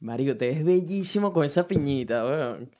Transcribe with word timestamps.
Marico, 0.00 0.36
te 0.36 0.48
ves 0.50 0.64
bellísimo 0.64 1.32
con 1.32 1.44
esa 1.44 1.66
piñita, 1.66 2.24
weón. 2.24 2.70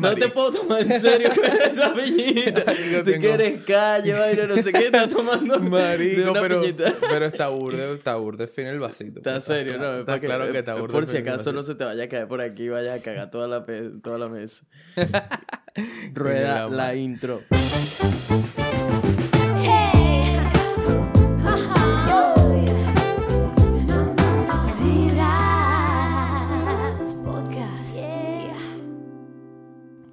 No 0.00 0.14
te 0.16 0.28
puedo 0.28 0.50
tomar 0.52 0.82
en 0.82 1.00
serio 1.00 1.30
con 1.34 1.44
esa 1.44 1.94
piñita. 1.94 2.64
Marico, 2.66 2.98
Tú 2.98 3.04
tengo- 3.04 3.20
que 3.20 3.30
eres 3.32 3.62
calle, 3.62 4.12
vaina, 4.12 4.46
no 4.48 4.56
sé 4.56 4.72
qué, 4.72 4.86
estás 4.86 5.08
tomando 5.10 5.58
de 5.58 5.68
Marico, 5.70 6.30
una 6.32 6.40
pero, 6.40 6.60
piñita. 6.60 6.92
pero 7.08 7.26
está 7.26 7.48
burde, 7.48 7.94
está 7.94 8.16
burde 8.16 8.48
fin 8.48 8.66
el 8.66 8.80
vasito. 8.80 9.20
Está 9.20 9.40
serio, 9.40 9.74
claro, 9.78 9.92
¿no? 9.92 10.00
Está 10.00 10.18
claro 10.18 10.50
que 10.52 10.58
está 10.58 10.74
burde 10.74 10.92
Por 10.92 11.06
si 11.06 11.18
acaso 11.18 11.52
no 11.52 11.62
se 11.62 11.76
te 11.76 11.84
vaya 11.84 12.04
a 12.04 12.08
caer 12.08 12.26
por 12.26 12.40
aquí 12.40 12.64
y 12.64 12.68
vaya 12.68 12.94
a 12.94 12.98
cagar 12.98 13.30
toda 13.30 13.46
la, 13.46 13.64
toda 14.02 14.18
la 14.18 14.28
mesa. 14.28 14.66
Rueda 16.14 16.68
la 16.68 16.96
intro. 16.96 17.42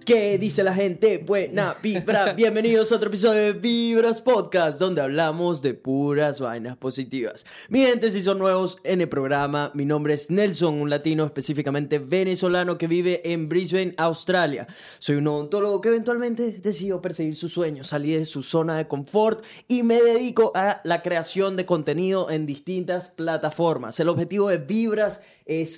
¿Qué 0.07 0.37
dice 0.37 0.63
la 0.63 0.73
gente? 0.73 1.17
Buena 1.17 1.75
vibra. 1.83 2.31
Bienvenidos 2.37 2.93
a 2.93 2.95
otro 2.95 3.09
episodio 3.09 3.41
de 3.41 3.51
Vibras 3.51 4.21
Podcast, 4.21 4.79
donde 4.79 5.01
hablamos 5.01 5.61
de 5.61 5.73
puras 5.73 6.39
vainas 6.39 6.77
positivas. 6.77 7.45
Mi 7.67 7.81
gente, 7.81 8.09
si 8.09 8.21
son 8.21 8.39
nuevos 8.39 8.77
en 8.85 9.01
el 9.01 9.09
programa, 9.09 9.69
mi 9.73 9.83
nombre 9.83 10.13
es 10.13 10.31
Nelson, 10.31 10.75
un 10.75 10.89
latino 10.89 11.25
específicamente 11.25 11.99
venezolano 11.99 12.77
que 12.77 12.87
vive 12.87 13.21
en 13.25 13.49
Brisbane, 13.49 13.95
Australia. 13.97 14.65
Soy 14.97 15.17
un 15.17 15.27
odontólogo 15.27 15.81
que 15.81 15.89
eventualmente 15.89 16.53
decidió 16.53 17.01
perseguir 17.01 17.35
sus 17.35 17.51
sueños, 17.51 17.87
salir 17.87 18.19
de 18.19 18.25
su 18.25 18.43
zona 18.43 18.77
de 18.77 18.87
confort 18.87 19.43
y 19.67 19.83
me 19.83 20.01
dedico 20.01 20.53
a 20.55 20.79
la 20.85 21.01
creación 21.01 21.57
de 21.57 21.65
contenido 21.65 22.31
en 22.31 22.45
distintas 22.45 23.09
plataformas. 23.09 23.99
El 23.99 24.07
objetivo 24.07 24.47
de 24.47 24.59
Vibras 24.59 25.17
es 25.17 25.25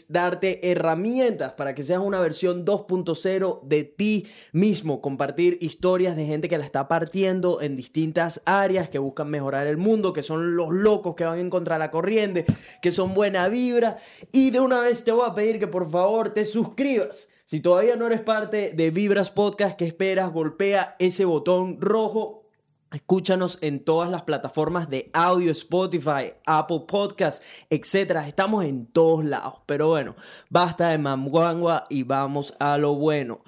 darte 0.09 0.71
herramientas 0.71 1.53
para 1.53 1.75
que 1.75 1.83
seas 1.83 1.99
una 1.99 2.19
versión 2.19 2.65
2.0 2.65 3.61
de 3.63 3.83
ti 3.83 4.27
mismo, 4.51 5.01
compartir 5.01 5.57
historias 5.61 6.15
de 6.15 6.25
gente 6.25 6.49
que 6.49 6.57
la 6.57 6.65
está 6.65 6.87
partiendo 6.87 7.61
en 7.61 7.75
distintas 7.75 8.41
áreas, 8.45 8.89
que 8.89 8.99
buscan 8.99 9.29
mejorar 9.29 9.67
el 9.67 9.77
mundo, 9.77 10.13
que 10.13 10.23
son 10.23 10.55
los 10.55 10.71
locos 10.71 11.15
que 11.15 11.25
van 11.25 11.39
en 11.39 11.49
contra 11.49 11.77
la 11.77 11.91
corriente, 11.91 12.45
que 12.81 12.91
son 12.91 13.13
buena 13.13 13.47
vibra. 13.47 13.97
Y 14.31 14.51
de 14.51 14.59
una 14.59 14.81
vez 14.81 15.03
te 15.03 15.11
voy 15.11 15.27
a 15.27 15.35
pedir 15.35 15.59
que 15.59 15.67
por 15.67 15.89
favor 15.89 16.33
te 16.33 16.45
suscribas. 16.45 17.29
Si 17.45 17.61
todavía 17.61 17.95
no 17.95 18.05
eres 18.05 18.21
parte 18.21 18.73
de 18.75 18.91
Vibras 18.91 19.31
Podcast, 19.31 19.75
¿qué 19.75 19.85
esperas? 19.85 20.31
Golpea 20.31 20.95
ese 20.99 21.25
botón 21.25 21.81
rojo 21.81 22.38
Escúchanos 22.91 23.59
en 23.61 23.83
todas 23.83 24.09
las 24.09 24.23
plataformas 24.23 24.89
de 24.89 25.09
audio, 25.13 25.51
Spotify, 25.51 26.33
Apple 26.45 26.81
Podcasts, 26.87 27.45
etc. 27.69 28.17
Estamos 28.27 28.65
en 28.65 28.87
todos 28.87 29.23
lados. 29.23 29.55
Pero 29.65 29.89
bueno, 29.89 30.15
basta 30.49 30.89
de 30.89 30.97
mamguangua 30.97 31.85
y 31.89 32.03
vamos 32.03 32.55
a 32.59 32.77
lo 32.77 32.95
bueno. 32.95 33.41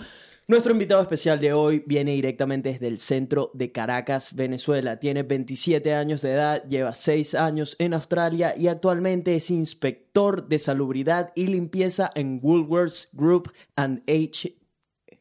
Nuestro 0.47 0.73
invitado 0.73 1.01
especial 1.01 1.39
de 1.39 1.53
hoy 1.53 1.81
viene 1.87 2.11
directamente 2.11 2.73
desde 2.73 2.87
el 2.87 2.99
centro 2.99 3.51
de 3.53 3.71
Caracas, 3.71 4.35
Venezuela. 4.35 4.99
Tiene 4.99 5.23
27 5.23 5.93
años 5.93 6.21
de 6.21 6.33
edad, 6.33 6.63
lleva 6.67 6.93
6 6.93 7.35
años 7.35 7.75
en 7.79 7.93
Australia 7.93 8.53
y 8.57 8.67
actualmente 8.67 9.35
es 9.35 9.49
inspector 9.49 10.47
de 10.47 10.59
salubridad 10.59 11.31
y 11.35 11.47
limpieza 11.47 12.11
en 12.15 12.39
Woolworths 12.43 13.09
Group 13.13 13.51
and 13.75 14.01
H... 14.07 14.53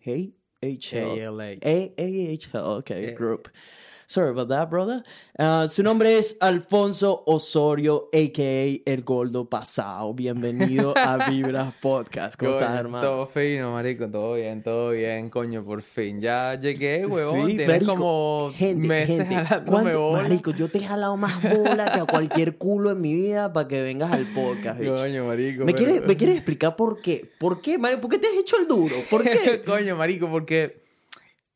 Hey? 0.01 0.35
HL. 0.63 0.97
ALH. 1.41 1.61
AAHL, 1.65 2.79
ok, 2.79 2.91
Eh. 2.91 3.15
group. 3.17 3.51
Sorry 4.11 4.31
about 4.31 4.49
that, 4.49 4.69
brother. 4.69 5.05
Uh, 5.39 5.69
su 5.69 5.85
nombre 5.85 6.19
es 6.19 6.37
Alfonso 6.41 7.23
Osorio, 7.27 8.09
a.k.a. 8.13 8.83
El 8.91 9.03
Gordo 9.05 9.49
Pasado. 9.49 10.13
Bienvenido 10.15 10.93
a 10.99 11.29
Vibras 11.31 11.73
Podcast. 11.81 12.35
¿Cómo 12.37 12.55
estás, 12.55 12.77
hermano? 12.77 13.07
Todo 13.07 13.27
fino, 13.29 13.71
marico, 13.75 14.09
todo 14.11 14.35
bien, 14.35 14.65
todo 14.65 14.91
bien, 14.91 15.31
coño, 15.31 15.65
por 15.65 15.83
fin. 15.83 16.21
Ya 16.21 16.59
llegué, 16.59 17.07
huevón, 17.07 17.43
Sí, 17.51 17.57
tienes 17.59 17.69
marico. 17.69 17.93
como 17.95 18.51
gente, 18.53 18.89
meses 18.89 19.19
gente, 19.21 19.35
jalándome 19.37 19.71
¿cuánto- 19.83 20.01
bola. 20.01 20.23
Marico, 20.25 20.51
yo 20.55 20.69
te 20.69 20.79
he 20.79 20.85
jalado 20.85 21.17
más 21.17 21.41
bola 21.45 21.93
que 21.93 22.01
a 22.01 22.05
cualquier 22.05 22.57
culo 22.59 22.91
en 22.91 23.01
mi 23.01 23.15
vida 23.15 23.53
para 23.53 23.69
que 23.69 23.81
vengas 23.81 24.11
al 24.11 24.27
podcast, 24.35 24.81
bicho. 24.81 24.97
Coño, 24.97 25.25
marico. 25.27 25.65
¿Me, 25.65 25.73
pero- 25.73 25.85
quieres, 25.87 26.05
¿Me 26.09 26.17
quieres 26.17 26.35
explicar 26.39 26.75
por 26.75 27.01
qué? 27.01 27.31
¿Por 27.39 27.61
qué, 27.63 27.79
marico? 27.79 28.01
¿Por 28.01 28.11
qué 28.11 28.19
te 28.19 28.27
has 28.27 28.35
hecho 28.35 28.57
el 28.59 28.67
duro? 28.67 28.97
¿Por 29.09 29.23
qué? 29.23 29.63
Coño, 29.65 29.95
marico, 29.95 30.29
porque, 30.29 30.81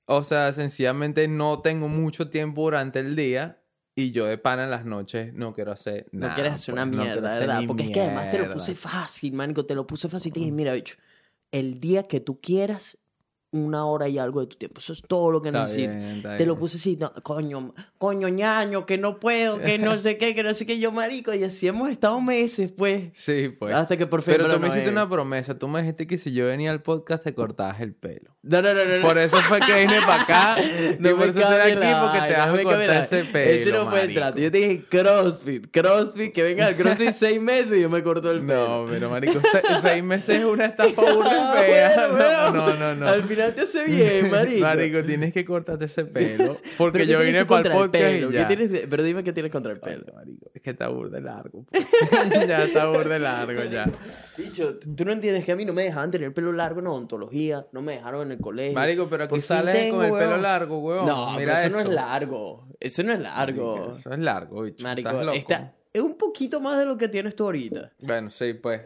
o 0.07 0.25
sea, 0.25 0.53
sencillamente 0.53 1.29
no 1.29 1.61
tengo 1.63 1.89
mucho 1.89 2.29
tiempo 2.31 2.63
durante 2.63 3.01
el 3.01 3.17
día 3.17 3.61
y 3.97 4.11
yo 4.11 4.27
de 4.27 4.39
pana 4.39 4.65
en 4.65 4.71
las 4.71 4.85
noches 4.85 5.33
no 5.35 5.53
quiero 5.55 5.73
hacer 5.73 6.07
No 6.13 6.21
nada. 6.21 6.35
quieres 6.35 6.53
hacer 6.55 6.75
pues, 6.75 6.83
una 6.83 6.87
no 6.87 7.03
quiero 7.03 7.21
mierda, 7.21 7.29
hacer 7.37 7.47
¿verdad? 7.49 7.63
Porque 7.67 7.85
es 7.85 7.91
que 7.91 8.01
además 8.01 8.31
te 8.31 8.39
lo 8.39 8.51
puse 8.51 8.75
fácil, 8.75 9.33
manico. 9.33 9.65
Te 9.67 9.75
lo 9.75 9.87
puse 9.87 10.09
fácil. 10.09 10.33
Te 10.33 10.41
dije, 10.41 10.53
mira, 10.53 10.73
bicho, 10.73 10.97
el 11.53 11.81
día 11.81 12.09
que 12.09 12.21
tú 12.21 12.41
quieras, 12.41 12.99
una 13.55 13.87
hora 13.87 14.09
y 14.09 14.19
algo 14.19 14.41
de 14.41 14.47
tu 14.49 14.57
tiempo. 14.57 14.81
Eso 14.81 14.93
es 14.93 15.03
todo 15.03 15.31
lo 15.31 15.41
que 15.43 15.49
Está 15.49 15.63
necesito. 15.63 15.93
bien, 15.95 16.23
Te 16.39 16.45
lo 16.47 16.59
puse 16.59 16.77
así, 16.77 16.97
no, 17.01 17.13
coño, 17.23 17.73
coño, 17.99 18.29
ñaño, 18.29 18.85
que 18.87 18.99
no 18.99 19.19
puedo, 19.21 19.61
que 19.61 19.79
no 19.79 19.97
sé 19.99 20.19
qué, 20.19 20.35
que 20.35 20.43
no 20.43 20.53
sé 20.55 20.67
qué, 20.67 20.79
yo, 20.79 20.93
marico. 20.93 21.33
Y 21.33 21.45
así 21.45 21.67
hemos 21.69 21.91
estado 21.91 22.21
meses, 22.21 22.73
pues. 22.77 23.05
Sí, 23.15 23.49
pues. 23.59 23.75
Hasta 23.75 23.97
que 23.97 24.07
por 24.07 24.23
fin. 24.23 24.35
Pero 24.35 24.47
tú 24.47 24.53
no 24.53 24.59
me 24.59 24.69
hiciste 24.69 24.87
es. 24.87 24.93
una 24.93 25.09
promesa. 25.09 25.59
Tú 25.59 25.69
me 25.69 25.81
dijiste 25.81 26.07
que 26.07 26.19
si 26.19 26.33
yo 26.33 26.47
venía 26.47 26.71
al 26.71 26.83
podcast 26.83 27.25
te 27.25 27.35
cortabas 27.35 27.81
el 27.81 27.95
pelo. 27.95 28.35
No, 28.43 28.61
no, 28.61 28.75
no. 28.75 29.01
Por 29.03 29.17
eso 29.19 29.37
fue 29.39 29.61
que 29.61 29.73
vine 29.75 29.99
para 30.07 30.23
acá. 30.23 30.57
No 30.99 31.11
y 31.11 31.15
por 31.15 31.29
eso 31.29 31.41
estoy 31.41 31.57
aquí 31.61 31.75
la 31.77 32.01
porque 32.03 32.29
te 32.29 32.39
vas 32.39 32.49
no 32.53 32.59
a 32.59 32.63
cortar 32.63 32.87
la- 32.89 33.05
ese 33.05 33.25
pelo. 33.25 33.51
Ese 33.51 33.73
no 33.73 33.91
fue 33.91 34.03
el 34.03 34.15
trato. 34.15 34.39
Yo 34.39 34.51
te 34.51 34.59
dije 34.59 34.85
CrossFit, 34.89 35.71
CrossFit, 35.71 36.33
que 36.33 36.43
venga 36.43 36.67
al 36.67 36.77
CrossFit 36.77 37.13
seis 37.13 37.41
meses 37.41 37.79
y 37.79 37.83
yo 37.83 37.91
me 37.91 38.03
corto 38.03 38.31
el 38.31 38.41
pelo. 38.45 38.85
No, 38.85 38.91
pero 38.91 39.11
marico, 39.11 39.41
se- 39.41 39.81
seis 39.81 40.03
meses 40.05 40.41
es 40.41 40.45
una 40.45 40.67
estafa 40.67 41.01
burda 41.03 41.53
fea. 41.55 41.93
Ah, 41.97 42.09
Bueno, 42.09 42.19
no, 42.19 42.53
bueno. 42.53 42.67
no, 42.79 42.95
no, 42.95 42.95
no. 42.97 43.09
Al 43.09 43.23
final 43.25 43.44
te 43.53 43.63
hace 43.63 43.85
bien, 43.87 44.31
marico. 44.31 44.61
Marico, 44.65 45.03
tienes 45.05 45.33
que 45.33 45.45
cortarte 45.45 45.87
ese 45.87 46.05
pelo. 46.05 46.57
Porque 46.79 46.99
¿Pero 47.01 47.05
qué 47.07 47.13
yo 47.13 47.21
vine 47.21 47.45
para 47.45 47.69
el 47.69 47.73
podcast 47.77 47.93
pelo? 47.93 48.29
y 48.29 48.33
¿Qué 48.33 48.39
ya. 48.39 48.49
tienes- 48.49 48.87
Pero 48.89 49.03
dime 49.03 49.25
qué 49.25 49.33
tienes 49.33 49.51
contra 49.53 49.73
el 49.73 49.81
pelo. 49.81 50.05
Marico, 50.15 50.51
es 50.55 50.63
que 50.63 50.71
está 50.71 50.89
burda 50.89 51.21
largo. 51.21 51.67
ya 52.47 52.65
está 52.65 52.87
burda 52.89 53.19
largo, 53.19 53.65
ya. 53.65 53.91
Bicho, 54.37 54.79
tú 54.79 55.05
no 55.05 55.13
entiendes 55.13 55.45
que 55.45 55.53
a 55.53 55.57
mí 55.57 55.65
no 55.65 55.73
me 55.73 55.83
dejaban 55.83 56.11
tener 56.11 56.33
pelo 56.33 56.53
largo 56.53 56.81
en 56.81 56.87
odontología, 56.87 57.67
no 57.73 57.83
me 57.83 57.93
dejaron 57.95 58.27
en 58.27 58.33
el 58.33 58.39
colegio. 58.41 58.75
Marico, 58.75 59.09
pero 59.09 59.25
aquí 59.25 59.41
sales 59.41 59.75
tengo, 59.75 59.97
con 59.99 60.07
el 60.07 60.13
pelo 60.13 60.37
largo, 60.39 60.79
weón. 60.79 61.07
No, 61.07 61.33
Mira 61.39 61.55
pero 61.55 61.67
eso, 61.67 61.69
no 61.71 61.81
es 61.81 61.89
largo. 61.89 62.69
Eso 62.81 63.03
no 63.03 63.13
es 63.13 63.21
largo. 63.21 63.77
Marico, 63.77 63.93
Eso 63.99 64.13
es 64.13 64.19
largo, 64.19 64.63
bicho. 64.63 64.83
Marico, 64.85 65.09
Estás 65.11 65.25
loco. 65.27 65.39
está- 65.39 65.75
es 65.93 66.03
un 66.03 66.19
poquito 66.19 66.61
más 66.61 66.79
de 66.79 66.87
lo 66.87 66.97
que 66.99 67.09
tienes 67.09 67.37
tú 67.37 67.45
ahorita. 67.45 67.93
Bueno, 68.01 68.29
sí, 68.31 68.55
pues. 68.55 68.81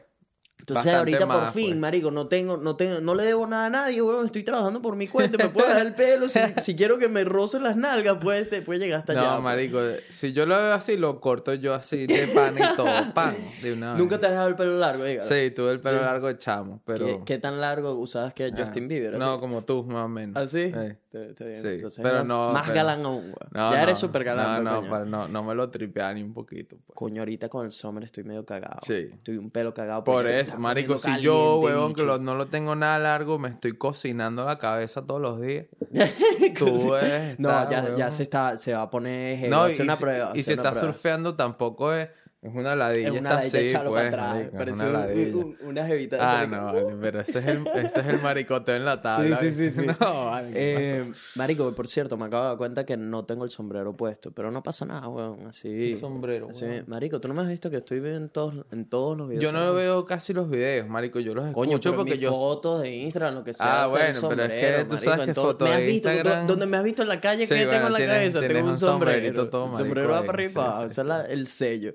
Entonces 0.69 0.93
Bastante 0.93 1.15
ahorita 1.17 1.27
por 1.41 1.51
fin, 1.53 1.67
pues. 1.69 1.77
marico, 1.79 2.11
no 2.11 2.27
tengo, 2.27 2.57
no 2.59 2.77
tengo, 2.77 3.01
no 3.01 3.15
le 3.15 3.25
debo 3.25 3.47
nada 3.47 3.67
a 3.67 3.71
nadie, 3.71 4.03
weón, 4.03 4.27
estoy 4.27 4.43
trabajando 4.43 4.83
por 4.83 4.97
mi 4.97 5.09
cuenta, 5.09 5.39
me 5.43 5.49
puedo 5.49 5.67
dejar 5.67 5.87
el 5.87 5.95
pelo, 5.95 6.29
si, 6.29 6.39
si 6.63 6.77
quiero 6.77 6.99
que 6.99 7.09
me 7.09 7.25
rocen 7.25 7.63
las 7.63 7.77
nalgas, 7.77 8.19
pues 8.21 8.51
te 8.51 8.61
puede 8.61 8.81
llegar 8.81 9.01
hasta 9.01 9.15
No, 9.15 9.21
allá. 9.21 9.31
pues. 9.33 9.43
marico, 9.45 9.79
si 10.11 10.33
yo 10.35 10.45
lo 10.45 10.57
veo 10.57 10.75
así, 10.75 10.97
lo 10.99 11.21
corto 11.21 11.55
yo 11.55 11.73
así 11.73 12.07
de 12.07 12.27
pan 12.29 12.55
y 12.59 12.77
todo, 12.77 13.15
pan, 13.15 13.35
de 13.63 13.73
una 13.73 13.93
vez. 13.93 13.99
Nunca 13.99 14.19
te 14.21 14.27
has 14.27 14.33
dejado 14.33 14.49
el 14.49 14.57
pelo 14.57 14.77
largo, 14.79 15.05
dígalo. 15.05 15.29
Sí, 15.29 15.51
tuve 15.53 15.73
el 15.73 15.81
pelo 15.81 15.99
Sí. 15.99 16.05
largo 16.05 16.27
de 16.29 16.37
chamo, 16.39 16.83
pero... 16.85 17.07
¿Qué, 17.07 17.21
qué 17.25 17.39
tan 17.39 17.61
largo 17.61 17.95
usabas 17.95 18.35
que 18.35 18.45
Ah, 18.45 18.51
Justin 18.57 18.89
Bieber? 18.89 19.15
No, 19.19 19.33
así? 19.33 19.41
como 19.41 19.63
tú, 19.63 19.85
más 19.85 20.05
o 20.05 20.09
menos. 20.09 20.37
¿Ah, 20.37 20.47
sí? 20.47 20.71
Está- 21.11 21.25
está. 21.25 21.45
Sí, 21.63 21.69
Entonces, 21.77 22.01
pero 22.03 22.19
más- 22.19 22.27
no, 22.27 22.53
Más 22.53 22.63
pero- 22.65 22.75
galán 22.75 23.05
aún, 23.07 23.23
güey. 23.23 23.35
No, 23.53 23.73
ya 23.73 23.83
eres 23.83 23.97
súper 23.97 24.25
galán. 24.25 24.63
No, 24.63 24.71
pues, 24.71 24.75
no, 24.75 24.81
coño. 24.81 24.91
para- 24.91 25.05
no, 25.07 25.29
no 25.29 25.43
me 25.43 25.55
lo 25.55 25.71
tripea 25.71 26.13
ni 26.13 26.23
un 26.23 26.35
poquito. 26.35 26.77
pues. 26.85 26.95
Coño, 26.95 27.23
ahorita 27.23 27.49
con 27.49 27.65
el 27.65 27.73
summer 27.73 28.05
estoy 28.05 28.25
medio 28.25 28.45
cagado. 28.45 28.79
Sí. 28.83 29.09
Estoy 29.13 29.39
un 29.39 29.51
pelo 29.51 29.73
cagado. 29.73 30.05
Por 30.05 30.27
eso, 30.27 30.39
está 30.39 30.59
marico, 30.59 30.99
si 30.99 31.21
yo, 31.23 31.61
huevón, 31.61 31.95
que 31.95 32.03
lo- 32.03 32.19
no 32.19 32.35
lo 32.35 32.49
tengo 32.49 32.75
nada 32.75 32.99
largo, 32.99 33.39
me 33.39 33.49
estoy 33.49 33.73
cocinando 33.79 34.45
la 34.45 34.59
cabeza 34.59 35.07
todos 35.07 35.21
los 35.23 35.41
días. 35.41 35.67
Tú 36.59 36.91
ves, 36.91 37.39
No, 37.39 37.49
está, 37.49 37.71
ya, 37.71 37.97
ya 37.97 38.11
se 38.11 38.23
está, 38.23 38.57
se 38.57 38.75
va 38.75 38.83
a 38.83 38.91
poner 38.91 39.39
heavy, 39.39 39.51
No, 39.51 39.69
y, 39.71 39.81
una 39.81 39.97
prueba. 39.97 40.33
y 40.35 40.43
si 40.43 40.55
prueba. 40.55 40.75
surfeando 40.75 41.35
tampoco 41.35 41.93
es, 41.93 42.09
es 42.41 42.55
una 42.55 42.77
ladilla, 42.77 43.09
Es 43.09 43.21
una 43.21 43.31
ladilla 43.35 43.59
así, 43.59 43.69
pues, 43.89 44.13
para 44.13 44.29
atrás. 44.31 44.51
Parece 44.57 44.77
una 44.79 44.87
un- 44.87 44.93
ladilla. 44.93 45.37
un- 45.37 45.57
una 45.65 45.87
jevita. 45.87 46.17
de 46.17 46.23
Ah, 46.23 46.47
no, 46.47 46.65
vale, 46.67 46.95
pero 47.01 47.21
ese 47.21 47.39
es 47.41 47.47
el, 47.47 47.67
ese 47.67 48.01
es 48.01 48.07
el 48.07 48.21
maricoteo 48.23 48.77
en 48.77 48.85
la 48.85 49.03
tabla. 49.03 49.37
Sí, 49.39 49.51
sí, 49.51 49.71
sí, 49.71 49.83
sí. 49.83 49.87
No, 50.01 50.27
vale, 50.27 50.53
¿qué 50.53 50.99
Eh, 51.01 51.13
marico, 51.35 51.75
por 51.75 51.89
cierto, 51.89 52.17
me 52.17 52.27
acabo 52.27 52.45
de 52.45 52.49
dar 52.51 52.59
cuenta 52.59 52.87
que 52.87 52.97
no 52.97 53.25
tengo 53.25 53.43
el 53.45 53.51
sombrero 53.51 53.97
puesto, 53.97 54.31
pero 54.31 54.53
no 54.53 54.63
pasa 54.63 54.85
nada, 54.87 55.09
weón, 55.09 55.47
así. 55.49 55.95
sombrero, 55.95 56.49
así, 56.51 56.65
weón. 56.65 56.85
marico, 56.87 57.21
tú 57.21 57.27
no 57.27 57.35
me 57.35 57.43
has 57.43 57.49
visto 57.49 57.71
que 57.71 57.79
estoy 57.79 57.99
en 58.07 58.29
todos, 58.29 58.55
en 58.71 58.85
todos 58.89 59.19
los 59.19 59.29
videos. 59.29 59.43
Yo 59.45 59.53
no 59.53 59.75
veo 59.75 60.07
casi 60.07 60.33
los 60.33 60.49
videos, 60.49 60.89
marico, 60.89 61.19
yo 61.19 61.35
los 61.35 61.51
Coño, 61.51 61.71
escucho 61.73 61.91
pero 61.91 61.97
porque 62.03 62.13
mis 62.13 62.21
yo... 62.21 62.31
fotos 62.31 62.83
de 62.83 62.95
Instagram, 62.95 63.35
lo 63.35 63.43
que 63.45 63.53
sea. 63.53 63.83
Ah, 63.83 63.87
bueno, 63.89 63.99
pero 63.99 64.13
es 64.13 64.15
que 64.15 64.21
sombrero, 64.21 64.85
tú 64.87 64.95
marico, 64.95 65.11
sabes 65.11 65.27
que 65.27 65.35
todo- 65.35 65.45
foto 65.47 65.65
me 65.65 65.71
has 65.73 65.79
de 65.79 65.87
visto, 65.87 66.09
Instagram- 66.09 66.41
do- 66.43 66.47
donde 66.47 66.67
me 66.67 66.77
has 66.77 66.85
visto 66.85 67.03
en 67.03 67.09
la 67.09 67.21
calle, 67.21 67.49
que 67.49 67.55
tengo 67.55 67.71
bueno, 67.71 67.87
en 67.89 67.93
la 67.95 67.99
cabeza? 68.15 68.41
Tengo 68.41 68.69
un 68.69 68.77
sombrero. 68.77 68.93
sombrerito 68.93 69.49
todo 69.49 69.65
el 69.65 69.71
marico 69.73 69.85
sombrero 69.89 70.09
va 70.11 70.21
para 70.21 70.33
arriba, 70.33 70.89
sí. 70.89 71.01
la- 71.05 71.27
el 71.27 71.47
sello. 71.49 71.95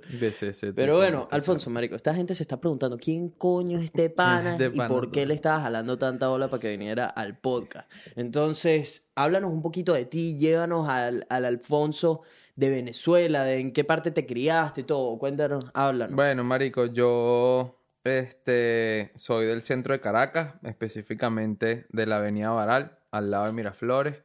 Pero 0.75 0.97
bueno. 0.97 1.27
Alfonso, 1.31 1.69
marico, 1.69 1.95
esta 1.95 2.13
gente 2.13 2.35
se 2.35 2.43
está 2.43 2.59
preguntando 2.59 2.97
quién 2.97 3.29
coño 3.29 3.79
es 3.79 3.85
este 3.85 4.09
pana 4.09 4.53
este 4.59 4.71
y 4.73 4.87
por 4.87 5.11
qué 5.11 5.25
le 5.25 5.33
estabas 5.33 5.63
jalando 5.63 5.97
tanta 5.97 6.29
ola 6.29 6.49
para 6.49 6.61
que 6.61 6.69
viniera 6.71 7.05
al 7.05 7.37
podcast. 7.37 7.91
Entonces, 8.15 9.09
háblanos 9.15 9.51
un 9.51 9.61
poquito 9.61 9.93
de 9.93 10.05
ti, 10.05 10.37
llévanos 10.37 10.87
al, 10.89 11.25
al 11.29 11.45
Alfonso 11.45 12.21
de 12.55 12.69
Venezuela, 12.69 13.43
de 13.43 13.59
en 13.59 13.73
qué 13.73 13.83
parte 13.83 14.11
te 14.11 14.25
criaste 14.25 14.81
y 14.81 14.83
todo. 14.83 15.17
Cuéntanos, 15.17 15.65
háblanos. 15.73 16.15
Bueno, 16.15 16.43
marico, 16.43 16.85
yo 16.85 17.79
Este, 18.03 19.11
soy 19.15 19.45
del 19.45 19.61
centro 19.61 19.93
de 19.93 20.01
Caracas, 20.01 20.55
específicamente 20.63 21.85
de 21.89 22.05
la 22.05 22.17
Avenida 22.17 22.49
Baral, 22.51 22.97
al 23.11 23.31
lado 23.31 23.45
de 23.45 23.53
Miraflores. 23.53 24.23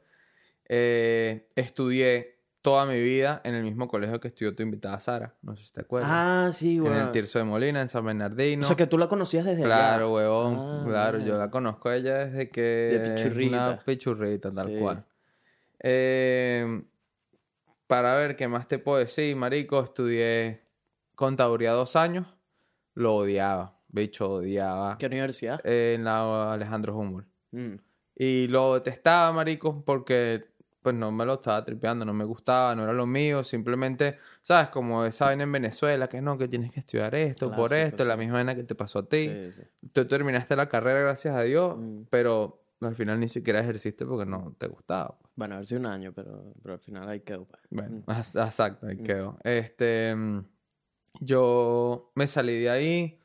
Eh, 0.69 1.49
estudié 1.56 2.38
toda 2.62 2.84
mi 2.87 3.00
vida 3.00 3.40
en 3.44 3.55
el 3.55 3.62
mismo 3.62 3.88
colegio 3.88 4.19
que 4.20 4.28
estudió 4.28 4.55
tu 4.55 4.62
invitada 4.62 4.99
Sara, 5.00 5.34
no 5.43 5.56
sé 5.56 5.64
si 5.66 5.72
te 5.72 5.81
acuerdas. 5.82 6.10
Ah, 6.12 6.50
sí, 6.52 6.76
en 6.76 6.82
güey. 6.84 6.99
el 6.99 7.10
Tirso 7.12 7.38
de 7.38 7.44
Molina, 7.44 7.81
en 7.81 7.88
San 7.88 8.05
Bernardino. 8.05 8.64
O 8.64 8.66
sea, 8.66 8.76
que 8.76 8.87
tú 8.87 8.99
la 8.99 9.06
conocías 9.08 9.44
desde 9.44 9.64
allá. 9.64 9.75
Claro, 9.75 10.12
huevón. 10.14 10.56
Ah, 10.58 10.84
claro, 10.87 11.19
yo 11.20 11.37
la 11.38 11.50
conozco 11.50 11.88
a 11.88 11.96
ella 11.96 12.26
desde 12.26 12.50
que 12.50 12.60
De 12.60 13.14
pichurrita. 13.14 13.69
una 13.69 13.78
pichurrita, 13.84 14.50
tal 14.50 14.69
Sí. 14.69 14.76
cual. 14.78 15.05
Eh, 15.81 16.82
para 17.87 18.14
ver 18.16 18.37
qué 18.37 18.49
más 18.49 18.69
te 18.69 18.78
puedo 18.78 18.99
decir, 18.99 19.34
marico, 19.37 19.82
estudié 19.82 20.62
contaduría 21.14 21.72
dos 21.72 21.96
años, 21.96 22.26
lo 22.94 23.14
odiaba, 23.16 23.76
bicho, 23.88 24.28
odiaba. 24.31 24.99
¿Qué 24.99 25.06
universidad? 25.06 25.61
En 25.64 26.04
la 26.04 26.52
Alejandro 26.52 26.96
Humboldt. 26.96 27.28
Mm. 27.52 27.75
Y 28.16 28.49
lo 28.49 28.75
detestaba, 28.75 29.32
marico, 29.32 29.82
porque 29.84 30.46
pues 30.82 30.94
no 30.94 31.10
me 31.10 31.25
lo 31.26 31.34
estaba 31.34 31.64
tripeando, 31.64 32.04
no 32.04 32.14
me 32.14 32.25
gustaba, 32.25 32.75
no 32.75 32.84
era 32.84 32.92
lo 32.92 33.04
mío, 33.06 33.42
simplemente, 33.44 34.19
¿sabes? 34.42 34.69
Como 34.70 35.04
esa 35.04 35.26
vaina 35.26 35.42
en 35.42 35.52
Venezuela, 35.52 36.08
que 36.08 36.20
no, 36.20 36.38
que 36.38 36.48
tienes 36.48 36.72
que 36.72 36.80
estudiar 36.80 37.14
esto, 37.14 37.50
por 37.50 37.72
esto, 37.72 38.04
la 38.04 38.16
misma 38.16 38.34
vaina 38.34 38.54
que 38.54 38.64
te 38.64 38.75
pasó 38.75 39.00
a 39.00 39.08
ti. 39.08 39.28
Sí, 39.28 39.52
sí. 39.52 39.62
Tú 39.92 40.06
terminaste 40.06 40.54
la 40.56 40.69
carrera, 40.69 41.00
gracias 41.00 41.34
a 41.34 41.42
Dios, 41.42 41.76
Mm. 41.76 42.02
pero 42.10 42.62
al 42.80 42.94
final 42.94 43.19
ni 43.19 43.28
siquiera 43.28 43.58
ejerciste 43.60 44.06
porque 44.06 44.25
no 44.30 44.54
te 44.56 44.69
gustaba. 44.69 45.16
pues. 45.19 45.32
Bueno, 45.34 45.54
a 45.56 45.58
ver 45.58 45.66
si 45.66 45.75
un 45.75 45.86
año, 45.86 46.12
pero, 46.12 46.52
pero 46.62 46.75
al 46.75 46.80
final 46.80 47.08
ahí 47.08 47.20
quedó. 47.20 47.44
pues. 47.44 47.60
Bueno, 47.70 48.02
Mm. 48.06 48.10
exacto, 48.12 48.86
ahí 48.86 48.96
Mm. 48.96 49.02
quedó. 49.04 49.38
Este, 49.44 50.14
yo 51.20 52.12
me 52.14 52.26
salí 52.28 52.60
de 52.60 52.70
ahí, 52.70 53.20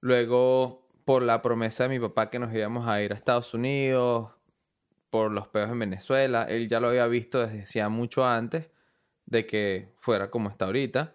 luego 0.00 0.88
por 1.04 1.22
la 1.22 1.42
promesa 1.42 1.84
de 1.84 1.88
mi 1.88 1.98
papá 2.00 2.30
que 2.30 2.38
nos 2.38 2.54
íbamos 2.54 2.86
a 2.86 3.02
ir 3.02 3.12
a 3.12 3.16
Estados 3.16 3.54
Unidos, 3.54 4.30
por 5.12 5.30
los 5.30 5.46
peos 5.48 5.70
en 5.70 5.78
Venezuela, 5.78 6.44
él 6.44 6.70
ya 6.70 6.80
lo 6.80 6.88
había 6.88 7.06
visto 7.06 7.38
desde 7.38 7.64
hacía 7.64 7.90
mucho 7.90 8.24
antes 8.26 8.70
de 9.26 9.46
que 9.46 9.92
fuera 9.98 10.30
como 10.30 10.48
está 10.48 10.64
ahorita. 10.64 11.12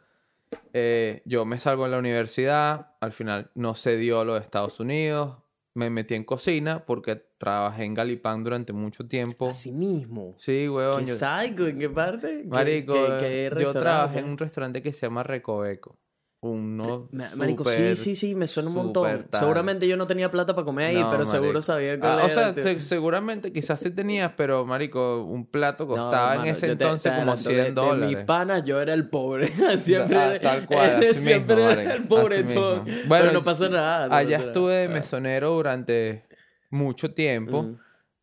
Eh, 0.72 1.24
yo 1.26 1.46
me 1.46 1.58
salgo 1.58 1.86
de 1.86 1.90
la 1.90 1.98
universidad, 1.98 2.92
al 3.02 3.12
final 3.12 3.50
no 3.56 3.74
se 3.74 3.98
dio 3.98 4.24
lo 4.24 4.36
de 4.36 4.42
Estados 4.42 4.80
Unidos, 4.80 5.40
me 5.74 5.90
metí 5.90 6.14
en 6.14 6.26
cocina 6.26 6.86
porque 6.86 7.16
trabajé 7.40 7.86
en 7.86 7.96
Galipán 7.96 8.44
durante 8.44 8.72
mucho 8.72 9.08
tiempo. 9.08 9.50
Así 9.50 9.72
mismo. 9.72 10.36
Sí, 10.38 10.70
huevón. 10.70 11.04
¿Qué 11.06 11.12
yo- 11.12 11.16
psycho? 11.16 11.66
¿En 11.66 11.80
qué 11.80 11.90
parte? 11.90 12.42
¿Qué- 12.44 12.48
Marico, 12.48 12.94
qué- 12.94 13.50
qué 13.52 13.62
yo 13.64 13.72
trabajé 13.74 14.20
en 14.20 14.26
un 14.26 14.38
restaurante 14.38 14.84
que 14.84 14.94
se 14.94 15.08
llama 15.08 15.24
Recoveco. 15.24 15.98
Uno 16.40 17.10
Ma- 17.12 17.32
Marico, 17.36 17.66
sí, 17.66 17.96
sí, 17.96 18.16
sí, 18.16 18.36
me 18.36 18.46
suena 18.46 18.70
un 18.70 18.76
montón. 18.76 19.26
tal. 19.30 19.40
Seguramente 19.40 19.88
yo 19.88 19.98
no 19.98 20.06
tenía 20.06 20.30
plata 20.30 20.54
para 20.54 20.66
comer 20.66 20.86
ahí, 20.86 21.02
No, 21.02 21.10
pero 21.10 21.26
seguro 21.26 21.64
sabía 21.64 22.00
cuál 22.00 22.20
Ah, 22.20 22.26
o 22.26 22.30
sea, 22.30 22.54
se- 22.54 22.80
seguramente 22.80 23.52
quizás 23.52 23.80
sí 23.80 23.90
tenías, 23.90 24.34
pero 24.38 24.64
marico, 24.64 25.24
un 25.24 25.48
plato 25.48 25.86
No, 25.86 25.90
costaba 25.96 26.36
en 26.36 26.46
ese 26.54 26.72
entonces 26.74 27.12
como 27.12 27.32
adelanto, 27.32 27.50
100 27.50 27.56
de- 27.58 27.64
De 27.64 27.72
dólares. 27.72 28.18
mis 28.18 28.26
panas 28.28 28.64
yo 28.64 28.80
era 28.80 28.94
el 28.94 29.10
pobre. 29.10 29.48
siempre 29.84 30.16
Ah, 30.18 30.40
tal 30.40 30.66
cual, 30.68 30.96
así 31.10 31.20
siempre 31.22 31.56
mismo, 31.56 31.72
era 31.72 31.94
el 31.96 32.04
pobre 32.08 32.44
todo. 32.44 32.84
Bueno, 32.84 33.08
pero 33.10 33.32
no 33.32 33.44
pasa 33.44 33.68
nada. 33.70 34.08
no 34.08 34.14
Allá 34.14 34.38
pasa 34.38 34.50
estuve 34.50 34.84
nada. 34.88 35.00
mesonero 35.00 35.50
durante 35.52 36.24
mucho 36.70 37.14
tiempo, 37.16 37.64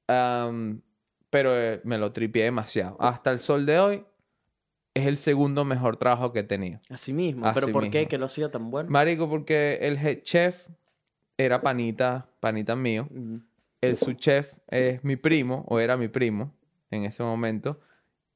Mm. 0.06 0.78
pero 1.30 1.50
eh, 1.60 1.80
me 1.82 1.98
lo 1.98 2.12
tripié 2.12 2.44
demasiado. 2.44 2.96
Hasta 3.00 3.32
el 3.32 3.40
sol 3.40 3.66
de 3.66 3.78
hoy 3.80 4.04
es 4.94 5.06
el 5.06 5.16
segundo 5.16 5.64
mejor 5.64 5.96
trabajo 5.96 6.32
que 6.32 6.40
he 6.40 6.44
tenido. 6.44 6.80
Así 6.88 7.12
mismo. 7.12 7.44
Así 7.46 7.58
¿Pero 7.60 7.72
por 7.72 7.90
qué? 7.90 8.06
¿Que 8.06 8.16
lo 8.16 8.26
hacía 8.26 8.50
tan 8.50 8.70
bueno? 8.70 8.88
Marico, 8.90 9.28
porque 9.28 9.78
el 9.82 9.98
head 9.98 10.22
chef 10.22 10.68
era 11.36 11.60
panita, 11.60 12.28
panita 12.40 12.76
mío. 12.76 13.08
Mm. 13.10 13.38
El 13.80 13.96
subchef 13.96 14.50
es 14.68 15.04
mi 15.04 15.16
primo, 15.16 15.64
o 15.68 15.78
era 15.78 15.96
mi 15.96 16.08
primo 16.08 16.54
en 16.90 17.04
ese 17.04 17.22
momento. 17.22 17.80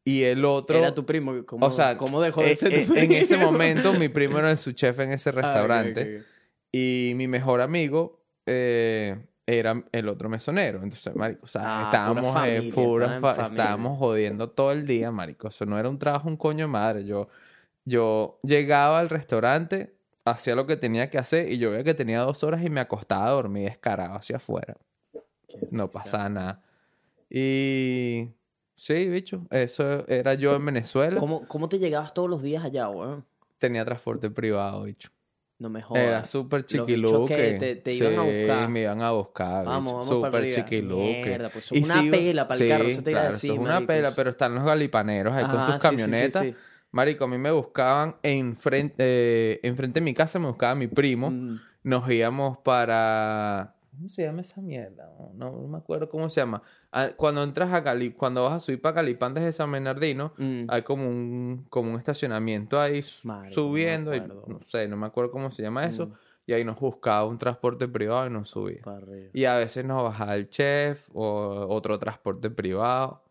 Y 0.04 0.24
el 0.24 0.44
otro. 0.44 0.76
Era 0.76 0.92
tu 0.94 1.06
primo. 1.06 1.44
¿Cómo, 1.46 1.66
o 1.66 1.70
sea, 1.70 1.96
¿cómo 1.96 2.20
dejó 2.20 2.42
de 2.42 2.52
eh, 2.52 2.56
ser 2.56 2.74
eh, 2.74 2.86
tu 2.86 2.94
en 2.94 3.12
ese 3.12 3.36
primo? 3.36 3.52
momento 3.52 3.94
mi 3.94 4.08
primo 4.08 4.38
era 4.38 4.50
el 4.50 4.58
subchef 4.58 4.98
en 5.00 5.12
ese 5.12 5.30
Ah, 5.30 5.32
restaurante. 5.32 6.24
Y 6.72 7.12
mi 7.14 7.28
mejor 7.28 7.60
amigo 7.60 8.20
eh, 8.46 9.16
era 9.50 9.82
el 9.92 10.08
otro 10.08 10.28
mesonero. 10.28 10.82
Entonces, 10.82 11.14
marico, 11.16 11.46
o 11.46 11.48
sea, 11.48 11.62
Ah, 11.64 11.82
estábamos 11.84 12.32
pura 12.32 12.48
eh, 12.48 12.70
pura 12.70 13.20
fa- 13.20 13.34
familia. 13.34 13.62
estábamos 13.64 13.98
jodiendo 13.98 14.50
todo 14.50 14.72
el 14.72 14.86
día, 14.86 15.10
marico. 15.10 15.48
Eso 15.48 15.64
no 15.64 15.78
era 15.78 15.88
un 15.88 15.98
trabajo 15.98 16.28
un 16.28 16.36
coño 16.36 16.66
de 16.66 16.70
madre. 16.70 17.06
Yo, 17.06 17.28
yo 17.86 18.38
llegaba 18.42 19.00
al 19.00 19.08
restaurante, 19.08 19.94
hacía 20.26 20.54
lo 20.54 20.66
que 20.66 20.76
tenía 20.76 21.08
que 21.08 21.16
hacer 21.16 21.50
y 21.50 21.56
yo 21.56 21.70
veía 21.70 21.82
que 21.82 21.94
tenía 21.94 22.20
dos 22.20 22.44
horas 22.44 22.62
y 22.62 22.68
me 22.68 22.80
acostaba 22.80 23.26
a 23.26 23.30
dormir 23.30 23.64
descarado 23.64 24.16
hacia 24.16 24.36
afuera. 24.36 24.76
No 25.70 25.88
pasaba 25.88 26.28
nada. 26.28 26.62
Y 27.30 28.28
sí, 28.76 29.08
bicho, 29.08 29.46
eso 29.50 30.06
era 30.08 30.34
yo 30.34 30.54
en 30.56 30.66
Venezuela. 30.66 31.18
¿Cómo, 31.20 31.46
¿Cómo 31.48 31.68
te 31.70 31.78
llegabas 31.78 32.12
todos 32.12 32.28
los 32.28 32.42
días 32.42 32.64
allá, 32.64 32.88
weón? 32.90 33.24
Tenía 33.58 33.84
transporte 33.84 34.30
privado, 34.30 34.82
bicho. 34.84 35.08
No 35.58 35.68
me 35.70 35.82
jodas. 35.82 36.04
Era 36.04 36.24
súper 36.24 36.64
chiquiluque. 36.64 37.34
que 37.34 37.52
te- 37.58 37.76
te 37.76 37.94
iban 37.94 38.18
a 38.18 38.22
buscar. 38.22 38.68
me 38.68 38.80
iban 38.82 39.02
a 39.02 39.10
buscar. 39.10 39.66
Vamos, 39.66 39.92
vamos 39.92 40.08
Súper 40.08 40.48
chiquiluque. 40.48 41.24
Mierda, 41.26 41.48
pues 41.48 41.64
son 41.64 41.82
una 41.82 42.00
sí, 42.00 42.10
pela 42.10 42.46
para 42.46 42.62
el 42.62 42.68
carro, 42.68 42.84
eso 42.88 43.02
te 43.02 43.10
iba 43.10 43.20
a 43.22 43.28
decir, 43.28 43.52
una 43.52 43.86
pela, 43.86 44.12
pero 44.14 44.30
están 44.30 44.54
los 44.54 44.64
galipaneros 44.64 45.34
ahí 45.34 45.44
con 45.46 45.64
sus 45.66 45.74
sí, 45.74 45.80
camionetas. 45.80 46.46
Marico, 46.90 47.24
a 47.24 47.28
mí 47.28 47.36
me 47.38 47.50
buscaban 47.50 48.16
enfrente, 48.22 48.94
eh, 48.98 49.60
enfrente 49.62 50.00
de 50.00 50.04
mi 50.04 50.14
casa, 50.14 50.38
me 50.38 50.46
buscaba 50.46 50.74
mi 50.74 50.86
primo. 50.86 51.30
Mm. 51.30 51.60
Nos 51.82 52.10
íbamos 52.10 52.58
para... 52.58 53.74
¿Cómo 53.98 54.08
se 54.08 54.22
llama 54.22 54.42
esa 54.42 54.60
mierda? 54.60 55.10
No, 55.34 55.50
no 55.50 55.66
me 55.68 55.78
acuerdo 55.78 56.08
cómo 56.08 56.30
se 56.30 56.40
llama. 56.40 56.62
Ah, 56.92 57.10
Cuando 57.16 57.42
entras 57.42 57.72
a 57.72 57.82
Cali, 57.82 58.12
cuando 58.12 58.44
vas 58.44 58.52
a 58.52 58.60
subir 58.60 58.80
para 58.80 58.94
Calipán 58.94 59.34
desde 59.34 59.50
San 59.50 59.72
Bernardino, 59.72 60.32
Mm. 60.38 60.66
hay 60.68 60.82
como 60.82 61.08
un, 61.08 61.66
como 61.68 61.90
un 61.92 61.98
estacionamiento 61.98 62.80
ahí 62.80 62.98
s- 62.98 63.26
Marico, 63.26 63.48
no 63.48 63.54
subiendo. 63.66 64.14
y 64.14 64.20
no 64.20 64.60
sé, 64.66 64.86
no 64.86 64.96
me 64.96 65.06
acuerdo 65.06 65.32
cómo 65.32 65.50
se 65.50 65.62
llama 65.62 65.84
eso. 65.84 66.06
Mm. 66.06 66.12
Y 66.46 66.52
ahí 66.52 66.64
nos 66.64 66.78
buscaba 66.78 67.24
un 67.26 67.36
transporte 67.38 67.88
privado 67.88 68.26
y 68.28 68.30
nos 68.30 68.48
subía. 68.50 68.80
Y 69.34 69.44
a 69.44 69.56
veces 69.56 69.84
nos 69.84 70.02
bajaba 70.04 70.36
el 70.36 70.48
chef 70.48 71.08
o 71.12 71.66
otro 71.68 71.98
transporte 71.98 72.48
privado. 72.50 73.24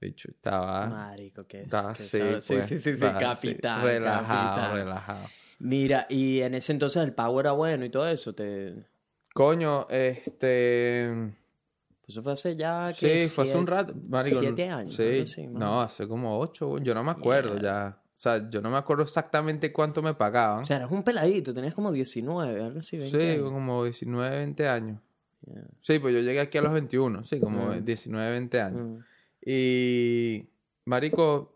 De 0.00 0.08
hecho, 0.08 0.28
estaba, 0.30 0.88
Marico, 0.88 1.46
que 1.46 1.60
es. 1.60 1.66
estaba 1.66 1.94
que 1.94 2.02
así, 2.02 2.18
sabe- 2.18 2.32
pues, 2.32 2.44
sí, 2.44 2.60
sí, 2.62 2.78
sí, 2.78 2.96
sí, 2.96 3.04
así, 3.04 3.18
capitán. 3.24 3.82
relajado, 3.84 4.56
capitán. 4.56 4.74
relajado. 4.74 5.26
Mira, 5.60 6.06
y 6.10 6.40
en 6.40 6.54
ese 6.54 6.72
entonces 6.72 7.02
el 7.02 7.14
pago 7.14 7.40
era 7.40 7.52
bueno 7.52 7.84
y 7.84 7.88
todo 7.90 8.06
eso. 8.08 8.34
Te... 8.34 8.74
Coño, 9.36 9.86
este... 9.90 11.32
Eso 12.08 12.22
fue 12.22 12.32
hace 12.32 12.56
ya. 12.56 12.92
Sí, 12.94 13.06
que 13.06 13.26
fue 13.28 13.44
hace 13.44 13.56
un 13.56 13.66
rato. 13.66 13.94
marico, 14.08 14.40
siete 14.40 14.68
años, 14.68 14.94
Sí, 14.94 15.02
algo 15.02 15.22
así, 15.24 15.46
más 15.48 15.56
o 15.56 15.58
no, 15.58 15.80
hace 15.82 16.06
como 16.08 16.38
ocho. 16.38 16.78
Yo 16.78 16.94
no 16.94 17.02
me 17.04 17.10
acuerdo 17.10 17.50
Mierda. 17.54 17.90
ya. 17.90 18.02
O 18.16 18.18
sea, 18.20 18.48
yo 18.48 18.60
no 18.62 18.70
me 18.70 18.78
acuerdo 18.78 19.02
exactamente 19.02 19.72
cuánto 19.72 20.02
me 20.02 20.14
pagaban. 20.14 20.62
O 20.62 20.66
sea, 20.66 20.76
eras 20.76 20.90
un 20.90 21.02
peladito, 21.02 21.52
tenías 21.52 21.74
como 21.74 21.92
19, 21.92 22.62
algo 22.64 22.78
así, 22.78 22.96
20 22.96 23.18
sí, 23.20 23.26
años. 23.38 23.50
como 23.50 23.84
19, 23.84 24.36
20 24.38 24.68
años. 24.68 25.00
Yeah. 25.46 25.64
Sí, 25.82 25.98
pues 25.98 26.14
yo 26.14 26.20
llegué 26.20 26.40
aquí 26.40 26.56
a 26.58 26.62
los 26.62 26.72
21. 26.72 27.24
Sí, 27.24 27.40
como 27.40 27.72
Mm. 27.74 27.84
19, 27.84 28.30
20 28.30 28.60
años. 28.60 28.86
Mm. 28.88 28.98
Y, 29.44 30.48
marico, 30.86 31.52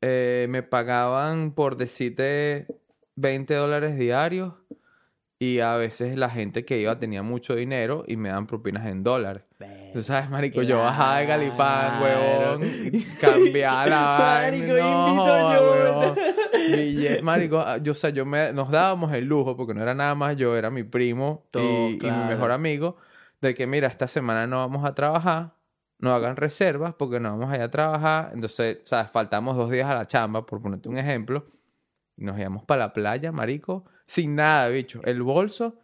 eh, 0.00 0.46
me 0.48 0.62
pagaban 0.62 1.52
por 1.52 1.76
decirte 1.76 2.66
20 3.16 3.54
dólares 3.54 3.96
diarios 3.98 4.54
y 5.42 5.60
a 5.60 5.74
veces 5.76 6.18
la 6.18 6.28
gente 6.28 6.66
que 6.66 6.78
iba 6.78 6.98
tenía 6.98 7.22
mucho 7.22 7.54
dinero 7.54 8.04
y 8.06 8.16
me 8.18 8.28
dan 8.28 8.46
propinas 8.46 8.86
en 8.86 9.02
dólares. 9.02 9.42
Tú 9.94 10.02
sabes, 10.02 10.28
marico, 10.28 10.60
yo 10.62 10.78
bajaba 10.78 11.18
de 11.18 11.26
Galipán, 11.26 12.02
huevón, 12.02 12.62
cambiaba 13.20 13.86
la 13.86 14.00
vaina. 14.18 14.66
Marico, 14.66 14.72
no, 14.74 15.08
invito 15.08 15.38
yo. 15.54 15.72
huevón. 15.72 16.14
Bille- 16.52 17.22
Marico, 17.22 17.58
ah, 17.58 17.78
yo, 17.78 17.92
o 17.92 17.94
sea, 17.94 18.10
yo 18.10 18.26
me, 18.26 18.52
nos 18.52 18.70
dábamos 18.70 19.12
el 19.14 19.24
lujo, 19.24 19.56
porque 19.56 19.72
no 19.72 19.80
era 19.82 19.94
nada 19.94 20.14
más 20.14 20.36
yo, 20.36 20.54
era 20.56 20.70
mi 20.70 20.82
primo 20.82 21.46
y, 21.54 21.98
mi 22.02 22.10
mejor 22.28 22.50
amigo, 22.52 22.96
de 23.40 23.54
que, 23.54 23.66
mira, 23.66 23.88
esta 23.88 24.08
semana 24.08 24.46
no 24.46 24.58
vamos 24.58 24.84
a 24.84 24.94
trabajar, 24.94 25.54
no 25.98 26.12
hagan 26.12 26.36
reservas 26.36 26.94
porque 26.98 27.18
no 27.18 27.30
vamos 27.30 27.50
a 27.50 27.56
ir 27.56 27.62
a 27.62 27.70
trabajar. 27.70 28.30
Entonces, 28.34 28.80
o 28.84 28.86
sea, 28.86 29.06
faltamos 29.06 29.56
dos 29.56 29.70
días 29.70 29.88
a 29.88 29.94
la 29.94 30.06
chamba, 30.06 30.44
por 30.44 30.60
ponerte 30.60 30.90
un 30.90 30.98
ejemplo, 30.98 31.46
y 32.18 32.24
nos 32.26 32.38
íbamos 32.38 32.62
para 32.64 32.80
la 32.80 32.92
playa, 32.92 33.32
marico, 33.32 33.86
sin 34.10 34.34
nada, 34.34 34.68
bicho. 34.70 35.00
El 35.04 35.22
bolso 35.22 35.79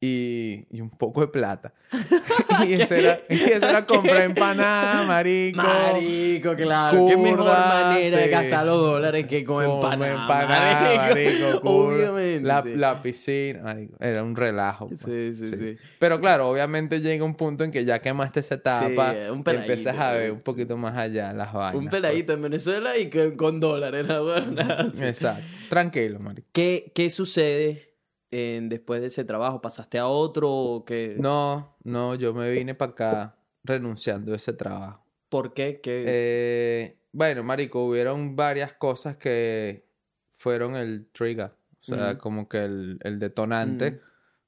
y, 0.00 0.66
y 0.70 0.80
un 0.80 0.90
poco 0.90 1.22
de 1.22 1.28
plata. 1.28 1.72
y 2.66 2.74
eso 2.74 2.94
era, 2.94 3.20
y 3.30 3.34
eso 3.34 3.66
era 3.66 3.86
comprar 3.86 4.22
empanadas, 4.22 5.06
marico. 5.06 5.62
Marico, 5.62 6.54
claro. 6.54 7.06
Qué 7.06 7.16
mejor 7.16 7.38
curda, 7.38 7.84
manera 7.84 8.18
de 8.18 8.28
gastar 8.28 8.66
los 8.66 8.76
dólares 8.76 9.26
que 9.26 9.44
con 9.44 9.64
empanadas. 9.64 10.20
empanada, 10.20 11.08
marico, 11.08 11.60
curda. 11.62 12.12
Obviamente. 12.12 12.46
La, 12.46 12.62
sí. 12.62 12.74
la 12.74 13.02
piscina, 13.02 13.62
marico, 13.62 13.96
era 14.00 14.22
un 14.22 14.36
relajo. 14.36 14.88
pues. 14.88 15.00
Sí, 15.00 15.32
sí, 15.32 15.56
sí. 15.56 15.76
Pero 15.98 16.20
claro, 16.20 16.50
obviamente 16.50 17.00
llega 17.00 17.24
un 17.24 17.34
punto 17.34 17.64
en 17.64 17.70
que 17.70 17.84
ya 17.84 17.98
quemaste 17.98 18.40
esa 18.40 18.56
etapa 18.56 19.14
un 19.30 19.40
y 19.40 19.42
peladito, 19.42 19.72
empiezas 19.72 19.98
a 19.98 20.12
ver 20.12 20.28
pues. 20.30 20.40
un 20.40 20.44
poquito 20.44 20.76
más 20.76 20.96
allá 20.96 21.32
las 21.32 21.52
vainas. 21.52 21.82
Un 21.82 21.88
peladito 21.88 22.34
en 22.34 22.42
Venezuela 22.42 22.98
y 22.98 23.08
que, 23.08 23.34
con 23.34 23.60
dólares, 23.60 24.06
la 24.06 24.20
pues. 24.20 25.00
Exacto. 25.00 25.44
Tranquilo, 25.70 26.18
marico. 26.20 26.48
¿Qué, 26.52 26.92
¿Qué 26.94 27.08
sucede 27.08 27.85
en- 28.30 28.68
después 28.68 29.00
de 29.00 29.08
ese 29.08 29.24
trabajo? 29.24 29.60
¿Pasaste 29.60 29.98
a 29.98 30.06
otro 30.08 30.50
o 30.50 30.84
qué? 30.84 31.16
No, 31.18 31.76
no, 31.84 32.14
yo 32.14 32.34
me 32.34 32.50
vine 32.50 32.74
para 32.74 32.92
acá 32.92 33.36
renunciando 33.64 34.32
a 34.32 34.36
ese 34.36 34.52
trabajo. 34.52 35.04
¿Por 35.28 35.54
qué? 35.54 35.80
¿Qué? 35.82 36.04
Eh, 36.06 36.98
bueno, 37.12 37.42
marico, 37.42 37.84
hubieron 37.84 38.36
varias 38.36 38.74
cosas 38.74 39.16
que 39.16 39.86
fueron 40.32 40.76
el 40.76 41.08
trigger, 41.12 41.52
o 41.80 41.82
sea, 41.82 42.18
como 42.18 42.48
que 42.48 42.64
el, 42.64 42.98
el 43.02 43.18
detonante 43.18 43.88
Ujú. 43.88 44.00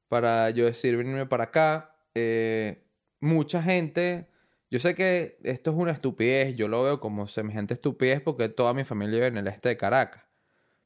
para 0.09 0.51
yo 0.51 0.67
decir 0.67 0.97
venirme 0.97 1.27
para 1.27 1.45
acá. 1.45 1.97
Eh, 2.15 2.85
mucha 3.21 3.63
gente, 3.63 4.29
yo 4.71 4.79
sé 4.79 4.95
que 4.95 5.39
esto 5.43 5.71
es 5.71 5.77
una 5.77 5.93
estupidez, 5.93 6.57
yo 6.57 6.69
lo 6.69 6.83
veo 6.83 7.01
como 7.01 7.27
semejante 7.27 7.75
estupidez 7.75 8.21
porque 8.21 8.49
toda 8.49 8.75
mi 8.75 8.85
familia 8.85 9.15
vive 9.17 9.27
en 9.29 9.37
el 9.39 9.49
este 9.49 9.71
de 9.71 9.77
Caracas, 9.77 10.25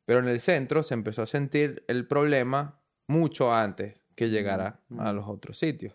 pero 0.05 0.21
en 0.21 0.29
el 0.29 0.41
centro 0.41 0.83
se 0.83 0.95
empezó 0.95 1.23
a 1.23 1.27
sentir 1.27 1.85
el 1.89 2.07
problema 2.07 2.81
mucho 3.13 3.53
antes 3.55 4.07
que 4.17 4.29
llegara 4.31 4.81
a 4.99 5.13
los 5.13 5.29
otros 5.29 5.59
sitios. 5.59 5.95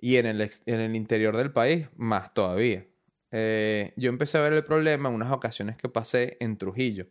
Y 0.00 0.16
en 0.16 0.26
el, 0.26 0.40
ex- 0.40 0.62
en 0.66 0.80
el 0.80 0.94
interior 0.94 1.36
del 1.36 1.50
país, 1.52 1.88
más 1.96 2.32
todavía. 2.32 2.86
Eh, 3.32 3.92
yo 3.96 4.08
empecé 4.08 4.38
a 4.38 4.42
ver 4.42 4.52
el 4.52 4.64
problema 4.64 5.08
en 5.08 5.14
unas 5.16 5.30
vacaciones 5.30 5.76
que 5.76 5.88
pasé 5.88 6.36
en 6.40 6.56
Trujillo. 6.56 7.06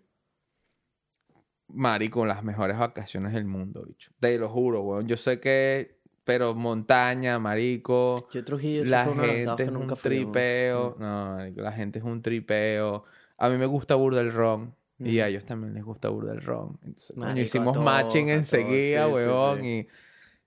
Marico, 1.70 2.26
las 2.26 2.44
mejores 2.44 2.78
vacaciones 2.78 3.34
del 3.34 3.46
mundo, 3.46 3.84
bicho. 3.86 4.12
Te 4.20 4.38
lo 4.40 4.50
juro, 4.50 4.82
weón. 4.84 5.08
Yo 5.08 5.18
sé 5.18 5.40
que, 5.42 5.98
pero 6.24 6.56
montaña, 6.56 7.40
marico. 7.40 8.30
Yo 8.32 8.44
Trujillo 8.46 8.84
La 8.86 9.04
gente 9.06 9.64
es 9.64 9.70
un 9.70 9.74
nunca 9.74 9.96
tripeo. 9.96 10.96
Mm. 10.98 11.02
No, 11.02 11.38
la 11.64 11.72
gente 11.74 12.00
es 12.00 12.06
un 12.06 12.22
tripeo. 12.22 13.04
A 13.38 13.50
mí 13.50 13.58
me 13.58 13.66
gusta 13.66 13.96
burda 13.96 14.22
el 14.22 14.32
ron. 14.32 14.74
Y 15.00 15.20
a 15.20 15.27
ellos 15.27 15.46
también 15.46 15.74
les 15.74 15.84
gusta 15.84 16.10
burda 16.10 16.34
el 16.34 16.42
ron. 16.42 16.80
Entonces, 16.84 17.16
Marico, 17.16 17.39
hicimos 17.42 17.77
matching 17.77 18.30
enseguida, 18.30 19.06
sí, 19.06 19.12
weón. 19.12 19.62
sí. 19.62 19.68
Y... 19.68 19.88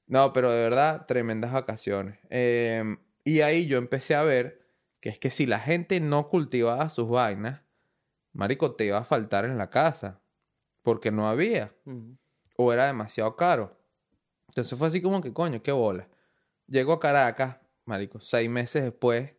No, 0.07 0.33
pero 0.33 0.51
de 0.51 0.61
verdad, 0.61 1.07
tremendas 1.07 1.53
vacaciones. 1.53 2.19
Eh, 2.31 2.83
y 3.23 3.43
ahí 3.43 3.67
yo 3.69 3.79
empecé 3.79 4.17
a 4.17 4.23
ver 4.23 4.61
que 5.01 5.11
es 5.11 5.19
que 5.19 5.31
si 5.31 5.47
la 5.47 5.61
gente 5.61 6.01
no 6.01 6.29
cultivaba 6.29 6.89
sus 6.89 7.09
vainas, 7.09 7.63
marico, 8.33 8.75
te 8.75 8.87
iba 8.87 8.99
a 8.99 9.05
faltar 9.05 9.45
en 9.45 9.57
la 9.57 9.71
casa. 9.71 10.21
Porque 10.83 11.11
no 11.11 11.29
había 11.29 11.73
o 12.57 12.73
era 12.73 12.87
demasiado 12.87 13.37
caro. 13.37 13.77
Entonces 14.49 14.79
fue 14.79 14.89
así 14.89 15.01
como 15.01 15.21
que, 15.21 15.33
coño, 15.33 15.63
qué 15.63 15.73
bola. 15.73 16.09
Llego 16.67 16.93
a 16.93 17.01
Caracas, 17.01 17.57
marico, 17.85 18.19
seis 18.21 18.49
meses 18.51 18.83
después, 18.83 19.31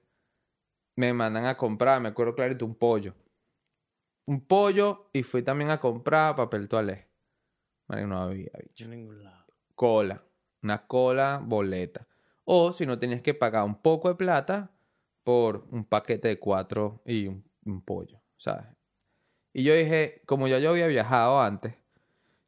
me 0.96 1.14
mandan 1.14 1.46
a 1.46 1.58
comprar, 1.58 2.02
me 2.02 2.10
acuerdo 2.10 2.36
clarito, 2.36 2.66
un 2.66 2.76
pollo. 2.76 3.14
Un 4.26 4.46
pollo 4.46 5.10
y 5.14 5.24
fui 5.24 5.44
también 5.44 5.70
a 5.72 5.80
comprar 5.80 6.36
papel 6.36 6.68
toalé. 6.68 7.08
Marico, 7.88 8.08
no 8.08 8.20
había, 8.20 8.52
bicho. 8.64 8.86
En 8.86 8.92
ningún 8.92 9.24
lado. 9.24 9.46
Cola. 9.76 10.24
Una 10.64 10.86
cola, 10.88 11.42
boleta. 11.44 12.08
O 12.46 12.72
si 12.72 12.86
no 12.86 13.00
tenías 13.00 13.22
que 13.22 13.34
pagar 13.34 13.64
un 13.64 13.82
poco 13.82 14.10
de 14.10 14.16
plata 14.16 14.72
por 15.24 15.68
un 15.72 15.84
paquete 15.84 16.28
de 16.28 16.40
cuatro 16.40 17.02
y 17.06 17.28
un, 17.28 17.44
un 17.66 17.82
pollo, 17.82 18.22
¿sabes? 18.38 18.66
Y 19.54 19.64
yo 19.64 19.74
dije, 19.74 20.22
como 20.26 20.48
ya 20.48 20.60
yo 20.60 20.72
había 20.72 20.88
viajado 20.88 21.42
antes, 21.42 21.76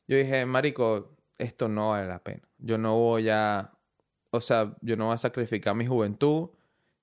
yo 0.08 0.18
dije, 0.18 0.46
marico, 0.46 1.16
esto 1.38 1.68
no 1.68 1.90
vale 1.90 2.08
la 2.08 2.20
pena. 2.20 2.48
Yo 2.58 2.78
no 2.78 2.98
voy 2.98 3.30
a, 3.30 3.72
o 4.32 4.42
sea, 4.42 4.76
yo 4.82 4.96
no 4.96 5.08
voy 5.08 5.16
a 5.16 5.18
sacrificar 5.18 5.76
mi 5.76 5.86
juventud 5.86 6.50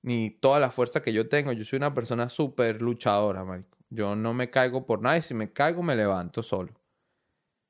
ni 0.03 0.31
toda 0.31 0.59
la 0.61 0.71
fuerza 0.71 1.03
que 1.03 1.13
yo 1.13 1.29
tengo. 1.29 1.53
Yo 1.53 1.65
soy 1.65 1.79
una 1.79 1.95
persona 1.95 2.29
súper 2.29 2.81
luchadora, 2.81 3.45
marico. 3.45 3.79
Yo 3.91 4.15
no 4.17 4.33
me 4.35 4.51
caigo 4.51 4.87
por 4.87 5.03
nada 5.03 5.17
y 5.19 5.23
si 5.23 5.35
me 5.35 5.53
caigo 5.53 5.83
me 5.83 5.97
levanto 5.97 6.43
solo. 6.43 6.73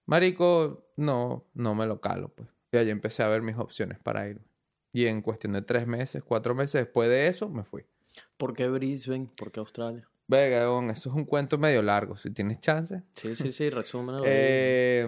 Marico, 0.06 0.92
no, 0.96 1.46
no 1.54 1.74
me 1.74 1.86
lo 1.86 2.00
calo, 2.00 2.28
pues. 2.28 2.48
Y 2.72 2.76
ahí 2.76 2.90
empecé 2.90 3.22
a 3.22 3.28
ver 3.28 3.42
mis 3.42 3.56
opciones 3.56 3.98
para 3.98 4.28
irme. 4.28 4.44
Y 4.92 5.06
en 5.06 5.22
cuestión 5.22 5.52
de 5.52 5.62
tres 5.62 5.86
meses, 5.86 6.22
cuatro 6.22 6.54
meses 6.54 6.84
después 6.84 7.08
de 7.08 7.28
eso, 7.28 7.48
me 7.48 7.64
fui. 7.64 7.84
¿Por 8.36 8.54
qué 8.54 8.68
Brisbane? 8.68 9.28
¿Por 9.36 9.52
qué 9.52 9.60
Australia? 9.60 10.08
Venga, 10.26 10.64
Gon, 10.66 10.90
eso 10.90 11.10
es 11.10 11.14
un 11.16 11.24
cuento 11.24 11.58
medio 11.58 11.82
largo, 11.82 12.16
si 12.16 12.30
tienes 12.30 12.60
chance. 12.60 13.02
Sí, 13.14 13.34
sí, 13.34 13.50
sí, 13.52 13.70
resúmenlo. 13.70 14.22
Eh, 14.26 15.06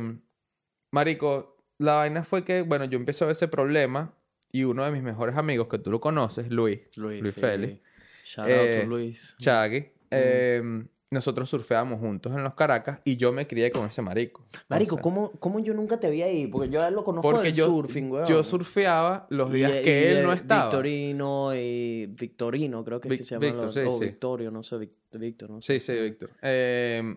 marico, 0.93 1.57
la 1.79 1.95
vaina 1.95 2.23
fue 2.25 2.45
que, 2.45 2.63
bueno, 2.63 2.85
yo 2.85 2.97
empecé 2.99 3.25
a 3.25 3.27
ver 3.29 3.33
ese 3.37 3.49
problema 3.49 4.15
y 4.53 4.65
uno 4.65 4.85
de 4.85 4.93
mis 4.93 5.03
mejores 5.03 5.37
amigos, 5.37 5.69
que 5.69 5.79
tú 5.79 5.91
lo 5.91 6.01
conoces, 6.01 6.51
Luis, 6.51 6.81
Luis, 6.97 7.23
Luis 7.23 7.35
sí. 7.35 7.41
Félix, 7.41 7.81
Shout 8.25 8.45
out 8.47 8.51
Eh, 8.51 8.81
to 8.83 8.89
Luis. 8.89 9.37
Chagui, 9.39 9.91
eh, 10.11 10.85
nosotros 11.13 11.49
surfeábamos 11.51 12.01
juntos 12.01 12.33
en 12.33 12.43
los 12.43 12.55
Caracas 12.55 13.01
y 13.05 13.17
yo 13.17 13.33
me 13.33 13.47
crié 13.47 13.71
con 13.71 13.87
ese 13.87 14.01
marico. 14.03 14.45
Marico, 14.69 14.95
O 14.95 14.97
sea, 14.97 15.03
¿cómo, 15.03 15.31
¿cómo 15.39 15.61
yo 15.61 15.75
nunca 15.75 16.01
te 16.01 16.11
vi 16.11 16.23
ahí? 16.23 16.47
Porque 16.47 16.71
yo 16.71 16.83
a 16.83 16.89
él 16.89 16.95
lo 16.95 17.05
conozco 17.05 17.31
Porque 17.31 17.49
del 17.49 17.55
yo, 17.55 17.67
surfing, 17.67 18.11
weón. 18.11 18.27
yo 18.27 18.43
surfeaba 18.43 19.27
los 19.29 19.53
días 19.53 19.71
y 19.81 19.85
que 19.85 20.13
él 20.19 20.23
no 20.27 20.33
estaba. 20.33 20.65
Victorino 20.65 21.55
y 21.55 22.07
Victorino, 22.07 22.85
creo 22.85 23.01
que 23.01 23.09
es 23.09 23.19
que 23.19 23.25
se 23.25 23.39
llama. 23.39 23.63
Los- 23.65 23.75
sí, 23.75 23.81
o 23.87 23.91
sí. 23.99 24.07
Victorio, 24.07 24.51
no 24.51 24.63
sé, 24.63 24.77
Víctor, 25.13 25.51
no 25.51 25.61
sé. 25.61 25.79
Sí, 25.79 25.93
sí, 25.95 26.01
Víctor. 26.03 26.31
Eh, 26.41 27.17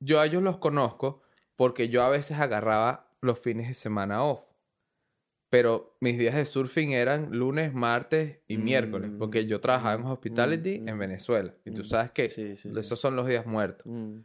yo 0.00 0.20
a 0.20 0.26
ellos 0.26 0.42
los 0.42 0.56
conozco 0.56 1.20
porque 1.54 1.88
yo 1.90 2.02
a 2.02 2.08
veces 2.08 2.38
agarraba 2.38 3.10
los 3.20 3.38
fines 3.38 3.68
de 3.68 3.74
semana 3.74 4.24
off. 4.24 4.40
Pero 5.50 5.96
mis 6.00 6.18
días 6.18 6.34
de 6.34 6.44
surfing 6.44 6.92
eran 6.92 7.30
lunes, 7.30 7.72
martes 7.72 8.38
y 8.48 8.58
Mm, 8.58 8.62
miércoles. 8.64 9.10
Porque 9.18 9.46
yo 9.46 9.60
trabajaba 9.60 9.94
en 9.94 10.02
mm, 10.02 10.10
hospitality 10.10 10.80
mm, 10.80 10.88
en 10.88 10.96
mm. 10.96 10.98
Venezuela. 10.98 11.54
Y 11.64 11.70
tú 11.70 11.84
sabes 11.84 12.10
que 12.10 12.28
Sí, 12.28 12.54
sí, 12.56 12.70
sí. 12.72 12.78
esos 12.78 13.00
son 13.00 13.16
los 13.16 13.26
días 13.26 13.46
muertos. 13.46 13.86
Mm, 13.86 14.18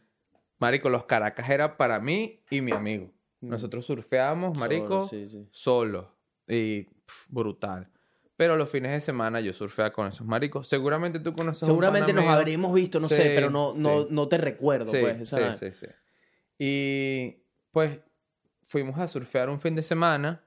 Marico, 0.60 0.90
los 0.90 1.06
Caracas 1.06 1.50
era 1.50 1.78
para 1.78 2.00
mí 2.00 2.42
y 2.50 2.62
mi 2.62 2.72
amigo. 2.74 3.12
Nosotros 3.42 3.86
surfeábamos, 3.86 4.58
marico, 4.58 5.06
Solo, 5.08 5.48
solos. 5.52 6.06
Y 6.48 6.88
brutal. 7.28 7.90
Pero 8.38 8.56
los 8.56 8.70
fines 8.70 8.92
de 8.92 9.02
semana 9.02 9.40
yo 9.42 9.52
surfeaba 9.54 9.92
con 9.92 10.08
esos 10.08 10.26
maricos. 10.26 10.68
Seguramente 10.68 11.20
tú 11.20 11.34
conoces 11.34 11.64
a 11.64 11.66
un 11.66 11.72
Seguramente 11.72 12.14
nos 12.14 12.24
mío. 12.24 12.34
habremos 12.34 12.74
visto, 12.74 13.00
no 13.00 13.10
sé, 13.10 13.32
pero 13.36 13.50
no, 13.50 13.74
no, 13.76 14.06
no 14.10 14.28
te 14.30 14.38
recuerdo, 14.38 14.92
Sí, 14.92 14.98
pues. 15.02 15.22
esa- 15.22 15.56
sí, 15.56 15.72
sí, 15.72 15.78
sí. 15.86 15.88
Y 16.58 17.44
pues 17.72 18.00
fuimos 18.64 18.98
a 19.00 19.08
surfear 19.08 19.50
un 19.50 19.60
fin 19.60 19.76
de 19.76 19.84
semana 19.84 20.44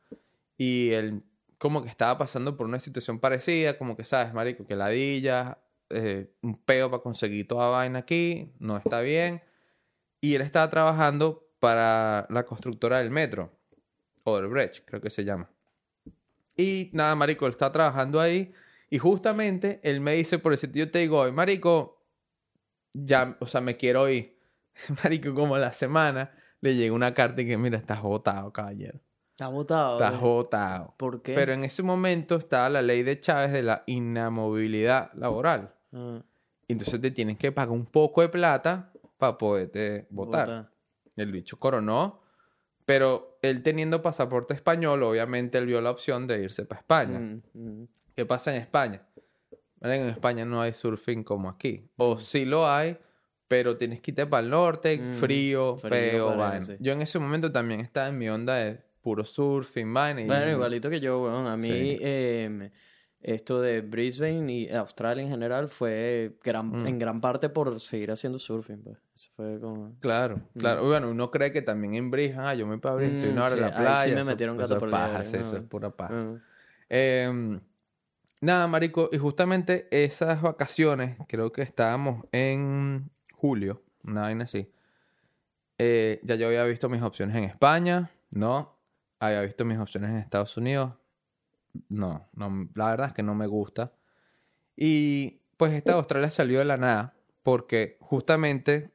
y 0.56 0.90
él 0.90 1.22
como 1.58 1.82
que 1.82 1.88
estaba 1.88 2.18
pasando 2.18 2.56
por 2.56 2.66
una 2.66 2.80
situación 2.80 3.18
parecida, 3.18 3.78
como 3.78 3.96
que 3.96 4.04
sabes, 4.04 4.34
marico, 4.34 4.66
que 4.66 4.76
ladilla, 4.76 5.58
eh, 5.90 6.30
un 6.42 6.62
peo 6.62 6.90
para 6.90 7.02
conseguir 7.02 7.48
toda 7.48 7.68
vaina 7.68 8.00
aquí, 8.00 8.52
no 8.58 8.76
está 8.76 9.00
bien. 9.00 9.42
Y 10.20 10.34
él 10.34 10.42
estaba 10.42 10.70
trabajando 10.70 11.48
para 11.60 12.26
la 12.30 12.44
constructora 12.44 12.98
del 12.98 13.10
metro, 13.10 13.52
o 14.25 14.36
del 14.36 14.48
bridge, 14.48 14.82
creo 14.84 15.00
que 15.00 15.10
se 15.10 15.25
llama. 15.25 15.48
Y 16.56 16.90
nada, 16.92 17.14
marico, 17.14 17.46
él 17.46 17.52
está 17.52 17.72
trabajando 17.72 18.20
ahí 18.20 18.52
y 18.90 18.98
justamente 18.98 19.80
él 19.82 20.00
me 20.00 20.14
dice 20.14 20.38
por 20.38 20.52
ese 20.52 20.68
tío 20.68 20.90
te 20.90 21.00
digo, 21.00 21.20
"Oye, 21.20 21.32
marico, 21.32 21.96
ya, 22.92 23.36
o 23.40 23.46
sea, 23.46 23.60
me 23.60 23.76
quiero 23.76 24.08
ir. 24.08 24.38
Marico, 25.04 25.34
como 25.34 25.56
la 25.58 25.72
semana 25.72 26.32
le 26.60 26.75
llega 26.76 26.94
una 26.94 27.14
carta 27.14 27.42
y 27.42 27.46
que, 27.46 27.56
mira, 27.56 27.78
estás 27.78 28.02
votado, 28.02 28.52
caballero. 28.52 29.00
Está 29.37 29.49
votado. 29.49 29.99
Estás 30.02 30.14
eh. 30.14 30.19
votado. 30.25 30.95
¿Por 30.97 31.21
qué? 31.21 31.35
Pero 31.35 31.52
en 31.52 31.62
ese 31.64 31.83
momento 31.83 32.37
estaba 32.37 32.71
la 32.71 32.81
ley 32.81 33.02
de 33.02 33.21
Chávez 33.21 33.52
de 33.52 33.62
la 33.62 33.83
inamovilidad 33.87 35.12
laboral. 35.12 35.75
Ah, 35.93 36.23
Y 36.66 36.73
entonces 36.73 36.99
te 37.02 37.11
tienes 37.11 37.38
que 37.38 37.52
pagar 37.52 37.71
un 37.73 37.85
poco 37.85 38.23
de 38.23 38.31
plata 38.31 38.90
para 39.19 39.37
poderte 39.37 40.07
votar. 40.09 40.47
vota. 40.49 40.71
El 41.16 41.33
bicho 41.33 41.59
coronó. 41.59 42.23
Pero 42.87 43.38
él 43.43 43.62
teniendo 43.62 44.00
pasaporte 44.00 44.55
español, 44.55 45.02
obviamente 45.02 45.59
él 45.59 45.66
vio 45.66 45.81
la 45.83 45.90
opción 45.90 46.26
de 46.26 46.43
irse 46.43 46.64
para 46.64 46.81
España. 46.81 47.19
Mm, 47.19 47.43
mm. 47.52 47.88
¿Qué 48.14 48.25
pasa 48.25 48.55
en 48.55 48.62
España? 48.62 49.02
En 49.83 50.09
España 50.09 50.47
no 50.47 50.62
hay 50.62 50.73
surfing 50.73 51.23
como 51.25 51.50
aquí. 51.50 51.90
O 51.97 52.16
sí 52.16 52.47
lo 52.47 52.66
hay, 52.66 52.97
pero 53.49 53.76
tienes 53.76 54.00
que 54.00 54.12
irte 54.12 54.26
para 54.26 54.43
el 54.45 54.49
norte, 54.50 54.97
Mm, 54.97 55.12
frío, 55.14 55.76
frío, 55.76 55.90
peo, 55.90 56.37
vaina. 56.37 56.64
sí. 56.64 56.76
Yo 56.81 56.93
en 56.93 57.02
ese 57.02 57.19
momento 57.19 57.52
también 57.52 57.81
estaba 57.81 58.09
en 58.09 58.16
mi 58.19 58.28
onda 58.31 58.55
de 58.55 58.86
puro 59.06 59.25
surfing, 59.25 59.94
vaina. 59.94 60.20
y- 60.22 60.26
Bueno, 60.26 60.50
igualito 60.50 60.90
que 60.90 60.98
yo, 60.98 61.22
weón. 61.22 61.46
A 61.46 61.56
mí, 61.56 61.68
Sí. 61.68 61.98
eh, 62.00 62.72
esto 63.20 63.60
de 63.60 63.80
Brisbane 63.80 64.52
y 64.52 64.68
Australia 64.70 65.22
en 65.22 65.30
general 65.30 65.68
fue 65.68 66.36
gran, 66.42 66.70
Mm. 66.82 66.86
en 66.88 66.98
gran 66.98 67.20
parte 67.20 67.48
por 67.48 67.78
seguir 67.78 68.10
haciendo 68.10 68.40
surfing, 68.40 68.82
pues. 68.82 68.98
Eso 69.14 69.30
fue 69.36 69.60
como... 69.60 69.94
Claro, 70.00 70.40
claro. 70.58 70.82
Y 70.82 70.86
Bueno, 70.88 71.08
uno 71.08 71.30
cree 71.30 71.52
que 71.52 71.62
también 71.62 71.94
en 71.94 72.10
Brisbane, 72.10 72.48
ah, 72.48 72.54
yo 72.54 72.66
me 72.66 72.72
voy 72.72 72.80
para 72.80 72.96
Brisbane, 72.96 73.16
estoy 73.18 73.28
Mm, 73.28 73.32
una 73.34 73.44
hora 73.44 73.52
en 73.52 73.58
sí, 73.58 73.60
la 73.60 73.66
ahí 73.68 73.72
sí 73.75 73.80
playa. 73.80 74.14
me 74.16 74.20
eso- 74.22 74.30
metieron 74.30 74.60
eso 74.60 74.78
por 74.80 74.90
paja, 74.90 75.22
eso 75.22 75.56
es 75.56 75.62
pura 75.62 75.90
paja. 75.90 76.40
Em, 76.88 77.60
nada, 78.40 78.66
marico, 78.66 79.08
y 79.12 79.18
justamente 79.18 79.86
esas 79.92 80.42
vacaciones, 80.42 81.16
creo 81.28 81.52
que 81.52 81.62
estábamos 81.62 82.25
en 82.32 83.08
julio, 83.32 83.84
una 84.02 84.22
vaina 84.22 84.42
así. 84.44 84.68
Eh, 85.78 86.18
ya 86.25 86.34
yo 86.34 86.48
había 86.48 86.64
visto 86.64 86.88
mis 86.88 87.02
opciones 87.02 87.36
en 87.36 87.44
España, 87.44 88.10
no. 88.32 88.75
Había 89.18 89.40
visto 89.42 89.64
mis 89.64 89.78
opciones 89.78 90.11
en 90.11 90.16
Estados 90.16 90.56
Unidos, 90.56 90.94
no, 91.88 92.28
no, 92.35 92.68
la 92.75 92.90
verdad 92.90 93.08
es 93.08 93.12
que 93.14 93.23
no 93.23 93.35
me 93.35 93.46
gusta. 93.46 93.92
Y 94.76 95.40
pues 95.56 95.73
esta 95.73 95.92
de 95.92 95.99
Australia 95.99 96.30
salió 96.30 96.58
de 96.58 96.64
la 96.64 96.76
nada, 96.76 97.14
porque 97.42 97.96
justamente 98.00 98.90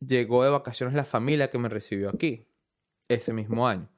llegó 0.00 0.44
de 0.44 0.50
vacaciones 0.50 0.94
la 0.94 1.04
familia 1.04 1.50
que 1.50 1.58
me 1.58 1.68
recibió 1.68 2.10
aquí, 2.10 2.46
ese 3.08 3.32
mismo 3.32 3.66
año. 3.66 3.88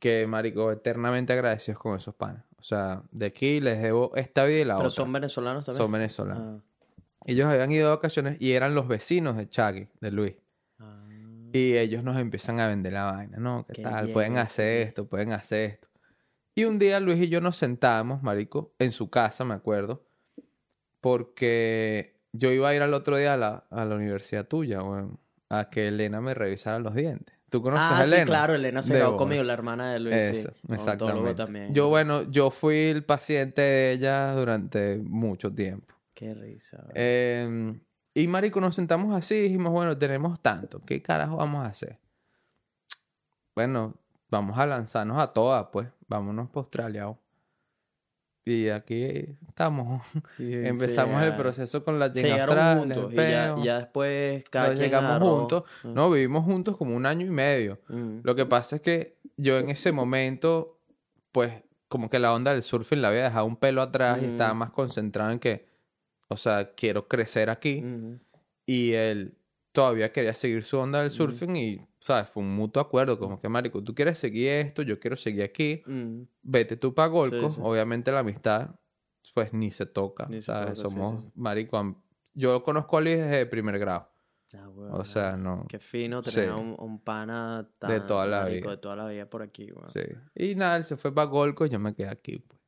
que, 0.00 0.26
marico, 0.26 0.72
eternamente 0.72 1.32
agradecidos 1.32 1.78
con 1.80 1.96
esos 1.96 2.12
panes. 2.16 2.42
O 2.58 2.64
sea, 2.64 3.04
de 3.12 3.26
aquí 3.26 3.60
les 3.60 3.80
debo 3.80 4.10
esta 4.16 4.44
vida 4.44 4.58
y 4.58 4.64
la 4.64 4.74
Pero 4.74 4.88
otra. 4.88 4.96
son 5.02 5.12
venezolanos 5.12 5.64
también. 5.64 5.84
Son 5.84 5.92
venezolanos. 5.92 6.60
Ah. 6.60 6.64
Ellos 7.24 7.46
habían 7.46 7.70
ido 7.70 7.88
de 7.88 7.94
vacaciones 7.94 8.36
y 8.40 8.50
eran 8.52 8.74
los 8.74 8.88
vecinos 8.88 9.36
de 9.36 9.48
Chagui, 9.48 9.88
de 10.00 10.10
Luis. 10.10 10.34
Ah. 10.80 11.06
Y 11.52 11.76
ellos 11.76 12.02
nos 12.02 12.16
empiezan 12.18 12.60
a 12.60 12.68
vender 12.68 12.92
la 12.94 13.12
vaina, 13.12 13.38
¿no? 13.38 13.66
¿Qué, 13.66 13.74
Qué 13.74 13.82
tal? 13.82 14.04
bien, 14.06 14.12
pueden 14.14 14.38
hacer 14.38 14.76
bien. 14.76 14.88
esto, 14.88 15.06
pueden 15.06 15.32
hacer 15.32 15.70
esto. 15.72 15.88
Y 16.54 16.64
un 16.64 16.78
día 16.78 17.00
Luis 17.00 17.18
y 17.20 17.28
yo 17.28 17.40
nos 17.40 17.56
sentábamos, 17.56 18.22
marico, 18.22 18.74
en 18.78 18.92
su 18.92 19.08
casa, 19.10 19.44
me 19.44 19.54
acuerdo, 19.54 20.04
porque 21.00 22.16
yo 22.32 22.50
iba 22.52 22.68
a 22.68 22.74
ir 22.74 22.82
al 22.82 22.94
otro 22.94 23.16
día 23.16 23.34
a 23.34 23.36
la, 23.36 23.64
a 23.70 23.84
la 23.84 23.94
universidad 23.96 24.46
tuya, 24.46 24.82
weón, 24.82 25.18
a 25.48 25.68
que 25.70 25.88
Elena 25.88 26.20
me 26.20 26.34
revisara 26.34 26.78
los 26.78 26.94
dientes. 26.94 27.34
¿Tú 27.50 27.60
conoces 27.60 27.86
Ah, 27.90 28.00
a 28.00 28.04
Elena? 28.04 28.22
sí, 28.24 28.26
claro, 28.30 28.54
Elena 28.54 28.80
se 28.80 28.94
quedó 28.94 29.16
conmigo, 29.18 29.42
la 29.42 29.52
hermana 29.52 29.92
de 29.92 30.00
Luis, 30.00 30.14
Eso, 30.16 30.52
sí. 30.52 30.72
Exactamente. 30.72 31.34
también. 31.34 31.74
Yo, 31.74 31.88
bueno, 31.88 32.22
yo 32.30 32.50
fui 32.50 32.76
el 32.76 33.04
paciente 33.04 33.60
de 33.60 33.92
ella 33.92 34.32
durante 34.32 34.96
mucho 34.98 35.52
tiempo. 35.52 35.94
Qué 36.14 36.32
risa. 36.32 36.86
Eh, 36.94 37.74
y 38.14 38.26
marico, 38.28 38.60
nos 38.60 38.74
sentamos 38.74 39.16
así 39.16 39.34
y 39.34 39.42
dijimos, 39.42 39.72
bueno, 39.72 39.96
tenemos 39.96 40.40
tanto, 40.40 40.80
¿qué 40.80 41.00
carajo 41.02 41.36
vamos 41.36 41.64
a 41.64 41.68
hacer? 41.70 41.98
Bueno, 43.54 43.94
vamos 44.30 44.58
a 44.58 44.66
lanzarnos 44.66 45.18
a 45.18 45.32
todas, 45.32 45.66
pues, 45.72 45.88
vámonos 46.08 46.48
para 46.48 46.60
Australia. 46.62 47.08
oh. 47.08 47.18
Y 48.44 48.70
aquí 48.70 49.04
estamos. 49.46 50.02
Y 50.38 50.52
Empezamos 50.66 51.22
el 51.22 51.36
proceso 51.36 51.84
con 51.84 51.98
la 52.00 52.06
Australia, 52.06 52.76
juntos 52.78 53.12
y 53.12 53.16
ya, 53.16 53.56
ya 53.62 53.78
después 53.78 54.42
cada 54.50 54.68
quien 54.70 54.78
llegamos 54.80 55.10
agarró- 55.12 55.38
juntos. 55.38 55.64
Ah. 55.84 55.88
No, 55.94 56.10
vivimos 56.10 56.44
juntos 56.44 56.76
como 56.76 56.96
un 56.96 57.06
año 57.06 57.24
y 57.26 57.30
medio. 57.30 57.78
Mm. 57.88 58.18
Lo 58.24 58.34
que 58.34 58.44
pasa 58.46 58.76
es 58.76 58.82
que 58.82 59.16
yo 59.36 59.58
en 59.58 59.70
ese 59.70 59.92
momento, 59.92 60.76
pues, 61.30 61.52
como 61.88 62.10
que 62.10 62.18
la 62.18 62.32
onda 62.34 62.52
del 62.52 62.62
surfing 62.64 63.00
la 63.00 63.08
había 63.08 63.24
dejado 63.24 63.44
un 63.46 63.56
pelo 63.56 63.80
atrás 63.80 64.18
y 64.20 64.26
Mm. 64.26 64.30
estaba 64.30 64.54
más 64.54 64.70
concentrado 64.70 65.30
en 65.30 65.38
que, 65.38 65.68
o 66.32 66.36
sea, 66.36 66.72
quiero 66.74 67.06
crecer 67.08 67.50
aquí. 67.50 67.80
Mm. 67.82 68.20
Y 68.66 68.92
él 68.92 69.36
todavía 69.72 70.12
quería 70.12 70.34
seguir 70.34 70.64
su 70.64 70.78
onda 70.78 71.00
del 71.00 71.10
surfing 71.10 71.56
y, 71.56 71.80
¿sabes? 71.98 72.28
Fue 72.28 72.42
un 72.42 72.54
mutuo 72.54 72.80
acuerdo, 72.82 73.18
como 73.18 73.40
que, 73.40 73.48
marico, 73.48 73.82
tú 73.82 73.94
quieres 73.94 74.18
seguir 74.18 74.48
esto, 74.50 74.82
yo 74.82 75.00
quiero 75.00 75.16
seguir 75.16 75.42
aquí, 75.44 75.82
vete 76.42 76.76
tú 76.76 76.94
para 76.94 77.08
Golco. 77.08 77.48
Sí, 77.48 77.54
sí. 77.56 77.60
Obviamente 77.64 78.12
la 78.12 78.20
amistad, 78.20 78.70
pues, 79.34 79.52
ni 79.52 79.70
se 79.70 79.86
toca, 79.86 80.26
Ni 80.28 80.40
se 80.40 80.46
¿sabes? 80.46 80.74
toca, 80.78 80.88
Somos, 80.90 81.22
sí, 81.24 81.32
marico, 81.36 82.02
yo 82.34 82.62
conozco 82.62 82.98
a 82.98 83.00
Luis 83.00 83.16
desde 83.18 83.46
primer 83.46 83.78
grado. 83.78 84.08
Ah, 84.54 84.68
bueno, 84.68 84.94
O 84.96 85.04
sea, 85.06 85.36
no... 85.38 85.64
Qué 85.66 85.78
fino 85.78 86.22
tener 86.22 86.50
Sí. 86.50 86.50
un, 86.54 87.00
pana 87.02 87.66
tan 87.78 87.90
De 87.90 88.00
toda 88.00 88.26
la 88.26 88.42
marico, 88.42 88.66
vida. 88.68 88.76
de 88.76 88.82
toda 88.82 88.96
la 88.96 89.06
vida 89.08 89.24
por 89.30 89.40
aquí, 89.42 89.72
weón. 89.72 89.88
Sí. 89.88 90.00
Y 90.34 90.54
nada, 90.54 90.76
él 90.76 90.84
se 90.84 90.96
fue 90.98 91.14
para 91.14 91.26
Golco 91.26 91.64
y 91.64 91.70
yo 91.70 91.78
me 91.78 91.94
quedé 91.94 92.08
aquí, 92.08 92.38
pues. 92.38 92.60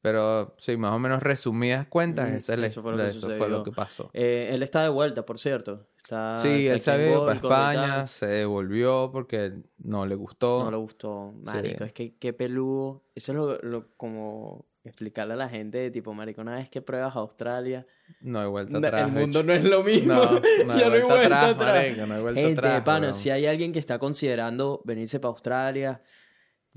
Pero, 0.00 0.52
sí, 0.58 0.76
más 0.76 0.92
o 0.92 0.98
menos 1.00 1.22
resumidas 1.22 1.86
cuentas, 1.88 2.30
Mm, 2.30 2.34
esa 2.36 2.54
es 2.54 2.60
eso 2.62 2.82
fue 2.82 2.92
lo 2.92 2.98
que 2.98 3.08
eso 3.08 3.30
fue 3.36 3.48
lo 3.48 3.64
que 3.64 3.72
pasó. 3.72 4.10
Eh, 4.14 4.50
él 4.52 4.62
está 4.62 4.82
de 4.84 4.88
vuelta, 4.90 5.26
por 5.26 5.38
cierto. 5.40 5.88
Está, 5.96 6.38
Sí, 6.38 6.48
está 6.68 6.72
él 6.74 6.80
se 6.80 6.90
había 6.92 7.10
ido 7.10 7.26
para. 7.26 7.34
España, 7.34 8.06
se 8.06 8.26
devolvió 8.26 9.10
porque 9.12 9.52
no 9.78 10.06
le 10.06 10.14
gustó. 10.14 10.64
No 10.64 10.70
le 10.70 10.76
gustó. 10.76 11.32
Marico, 11.42 11.78
Sí. 11.78 11.84
es 11.84 11.92
que 11.92 12.16
qué 12.16 12.32
peludo. 12.32 13.02
Eso 13.14 13.32
es 13.32 13.36
lo, 13.38 13.58
lo- 13.62 13.86
como 13.96 14.66
explicarle 14.84 15.34
a 15.34 15.36
la 15.36 15.48
gente, 15.50 15.90
tipo, 15.90 16.14
marico, 16.14 16.40
una 16.40 16.54
vez 16.54 16.70
que 16.70 16.80
pruebas 16.80 17.14
Australia, 17.16 17.84
No 18.22 18.40
hay 18.40 18.46
vuelta 18.46 18.78
atrás. 18.78 19.02
el 19.08 19.12
mundo 19.12 19.42
no 19.42 19.52
es 19.52 19.62
lo 19.64 19.82
mismo. 19.82 20.14
No, 20.14 20.30
no 20.30 20.40
hay 20.72 20.78
ya 20.80 20.88
no 20.88 20.94
hay 20.94 21.00
vuelta 21.02 21.06
vuelta 21.08 21.24
atrás, 21.26 21.50
atrás. 21.54 21.74
marico, 21.74 22.06
no 22.06 22.14
hay 22.14 22.22
vuelta 22.22 22.40
Gente, 22.40 22.58
atrás, 22.60 22.82
pana, 22.84 23.12
si 23.12 23.28
hay 23.30 23.46
alguien 23.46 23.72
que 23.72 23.80
está 23.80 23.98
considerando 23.98 24.80
venirse 24.84 25.20
para 25.20 25.30
Australia, 25.30 26.00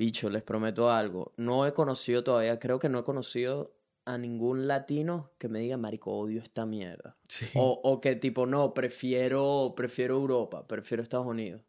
bicho, 0.01 0.29
les 0.31 0.41
prometo 0.41 0.89
algo. 0.89 1.31
No 1.37 1.65
he 1.67 1.73
conocido 1.73 2.23
todavía, 2.23 2.57
creo 2.59 2.79
que 2.79 2.89
no 2.89 2.99
he 2.99 3.03
conocido 3.03 3.71
a 4.05 4.17
ningún 4.17 4.67
latino 4.67 5.29
que 5.37 5.47
me 5.47 5.59
diga, 5.59 5.77
marico, 5.77 6.11
odio 6.11 6.41
esta 6.41 6.65
mierda. 6.65 7.15
Sí. 7.27 7.45
O, 7.55 7.79
o 7.83 8.01
que 8.01 8.15
tipo, 8.15 8.47
no, 8.47 8.73
prefiero, 8.73 9.73
prefiero 9.75 10.15
Europa, 10.15 10.65
prefiero 10.67 11.03
Estados 11.03 11.27
Unidos. 11.27 11.61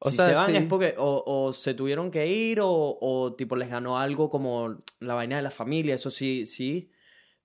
O 0.00 0.10
si 0.10 0.16
sea, 0.16 0.26
se 0.26 0.34
van 0.34 0.50
sí. 0.50 0.56
es 0.56 0.64
porque 0.66 0.94
o, 0.98 1.22
o 1.26 1.52
se 1.54 1.72
tuvieron 1.74 2.10
que 2.10 2.26
ir 2.26 2.60
o, 2.60 2.98
o 3.00 3.34
tipo 3.34 3.56
les 3.56 3.70
ganó 3.70 3.98
algo 3.98 4.28
como 4.28 4.76
la 4.98 5.14
vaina 5.14 5.36
de 5.36 5.42
la 5.42 5.50
familia, 5.50 5.94
eso 5.94 6.10
sí, 6.10 6.44
sí, 6.44 6.90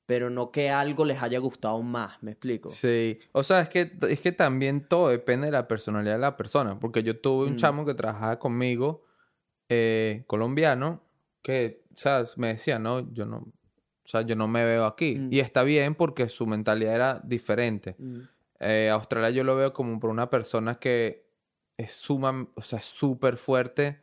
pero 0.06 0.30
no 0.30 0.52
que 0.52 0.70
algo 0.70 1.06
les 1.06 1.22
haya 1.22 1.40
gustado 1.40 1.82
más, 1.82 2.22
¿me 2.22 2.32
explico? 2.32 2.68
Sí, 2.70 3.18
o 3.32 3.44
sea, 3.44 3.62
es 3.62 3.70
que, 3.70 3.92
es 4.10 4.20
que 4.20 4.34
también 4.34 4.88
todo 4.90 5.08
depende 5.08 5.46
de 5.48 5.52
la 5.54 5.68
personalidad 5.70 6.16
de 6.16 6.20
la 6.20 6.36
persona, 6.36 6.80
porque 6.80 7.02
yo 7.02 7.20
tuve 7.22 7.46
un 7.48 7.54
Mm. 7.54 7.58
chamo 7.58 7.86
que 7.86 7.94
trabajaba 7.94 8.40
conmigo, 8.40 9.05
eh, 9.70 10.24
colombiano, 10.28 11.02
que, 11.42 11.84
sea, 11.96 12.26
me 12.38 12.50
decía, 12.50 12.80
no, 12.80 13.12
yo 13.14 13.26
no, 13.26 13.38
o 13.38 14.08
sea, 14.08 14.22
yo 14.22 14.36
no 14.36 14.48
me 14.48 14.64
veo 14.64 14.86
aquí. 14.86 15.16
Mm. 15.18 15.34
Y 15.34 15.40
está 15.40 15.64
bien 15.64 15.96
porque 15.96 16.30
su 16.30 16.46
mentalidad 16.48 16.96
era 16.96 17.22
diferente. 17.24 17.96
Mm, 17.98 18.20
Eh, 18.62 18.90
Australia 18.90 19.30
yo 19.32 19.44
lo 19.44 19.56
veo 19.58 19.74
como 19.74 20.00
por 20.00 20.10
una 20.10 20.30
persona 20.30 20.76
que 20.76 21.26
es 21.78 21.92
suma, 21.92 22.48
o 22.56 22.62
sea, 22.62 22.80
súper 22.80 23.36
fuerte 23.38 24.00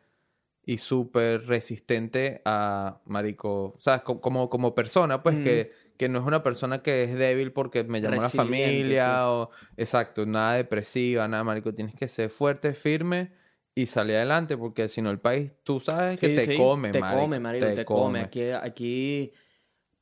y 0.64 0.77
súper 0.77 1.46
resistente 1.46 2.42
a, 2.44 3.01
marico, 3.07 3.75
¿sabes? 3.79 4.03
Co- 4.03 4.20
Como, 4.20 4.51
como 4.51 4.75
persona, 4.75 5.22
pues 5.22 5.37
Mm. 5.37 5.42
que, 5.44 5.72
que 5.96 6.09
no 6.09 6.18
es 6.20 6.25
una 6.27 6.42
persona 6.42 6.83
que 6.83 7.05
es 7.05 7.14
débil 7.14 7.53
porque 7.53 7.83
me 7.85 8.01
llamó 8.01 8.16
la 8.16 8.29
familia 8.37 9.31
o, 9.31 9.51
exacto, 9.77 10.27
nada 10.27 10.55
depresiva, 10.55 11.27
nada, 11.29 11.44
marico, 11.44 11.72
tienes 11.72 11.94
que 11.94 12.07
ser 12.07 12.29
fuerte, 12.31 12.75
firme 12.75 13.33
y 13.74 13.87
salir 13.87 14.16
adelante 14.16 14.56
porque 14.56 14.88
si 14.88 15.00
no 15.00 15.11
el 15.11 15.18
país, 15.18 15.50
tú 15.62 15.80
sabes 15.80 16.20
que 16.20 16.28
te 16.30 16.46
sí, 16.46 16.56
come, 16.56 16.90
te 16.90 17.00
come, 17.00 17.40
marico, 17.40 17.66
te, 17.74 17.85
come. 17.85 18.20
Aquí, 18.20 18.50
aquí 18.50 19.32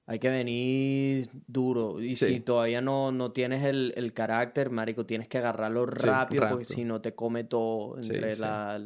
hay 0.07 0.19
que 0.19 0.29
venir 0.29 1.31
duro. 1.47 2.01
Y 2.01 2.17
Sí. 2.17 2.27
si 2.27 2.41
todavía 2.41 2.81
no, 2.81 3.13
no 3.13 3.31
tienes 3.31 3.65
el, 3.65 3.93
el 3.97 4.13
carácter, 4.13 4.71
marico, 4.71 5.07
tienes 5.07 5.29
que 5.29 5.39
agarrarlo 5.39 5.87
rápido, 5.87 6.49
porque 6.49 6.65
si 6.65 6.85
no 6.85 7.01
te 7.01 7.15
come 7.15 7.45
todo 7.45 7.97
entre 7.99 8.35
sí. 8.35 8.41
la- 8.41 8.83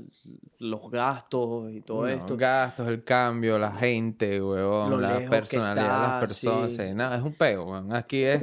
los 0.58 0.90
gastos 0.90 1.72
y 1.72 1.80
todo 1.80 2.06
No, 2.06 2.12
esto. 2.14 2.36
gastos, 2.36 2.88
el 2.88 3.04
cambio, 3.04 3.58
la 3.58 3.72
gente, 3.72 4.42
huevón, 4.42 4.90
Lo 4.90 4.98
la 4.98 5.20
personalidad 5.30 5.74
de 5.74 5.88
las 6.08 6.20
personas. 6.20 6.94
nada, 6.94 7.16
es 7.16 7.22
un 7.22 7.32
peo, 7.34 7.64
weón. 7.64 7.94
Aquí 7.94 8.22
es. 8.22 8.42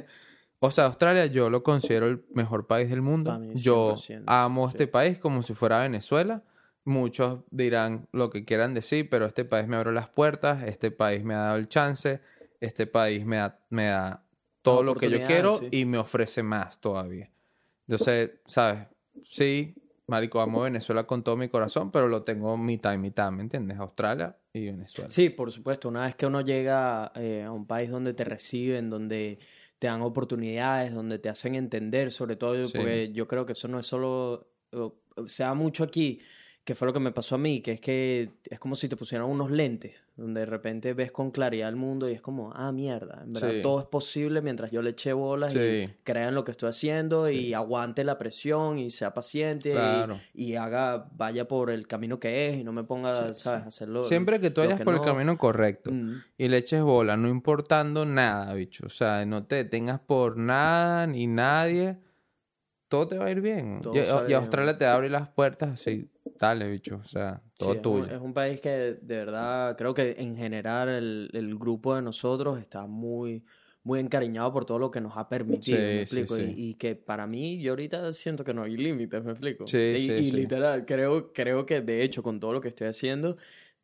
O 0.63 0.69
sea, 0.69 0.85
Australia 0.85 1.25
yo 1.25 1.49
lo 1.49 1.63
considero 1.63 2.05
el 2.05 2.23
mejor 2.35 2.67
país 2.67 2.87
del 2.87 3.01
mundo. 3.01 3.37
Mí, 3.39 3.53
yo 3.55 3.95
100%, 3.95 4.25
amo 4.27 4.67
sí. 4.67 4.75
este 4.75 4.87
país 4.87 5.17
como 5.17 5.41
si 5.41 5.55
fuera 5.55 5.79
Venezuela. 5.79 6.43
Muchos 6.83 7.39
dirán 7.49 8.07
lo 8.11 8.29
que 8.29 8.45
quieran 8.45 8.75
decir, 8.75 9.09
pero 9.09 9.25
este 9.25 9.43
país 9.43 9.67
me 9.67 9.75
abrió 9.75 9.91
las 9.91 10.09
puertas, 10.09 10.63
este 10.67 10.91
país 10.91 11.23
me 11.23 11.33
ha 11.33 11.39
dado 11.39 11.57
el 11.57 11.67
chance, 11.67 12.21
este 12.59 12.85
país 12.85 13.25
me 13.25 13.37
da, 13.37 13.59
me 13.71 13.87
da 13.87 14.23
todo 14.61 14.83
lo 14.83 14.93
que 14.93 15.09
yo 15.09 15.25
quiero 15.25 15.57
sí. 15.57 15.67
y 15.71 15.85
me 15.85 15.97
ofrece 15.97 16.43
más 16.43 16.79
todavía. 16.79 17.31
Entonces, 17.87 18.33
¿sabes? 18.45 18.87
Sí, 19.27 19.73
marico, 20.05 20.41
amo 20.41 20.61
Venezuela 20.61 21.05
con 21.05 21.23
todo 21.23 21.37
mi 21.37 21.49
corazón, 21.49 21.89
pero 21.89 22.07
lo 22.07 22.21
tengo 22.21 22.55
mitad 22.55 22.93
y 22.93 22.99
mitad, 22.99 23.31
¿me 23.31 23.41
entiendes? 23.41 23.79
Australia 23.79 24.37
y 24.53 24.65
Venezuela. 24.65 25.09
Sí, 25.09 25.29
por 25.29 25.51
supuesto. 25.51 25.89
Una 25.89 26.05
vez 26.05 26.15
que 26.15 26.27
uno 26.27 26.41
llega 26.41 27.11
eh, 27.15 27.43
a 27.43 27.51
un 27.51 27.65
país 27.65 27.89
donde 27.89 28.13
te 28.13 28.23
reciben, 28.23 28.91
donde 28.91 29.39
te 29.81 29.87
dan 29.87 30.03
oportunidades, 30.03 30.93
donde 30.93 31.17
te 31.17 31.27
hacen 31.27 31.55
entender, 31.55 32.11
sobre 32.11 32.35
todo, 32.35 32.65
Sí. 32.65 32.71
porque 32.75 33.11
yo 33.13 33.27
creo 33.27 33.47
que 33.47 33.53
eso 33.53 33.67
no 33.67 33.79
es 33.79 33.87
solo, 33.87 34.47
o- 34.73 34.95
se 35.25 35.41
da 35.41 35.55
mucho 35.55 35.83
aquí, 35.83 36.19
que 36.63 36.75
fue 36.75 36.85
lo 36.85 36.93
que 36.93 36.99
me 36.99 37.11
pasó 37.11 37.35
a 37.35 37.37
mí, 37.39 37.61
que 37.61 37.71
es 37.71 37.81
que 37.81 38.29
es 38.49 38.59
como 38.59 38.75
si 38.75 38.87
te 38.87 38.95
pusieran 38.95 39.27
unos 39.27 39.49
lentes, 39.49 40.03
donde 40.15 40.41
de 40.41 40.45
repente 40.45 40.93
ves 40.93 41.11
con 41.11 41.31
claridad 41.31 41.67
el 41.67 41.75
mundo 41.75 42.07
y 42.07 42.13
es 42.13 42.21
como, 42.21 42.51
ah, 42.53 42.71
mierda, 42.71 43.21
en 43.23 43.33
verdad 43.33 43.49
Sí. 43.49 43.61
todo 43.63 43.79
es 43.79 43.87
posible 43.87 44.41
mientras 44.43 44.69
yo 44.69 44.83
le 44.83 44.91
eché 44.91 45.11
bolas 45.13 45.55
y 45.55 45.57
Sí. 45.87 45.93
crea 46.03 46.27
en 46.27 46.35
lo 46.35 46.43
que 46.43 46.51
estoy 46.51 46.69
haciendo 46.69 47.27
Sí. 47.27 47.33
y 47.47 47.53
aguante 47.55 48.03
la 48.03 48.19
presión 48.19 48.77
y 48.77 48.91
sea 48.91 49.11
paciente 49.15 49.69
y- 49.69 49.73
Claro. 49.73 50.19
y, 50.35 50.53
haga, 50.53 51.07
vaya 51.17 51.47
por 51.47 51.71
el 51.71 51.87
camino 51.87 52.19
que 52.19 52.49
es 52.49 52.57
y 52.59 52.63
no 52.63 52.73
me 52.73 52.83
ponga, 52.83 53.33
¿sabes?, 53.33 53.65
hacerlo. 53.65 54.03
Siempre 54.03 54.39
que 54.39 54.51
tú 54.51 54.61
vayas 54.61 54.77
que 54.77 54.85
por 54.85 54.93
el 54.93 54.99
no. 54.99 55.05
camino 55.05 55.37
correcto 55.39 55.91
Mm. 55.91 56.21
y 56.37 56.47
le 56.47 56.57
eches 56.57 56.83
bola, 56.83 57.17
no 57.17 57.27
importando 57.27 58.05
nada, 58.05 58.53
bicho. 58.53 58.85
O 58.85 58.89
sea, 58.91 59.25
no 59.25 59.45
te 59.45 59.55
detengas 59.55 59.99
por 59.99 60.37
nada 60.37 61.07
ni 61.07 61.25
nadie, 61.25 61.97
todo 62.91 63.07
te 63.07 63.17
va 63.17 63.25
a 63.25 63.31
ir 63.31 63.39
bien. 63.41 63.79
Todo 63.81 63.93
Y, 63.93 63.97
y 64.31 64.33
bien. 64.33 64.35
Australia 64.35 64.77
te 64.77 64.85
abre 64.85 65.09
las 65.09 65.29
puertas 65.29 65.69
así, 65.71 66.11
dale, 66.39 66.69
bicho. 66.69 66.97
O 66.97 67.05
sea, 67.05 67.41
todo 67.57 67.71
Sí, 67.71 67.75
es 67.75 67.81
tuyo. 67.81 68.05
un, 68.05 68.11
es 68.11 68.19
un 68.21 68.33
país 68.33 68.59
que 68.59 68.69
de 68.69 69.17
verdad 69.17 69.77
creo 69.77 69.93
que 69.93 70.15
en 70.17 70.35
general 70.35 70.89
el, 70.89 71.29
el 71.33 71.55
grupo 71.59 71.95
de 71.95 72.01
nosotros 72.01 72.59
está 72.59 72.87
muy, 72.87 73.45
muy 73.83 73.99
encariñado 73.99 74.51
por 74.51 74.65
todo 74.65 74.79
lo 74.79 74.89
que 74.89 74.99
nos 74.99 75.15
ha 75.15 75.29
permitido, 75.29 75.77
Sí, 75.77 75.93
¿me 75.93 76.01
explico? 76.01 76.37
sí. 76.37 76.43
Y, 76.43 76.69
y 76.71 76.73
que 76.75 76.95
para 76.95 77.27
mí 77.27 77.61
yo 77.61 77.73
ahorita 77.73 78.11
siento 78.13 78.43
que 78.43 78.53
no 78.53 78.63
hay 78.63 78.77
límites, 78.77 79.23
¿me 79.23 79.31
explico? 79.31 79.65
Sí, 79.67 79.77
y, 79.77 79.97
sí, 80.07 80.11
y 80.13 80.31
literal, 80.31 80.85
creo, 80.85 81.31
creo 81.33 81.65
que 81.67 81.81
de 81.81 82.03
hecho 82.03 82.23
con 82.23 82.39
todo 82.39 82.51
lo 82.53 82.61
que 82.61 82.69
estoy 82.69 82.87
haciendo 82.87 83.37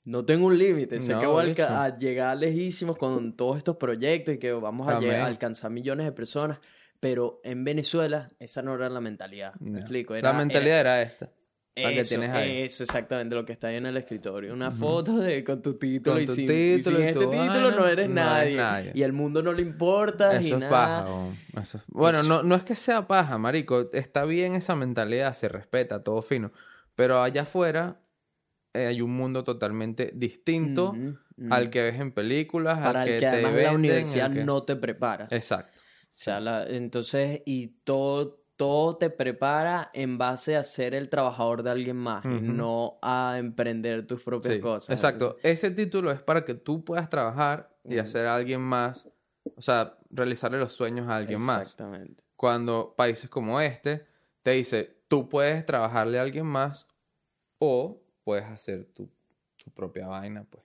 no 0.06 0.26
tengo 0.26 0.48
un 0.48 0.58
límite, 0.58 1.00
sé 1.00 1.14
No, 1.14 1.20
que 1.20 1.28
voy 1.28 1.54
a, 1.60 1.98
llegar 1.98 2.38
lejísimos 2.38 2.98
con 2.98 3.36
todos 3.36 3.58
estos 3.58 3.76
proyectos 3.78 4.36
y 4.36 4.40
que 4.40 4.54
vamos 4.54 4.88
a, 4.88 4.94
llegar- 5.00 5.22
a 5.22 5.26
alcanzar 5.28 5.70
millones 5.70 6.06
de 6.06 6.12
personas, 6.14 6.60
pero 7.00 7.40
en 7.44 7.64
Venezuela 7.64 8.30
esa 8.40 8.62
no 8.62 8.76
era 8.76 8.90
la 8.90 9.02
mentalidad, 9.02 9.54
¿me 9.60 9.72
No. 9.72 9.78
explico? 9.80 10.14
La 10.14 10.20
Era- 10.20 10.34
mentalidad 10.34 10.80
era 10.80 11.02
esta. 11.02 11.30
La 11.76 11.90
que 11.90 12.00
Eso, 12.00 12.16
tienes 12.18 12.32
ahí. 12.36 12.62
eso 12.64 12.84
exactamente 12.84 13.36
lo 13.36 13.46
que 13.46 13.52
está 13.54 13.68
ahí 13.68 13.76
en 13.76 13.86
el 13.86 13.96
escritorio. 13.98 14.52
Una 14.52 14.72
foto 14.72 15.20
de 15.20 15.44
con 15.44 15.62
tu 15.62 15.78
título 15.78 16.16
Con 16.16 16.24
y 16.24 16.26
tu 16.26 16.34
sin, 16.34 16.48
título 16.48 16.98
y 16.98 17.02
sin 17.02 17.06
y 17.06 17.08
este 17.10 17.20
título 17.20 17.38
vaina, 17.38 17.70
no 17.76 17.88
eres 17.88 18.10
no 18.10 18.16
nadie. 18.16 18.58
nadie. 18.58 18.92
Y 18.96 19.04
al 19.04 19.14
mundo 19.14 19.44
no 19.44 19.54
le 19.54 19.62
importa 19.62 20.42
y 20.42 20.48
Eso 20.48 20.56
es 20.56 20.62
nada. 20.62 20.72
paja. 21.06 21.62
Eso 21.62 21.78
es- 21.78 21.84
Bueno, 21.86 22.20
Eso. 22.22 22.28
no, 22.30 22.42
no 22.42 22.56
es 22.56 22.64
que 22.64 22.74
sea 22.74 23.06
paja, 23.06 23.38
marico. 23.38 23.92
Está 23.94 24.26
bien 24.26 24.56
esa 24.56 24.76
mentalidad, 24.76 25.34
se 25.36 25.50
respeta, 25.50 26.02
todo 26.04 26.24
fino. 26.24 26.52
Pero 26.96 27.22
allá 27.22 27.44
afuera 27.44 28.00
eh, 28.74 28.88
hay 28.88 29.02
un 29.02 29.16
mundo 29.16 29.44
totalmente 29.44 30.12
distinto 30.16 30.96
al 31.52 31.70
que 31.70 31.84
ves 31.84 32.00
en 32.00 32.12
películas, 32.12 32.80
Para 32.80 33.02
al 33.04 33.08
el 33.08 33.14
que, 33.14 33.20
que 33.20 33.20
te 33.20 33.28
además 33.28 33.54
venden, 33.54 33.66
la 33.72 33.76
universidad 33.76 34.32
que- 34.34 34.44
no 34.44 34.64
te 34.64 34.76
prepara. 34.76 35.28
Exacto. 35.30 35.80
O 36.18 36.20
sea, 36.20 36.40
la- 36.40 36.66
entonces, 36.66 37.44
y 37.46 37.68
todo, 37.84 38.42
todo 38.56 38.98
te 38.98 39.12
prepara 39.12 39.92
en 39.94 40.18
base 40.18 40.58
a 40.58 40.64
ser 40.64 40.96
el 40.96 41.10
trabajador 41.10 41.62
de 41.62 41.70
alguien 41.70 41.96
más 41.96 42.26
y 42.26 42.42
no 42.42 42.98
a 43.04 43.36
emprender 43.38 44.08
tus 44.08 44.24
propias 44.24 44.56
Sí, 44.56 44.60
cosas. 44.60 44.90
Exacto. 44.90 45.38
Ese 45.44 45.70
título 45.70 46.10
es 46.10 46.20
para 46.20 46.44
que 46.44 46.56
tú 46.56 46.84
puedas 46.84 47.08
trabajar 47.08 47.70
y 47.84 48.00
hacer 48.00 48.26
a 48.26 48.36
alguien 48.36 48.62
más, 48.62 49.08
o 49.56 49.62
sea, 49.62 49.96
realizarle 50.10 50.58
los 50.58 50.74
sueños 50.74 51.08
a 51.08 51.18
alguien 51.18 51.40
más. 51.40 51.62
Exactamente. 51.62 52.24
Cuando 52.36 52.96
países 52.98 53.30
como 53.30 53.62
este 53.62 54.08
te 54.42 54.52
dice, 54.52 55.04
tú 55.08 55.30
puedes 55.30 55.64
trabajarle 55.68 56.18
a 56.18 56.24
alguien 56.24 56.48
más 56.48 56.88
o 57.60 58.02
puedes 58.24 58.46
hacer 58.46 58.86
tu, 58.86 59.08
tu 59.56 59.70
propia 59.70 60.08
vaina, 60.08 60.44
pues. 60.50 60.64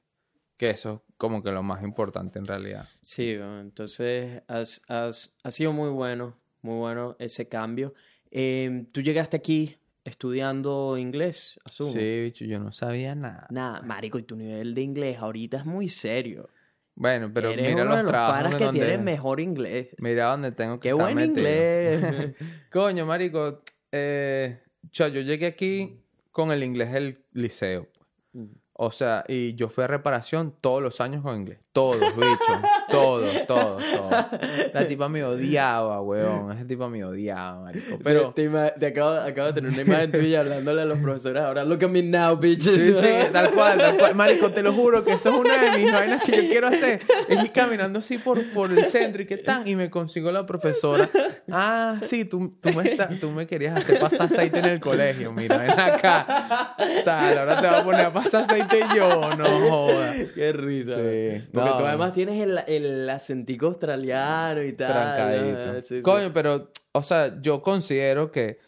Que 0.63 0.71
eso 0.71 1.03
es 1.09 1.15
como 1.17 1.43
que 1.43 1.51
lo 1.51 1.65
más 1.65 1.83
importante 1.83 2.39
en 2.39 2.47
realidad. 2.47 2.89
Sí, 3.01 3.31
entonces 3.33 4.43
has, 4.47 4.81
has- 4.87 5.37
ha 5.43 5.51
sido 5.51 5.73
muy 5.73 5.91
bueno, 5.91 6.37
muy 6.61 6.77
bueno 6.79 7.17
ese 7.19 7.49
cambio. 7.49 7.95
Eh, 8.31 8.85
Tú 8.93 9.01
llegaste 9.01 9.37
aquí 9.37 9.77
estudiando 10.05 10.97
inglés, 10.99 11.59
asumo. 11.65 11.91
Sí, 11.91 12.21
bicho, 12.23 12.45
yo 12.45 12.61
no 12.61 12.71
sabía 12.71 13.17
nada. 13.17 13.49
Nada, 13.51 13.83
marico, 13.83 14.21
y 14.21 14.23
tu 14.23 14.37
nivel 14.37 14.73
de 14.73 14.83
inglés 14.83 15.19
ahorita 15.19 15.57
es 15.57 15.67
muy 15.67 15.89
serio. 15.89 16.49
Bueno, 16.95 17.29
pero 17.35 17.51
Eres 17.51 17.67
mira 17.71 17.83
uno 17.83 17.85
los 17.87 17.97
de 17.97 18.03
los 18.05 18.13
trabajos 18.13 18.37
panas 18.37 18.53
en 18.53 18.59
que 18.59 18.65
donde- 18.67 18.81
tiene 18.87 18.99
mejor 19.03 19.41
inglés. 19.41 19.89
Mira 19.99 20.27
dónde 20.27 20.53
tengo 20.53 20.79
que 20.79 20.91
Qué 20.91 20.91
estar 20.91 21.05
buen 21.05 21.17
metido. 21.17 21.39
inglés. 21.39 22.35
Coño, 22.71 23.05
marico, 23.05 23.63
eh, 23.91 24.61
yo 24.93 25.09
llegué 25.09 25.47
aquí 25.47 25.99
con 26.31 26.53
el 26.53 26.63
inglés 26.63 26.93
del 26.93 27.19
liceo. 27.33 27.89
O 28.75 28.91
sea, 28.91 29.25
y 29.29 29.55
yo 29.55 29.69
fui 29.69 29.85
a 29.85 29.87
reparación 29.87 30.55
todos 30.61 30.83
los 30.83 31.01
años 31.01 31.23
con 31.23 31.37
inglés. 31.37 31.59
Todos, 31.73 31.99
bicho. 32.17 32.61
todos, 32.91 33.47
todos, 33.47 33.83
todos. 33.83 34.13
La 34.75 34.87
tipa 34.87 35.09
me 35.09 35.25
odiaba, 35.25 36.01
weón. 36.03 36.53
Esa 36.53 36.67
tipa 36.67 36.89
me 36.89 37.03
odiaba, 37.05 37.61
marico. 37.63 37.99
Pero... 38.03 38.33
Te, 38.33 38.49
te 38.49 38.71
te 38.79 38.87
acabo, 38.89 39.11
acabo 39.17 39.47
de 39.49 39.53
tener 39.55 39.71
una 39.73 39.83
imagen 39.83 40.13
tuya 40.21 40.41
hablándole 40.41 40.83
a 40.83 40.85
los 40.85 40.99
profesores. 40.99 41.43
Ahora, 41.43 41.65
look 41.65 41.85
at 41.85 41.89
me 41.91 42.03
now, 42.03 42.37
bitches. 42.37 42.75
Sí, 42.75 42.93
sí, 42.93 43.33
tal 43.33 43.53
cual, 43.53 43.79
tal 43.79 43.97
cual. 43.97 44.15
Marico, 44.15 44.51
te 44.53 44.63
lo 44.63 44.73
juro 44.75 45.03
que 45.05 45.13
eso 45.15 45.31
es 45.31 45.35
una 45.37 45.57
de 45.57 45.79
mis 45.79 45.93
vainas 45.93 46.23
que 46.25 46.33
yo 46.43 46.49
quiero 46.51 46.67
hacer. 46.69 47.01
Es 47.29 47.43
ir 47.45 47.53
caminando 47.53 47.99
así 48.01 48.19
por, 48.19 48.43
por 48.53 48.71
el 48.71 48.85
centro 48.87 49.23
y 49.23 49.27
que 49.27 49.37
tan, 49.39 49.67
y 49.69 49.77
me 49.77 49.89
consigo 49.91 50.31
la 50.31 50.45
profesora. 50.45 51.09
Ah, 51.51 51.97
sí, 52.03 52.25
tú, 52.27 52.59
tú, 52.61 52.71
me, 52.75 52.91
está- 52.91 53.09
tú 53.21 53.31
me 53.31 53.47
querías 53.47 53.79
hacer 53.79 53.99
pasar 53.99 54.23
aceite 54.27 54.59
en 54.59 54.65
el 54.67 54.81
colegio. 54.81 55.33
Mira, 55.33 55.57
ven 55.59 55.71
acá. 55.71 56.75
Tal, 57.05 57.39
ahora 57.39 57.61
te 57.61 57.67
voy 57.69 57.77
a 57.79 57.85
poner 57.85 58.07
a 58.07 58.11
pasar 58.11 58.43
aceite 58.45 58.62
yo. 58.97 59.35
No 59.37 59.45
jodas. 59.71 60.17
Qué 60.35 60.53
risa. 60.53 60.97
Sí. 60.97 61.49
Porque 61.53 61.71
No. 61.71 61.77
tú 61.77 61.85
además 61.87 62.13
tienes 62.13 62.43
el, 62.43 62.59
el 62.67 63.09
acentico 63.11 63.67
australiano 63.67 64.63
y 64.63 64.73
tal. 64.73 64.93
Trancadito. 64.93 65.67
¿no? 65.67 65.81
Sí, 65.81 65.97
sí. 65.97 66.03
Coño, 66.03 66.33
pero, 66.33 66.71
o 66.93 67.03
sea, 67.03 67.41
yo 67.41 67.63
considero 67.63 68.31
que 68.31 68.59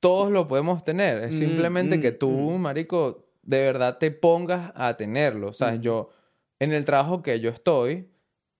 todos 0.00 0.30
lo 0.30 0.46
podemos 0.46 0.84
tener. 0.84 1.24
Es 1.24 1.34
Mm, 1.34 1.38
simplemente 1.38 1.98
mm, 1.98 2.00
que 2.00 2.12
tú, 2.12 2.28
mm. 2.30 2.60
marico, 2.60 3.26
de 3.42 3.60
verdad 3.60 3.98
te 3.98 4.10
pongas 4.10 4.72
a 4.74 4.96
tenerlo. 4.96 5.48
O 5.48 5.52
sea, 5.54 5.76
yo, 5.76 6.10
en 6.58 6.72
el 6.72 6.84
trabajo 6.84 7.22
que 7.22 7.40
yo 7.40 7.50
estoy, 7.50 8.08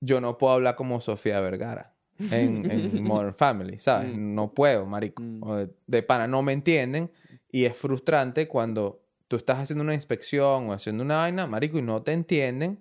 yo 0.01 0.21
no 0.21 0.39
puedo 0.39 0.55
hablar 0.55 0.75
como 0.77 1.01
Sofía 1.01 1.41
Vergara 1.41 1.95
en, 2.19 2.71
en 2.71 3.03
Modern 3.05 3.35
Family, 3.35 3.79
¿sabes? 3.79 4.15
No 4.17 4.53
puedo, 4.53 4.87
marico. 4.87 5.23
De, 5.57 5.69
de 5.87 6.03
pana 6.03 6.27
no 6.27 6.43
me 6.43 6.53
entienden 6.53 7.11
y 7.51 7.65
es 7.67 7.77
frustrante 7.77 8.49
cuando 8.49 9.04
tú 9.35 9.39
estás 9.39 9.59
haciendo 9.59 9.83
una 9.83 9.95
inspección 9.95 10.71
o 10.71 10.73
haciendo 10.73 11.03
una 11.03 11.17
vaina, 11.17 11.49
marico, 11.49 11.77
y 11.77 11.83
no 11.83 12.03
te 12.03 12.13
entienden. 12.13 12.81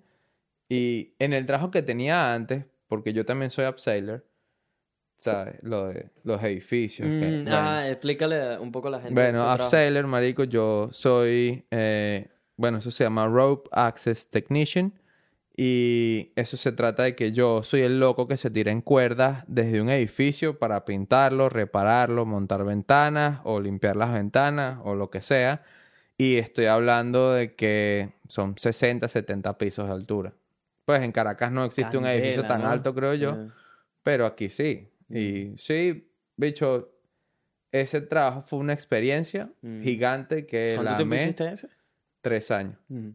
Y 0.68 1.14
en 1.18 1.32
el 1.32 1.46
trabajo 1.46 1.72
que 1.72 1.82
tenía 1.82 2.32
antes, 2.32 2.64
porque 2.86 3.12
yo 3.12 3.24
también 3.24 3.50
soy 3.50 3.66
upseller, 3.66 4.24
¿sabes? 5.16 5.60
Lo 5.64 5.88
de 5.88 6.10
los 6.22 6.40
edificios. 6.44 7.08
que- 7.18 7.26
Mm, 7.26 7.44
bueno. 7.44 7.58
Ah, 7.58 7.88
explícale 7.88 8.58
un 8.58 8.70
poco 8.70 8.86
a 8.88 8.92
la 8.92 8.98
gente. 9.00 9.14
Bueno, 9.14 9.42
upseller, 9.52 10.06
marico, 10.06 10.44
yo 10.44 10.90
soy, 10.92 11.64
eh, 11.72 12.28
bueno, 12.56 12.78
eso 12.78 12.90
se 12.92 13.02
llama 13.04 13.26
Rope 13.26 13.68
Access 13.72 14.28
Technician. 14.30 14.92
Y 15.56 16.32
eso 16.34 16.56
se 16.56 16.72
trata 16.72 17.04
de 17.04 17.14
que 17.14 17.30
yo 17.30 17.62
soy 17.62 17.82
el 17.82 18.00
loco 18.00 18.26
que 18.26 18.36
se 18.36 18.50
tira 18.50 18.72
en 18.72 18.80
cuerdas 18.80 19.44
desde 19.46 19.80
un 19.80 19.88
edificio 19.88 20.58
para 20.58 20.84
pintarlo, 20.84 21.48
repararlo, 21.48 22.26
montar 22.26 22.64
ventanas 22.64 23.40
o 23.44 23.60
limpiar 23.60 23.94
las 23.96 24.12
ventanas 24.12 24.78
o 24.82 24.94
lo 24.96 25.10
que 25.10 25.22
sea. 25.22 25.62
Y 26.16 26.36
estoy 26.36 26.66
hablando 26.66 27.32
de 27.32 27.54
que 27.54 28.12
son 28.28 28.56
60, 28.56 29.08
70 29.08 29.58
pisos 29.58 29.86
de 29.88 29.92
altura. 29.92 30.32
Pues 30.84 31.02
en 31.02 31.12
Caracas 31.12 31.50
no 31.50 31.64
existe 31.64 31.96
un 31.96 32.06
edificio 32.06 32.44
tan 32.46 32.62
¿no? 32.62 32.68
alto, 32.70 32.94
creo 32.94 33.14
yo. 33.14 33.48
Pero 34.02 34.26
aquí 34.26 34.48
sí. 34.50 34.88
Y 35.08 35.56
sí, 35.56 36.08
bicho, 36.36 36.92
ese 37.72 38.00
trabajo 38.02 38.42
fue 38.42 38.58
una 38.58 38.72
experiencia 38.74 39.50
Mm. 39.62 39.82
gigante 39.82 40.46
que 40.46 40.72
¿Cuánto 40.76 40.90
la 40.92 40.96
tiempo 40.96 41.14
hiciste 41.16 41.52
ese? 41.52 41.68
tres 42.20 42.50
años. 42.50 42.78
Mm. 42.88 43.08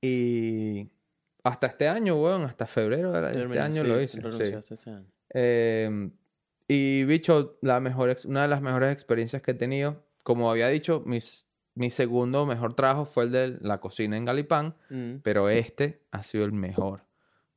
Y 0.00 0.88
hasta 1.42 1.66
este 1.68 1.88
año, 1.88 2.20
weón, 2.22 2.42
hasta 2.44 2.66
febrero 2.66 3.12
de 3.12 3.42
este 3.42 3.60
año 3.60 3.82
sí, 3.82 3.88
lo 3.88 4.00
hice. 4.00 4.20
sí. 4.20 4.74
este 4.74 4.90
año. 4.90 5.06
Eh, 5.34 6.10
y 6.68 7.04
bicho, 7.04 7.58
la 7.62 7.80
mejor 7.80 8.14
una 8.24 8.42
de 8.42 8.48
las 8.48 8.60
mejores 8.62 8.92
experiencias 8.92 9.42
que 9.42 9.52
he 9.52 9.54
tenido, 9.54 10.02
como 10.22 10.50
había 10.50 10.68
dicho, 10.68 11.02
mis, 11.06 11.45
mi 11.76 11.90
segundo 11.90 12.46
mejor 12.46 12.74
trabajo 12.74 13.04
fue 13.04 13.24
el 13.24 13.32
de 13.32 13.58
la 13.60 13.78
cocina 13.78 14.16
en 14.16 14.24
Galipán. 14.24 14.74
Mm. 14.90 15.16
pero 15.22 15.48
este 15.48 16.00
ha 16.10 16.22
sido 16.24 16.44
el 16.44 16.52
mejor 16.52 17.02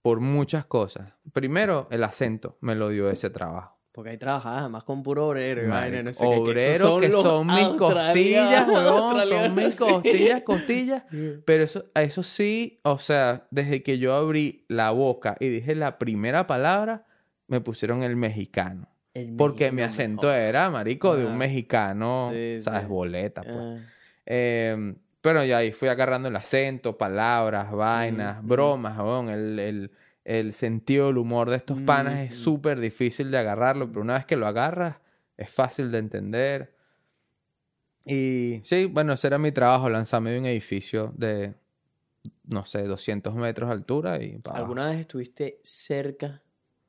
por 0.02 0.20
muchas 0.20 0.66
cosas. 0.66 1.14
Primero, 1.34 1.88
el 1.90 2.04
acento 2.04 2.58
me 2.62 2.76
lo 2.76 2.90
dio 2.90 3.10
ese 3.10 3.30
trabajo. 3.30 3.78
Porque 3.92 4.12
ahí 4.12 4.18
trabajas 4.18 4.60
además 4.60 4.84
con 4.84 5.04
puro 5.04 5.28
obrero 5.28 5.68
no 5.68 6.14
sé 6.14 6.24
qué, 6.24 6.30
que 6.30 6.40
Obrero 6.40 7.00
que 7.00 7.10
son 7.10 7.48
mis 7.48 7.68
costillas, 7.70 8.68
weón, 8.68 9.28
son 9.28 9.56
mis 9.56 9.74
sí. 9.74 9.80
costillas, 9.80 10.44
costillas. 10.44 11.04
Pero 11.46 11.64
eso, 11.64 11.86
eso 11.96 12.24
sí, 12.24 12.80
o 12.84 12.98
sea, 12.98 13.48
desde 13.52 13.84
que 13.84 13.98
yo 14.00 14.14
abrí 14.14 14.64
la 14.68 14.92
boca 14.92 15.36
y 15.40 15.50
dije 15.50 15.76
la 15.76 15.98
primera 15.98 16.46
palabra, 16.46 17.06
me 17.48 17.62
pusieron 17.62 18.04
el 18.04 18.16
mexicano. 18.16 18.88
El 19.14 19.36
Porque 19.36 19.72
mi 19.72 19.78
mexicano 19.82 19.92
acento 19.92 20.28
mejor. 20.28 20.40
era, 20.40 20.70
marico, 20.70 21.16
de 21.18 21.26
un 21.26 21.38
mexicano, 21.38 22.30
Sí, 22.32 22.62
¿sabes? 22.62 22.82
sí. 22.82 22.88
Boleta, 22.88 23.42
pues. 23.42 23.56
Ah. 23.58 23.80
Eh, 24.30 24.96
pero 25.22 25.44
ya 25.44 25.58
ahí 25.58 25.74
fui 25.74 25.90
agarrando 25.90 26.30
el 26.30 26.36
acento, 26.38 26.98
palabras, 26.98 27.70
vainas, 27.72 28.42
Mm, 28.42 28.46
mm. 28.46 28.48
bromas. 28.48 29.30
El, 29.30 29.60
el, 29.60 29.92
el 30.24 30.54
sentido 30.54 31.08
del 31.08 31.18
humor 31.18 31.50
de 31.50 31.58
estos 31.58 31.82
panas 31.82 32.20
es 32.20 32.36
súper 32.36 32.80
difícil 32.80 33.32
de 33.32 33.38
agarrarlo, 33.40 33.90
pero 33.90 34.02
una 34.02 34.14
vez 34.14 34.26
que 34.26 34.38
lo 34.38 34.48
agarras, 34.48 34.96
es 35.36 35.50
fácil 35.50 35.92
de 35.92 35.98
entender. 35.98 36.74
Y 38.06 38.62
sí, 38.64 38.86
bueno, 38.86 39.14
ese 39.14 39.28
era 39.28 39.38
mi 39.38 39.52
trabajo, 39.52 39.90
lanzarme 39.90 40.32
de 40.32 40.40
un 40.40 40.46
edificio 40.46 41.12
de, 41.18 41.54
no 42.46 42.64
sé, 42.66 42.84
200 42.84 43.36
metros 43.36 43.70
de 43.70 43.74
altura 43.74 44.22
y 44.24 44.38
pa'. 44.38 44.52
¿Alguna 44.52 44.90
vez 44.92 45.02
estuviste 45.02 45.58
cerca 45.64 46.42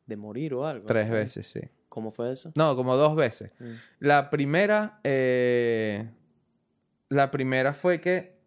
de 0.07 0.17
morir 0.17 0.55
o 0.55 0.67
algo? 0.67 0.87
Tres 0.87 1.11
veces, 1.11 1.47
sí. 1.49 1.61
¿Cómo 1.89 2.13
fue 2.13 2.33
eso? 2.33 2.53
No, 2.55 2.77
como 2.77 2.97
dos 2.97 3.17
veces. 3.17 3.51
Mm. 3.59 3.73
La 4.01 4.31
primera, 4.31 5.01
eh, 5.03 6.09
la 7.11 7.31
primera 7.31 7.75
fue 7.75 8.01
que, 8.01 8.41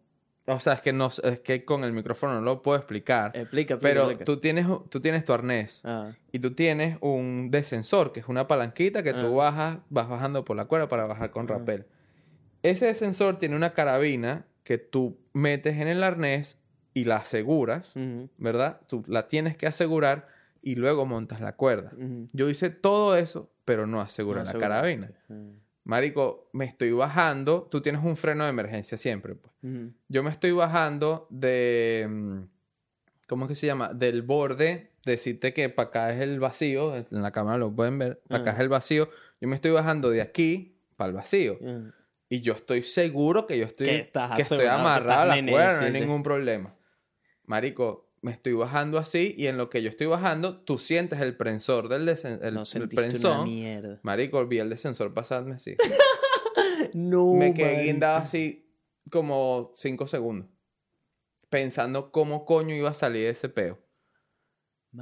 o 0.46 0.58
sea, 0.58 0.72
es 0.74 0.80
que 0.80 0.92
no, 0.92 1.06
es 1.22 1.40
que 1.40 1.64
con 1.64 1.84
el 1.84 1.92
micrófono 1.92 2.34
no 2.34 2.40
lo 2.40 2.62
puedo 2.62 2.76
explicar, 2.76 3.30
Explica, 3.36 3.74
explica, 3.74 3.78
pero 3.80 4.00
explica. 4.06 4.24
tú 4.24 4.38
tienes, 4.40 4.66
tú 4.90 5.00
tienes 5.00 5.24
tu 5.24 5.32
arnés 5.32 5.80
Ah, 5.84 6.12
y 6.32 6.38
tú 6.40 6.54
tienes 6.54 6.98
un 7.00 7.50
descensor, 7.52 8.12
que 8.12 8.20
es 8.20 8.28
una 8.28 8.48
palanquita 8.48 9.02
que 9.02 9.12
tú 9.14 9.40
Ah. 9.40 9.50
bajas, 9.50 9.78
vas 9.88 10.08
bajando 10.08 10.44
por 10.44 10.56
la 10.56 10.64
cuerda 10.64 10.88
para 10.88 11.06
bajar 11.06 11.30
con 11.30 11.46
Ah. 11.48 11.54
rapel. 11.58 11.86
Ese 12.62 12.86
descensor 12.86 13.38
tiene 13.38 13.54
una 13.56 13.72
carabina 13.74 14.46
que 14.64 14.78
tú 14.78 15.18
metes 15.34 15.74
en 15.76 15.86
el 15.88 16.02
arnés 16.02 16.58
y 16.94 17.04
la 17.04 17.16
aseguras, 17.16 17.92
¿verdad? 18.38 18.80
Tú 18.86 19.04
la 19.06 19.28
tienes 19.28 19.56
que 19.56 19.66
asegurar 19.66 20.28
y 20.62 20.76
luego 20.76 21.04
montas 21.04 21.40
la 21.42 21.56
cuerda. 21.56 21.92
Yo 22.32 22.48
hice 22.48 22.70
todo 22.70 23.16
eso, 23.16 23.50
pero 23.66 23.86
no 23.86 24.00
aseguré 24.00 24.40
No 24.40 24.44
la 24.46 24.58
carabina. 24.58 25.10
Marico, 25.84 26.48
me 26.52 26.64
estoy 26.64 26.92
bajando. 26.92 27.68
Tú 27.70 27.80
tienes 27.82 28.02
un 28.04 28.16
freno 28.16 28.44
de 28.44 28.50
emergencia 28.50 28.96
siempre. 28.96 29.34
Pues. 29.34 29.52
Yo 30.08 30.22
me 30.22 30.30
estoy 30.30 30.52
bajando 30.52 31.26
de. 31.30 32.06
mm, 32.08 32.38
¿Cómo 33.28 33.44
es 33.44 33.50
que 33.50 33.54
se 33.54 33.66
llama? 33.66 33.92
Del 33.92 34.22
borde. 34.22 34.90
Decirte 35.04 35.52
que 35.52 35.68
para 35.68 35.88
acá 35.88 36.12
es 36.14 36.22
el 36.22 36.40
vacío. 36.40 36.96
En 36.96 37.22
la 37.22 37.30
cámara 37.30 37.58
lo 37.58 37.70
pueden 37.74 37.98
ver. 37.98 38.22
Para 38.28 38.42
acá 38.42 38.52
es 38.52 38.60
el 38.60 38.70
vacío. 38.70 39.10
Yo 39.40 39.48
me 39.48 39.56
estoy 39.56 39.70
bajando 39.70 40.10
de 40.10 40.22
aquí 40.22 40.78
para 40.96 41.08
el 41.08 41.14
vacío. 41.14 41.58
Y 42.30 42.40
yo 42.40 42.54
estoy 42.54 42.82
seguro 42.82 43.46
que 43.46 43.58
yo 43.58 43.66
estoy, 43.66 43.86
Que 43.86 44.10
que 44.36 44.42
estoy 44.42 44.58
que 44.58 44.68
amarrado 44.68 45.30
a 45.30 45.36
la 45.36 45.46
cuerda, 45.46 45.80
no 45.80 45.86
hay 45.86 45.92
sí. 45.92 46.00
ningún 46.00 46.22
problema. 46.22 46.74
Marico, 47.44 48.08
me 48.24 48.32
estoy 48.32 48.54
bajando 48.54 48.96
así 48.96 49.34
y 49.36 49.48
en 49.48 49.58
lo 49.58 49.68
que 49.68 49.82
yo 49.82 49.90
estoy 49.90 50.06
bajando, 50.06 50.56
tú 50.56 50.78
sientes 50.78 51.20
el 51.20 51.36
prensor 51.36 51.90
del 51.90 52.08
el, 52.08 52.54
no 52.54 52.60
el 52.60 52.66
sentiste 52.66 53.18
una 53.18 53.44
mierda. 53.44 54.00
Marico, 54.02 54.46
vi 54.46 54.60
el 54.60 54.70
descensor 54.70 55.12
pasarme 55.12 55.54
así. 55.54 55.76
No, 56.92 57.34
me 57.34 57.54
quedé 57.54 57.66
marico. 57.66 57.84
guindado 57.84 58.16
así 58.16 58.68
como 59.10 59.72
cinco 59.76 60.06
segundos. 60.06 60.48
Pensando 61.48 62.10
cómo 62.12 62.44
coño 62.44 62.74
iba 62.74 62.90
a 62.90 62.94
salir 62.94 63.26
ese 63.26 63.48
peo. 63.48 63.78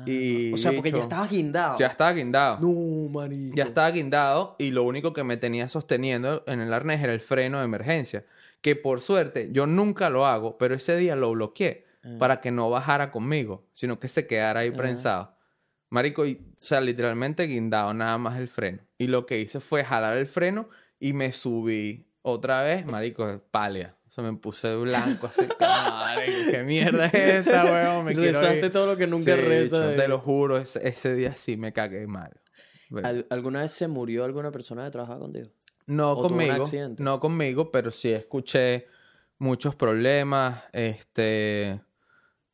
Y, 0.07 0.53
o 0.53 0.57
sea, 0.57 0.73
porque 0.73 0.91
ya 0.91 0.97
bicho, 0.97 1.05
estabas 1.05 1.31
guindado. 1.31 1.77
Ya 1.79 1.87
estaba 1.87 2.13
guindado. 2.13 2.59
No, 2.61 3.09
marico. 3.11 3.57
Ya 3.57 3.65
estaba 3.65 3.91
guindado 3.91 4.57
y 4.59 4.71
lo 4.71 4.85
único 4.85 5.13
que 5.13 5.25
me 5.25 5.37
tenía 5.37 5.69
sosteniendo 5.69 6.45
en 6.47 6.61
el 6.61 6.73
arnés 6.73 7.03
era 7.03 7.13
el 7.13 7.21
freno 7.21 7.59
de 7.59 7.65
emergencia. 7.65 8.25
Que 8.61 8.77
por 8.77 9.01
suerte 9.01 9.51
yo 9.53 9.67
nunca 9.67 10.09
lo 10.09 10.27
hago, 10.27 10.57
pero 10.57 10.75
ese 10.75 10.97
día 10.97 11.17
lo 11.17 11.33
bloqueé 11.33 11.92
Para 12.19 12.41
que 12.41 12.51
no 12.51 12.69
bajara 12.69 13.13
conmigo, 13.13 13.69
sino 13.73 14.01
que 14.01 14.09
se 14.09 14.27
quedara 14.27 14.61
ahí 14.61 14.71
prensado. 14.73 15.37
Marico, 15.89 16.27
y, 16.27 16.35
o 16.35 16.55
sea, 16.57 16.81
literalmente 16.81 17.45
guindado 17.47 17.95
nada 17.95 18.19
más 18.19 18.39
el 18.39 18.49
freno. 18.49 18.81
Y 18.99 19.07
lo 19.07 19.25
que 19.27 19.41
hice 19.41 19.61
fue 19.61 19.85
jalar 19.85 20.17
el 20.17 20.27
freno 20.27 20.69
y 20.99 21.13
me 21.13 21.33
subí 21.33 22.07
otra 22.23 22.63
vez, 22.63 22.87
marico, 22.87 23.43
pálida. 23.51 23.97
O 24.09 24.11
sea, 24.11 24.25
me 24.25 24.37
puse 24.37 24.75
blanco 24.75 25.27
así. 25.27 25.47
marico, 25.61 26.51
¿qué 26.51 26.63
mierda 26.65 27.07
es 27.07 27.47
esta, 27.47 27.65
weón? 27.65 28.05
Me 28.05 28.15
Rezaste 28.15 28.71
todo 28.71 28.87
lo 28.87 28.97
que 28.97 29.07
nunca 29.07 29.37
Sí, 29.37 29.71
te 29.71 30.09
lo 30.09 30.19
juro, 30.19 30.59
ese, 30.59 30.87
ese 30.89 31.15
día 31.15 31.37
sí 31.37 31.57
me 31.57 31.73
cagué 31.73 32.07
mal. 32.07 32.33
Bueno. 32.91 33.09
¿Al- 33.09 33.27
¿Alguna 33.31 33.63
vez 33.63 33.73
se 33.73 33.87
murió 33.87 34.25
alguna 34.25 34.51
persona 34.51 34.85
que 34.85 34.91
trabajaba 34.91 35.21
contigo? 35.21 35.51
No 35.87 36.13
¿O 36.13 36.15
tuvo 36.17 36.37
un 36.37 36.49
conmigo, 36.49 36.97
no 36.99 37.21
conmigo, 37.21 37.71
pero 37.71 37.91
sí 37.91 38.11
escuché 38.13 38.87
muchos 39.39 39.75
problemas. 39.75 40.63
Este, 40.73 41.81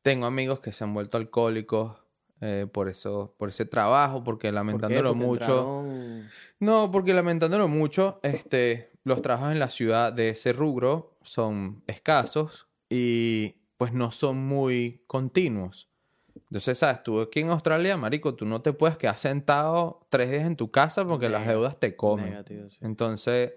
tengo 0.08 0.24
amigos 0.24 0.60
que 0.60 0.72
se 0.72 0.84
han 0.84 0.94
vuelto 0.94 1.18
alcohólicos 1.18 1.98
eh, 2.40 2.66
por 2.72 2.88
eso, 2.88 3.34
por 3.36 3.50
ese 3.50 3.66
trabajo, 3.66 4.24
porque 4.24 4.48
¿Por 4.48 4.54
lamentándolo 4.54 5.10
Porque 5.10 5.26
mucho. 5.26 5.42
entraron- 5.44 6.28
No, 6.60 6.90
porque 6.90 7.12
lamentándolo 7.12 7.68
mucho, 7.68 8.20
este, 8.22 8.90
los 9.04 9.20
trabajos 9.20 9.52
en 9.52 9.58
la 9.58 9.68
ciudad 9.68 10.12
de 10.14 10.30
ese 10.30 10.54
rubro 10.54 11.18
son 11.22 11.82
escasos 11.86 12.68
y 12.88 13.56
pues 13.76 13.92
no 13.92 14.10
son 14.10 14.38
muy 14.46 15.02
continuos. 15.06 15.90
Entonces, 16.36 16.78
¿sabes? 16.78 17.02
Tú 17.02 17.20
aquí 17.20 17.40
en 17.40 17.50
Australia, 17.50 17.96
marico, 17.98 18.34
tú 18.34 18.46
no 18.46 18.62
te 18.62 18.72
puedes 18.72 18.96
quedar 18.96 19.18
sentado 19.18 20.06
tres 20.08 20.30
días 20.30 20.46
en 20.46 20.56
tu 20.56 20.70
casa 20.70 21.04
porque 21.06 21.28
las 21.28 21.42
Nega- 21.42 21.50
deudas 21.50 21.78
te 21.78 21.94
comen. 21.96 22.30
Negativo, 22.30 22.66
sí. 22.70 22.78
Entonces, 22.82 23.52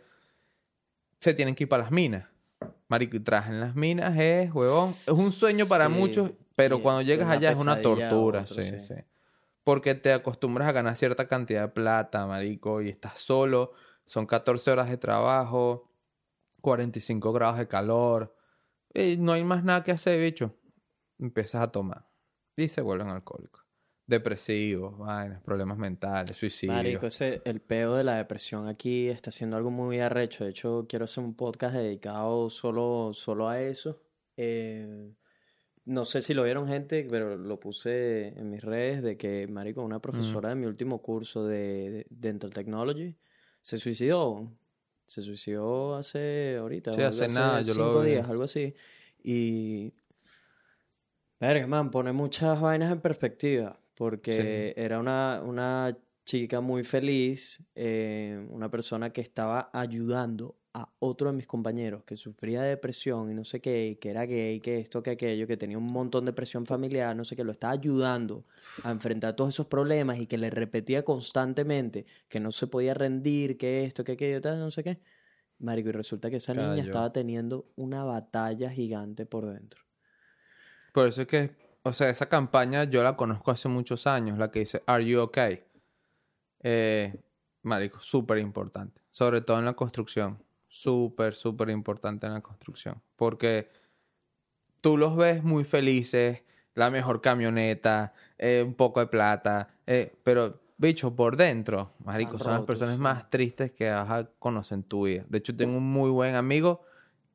se 1.20 1.34
tienen 1.34 1.56
que 1.56 1.64
ir 1.64 1.70
para 1.70 1.84
las 1.84 1.92
minas. 1.92 2.26
Marico, 2.88 3.16
y 3.16 3.20
trabajar 3.22 3.54
en 3.54 3.62
las 3.62 3.76
minas 3.76 4.18
es, 4.20 4.54
huevón, 4.54 4.90
es 4.90 5.08
un 5.14 5.32
sueño 5.32 5.66
para 5.66 5.86
Sí, 5.88 5.94
muchos, 5.94 6.32
pero 6.62 6.78
y 6.78 6.82
cuando 6.82 7.02
llegas 7.02 7.28
allá 7.28 7.52
es 7.52 7.60
una 7.60 7.82
tortura, 7.82 8.42
otro, 8.42 8.48
sí, 8.48 8.64
sí. 8.64 8.80
sí. 8.80 8.94
Porque 9.64 9.96
te 9.96 10.14
acostumbras 10.14 10.68
a 10.68 10.72
ganar 10.72 10.96
cierta 10.96 11.28
cantidad 11.28 11.64
de 11.64 11.68
plata, 11.70 12.26
marico, 12.28 12.82
y 12.82 12.90
estás 12.90 13.20
solo, 13.20 13.74
son 14.06 14.28
14 14.28 14.70
horas 14.70 14.90
de 14.90 14.98
trabajo, 14.98 15.92
45 16.62 17.34
grados 17.34 17.58
de 17.58 17.68
calor, 17.68 18.36
y 18.94 19.18
no 19.18 19.34
hay 19.34 19.44
más 19.44 19.64
nada 19.64 19.84
que 19.84 19.92
hacer, 19.92 20.22
bicho. 20.22 20.56
Empiezas 21.20 21.62
a 21.62 21.72
tomar 21.72 22.06
y 22.56 22.68
se 22.68 22.82
vuelven 22.82 23.10
alcohólicos. 23.10 23.64
Depresivos, 24.06 24.98
vainas, 24.98 25.42
problemas 25.42 25.78
mentales, 25.78 26.36
suicidio. 26.36 26.76
Marico, 26.76 27.08
ese, 27.08 27.42
el 27.46 27.62
peo 27.62 27.96
de 27.96 28.04
la 28.04 28.18
depresión 28.18 28.68
aquí 28.68 29.08
está 29.08 29.30
haciendo 29.30 29.58
algo 29.58 29.72
muy 29.72 30.00
arrecho. 30.00 30.44
De 30.44 30.52
hecho, 30.52 30.86
quiero 30.88 31.06
hacer 31.06 31.24
un 31.24 31.36
podcast 31.36 31.76
dedicado 31.76 32.50
solo, 32.50 33.12
solo 33.14 33.48
a 33.48 33.62
eso. 33.62 34.02
Eh, 34.36 35.14
no 35.86 36.06
sé 36.06 36.22
si 36.22 36.34
lo 36.34 36.44
vieron 36.44 36.68
gente, 36.68 37.08
pero 37.10 37.38
lo 37.38 37.60
puse 37.60 38.30
en 38.30 38.50
mis 38.50 38.62
redes 38.62 39.02
de 39.02 39.18
que, 39.18 39.48
marico, 39.48 39.82
una 39.82 40.00
profesora 40.00 40.50
de 40.50 40.56
mi 40.56 40.66
último 40.66 41.02
curso 41.02 41.46
de, 41.46 41.92
de 41.92 42.06
Dental 42.10 42.54
Technology 42.54 43.16
se 43.62 43.78
suicidó. 43.78 44.52
Se 45.06 45.22
suicidó 45.22 45.96
hace 45.96 46.58
ahorita, 46.58 46.94
Sí, 46.94 47.02
hace 47.02 47.26
algo 47.26 47.36
nada, 47.36 47.62
yo 47.62 47.74
lo 47.74 47.88
cinco 47.88 48.04
días, 48.04 48.30
algo 48.30 48.44
así. 48.44 48.74
Y 49.24 49.94
Verga, 51.42 51.66
man, 51.66 51.90
pone 51.90 52.12
muchas 52.12 52.62
vainas 52.62 52.92
en 52.92 53.02
perspectiva, 53.02 53.80
porque 53.96 54.74
era 54.78 55.00
una, 55.00 55.42
una 55.44 55.98
chica 56.24 56.62
muy 56.62 56.84
feliz, 56.84 57.64
eh, 57.74 58.48
una 58.52 58.70
persona 58.70 59.10
que 59.10 59.22
estaba 59.22 59.72
ayudando 59.74 60.56
a 60.74 60.90
otro 61.00 61.28
de 61.30 61.36
mis 61.36 61.48
compañeros 61.48 62.04
que 62.06 62.16
sufría 62.16 62.62
de 62.62 62.70
depresión 62.70 63.30
y 63.30 63.34
no 63.34 63.44
sé 63.44 63.60
qué, 63.60 63.88
y 63.88 63.96
que 63.98 64.10
era 64.10 64.26
gay, 64.26 64.62
que 64.62 64.80
esto, 64.80 65.04
que 65.04 65.12
aquello, 65.12 65.46
que 65.46 65.58
tenía 65.58 65.78
un 65.78 65.92
montón 65.92 66.26
de 66.26 66.34
presión 66.34 66.66
familiar, 66.66 67.16
no 67.16 67.26
sé 67.26 67.36
qué, 67.36 67.44
lo 67.44 67.52
estaba 67.52 67.74
ayudando 67.74 68.46
a 68.84 68.92
enfrentar 68.92 69.36
todos 69.36 69.54
esos 69.54 69.68
problemas 69.68 70.20
y 70.20 70.28
que 70.28 70.38
le 70.38 70.50
repetía 70.50 71.04
constantemente 71.04 72.06
que 72.30 72.40
no 72.40 72.52
se 72.52 72.68
podía 72.68 72.94
rendir, 72.94 73.58
que 73.58 73.84
esto, 73.84 74.04
que 74.04 74.14
aquello, 74.14 74.40
tal, 74.40 74.60
no 74.60 74.72
sé 74.72 74.84
qué. 74.84 75.00
Marico, 75.60 75.90
y 75.90 75.92
resulta 75.92 76.30
que 76.30 76.38
esa 76.38 76.54
niña 76.54 76.82
estaba 76.82 77.12
teniendo 77.12 77.68
una 77.76 78.04
batalla 78.04 78.72
gigante 78.72 79.26
por 79.26 79.46
dentro. 79.46 79.82
Por 80.92 81.08
eso 81.08 81.22
es 81.22 81.28
que, 81.28 81.52
o 81.84 81.94
sea, 81.94 82.10
esa 82.10 82.28
campaña 82.28 82.86
yo 82.86 83.04
la 83.04 83.16
conozco 83.16 83.52
hace 83.52 83.68
muchos 83.68 84.08
años, 84.08 84.40
la 84.40 84.50
que 84.50 84.60
dice 84.60 84.82
Are 84.88 85.06
You 85.06 85.20
Okay? 85.22 85.64
Eh, 86.64 87.14
marico, 87.62 88.00
súper 88.00 88.40
importante. 88.40 89.02
Sobre 89.12 89.42
todo 89.42 89.60
en 89.60 89.66
la 89.66 89.74
construcción. 89.74 90.42
Súper, 90.74 91.34
súper 91.34 91.70
importante 91.70 92.28
en 92.28 92.34
la 92.34 92.40
construcción. 92.40 93.02
Porque 93.18 93.68
tú 94.80 94.96
los 94.96 95.18
ves 95.18 95.44
muy 95.44 95.66
felices, 95.66 96.44
la 96.76 96.90
mejor 96.90 97.20
camioneta, 97.20 98.14
eh, 98.38 98.64
un 98.66 98.74
poco 98.76 99.02
de 99.02 99.08
plata, 99.08 99.68
eh, 99.86 100.16
pero, 100.24 100.62
bicho, 100.78 101.14
por 101.14 101.36
dentro, 101.36 101.92
marico, 102.06 102.40
son 102.40 102.54
las 102.54 102.66
personas 102.66 102.98
más 102.98 103.30
tristes 103.30 103.74
que 103.74 103.90
vas 103.90 104.10
a 104.10 104.30
conocer 104.40 104.78
en 104.78 104.84
tu 104.84 105.08
vida. 105.08 105.26
De 105.28 105.40
hecho, 105.40 105.54
tengo 105.54 105.76
un 105.76 105.92
muy 105.92 106.10
buen 106.10 106.36
amigo 106.36 106.84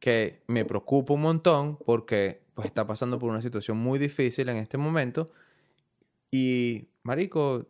que 0.01 0.43
me 0.47 0.65
preocupa 0.65 1.13
un 1.13 1.21
montón 1.21 1.77
porque 1.85 2.41
pues 2.55 2.65
está 2.65 2.87
pasando 2.87 3.19
por 3.19 3.29
una 3.29 3.43
situación 3.43 3.77
muy 3.77 3.99
difícil 3.99 4.49
en 4.49 4.57
este 4.57 4.79
momento 4.79 5.27
y 6.31 6.89
marico 7.03 7.67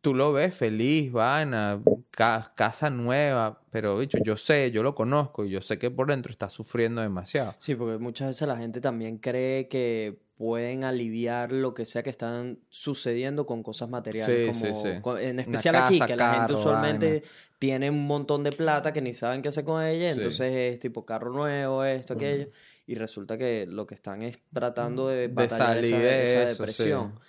tú 0.00 0.14
lo 0.14 0.32
ves 0.32 0.54
feliz, 0.54 1.12
vaina, 1.12 1.82
ca- 2.12 2.52
casa 2.54 2.88
nueva, 2.90 3.60
pero 3.70 3.98
bicho, 3.98 4.18
yo 4.22 4.36
sé, 4.36 4.70
yo 4.70 4.82
lo 4.82 4.94
conozco 4.94 5.44
y 5.44 5.50
yo 5.50 5.60
sé 5.60 5.78
que 5.78 5.90
por 5.90 6.06
dentro 6.08 6.30
está 6.30 6.48
sufriendo 6.48 7.00
demasiado. 7.00 7.54
Sí, 7.58 7.74
porque 7.74 7.98
muchas 7.98 8.28
veces 8.28 8.46
la 8.46 8.56
gente 8.56 8.80
también 8.80 9.18
cree 9.18 9.66
que 9.68 10.18
pueden 10.36 10.82
aliviar 10.84 11.52
lo 11.52 11.72
que 11.72 11.86
sea 11.86 12.02
que 12.02 12.10
están 12.10 12.58
sucediendo 12.68 13.46
con 13.46 13.62
cosas 13.62 13.88
materiales, 13.88 14.52
Sí, 14.52 14.54
sí, 14.54 14.66
como 14.72 14.74
sí. 14.74 15.00
co- 15.00 15.18
en 15.18 15.38
especial 15.40 15.76
aquí, 15.76 16.00
que 16.00 16.16
la 16.16 16.34
gente 16.34 16.52
usualmente 16.54 17.06
vaina. 17.08 17.26
tiene 17.58 17.90
un 17.90 18.06
montón 18.06 18.42
de 18.42 18.50
plata 18.52 18.92
que 18.92 19.00
ni 19.00 19.12
saben 19.12 19.40
qué 19.40 19.48
hacer 19.48 19.64
con 19.64 19.82
ella, 19.82 20.08
Sí. 20.12 20.18
entonces 20.18 20.52
es 20.52 20.80
tipo 20.80 21.06
carro 21.06 21.32
nuevo, 21.32 21.84
esto, 21.84 22.14
aquello, 22.14 22.48
y 22.86 22.96
resulta 22.96 23.38
que 23.38 23.66
lo 23.68 23.86
que 23.86 23.94
están 23.94 24.22
es 24.22 24.40
tratando 24.52 25.06
de 25.08 25.28
De 25.28 25.48
salir 25.48 25.84
esa, 25.84 25.96
de 25.98 26.22
esa 26.24 26.32
eso, 26.42 26.42
sí, 26.42 26.58
depresión. 26.58 27.20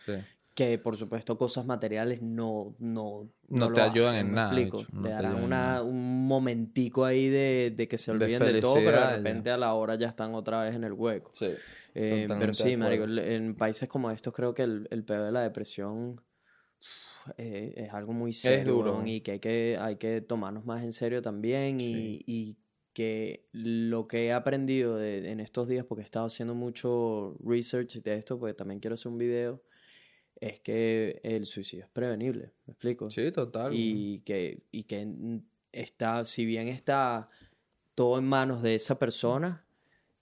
Que 0.55 0.77
por 0.77 0.95
supuesto 0.97 1.35
cosas 1.37 1.65
materiales 1.65 2.21
no, 2.21 2.75
no, 2.77 3.27
No 3.49 3.73
te 3.73 3.81
ayudan 3.81 4.09
hacen, 4.09 4.19
en 4.19 4.29
¿me 4.29 4.35
nada, 4.35 4.53
explico? 4.59 4.85
no 4.93 5.01
Le 5.01 5.09
darán 5.09 5.43
una, 5.43 5.81
un 5.81 6.27
momentico 6.27 7.05
ahí 7.05 7.27
de, 7.27 7.73
de 7.75 7.87
que 7.87 7.97
se 7.97 8.11
De 8.13 8.23
olviden 8.23 8.53
de 8.53 8.61
todo, 8.61 8.75
pero 8.75 8.91
de 8.91 8.97
ya. 8.97 9.15
repente 9.17 9.49
a 9.49 9.57
la 9.57 9.73
hora 9.73 9.95
ya 9.95 10.09
están 10.09 10.35
otra 10.35 10.61
vez 10.63 10.75
en 10.75 10.83
el 10.83 10.93
hueco. 10.93 11.31
Sí. 11.33 11.49
Eh, 11.95 12.25
pero 12.27 12.53
sí, 12.53 12.77
marico, 12.77 13.05
en 13.05 13.55
países 13.55 13.89
como 13.89 14.11
estos 14.11 14.33
creo 14.33 14.53
que 14.53 14.61
el, 14.63 14.87
el 14.91 15.03
peor 15.03 15.25
de 15.25 15.31
la 15.31 15.41
depresión 15.41 16.21
eh, 17.37 17.73
es 17.77 17.93
algo 17.93 18.13
muy 18.13 18.33
serio, 18.33 18.73
duro. 18.75 19.03
y 19.05 19.21
que 19.21 19.31
hay, 19.31 19.39
que 19.39 19.77
hay 19.79 19.95
que 19.95 20.21
tomarnos 20.21 20.65
más 20.65 20.83
en 20.83 20.91
serio 20.91 21.21
también 21.21 21.79
y, 21.79 21.85
Sí. 22.17 22.23
y 22.27 22.57
que 22.93 23.47
lo 23.53 24.07
que 24.07 24.25
he 24.27 24.33
aprendido 24.33 24.97
de- 24.97 25.31
en 25.31 25.39
estos 25.39 25.67
días, 25.67 25.85
porque 25.85 26.01
he 26.01 26.05
estado 26.05 26.27
haciendo 26.27 26.53
mucho 26.53 27.35
research 27.43 28.03
de 28.03 28.15
esto, 28.17 28.37
porque 28.37 28.53
también 28.53 28.79
quiero 28.79 28.93
hacer 28.95 29.11
un 29.11 29.17
video, 29.17 29.61
es 30.47 30.59
que 30.59 31.21
el 31.23 31.45
suicidio 31.45 31.85
es 31.85 31.89
prevenible, 31.91 32.51
¿me 32.65 32.73
explico? 32.73 33.09
Sí, 33.09 33.31
total. 33.31 33.71
y 33.73 34.19
que, 34.25 34.63
y 34.71 34.83
que 34.83 35.41
está, 35.71 36.25
si 36.25 36.45
bien 36.45 36.67
está 36.67 37.29
todo 37.95 38.19
en 38.19 38.25
manos 38.25 38.61
de 38.61 38.75
esa 38.75 38.99
persona, 38.99 39.65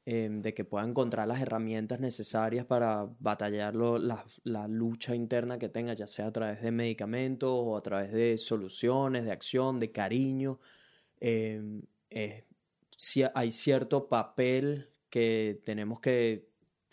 em, 0.05 0.41
de 0.41 0.53
que 0.53 0.63
pueda 0.63 0.85
encontrar 0.85 1.27
las 1.27 1.41
herramientas 1.41 1.99
necesarias 1.99 2.65
para 2.65 3.07
batallar 3.19 3.75
la, 3.75 4.23
la 4.43 4.67
lucha 4.67 5.15
interna 5.15 5.57
que 5.57 5.69
tenga, 5.69 5.93
ya 5.93 6.05
sea 6.05 6.27
a 6.27 6.31
través 6.31 6.61
de 6.61 6.71
medicamentos 6.71 7.49
o 7.51 7.75
a 7.75 7.81
través 7.81 8.11
de 8.11 8.37
soluciones, 8.37 9.25
de 9.25 9.31
acción, 9.31 9.79
de 9.79 9.91
cariño, 9.91 10.59
eh, 11.19 11.81
si 12.95 13.23
hay 13.33 13.49
cierto 13.49 14.07
papel 14.07 14.89
que 15.09 15.61
tenemos 15.65 15.99
que 15.99 16.50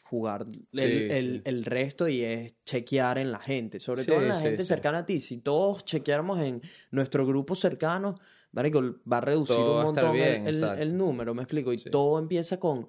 jugar 0.08 0.46
el, 0.46 0.66
Sí, 0.72 1.06
el- 1.10 1.34
sí. 1.36 1.42
el 1.44 1.64
resto 1.64 2.08
y 2.08 2.22
es 2.22 2.56
chequear 2.64 3.18
en 3.18 3.30
la 3.30 3.38
gente, 3.38 3.78
sobre 3.80 4.02
Sí, 4.02 4.08
todo 4.10 4.22
en 4.22 4.28
la 4.28 4.40
gente 4.40 4.64
cercana 4.64 4.98
a 4.98 5.06
ti. 5.06 5.20
Si 5.20 5.38
todos 5.38 5.84
chequeáramos 5.84 6.40
en 6.40 6.62
nuestro 6.90 7.26
grupo 7.26 7.54
cercano, 7.54 8.18
marico, 8.52 8.80
va 9.10 9.18
a 9.18 9.20
reducir 9.20 9.56
Todo 9.56 9.76
un 9.78 9.82
montón 9.84 10.16
el- 10.16 10.16
bien, 10.16 10.46
el, 10.46 10.64
el 10.78 10.96
número, 10.96 11.34
me 11.34 11.42
explico. 11.42 11.72
Y 11.72 11.78
todo 11.78 12.18
empieza 12.18 12.58
con 12.58 12.88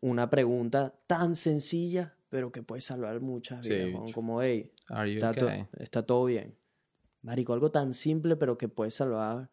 una 0.00 0.28
pregunta 0.28 0.92
tan 1.06 1.34
sencilla, 1.36 2.16
pero 2.28 2.50
que 2.50 2.62
puede 2.62 2.80
salvar 2.80 3.20
muchas 3.20 3.64
vidas, 3.66 4.12
como, 4.12 4.42
hey, 4.42 4.72
está, 5.14 5.32
to- 5.32 5.46
okay? 5.46 5.64
está 5.78 6.04
todo 6.04 6.24
bien. 6.24 6.56
Marico, 7.22 7.52
algo 7.52 7.70
tan 7.70 7.94
simple, 7.94 8.36
pero 8.36 8.58
que 8.58 8.68
puede 8.68 8.90
salvar 8.90 9.50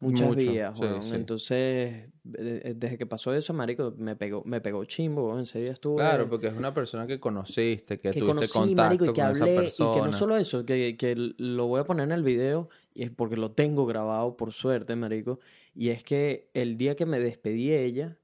muchas 0.00 0.28
Mucho, 0.28 0.40
sí, 0.40 1.08
sí. 1.08 1.14
Entonces, 1.14 2.08
desde 2.22 2.98
que 2.98 3.06
pasó 3.06 3.34
eso, 3.34 3.52
marico, 3.52 3.94
me 3.96 4.16
pegó, 4.16 4.42
me 4.44 4.60
pegó 4.60 4.84
chimbo, 4.84 5.28
weón. 5.28 5.40
Ese 5.40 5.60
día 5.60 5.72
estuve... 5.72 5.96
Claro, 5.96 6.28
porque 6.28 6.48
es 6.48 6.54
una 6.54 6.72
persona 6.74 7.06
que 7.06 7.18
conociste, 7.18 7.98
que, 7.98 8.10
que 8.10 8.20
tuviste 8.20 8.26
conocí, 8.26 8.52
contacto 8.52 8.82
marico, 8.82 9.04
y 9.04 9.08
que 9.08 9.20
con 9.20 9.30
esa 9.30 9.44
hablé, 9.44 9.54
y 9.54 9.58
persona. 9.58 9.94
que 9.94 10.00
no 10.00 10.12
solo 10.12 10.36
eso, 10.36 10.64
que, 10.64 10.96
que 10.96 11.14
lo 11.16 11.66
voy 11.66 11.80
a 11.80 11.84
poner 11.84 12.04
en 12.04 12.12
el 12.12 12.22
video, 12.22 12.68
y 12.94 13.02
es 13.02 13.10
porque 13.10 13.36
lo 13.36 13.52
tengo 13.52 13.86
grabado, 13.86 14.36
por 14.36 14.52
suerte, 14.52 14.94
marico, 14.96 15.40
y 15.74 15.88
es 15.88 16.02
que 16.02 16.50
el 16.54 16.76
día 16.76 16.94
que 16.96 17.06
me 17.06 17.18
despedí 17.18 17.68
de 17.68 17.84
ella, 17.84 18.18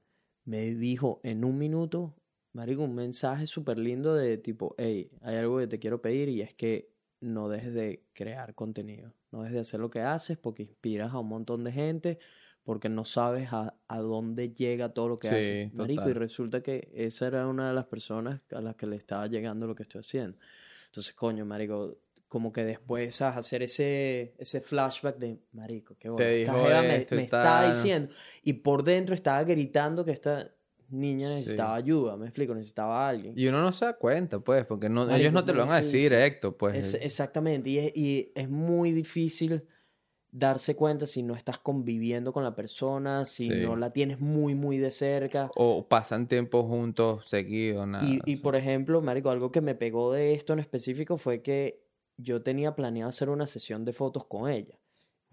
me 0.45 0.73
dijo 0.75 1.19
en 1.23 1.43
un 1.43 1.57
minuto, 1.57 2.15
marico, 2.53 2.83
un 2.83 2.95
mensaje 2.95 3.47
súper 3.47 3.79
lindo 3.79 4.13
de 4.13 4.37
tipo, 4.37 4.75
hey, 4.77 5.09
hay 5.21 5.35
algo 5.37 5.57
que 5.57 5.67
te 5.67 5.79
quiero 5.79 6.01
pedir, 6.01 6.29
y 6.29 6.41
es 6.41 6.53
que 6.53 6.93
no 7.21 7.49
dejes 7.49 7.73
de 7.73 8.03
crear 8.13 8.53
contenido, 8.53 9.13
no 9.35 9.43
dejes 9.43 9.55
de 9.55 9.61
hacer 9.61 9.79
lo 9.79 9.89
que 9.89 10.01
haces, 10.01 10.37
porque 10.37 10.63
inspiras 10.63 11.13
a 11.13 11.19
un 11.19 11.27
montón 11.27 11.63
de 11.65 11.71
gente, 11.71 12.19
porque 12.63 12.87
no 12.87 13.03
sabes 13.03 13.51
a, 13.51 13.75
a 13.87 13.99
dónde 13.99 14.53
llega 14.53 14.89
todo 14.93 15.09
lo 15.09 15.17
que 15.17 15.27
Sí, 15.27 15.35
haces, 15.35 15.73
marico, 15.73 16.09
y 16.09 16.13
resulta 16.13 16.61
que 16.61 16.89
esa 16.93 17.27
era 17.27 17.45
una 17.47 17.67
de 17.67 17.73
las 17.73 17.85
personas 17.85 18.41
a 18.51 18.61
las 18.61 18.75
que 18.75 18.87
le 18.87 18.95
estaba 18.95 19.27
llegando 19.27 19.67
lo 19.67 19.75
que 19.75 19.83
estoy 19.83 19.99
haciendo. 19.99 20.37
Entonces, 20.87 21.13
coño, 21.13 21.45
marico, 21.45 21.97
como 22.29 22.51
que 22.53 22.63
después 22.63 23.15
¿sabes? 23.15 23.37
hacer 23.37 23.61
ese, 23.61 24.33
ese 24.37 24.61
flashback 24.61 25.17
de, 25.17 25.37
marico, 25.51 25.95
qué 25.99 26.09
bueno. 26.09 26.29
Esta 26.29 26.53
jeva 26.53 26.81
me, 26.81 27.23
estaba 27.23 27.61
tal. 27.61 27.73
diciendo. 27.73 28.13
Y 28.41 28.53
por 28.53 28.83
dentro 28.83 29.13
estaba 29.13 29.43
gritando 29.43 30.05
que 30.05 30.11
esta 30.11 30.54
niña 30.89 31.29
necesitaba 31.29 31.75
ayuda, 31.75 32.17
me 32.17 32.25
explico, 32.25 32.53
necesitaba 32.55 33.05
a 33.05 33.09
alguien. 33.09 33.33
Y 33.37 33.47
uno 33.47 33.61
no 33.61 33.71
se 33.73 33.85
da 33.85 33.93
cuenta, 33.97 34.39
pues, 34.39 34.65
porque 34.65 34.89
no, 34.89 35.05
Marico, 35.05 35.15
ellos 35.19 35.33
no 35.33 35.45
te 35.45 35.53
lo 35.53 35.59
van 35.65 35.71
a 35.71 35.77
decir 35.77 36.01
directo, 36.11 36.57
pues. 36.57 36.75
Es- 36.93 37.03
exactamente, 37.03 37.69
y 37.69 37.77
es, 37.79 37.91
y 37.95 38.31
es 38.35 38.49
muy 38.49 38.91
difícil 38.91 39.63
darse 40.31 40.75
cuenta 40.75 41.05
si 41.05 41.23
no 41.23 41.33
estás 41.35 41.59
conviviendo 41.59 42.33
con 42.33 42.43
la 42.43 42.55
persona, 42.55 43.23
si 43.25 43.47
Sí. 43.49 43.53
no 43.61 43.75
la 43.77 43.91
tienes 43.91 44.19
muy, 44.19 44.53
muy 44.53 44.77
de 44.77 44.91
cerca. 44.91 45.49
O 45.55 45.87
pasan 45.87 46.27
tiempo 46.27 46.63
juntos, 46.63 47.27
seguidos, 47.27 47.87
nada. 47.87 48.05
Y, 48.05 48.19
y 48.25 48.35
por 48.37 48.55
ejemplo, 48.55 49.01
Marico, 49.01 49.29
algo 49.29 49.51
que 49.51 49.61
me 49.61 49.75
pegó 49.75 50.11
de 50.11 50.33
esto 50.33 50.51
en 50.53 50.59
específico 50.59 51.17
fue 51.17 51.41
que 51.41 51.85
yo 52.17 52.43
tenía 52.43 52.75
planeado 52.75 53.09
hacer 53.09 53.29
una 53.29 53.47
sesión 53.47 53.85
de 53.85 53.93
fotos 53.93 54.25
con 54.25 54.49
ella. 54.49 54.77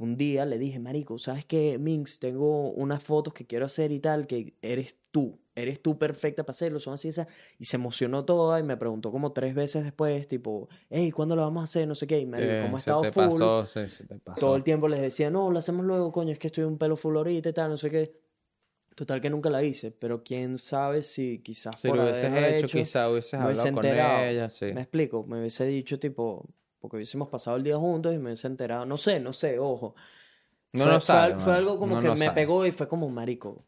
Un 0.02 0.16
día 0.16 0.44
le 0.44 0.58
dije, 0.58 0.80
Marico, 0.80 1.16
¿sabes 1.18 1.44
qué, 1.44 1.78
Minx? 1.78 2.18
Tengo 2.18 2.70
unas 2.72 3.02
fotos 3.04 3.32
que 3.32 3.46
quiero 3.46 3.66
hacer 3.66 3.92
y 3.92 4.00
tal, 4.00 4.26
que 4.26 4.54
eres 4.60 4.96
tú, 5.12 5.38
eres 5.54 5.80
tú 5.80 5.96
perfecta 5.96 6.42
para 6.42 6.50
hacerlo, 6.50 6.80
son 6.80 6.94
así, 6.94 7.06
esas. 7.08 7.28
Y 7.60 7.66
se 7.66 7.76
emocionó 7.76 8.24
toda 8.24 8.58
y 8.58 8.64
me 8.64 8.76
preguntó 8.76 9.12
como 9.12 9.30
tres 9.32 9.54
veces 9.54 9.84
después, 9.84 10.26
tipo, 10.26 10.68
hey, 10.90 11.12
¿cuándo 11.12 11.36
lo 11.36 11.42
vamos 11.42 11.60
a 11.60 11.64
hacer? 11.64 11.86
No 11.86 11.94
sé 11.94 12.08
qué. 12.08 12.18
Y 12.18 12.26
Marico, 12.26 12.52
Sí, 12.52 12.60
como 12.62 12.76
ha 12.76 12.80
estado 12.80 13.04
full, 13.12 13.12
pasó, 13.40 13.66
sí, 13.66 13.86
se 13.88 14.04
te 14.06 14.18
pasó. 14.18 14.40
todo 14.40 14.56
el 14.56 14.64
tiempo 14.64 14.88
les 14.88 15.00
decía, 15.00 15.30
no, 15.30 15.52
lo 15.52 15.58
hacemos 15.60 15.86
luego, 15.86 16.10
coño, 16.10 16.32
es 16.32 16.40
que 16.40 16.48
estoy 16.48 16.64
un 16.64 16.78
pelo 16.78 16.96
full 16.96 17.16
ahorita 17.16 17.50
y 17.50 17.52
tal, 17.52 17.70
no 17.70 17.76
sé 17.76 17.88
qué. 17.88 18.20
Total 18.96 19.20
que 19.20 19.30
nunca 19.30 19.50
la 19.50 19.62
hice, 19.62 19.92
pero 19.92 20.24
quién 20.24 20.58
sabe 20.58 21.02
si 21.02 21.38
quizás 21.38 21.76
Si 21.80 21.86
por 21.88 21.96
lo 21.96 22.02
hubieses 22.02 22.24
haberlo 22.24 22.56
hecho, 22.58 22.66
quizá 22.76 23.08
hubieses 23.08 23.34
hablado 23.34 23.62
con 23.72 23.84
enterado. 23.86 24.24
ella, 24.24 24.50
sí. 24.50 24.66
Me 24.74 24.80
explico, 24.82 25.24
me 25.24 25.38
hubiese 25.38 25.64
dicho 25.64 25.98
tipo, 25.98 26.46
porque 26.82 26.96
hubiésemos 26.96 27.28
pasado 27.28 27.56
el 27.56 27.62
día 27.62 27.78
juntos 27.78 28.12
y 28.12 28.18
me 28.18 28.24
hubiese 28.24 28.48
enterado, 28.48 28.84
no 28.84 28.98
sé, 28.98 29.20
no 29.20 29.32
sé, 29.32 29.58
ojo. 29.58 29.94
No 30.74 30.84
fue, 30.84 30.92
lo 30.92 31.00
fue 31.00 31.06
sabe, 31.06 31.32
fue 31.34 31.52
mano, 31.52 31.58
algo 31.58 31.78
como 31.78 31.92
uno 31.94 32.00
que 32.02 32.08
no 32.08 32.14
me 32.16 32.26
sabe. 32.26 32.34
pegó 32.34 32.66
y 32.66 32.72
fue 32.72 32.88
como 32.88 33.08
marico, 33.08 33.66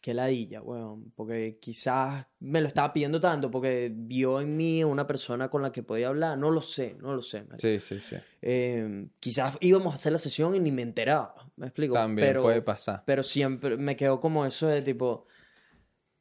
qué 0.00 0.14
ladilla, 0.14 0.62
weón, 0.62 1.10
porque 1.16 1.58
quizás 1.60 2.26
me 2.40 2.60
lo 2.60 2.68
estaba 2.68 2.92
pidiendo 2.92 3.20
tanto 3.20 3.50
porque 3.50 3.90
vio 3.94 4.40
en 4.40 4.56
mí 4.56 4.84
una 4.84 5.06
persona 5.06 5.48
con 5.48 5.62
la 5.62 5.72
que 5.72 5.82
podía 5.82 6.08
hablar, 6.08 6.38
no 6.38 6.50
lo 6.50 6.62
sé, 6.62 6.96
no 7.00 7.14
lo 7.14 7.22
sé, 7.22 7.42
marico. 7.44 7.60
Sí, 7.60 7.80
sí, 7.80 8.00
sí. 8.00 8.16
Eh, 8.42 9.06
quizás 9.20 9.56
íbamos 9.60 9.92
a 9.92 9.96
hacer 9.96 10.12
la 10.12 10.18
sesión 10.18 10.54
y 10.54 10.60
ni 10.60 10.70
me 10.72 10.82
enteraba, 10.82 11.34
me 11.56 11.66
explico, 11.66 11.94
También 11.94 12.28
pero, 12.28 12.42
puede 12.42 12.62
pasar. 12.62 13.02
pero 13.06 13.22
siempre 13.22 13.76
me 13.76 13.96
quedó 13.96 14.20
como 14.20 14.44
eso 14.46 14.66
de 14.68 14.82
tipo, 14.82 15.26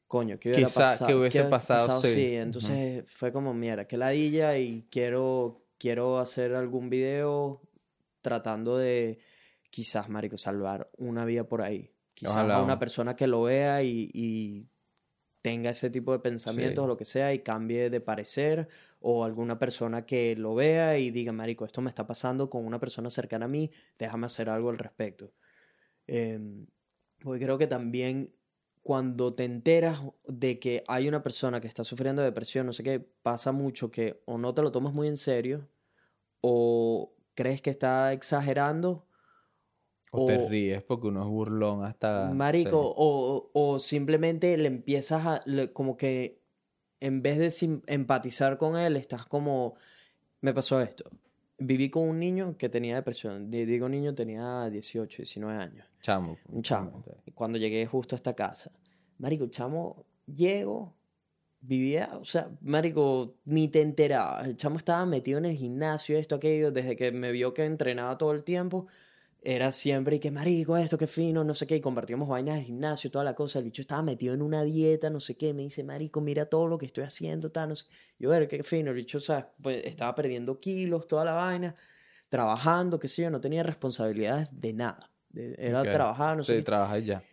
coño, 0.08 0.38
¿qué 0.39 0.49
hubiera 0.49 0.67
Quizá- 0.67 0.80
pasado? 0.80 1.08
que 1.08 1.15
hubiese 1.15 1.38
hubiera 1.39 1.49
pasado, 1.49 2.01
sí. 2.01 2.08
Sí, 2.13 2.36
entonces 2.36 3.04
fue 3.12 3.32
como, 3.32 3.54
mierda, 3.54 3.86
qué 3.88 3.97
ladilla 3.97 4.58
y 4.58 4.88
quiero, 4.91 5.61
quiero 5.82 6.20
hacer 6.20 6.54
algún 6.54 6.89
video 6.91 7.62
tratando 8.22 8.78
de, 8.78 9.17
quizás, 9.72 10.10
marico, 10.10 10.38
salvar 10.38 10.91
una 10.98 11.26
vida 11.26 11.44
por 11.46 11.63
ahí. 11.63 11.89
Quizás 12.13 12.34
Ojalá. 12.36 12.58
a 12.58 12.63
una 12.63 12.78
persona 12.78 13.15
que 13.15 13.26
lo 13.26 13.41
vea 13.44 13.82
y, 13.82 14.12
y 14.13 14.67
tenga 15.41 15.72
ese 15.72 15.89
tipo 15.89 16.12
de 16.12 16.20
pensamientos 16.20 16.84
Sí. 16.84 16.86
o 16.86 16.88
lo 16.88 16.98
que 16.98 17.06
sea 17.06 17.34
y 17.34 17.39
cambie 17.39 17.89
de 17.89 18.00
parecer 18.00 18.67
o 19.00 19.26
alguna 19.26 19.58
persona 19.58 20.06
que 20.06 20.36
lo 20.36 20.54
vea 20.54 21.00
y 21.00 21.10
diga, 21.10 21.32
marico, 21.32 21.65
esto 21.65 21.82
me 21.82 21.89
está 21.89 22.06
pasando 22.06 22.48
con 22.52 22.63
una 22.63 22.80
persona 22.80 23.10
cercana 23.10 23.46
a 23.46 23.50
mí, 23.50 23.72
déjame 23.98 24.28
hacer 24.28 24.50
algo 24.52 24.70
al 24.70 24.78
respecto. 24.78 25.34
Em, 26.06 26.67
porque 27.24 27.44
creo 27.44 27.58
que 27.58 27.65
también 27.65 28.32
cuando 28.84 29.34
te 29.34 29.44
enteras 29.46 30.02
de 30.28 30.60
que 30.60 30.84
hay 30.88 31.08
una 31.08 31.24
persona 31.24 31.62
que 31.62 31.67
está 31.67 31.84
sufriendo 31.84 32.22
de 32.22 32.30
depresión, 32.30 32.65
no 32.65 32.74
sé 32.74 32.84
qué, 32.84 33.00
pasa 33.00 33.52
mucho 33.52 33.91
que 33.91 34.22
o 34.26 34.38
no 34.38 34.54
te 34.54 34.62
lo 34.63 34.72
tomas 34.72 34.94
muy 34.94 35.08
en 35.08 35.17
serio 35.17 35.67
o 36.41 37.13
crees 37.36 37.62
que 37.62 37.70
está 37.72 38.13
exagerando 38.13 39.08
O 40.12 40.26
te 40.26 40.38
ríes 40.38 40.84
porque 40.84 41.08
uno 41.08 41.22
es 41.24 41.30
burlón 41.30 41.86
hasta... 41.86 42.30
Marico, 42.34 42.82
sí. 42.89 42.94
o, 42.98 43.52
o 43.54 43.80
simplemente 43.80 44.58
le 44.58 44.67
empiezas 44.67 45.26
a, 45.26 45.41
le- 45.46 45.72
como 45.72 45.96
que 45.96 46.41
en 47.00 47.22
vez 47.22 47.38
de 47.38 47.82
empatizar 47.88 48.58
con 48.58 48.78
él, 48.78 48.98
estás 48.98 49.26
como, 49.26 49.76
me 50.41 50.54
pasó 50.54 50.82
esto. 50.82 51.10
Viví 51.63 51.89
con 51.91 52.04
un 52.10 52.17
niño 52.19 52.56
que 52.58 52.69
tenía 52.69 52.95
depresión. 52.95 53.52
Di- 53.52 53.65
Digo 53.65 53.88
niño, 53.88 54.15
tenía 54.15 54.69
18, 54.69 55.17
19 55.17 55.58
años. 55.62 55.86
Chamo. 56.02 56.38
Un 56.50 56.63
chamo. 56.63 57.04
Cuando 57.36 57.58
llegué 57.60 57.86
justo 57.86 58.15
a 58.15 58.17
esta 58.17 58.34
casa. 58.34 58.71
Marico, 59.19 59.43
el 59.43 59.52
chamo, 59.52 60.06
llego, 60.26 60.95
vivía, 61.60 62.17
o 62.19 62.26
sea, 62.26 62.50
Marico, 62.62 63.36
ni 63.45 63.67
te 63.67 63.82
enterabas. 63.82 64.47
El 64.47 64.58
chamo 64.58 64.78
estaba 64.78 65.06
metido 65.06 65.38
en 65.38 65.45
el 65.45 65.56
gimnasio, 65.56 66.17
esto, 66.17 66.36
aquello, 66.36 66.71
desde 66.71 66.95
que 66.95 67.12
me 67.12 67.32
vio 67.32 67.54
que 67.54 67.63
entrenaba 67.65 68.17
todo 68.17 68.32
el 68.32 68.43
tiempo. 68.43 68.88
Era 69.43 69.71
siempre 69.71 70.17
y 70.17 70.19
que, 70.19 70.30
Marico, 70.30 70.77
esto, 70.77 70.99
qué 70.99 71.08
fino, 71.08 71.43
no 71.43 71.56
sé 71.56 71.65
qué. 71.65 71.75
Y 71.75 71.82
compartíamos 71.82 72.30
vainas 72.30 72.58
del 72.58 72.65
gimnasio, 72.65 73.10
toda 73.10 73.25
la 73.25 73.34
cosa. 73.34 73.58
El 73.58 73.65
bicho 73.65 73.82
estaba 73.82 74.04
metido 74.04 74.36
en 74.36 74.41
una 74.43 74.63
dieta, 74.63 75.10
no 75.10 75.19
sé 75.19 75.36
qué. 75.36 75.51
Me 75.54 75.63
dice, 75.63 75.84
Marico, 75.84 76.21
mira 76.21 76.45
todo 76.45 76.67
lo 76.67 76.77
que 76.77 76.86
estoy 76.86 77.04
haciendo, 77.06 77.51
tal, 77.51 77.69
no 77.69 77.75
sé. 77.75 77.86
Yo, 78.19 78.30
ver, 78.30 78.47
qué 78.47 78.63
fino. 78.63 78.91
El 78.91 78.97
bicho, 78.97 79.17
o 79.17 79.21
sea, 79.21 79.51
pues, 79.62 79.84
estaba 79.86 80.13
perdiendo 80.13 80.60
kilos, 80.60 81.08
toda 81.08 81.25
la 81.25 81.34
vaina, 81.34 81.75
trabajando, 82.30 82.99
qué 82.99 83.08
sé 83.08 83.23
yo, 83.23 83.32
no 83.32 83.41
tenía 83.41 83.63
responsabilidades 83.63 84.47
de 84.51 84.73
nada. 84.73 85.10
De- 85.30 85.56
Era 85.58 85.82
Ok. 85.82 85.89
trabajar, 85.89 86.38
no 86.38 86.43
sé 86.43 86.54
Sí, 86.54 86.60
qué. 86.60 86.63
trabaja 86.65 86.99
y 86.99 87.06
ya. 87.06 87.23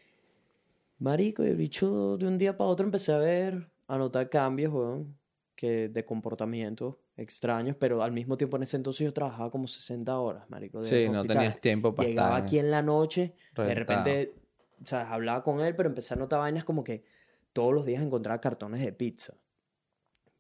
Marico, 0.98 1.44
y 1.44 1.48
el 1.48 1.56
bicho 1.56 2.16
de 2.16 2.26
un 2.26 2.38
día 2.38 2.56
para 2.56 2.70
otro 2.70 2.84
empecé 2.86 3.12
a 3.12 3.18
ver, 3.18 3.70
a 3.86 3.98
notar 3.98 4.28
cambios, 4.30 4.72
weón, 4.72 5.16
que 5.54 5.88
de 5.88 6.04
comportamiento 6.04 6.98
extraños, 7.18 7.76
pero 7.78 8.02
al 8.02 8.12
mismo 8.12 8.37
tiempo 8.37 8.57
en 8.57 8.62
ese 8.62 8.76
entonces 8.76 9.04
yo 9.04 9.12
trabajaba 9.12 9.50
como 9.50 9.66
60 9.66 10.18
horas, 10.18 10.48
marico. 10.48 10.81
de 10.81 10.88
Sí, 10.88 11.09
no 11.09 11.24
tenías 11.24 11.61
tiempo 11.61 11.94
para 11.94 12.09
Llegaba 12.09 12.28
estar... 12.37 12.42
aquí 12.44 12.59
en 12.59 12.70
la 12.70 12.81
noche, 12.81 13.35
de 13.57 13.74
repente, 13.74 14.35
o 14.81 14.87
sea, 14.87 15.12
hablaba 15.12 15.42
con 15.42 15.61
él, 15.61 15.74
pero 15.74 15.88
empecé 15.88 16.14
a 16.14 16.16
notar 16.16 16.38
vainas 16.38 16.64
como 16.64 16.85
que 16.85 17.04
todos 17.52 17.74
los 17.74 17.85
días 17.85 18.02
encontraba 18.02 18.40
cartones 18.40 18.81
de 18.81 18.92
pizza. 18.92 19.35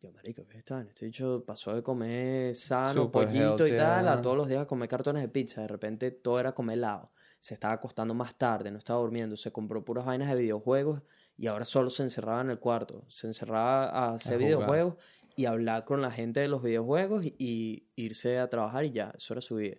Yo, 0.00 0.12
marico, 0.12 0.46
¿qué 0.46 0.58
está? 0.58 0.80
Este 0.82 1.06
bicho 1.06 1.42
pasó 1.44 1.74
de 1.74 1.82
comer 1.82 2.54
sano, 2.54 2.92
Súper 2.92 3.26
pollito 3.26 3.66
y 3.66 3.76
tal, 3.76 4.06
a 4.06 4.22
todos 4.22 4.36
los 4.36 4.46
días 4.46 4.62
a 4.62 4.66
comer 4.66 4.88
cartones 4.88 5.22
de 5.22 5.28
pizza. 5.28 5.62
De 5.62 5.66
repente 5.66 6.12
todo 6.12 6.38
era 6.38 6.52
comer 6.52 6.78
helado. 6.78 7.10
Se 7.40 7.54
estaba 7.54 7.74
acostando 7.74 8.14
más 8.14 8.36
tarde, 8.36 8.70
no 8.70 8.78
estaba 8.78 9.00
durmiendo. 9.00 9.36
Se 9.36 9.50
compró 9.50 9.84
puras 9.84 10.06
vainas 10.06 10.28
de 10.28 10.40
videojuegos 10.40 11.02
y 11.36 11.48
ahora 11.48 11.64
solo 11.64 11.90
se 11.90 12.04
encerraba 12.04 12.40
en 12.42 12.50
el 12.50 12.60
cuarto. 12.60 13.04
Se 13.08 13.26
encerraba 13.26 13.88
a 13.88 14.14
hacer 14.14 14.34
jugar. 14.34 14.46
videojuegos 14.46 14.94
y 15.38 15.46
hablar 15.46 15.84
con 15.84 16.02
la 16.02 16.10
gente 16.10 16.40
de 16.40 16.48
los 16.48 16.64
videojuegos 16.64 17.24
y, 17.24 17.86
irse 17.94 18.40
a 18.40 18.50
trabajar 18.50 18.84
y 18.84 18.90
ya, 18.90 19.14
eso 19.16 19.34
era 19.34 19.40
su 19.40 19.54
vida. 19.54 19.76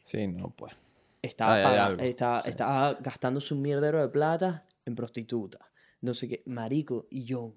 Sí, 0.00 0.26
no, 0.26 0.48
pues. 0.56 0.72
Estaba, 1.20 1.60
estaba, 1.98 2.42
sí. 2.42 2.48
estaba 2.48 2.94
gastándose 2.94 3.52
un 3.52 3.60
mierdero 3.60 4.00
de 4.00 4.08
plata 4.08 4.66
en 4.86 4.94
prostituta. 4.94 5.70
No 6.00 6.14
sé 6.14 6.26
qué, 6.26 6.42
marico. 6.46 7.06
Y 7.10 7.24
yo, 7.24 7.52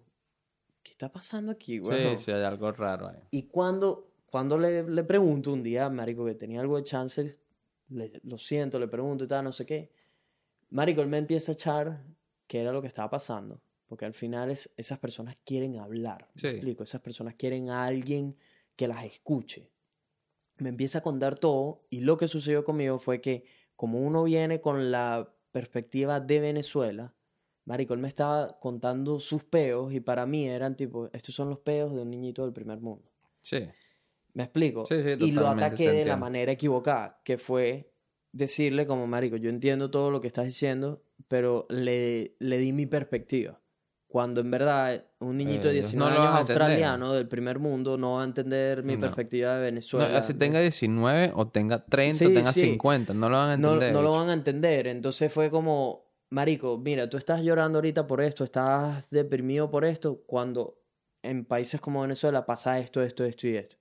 ¿qué 0.83 0.91
está 0.91 1.09
pasando 1.09 1.53
aquí, 1.53 1.79
weón? 1.79 2.17
Sí, 2.17 2.25
sí, 2.25 2.31
hay 2.33 2.43
algo 2.43 2.69
raro 2.73 3.07
ahí. 3.07 3.19
Y 3.31 3.43
cuando, 3.43 4.11
cuando 4.25 4.57
le, 4.57 4.83
le 4.83 5.03
pregunto 5.05 5.53
un 5.53 5.63
día, 5.63 5.89
marico, 5.89 6.25
que 6.25 6.35
tenía 6.35 6.59
algo 6.59 6.75
de 6.75 6.83
chance, 6.83 7.39
le- 7.87 8.19
lo 8.23 8.37
siento, 8.37 8.77
le 8.77 8.89
pregunto 8.89 9.23
y 9.23 9.27
tal, 9.27 9.45
no 9.45 9.53
sé 9.53 9.65
qué. 9.65 9.93
Marico, 10.71 10.99
él 11.01 11.07
me 11.07 11.17
empieza 11.17 11.53
a 11.53 11.55
echar 11.55 12.03
qué 12.45 12.59
era 12.59 12.73
lo 12.73 12.81
que 12.81 12.89
estaba 12.89 13.09
pasando. 13.09 13.61
Porque 13.91 14.05
al 14.05 14.13
final 14.13 14.49
es, 14.51 14.71
esas 14.77 14.99
personas 14.99 15.35
quieren 15.43 15.77
hablar. 15.77 16.29
¿me 16.35 16.39
Sí. 16.39 16.47
explico? 16.47 16.83
Esas 16.83 17.01
personas 17.01 17.35
quieren 17.35 17.69
a 17.69 17.83
alguien 17.83 18.37
que 18.77 18.87
las 18.87 19.03
escuche. 19.03 19.69
Me 20.59 20.69
empieza 20.69 20.99
a 20.99 21.01
contar 21.01 21.37
todo 21.37 21.83
y 21.89 21.99
lo 21.99 22.15
que 22.15 22.29
sucedió 22.29 22.63
conmigo 22.63 22.99
fue 22.99 23.19
que 23.19 23.43
como 23.75 23.99
uno 23.99 24.23
viene 24.23 24.61
con 24.61 24.91
la 24.91 25.33
perspectiva 25.51 26.21
de 26.21 26.39
Venezuela, 26.39 27.13
Marico, 27.65 27.93
él 27.93 27.99
me 27.99 28.07
estaba 28.07 28.57
contando 28.61 29.19
sus 29.19 29.43
peos 29.43 29.91
y 29.93 29.99
para 29.99 30.25
mí 30.25 30.47
eran 30.47 30.77
tipo, 30.77 31.09
estos 31.11 31.35
son 31.35 31.49
los 31.49 31.59
peos 31.59 31.93
de 31.93 32.01
un 32.01 32.09
niñito 32.09 32.43
del 32.45 32.53
primer 32.53 32.79
mundo. 32.79 33.11
Sí. 33.41 33.67
¿Me 34.33 34.43
explico? 34.43 34.85
Sí, 34.85 34.95
sí, 35.03 35.25
y 35.25 35.31
lo 35.31 35.49
ataqué 35.49 35.91
de 35.91 36.05
la 36.05 36.15
manera 36.15 36.53
equivocada, 36.53 37.19
que 37.25 37.37
fue 37.37 37.91
decirle 38.31 38.87
como, 38.87 39.05
Marico, 39.05 39.35
yo 39.35 39.49
entiendo 39.49 39.91
todo 39.91 40.11
lo 40.11 40.21
que 40.21 40.27
estás 40.27 40.45
diciendo, 40.45 41.03
pero 41.27 41.65
le, 41.69 42.37
le 42.39 42.57
di 42.57 42.71
mi 42.71 42.85
perspectiva. 42.85 43.60
Cuando 44.11 44.41
en 44.41 44.51
verdad 44.51 45.05
un 45.19 45.37
niñito 45.37 45.69
de 45.69 45.75
Eh, 45.75 45.77
ellos 45.77 45.93
no 45.93 46.09
19 46.09 46.15
lo 46.15 46.21
años 46.21 46.39
australiano 46.49 47.13
del 47.13 47.27
primer 47.29 47.59
mundo 47.59 47.97
no 47.97 48.15
va 48.15 48.23
a 48.23 48.25
entender 48.25 48.83
mi 48.83 48.95
No. 48.95 48.99
perspectiva 49.01 49.53
de 49.53 49.59
No, 49.59 49.63
Venezuela. 49.65 50.17
así 50.17 50.33
tenga 50.33 50.59
19 50.59 51.31
o 51.33 51.47
tenga 51.47 51.85
30 51.85 52.25
o 52.25 52.27
Sí, 52.27 52.33
tenga 52.33 52.51
sí. 52.51 52.61
50, 52.61 53.13
no 53.13 53.29
lo 53.29 53.37
van 53.37 53.49
a 53.51 53.57
no, 53.57 53.69
entender. 53.73 53.93
no 53.93 54.01
lo 54.01 54.11
van 54.11 54.29
a 54.29 54.33
entender. 54.33 54.87
Entonces 54.87 55.31
fue 55.31 55.49
como, 55.49 56.11
Marico, 56.29 56.77
mira, 56.77 57.09
tú 57.09 57.15
estás 57.15 57.41
llorando 57.41 57.77
ahorita 57.77 58.05
por 58.05 58.19
esto, 58.19 58.43
estás 58.43 59.09
deprimido 59.09 59.71
por 59.71 59.85
esto, 59.85 60.21
cuando 60.27 60.77
en 61.23 61.45
países 61.45 61.79
como 61.79 62.01
Venezuela 62.01 62.45
pasa 62.45 62.79
esto, 62.79 63.01
esto, 63.01 63.23
esto 63.23 63.47
y 63.47 63.55
esto. 63.55 63.77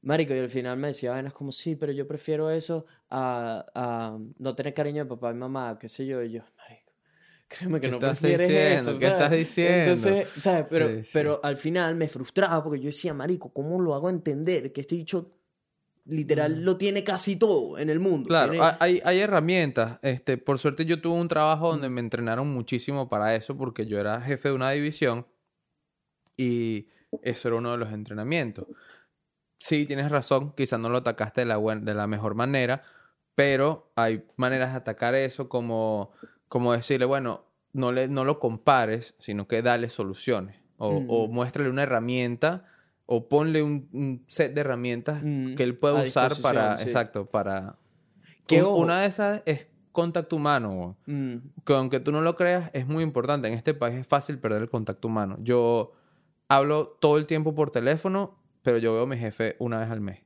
Marico, 0.00 0.32
y 0.34 0.38
al 0.38 0.48
final 0.48 0.78
me 0.78 0.88
decía, 0.88 1.10
vainas 1.10 1.34
como, 1.34 1.52
sí, 1.52 1.76
pero 1.76 1.92
yo 1.92 2.06
prefiero 2.08 2.50
eso 2.50 2.86
a, 3.10 3.66
a 3.74 4.18
no 4.38 4.54
tener 4.54 4.72
cariño 4.72 5.04
de 5.04 5.08
papá 5.10 5.32
y 5.32 5.34
mamá, 5.34 5.76
qué 5.78 5.88
sé 5.90 6.06
yo, 6.06 6.22
y 6.22 6.30
yo, 6.32 6.42
Marico, 6.56 6.85
créeme 7.48 7.80
que 7.80 7.86
¿Qué 7.86 7.92
no 7.92 7.98
prefieres 7.98 8.48
diciendo? 8.48 8.90
eso, 8.90 8.98
¿Qué 9.00 9.06
¿sabes? 9.06 9.22
estás 9.22 9.30
diciendo? 9.38 9.92
Entonces, 9.92 10.28
¿sabes? 10.42 10.66
Pero, 10.68 10.88
Sí, 10.88 11.02
sí. 11.04 11.10
pero 11.12 11.40
al 11.42 11.56
final 11.56 11.94
me 11.94 12.08
frustraba 12.08 12.62
porque 12.62 12.80
yo 12.80 12.86
decía, 12.86 13.14
Marico, 13.14 13.52
¿cómo 13.52 13.80
lo 13.80 13.94
hago 13.94 14.10
entender? 14.10 14.72
Que 14.72 14.80
este 14.82 14.94
dicho 14.96 15.32
literal 16.06 16.64
lo 16.64 16.76
tiene 16.76 17.02
casi 17.02 17.36
todo 17.36 17.78
en 17.78 17.90
el 17.90 17.98
mundo. 17.98 18.26
Mm. 18.26 18.28
Claro, 18.28 18.52
Tiene- 18.52 18.66
hay- 18.78 19.02
hay, 19.04 19.18
herramientas. 19.20 19.98
Este, 20.02 20.38
por 20.38 20.58
suerte 20.58 20.84
yo 20.84 21.00
tuve 21.00 21.18
un 21.18 21.26
trabajo 21.28 21.68
donde 21.68 21.88
me 21.88 22.00
entrenaron 22.00 22.46
muchísimo 22.48 23.08
para 23.08 23.34
eso 23.34 23.56
porque 23.56 23.86
yo 23.86 23.98
era 23.98 24.20
jefe 24.20 24.48
de 24.50 24.54
una 24.54 24.70
división 24.70 25.26
y 26.36 26.88
eso 27.22 27.48
era 27.48 27.56
uno 27.56 27.72
de 27.72 27.78
los 27.78 27.92
entrenamientos. 27.92 28.66
Sí, 29.58 29.86
tienes 29.86 30.10
razón, 30.10 30.52
quizás 30.54 30.78
no 30.78 30.88
lo 30.90 30.98
atacaste 30.98 31.40
de 31.40 31.46
la, 31.46 31.58
de 31.58 31.94
la 31.94 32.06
mejor 32.06 32.34
manera, 32.34 32.82
pero 33.34 33.90
hay 33.96 34.22
maneras 34.36 34.72
de 34.72 34.76
atacar 34.78 35.14
eso 35.14 35.48
como, 35.48 36.12
como 36.48 36.72
decirle, 36.72 37.06
bueno, 37.06 37.44
no, 37.72 37.92
le, 37.92 38.08
no 38.08 38.24
lo 38.24 38.38
compares, 38.38 39.14
sino 39.18 39.46
que 39.48 39.62
dale 39.62 39.88
soluciones 39.88 40.56
o, 40.78 40.88
o 41.08 41.28
Mm. 41.28 41.32
muéstrale 41.32 41.68
una 41.70 41.82
herramienta 41.82 42.64
o 43.06 43.28
ponle 43.28 43.62
un, 43.62 43.88
un 43.92 44.24
set 44.28 44.52
de 44.54 44.60
herramientas 44.62 45.22
Mm, 45.22 45.54
que 45.54 45.62
él 45.62 45.76
pueda 45.78 46.02
usar 46.02 46.32
para, 46.42 46.78
sí. 46.78 46.84
exacto, 46.88 47.26
para... 47.26 47.76
Que, 48.46 48.62
una 48.62 49.00
de 49.00 49.06
esas 49.08 49.42
es 49.44 49.66
contacto 49.92 50.36
humano, 50.36 50.96
mm, 51.06 51.36
que 51.64 51.72
aunque 51.72 52.00
tú 52.00 52.12
no 52.12 52.20
lo 52.20 52.36
creas, 52.36 52.70
es 52.74 52.86
muy 52.86 53.02
importante. 53.02 53.48
En 53.48 53.54
este 53.54 53.74
país 53.74 53.96
es 53.96 54.06
fácil 54.06 54.38
perder 54.38 54.62
el 54.62 54.68
contacto 54.68 55.08
humano. 55.08 55.36
Yo 55.40 55.92
hablo 56.48 56.96
todo 57.00 57.16
el 57.18 57.26
tiempo 57.26 57.54
por 57.54 57.70
teléfono, 57.70 58.38
pero 58.62 58.78
yo 58.78 58.92
veo 58.92 59.02
a 59.04 59.06
mi 59.06 59.16
jefe 59.16 59.56
una 59.58 59.78
vez 59.80 59.90
al 59.90 60.00
mes. 60.00 60.20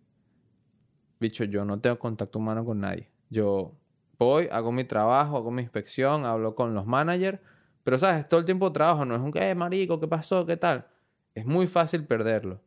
Bicho, 1.18 1.44
yo 1.44 1.64
no 1.64 1.80
tengo 1.80 1.98
contacto 1.98 2.38
humano 2.38 2.64
con 2.64 2.80
nadie. 2.80 3.08
Yo 3.28 3.72
voy, 4.24 4.48
hago 4.52 4.70
mi 4.70 4.84
trabajo, 4.84 5.36
hago 5.36 5.50
mi 5.50 5.62
inspección, 5.62 6.24
hablo 6.24 6.54
con 6.54 6.74
los 6.74 6.86
managers, 6.86 7.38
pero 7.82 7.98
sabes, 7.98 8.28
todo 8.28 8.40
el 8.40 8.46
tiempo 8.46 8.70
trabajo, 8.70 9.04
no 9.04 9.14
es 9.14 9.20
un, 9.20 9.32
eh, 9.34 9.54
marico, 9.54 9.98
¿qué 9.98 10.06
pasó? 10.06 10.44
¿Qué 10.46 10.56
tal? 10.56 10.86
Es 11.34 11.46
muy 11.46 11.66
fácil 11.66 12.04
perderlo. 12.04 12.60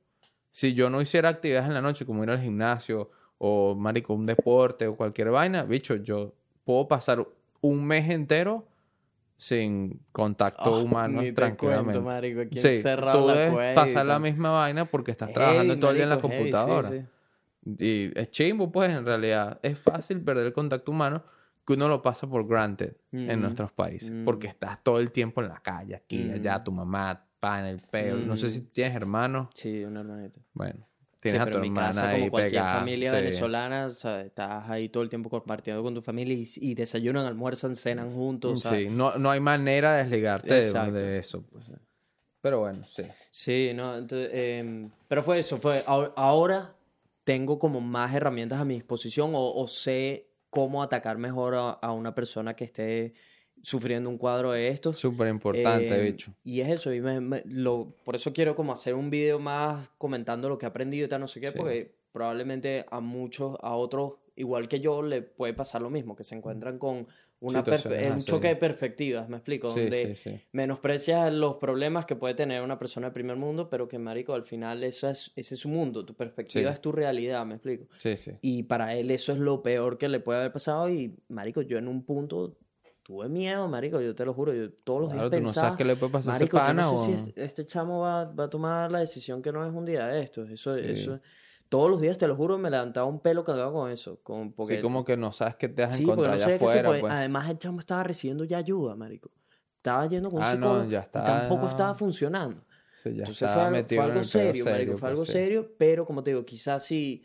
Si 0.50 0.74
yo 0.74 0.90
no 0.90 1.00
hiciera 1.02 1.30
actividades 1.30 1.68
en 1.68 1.74
la 1.76 1.82
noche, 1.82 2.06
como 2.06 2.24
ir 2.24 2.30
al 2.32 2.42
gimnasio 2.42 3.12
o, 3.38 3.76
marico, 3.76 4.14
un 4.14 4.26
deporte 4.26 4.88
o 4.88 4.96
cualquier 4.96 5.30
vaina, 5.30 5.64
bicho, 5.64 5.96
yo 5.96 6.34
puedo 6.66 6.88
pasar 6.88 7.26
un 7.62 7.86
mes 7.86 8.10
entero 8.10 8.66
sin 9.38 10.00
contacto 10.12 10.74
ah, 10.76 10.80
humano 10.80 11.22
ni 11.22 11.28
te 11.28 11.34
tranquilamente. 11.34 11.94
cuento, 11.94 12.02
marico, 12.02 12.42
aquí 12.42 12.60
Sí, 12.60 12.82
tú 12.84 13.28
la 13.28 13.34
debes 13.36 13.76
pasar 13.76 14.06
la 14.06 14.18
misma 14.20 14.52
vaina 14.52 14.86
porque 14.86 15.12
estás 15.12 15.30
Heavy, 15.30 15.34
trabajando 15.36 15.78
todo 15.80 15.92
el 15.92 15.96
día 15.98 16.04
en 16.04 16.10
la 16.10 16.16
marico, 16.16 16.30
heavy, 16.30 16.44
sí, 16.46 16.52
computadora. 16.52 16.90
sí. 16.90 17.06
Y 17.80 18.20
es 18.20 18.32
chimbo, 18.32 18.72
pues, 18.72 18.92
en 18.92 19.06
realidad. 19.06 19.60
Es 19.62 19.78
fácil 19.80 20.22
perder 20.22 20.48
el 20.48 20.54
contacto 20.54 20.92
humano 20.92 21.24
que 21.66 21.74
uno 21.74 21.88
lo 21.88 22.02
pasa 22.02 22.28
por 22.28 22.46
granted 22.48 22.96
en 23.12 23.40
Mm, 23.40 23.42
nuestros 23.42 23.72
países. 23.72 24.12
mm. 24.12 24.26
Porque 24.26 24.48
estás 24.48 24.84
todo 24.84 25.00
el 25.00 25.12
tiempo 25.12 25.42
en 25.42 25.48
la 25.50 25.60
calle, 25.60 25.96
aquí, 25.96 26.30
allá, 26.32 26.64
tu 26.64 26.72
mamá, 26.72 27.26
pa, 27.40 27.60
en 27.60 27.66
el 27.68 27.80
peo. 27.82 28.18
No 28.18 28.36
sé 28.38 28.52
si 28.52 28.62
tienes 28.62 28.96
hermanos. 28.96 29.48
Sí, 29.54 29.84
un 29.84 29.98
hermanito. 29.98 30.40
Bueno, 30.54 30.86
Sí, 31.14 31.30
tienes 31.30 31.42
a 31.42 31.46
pero 31.46 31.54
tu 31.54 31.58
en 31.60 31.62
mi 31.62 31.68
hermana 31.70 31.88
casa, 31.94 32.10
ahí 32.10 32.20
como 32.20 32.32
cualquier 32.32 32.62
pegada. 32.64 32.80
familia 32.80 33.12
sí. 33.12 33.16
venezolana, 33.16 33.90
¿sabes? 33.92 34.26
estás 34.26 34.70
ahí 34.70 34.90
todo 34.90 35.04
el 35.04 35.10
tiempo 35.10 35.30
compartiendo 35.30 35.82
con 35.82 35.94
tu 35.94 36.02
familia 36.02 36.36
y, 36.36 36.44
y 36.58 36.76
desayunan, 36.76 37.26
almuerzan, 37.26 37.76
cenan 37.76 38.14
juntos, 38.14 38.62
¿sabes? 38.62 38.88
Sí, 38.90 38.90
no, 38.94 39.18
no 39.18 39.32
hay 39.32 39.40
manera 39.40 39.94
de 39.96 40.04
desligarte 40.04 40.54
de- 40.54 41.20
eso. 41.20 41.44
Pues. 41.50 41.64
Pero 42.42 42.60
bueno, 42.60 42.86
sí. 42.90 43.04
Sí, 43.30 43.72
no, 43.74 43.98
entonces, 43.98 44.30
em, 44.34 44.90
pero 45.08 45.24
fue 45.24 45.40
eso, 45.40 45.58
fue, 45.60 45.82
ahor- 45.86 46.12
ahora 46.18 46.76
tengo 47.24 47.58
como 47.58 47.80
más 47.80 48.14
herramientas 48.14 48.60
a 48.60 48.66
mi 48.66 48.74
disposición 48.74 49.32
o, 49.34 49.54
o 49.54 49.66
sé 49.66 50.28
cómo 50.54 50.84
atacar 50.84 51.18
mejor 51.18 51.56
a, 51.56 51.70
a 51.72 51.92
una 51.92 52.14
persona 52.14 52.56
que 52.56 52.64
esté 52.66 53.14
sufriendo 53.64 54.08
un 54.10 54.18
cuadro 54.20 54.52
de 54.52 54.68
estos. 54.68 55.00
Súper 55.00 55.30
importante, 55.30 55.88
Eh, 56.00 56.12
bicho. 56.12 56.32
Y 56.44 56.62
es 56.62 56.70
eso, 56.70 56.94
y 56.94 57.02
me- 57.02 57.20
me- 57.22 57.42
lo, 57.46 57.96
por 58.06 58.16
eso 58.16 58.34
quiero 58.34 58.54
como 58.56 58.72
hacer 58.72 58.94
un 58.94 59.10
video 59.10 59.40
más 59.40 59.90
comentando 59.98 60.50
lo 60.50 60.58
que 60.60 60.66
he 60.66 60.70
aprendido 60.70 61.06
y 61.06 61.10
tal, 61.10 61.22
no 61.22 61.28
sé 61.28 61.40
qué, 61.42 61.48
Sí. 61.48 61.58
porque 61.58 61.96
probablemente 62.12 62.86
a 62.92 63.00
muchos, 63.00 63.58
a 63.62 63.74
otros, 63.76 64.14
igual 64.36 64.68
que 64.68 64.80
yo, 64.80 65.02
le 65.02 65.22
puede 65.24 65.54
pasar 65.54 65.82
lo 65.82 65.90
mismo, 65.90 66.16
que 66.16 66.24
se 66.24 66.36
encuentran 66.36 66.78
con 66.78 67.08
una 67.44 67.60
un 67.62 68.14
así. 68.14 68.26
choque 68.26 68.48
de 68.48 68.56
perspectivas, 68.56 69.28
¿me 69.28 69.38
explico? 69.38 69.70
Sí, 69.70 69.82
Donde 69.82 70.16
sí, 70.16 70.30
sí. 70.32 70.40
menosprecias 70.54 71.34
los 71.34 71.56
problemas 71.58 72.06
que 72.06 72.16
puede 72.16 72.34
tener 72.34 72.62
una 72.62 72.80
persona 72.80 73.08
del 73.08 73.14
primer 73.14 73.36
mundo, 73.36 73.70
pero 73.70 73.88
que, 73.88 74.00
marico, 74.00 74.34
al 74.34 74.44
final 74.44 74.84
es, 74.84 75.04
ese 75.04 75.32
es 75.36 75.60
su 75.60 75.68
mundo, 75.70 76.06
tu 76.06 76.14
perspectiva 76.16 76.72
es 76.72 76.80
tu 76.82 76.92
realidad, 76.92 77.46
¿me 77.46 77.56
explico? 77.56 77.86
Sí, 77.98 78.16
sí. 78.18 78.32
Y 78.42 78.64
para 78.64 78.96
él 78.96 79.12
eso 79.12 79.34
es 79.34 79.40
lo 79.40 79.62
peor 79.62 79.98
que 79.98 80.08
le 80.08 80.20
puede 80.22 80.40
haber 80.40 80.54
pasado 80.54 80.90
y, 80.90 81.16
marico, 81.28 81.62
yo 81.62 81.78
en 81.78 81.88
un 81.88 82.04
punto 82.06 82.58
tuve 83.04 83.28
miedo, 83.28 83.68
marico, 83.68 84.00
yo 84.00 84.16
te 84.16 84.24
lo 84.24 84.34
juro, 84.34 84.54
yo 84.54 84.72
todos 84.72 85.02
los 85.02 85.12
Claro, 85.12 85.30
días 85.30 85.32
tú 85.32 85.44
no 85.44 85.48
pensaba, 85.48 85.68
sabes 85.68 85.78
qué 85.78 85.84
le 85.84 85.96
puede 85.98 86.12
pasar 86.14 86.32
a 86.32 86.36
ese 86.38 86.44
marico, 86.46 86.58
yo 86.58 86.64
pana 86.64 86.82
no 86.84 86.98
sé 86.98 87.14
o... 87.14 87.26
si 87.26 87.34
este, 87.36 87.68
chamo 87.68 88.00
va, 88.00 88.26
va 88.26 88.46
a 88.46 88.50
tomar 88.50 88.90
la 88.90 89.00
decisión 89.00 89.42
que 89.42 89.52
no 89.52 89.66
es 89.68 89.74
un 89.74 89.84
día 89.84 90.08
de 90.08 90.22
estos, 90.24 90.50
eso, 90.50 90.76
eso, 90.78 91.20
todos 91.74 91.90
los 91.90 92.00
días, 92.02 92.20
te 92.20 92.28
lo 92.28 92.36
juro, 92.36 92.58
me 92.60 92.70
levantaba 92.70 93.08
un 93.08 93.20
pelo 93.20 93.44
cagado 93.44 93.74
con 93.74 93.90
eso, 93.92 94.22
con, 94.24 94.54
porque, 94.54 94.76
Sí, 94.76 94.82
como 94.82 95.04
que 95.06 95.18
no 95.18 95.32
sabes 95.32 95.56
qué 95.56 95.68
te 95.70 95.82
vas 95.82 95.92
a 95.92 95.96
sí, 95.96 96.06
no 96.06 96.32
allá 96.32 96.46
hacer, 96.46 96.58
afuera, 96.58 96.90
porque 96.90 97.02
pues. 97.02 97.14
además 97.14 97.50
el 97.50 97.58
chamo 97.60 97.80
estaba 97.80 98.04
recibiendo 98.04 98.44
ya 98.46 98.58
ayuda, 98.60 98.96
marico, 98.96 99.32
estaba 99.78 100.06
yendo 100.08 100.30
con 100.30 100.40
un 100.40 100.46
Ah, 100.46 100.56
no, 100.56 100.56
psicólogo 100.62 100.92
ya 100.92 101.00
y 101.14 101.22
está. 101.22 101.24
tampoco 101.24 101.68
estaba 101.68 101.96
funcionando. 101.96 102.64
Sí, 102.96 103.16
ya 103.16 103.26
Entonces 103.26 103.52
fue 103.52 103.64
algo, 103.64 103.72
metido 103.72 103.90
fue 103.90 104.06
en 104.06 104.12
algo 104.12 104.24
serio, 104.24 104.66
marico, 104.68 104.98
fue 104.98 105.10
pues, 105.10 105.10
algo 105.10 105.26
sí. 105.26 105.32
serio, 105.32 105.76
pero 105.78 106.06
como 106.06 106.24
te 106.24 106.32
digo, 106.32 106.46
quizás 106.46 106.86
si 106.86 107.24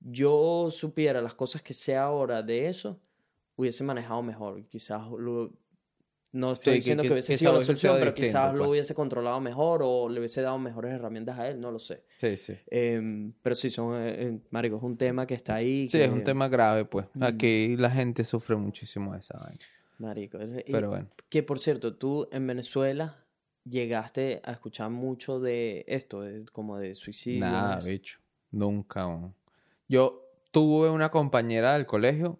yo 0.00 0.68
supiera 0.70 1.20
las 1.22 1.34
cosas 1.34 1.62
que 1.62 1.74
sé 1.74 1.96
ahora 1.96 2.42
de 2.42 2.68
eso, 2.68 3.00
hubiese 3.56 3.84
manejado 3.84 4.22
mejor. 4.22 4.62
Quizás 4.68 5.08
lo- 5.10 5.52
no 6.36 6.52
estoy 6.52 6.74
Sí, 6.74 6.76
diciendo 6.78 7.02
que, 7.02 7.08
que- 7.08 7.12
hubiese 7.14 7.36
sido 7.36 7.52
la 7.54 7.60
solución, 7.60 7.94
pero 7.98 8.06
distinto, 8.12 8.26
quizás 8.28 8.52
lo 8.52 8.58
pues. 8.58 8.70
hubiese 8.70 8.94
controlado 8.94 9.40
mejor 9.40 9.80
o 9.84 10.08
le 10.08 10.18
hubiese 10.20 10.42
dado 10.42 10.58
mejores 10.58 10.92
herramientas 10.92 11.38
a 11.38 11.48
él, 11.48 11.60
no 11.60 11.70
lo 11.70 11.78
sé. 11.78 12.02
Sí, 12.18 12.36
sí. 12.36 12.54
Em, 12.70 13.32
pero 13.42 13.54
sí, 13.54 13.70
son, 13.70 13.94
eh, 14.00 14.14
eh, 14.28 14.38
marico, 14.50 14.76
es 14.76 14.82
un 14.82 14.96
tema 14.96 15.26
que 15.26 15.34
está 15.34 15.54
ahí. 15.56 15.88
Sí, 15.88 15.98
que- 15.98 16.04
es 16.04 16.10
un 16.10 16.22
tema 16.24 16.48
grave, 16.48 16.84
pues. 16.84 17.06
Mm. 17.14 17.22
Aquí 17.22 17.76
la 17.76 17.90
gente 17.90 18.22
sufre 18.24 18.54
muchísimo 18.56 19.12
de 19.14 19.20
esa 19.20 19.38
vaina. 19.38 19.58
Marico, 19.98 20.38
es- 20.38 20.52
y- 20.66 20.72
Pero 20.72 20.90
bueno. 20.90 21.08
Que 21.28 21.42
por 21.42 21.58
cierto, 21.58 21.94
tú 21.96 22.28
en 22.30 22.46
Venezuela 22.46 23.16
llegaste 23.64 24.40
a 24.44 24.52
escuchar 24.52 24.90
mucho 24.90 25.40
de 25.40 25.84
esto, 25.88 26.20
de- 26.22 26.44
como 26.52 26.78
de 26.78 26.94
suicidio. 26.94 27.40
Nada, 27.40 27.78
bicho. 27.84 28.18
Nunca. 28.52 29.08
Yo 29.88 30.22
tuve 30.50 30.90
una 30.90 31.10
compañera 31.10 31.74
del 31.74 31.86
colegio 31.86 32.38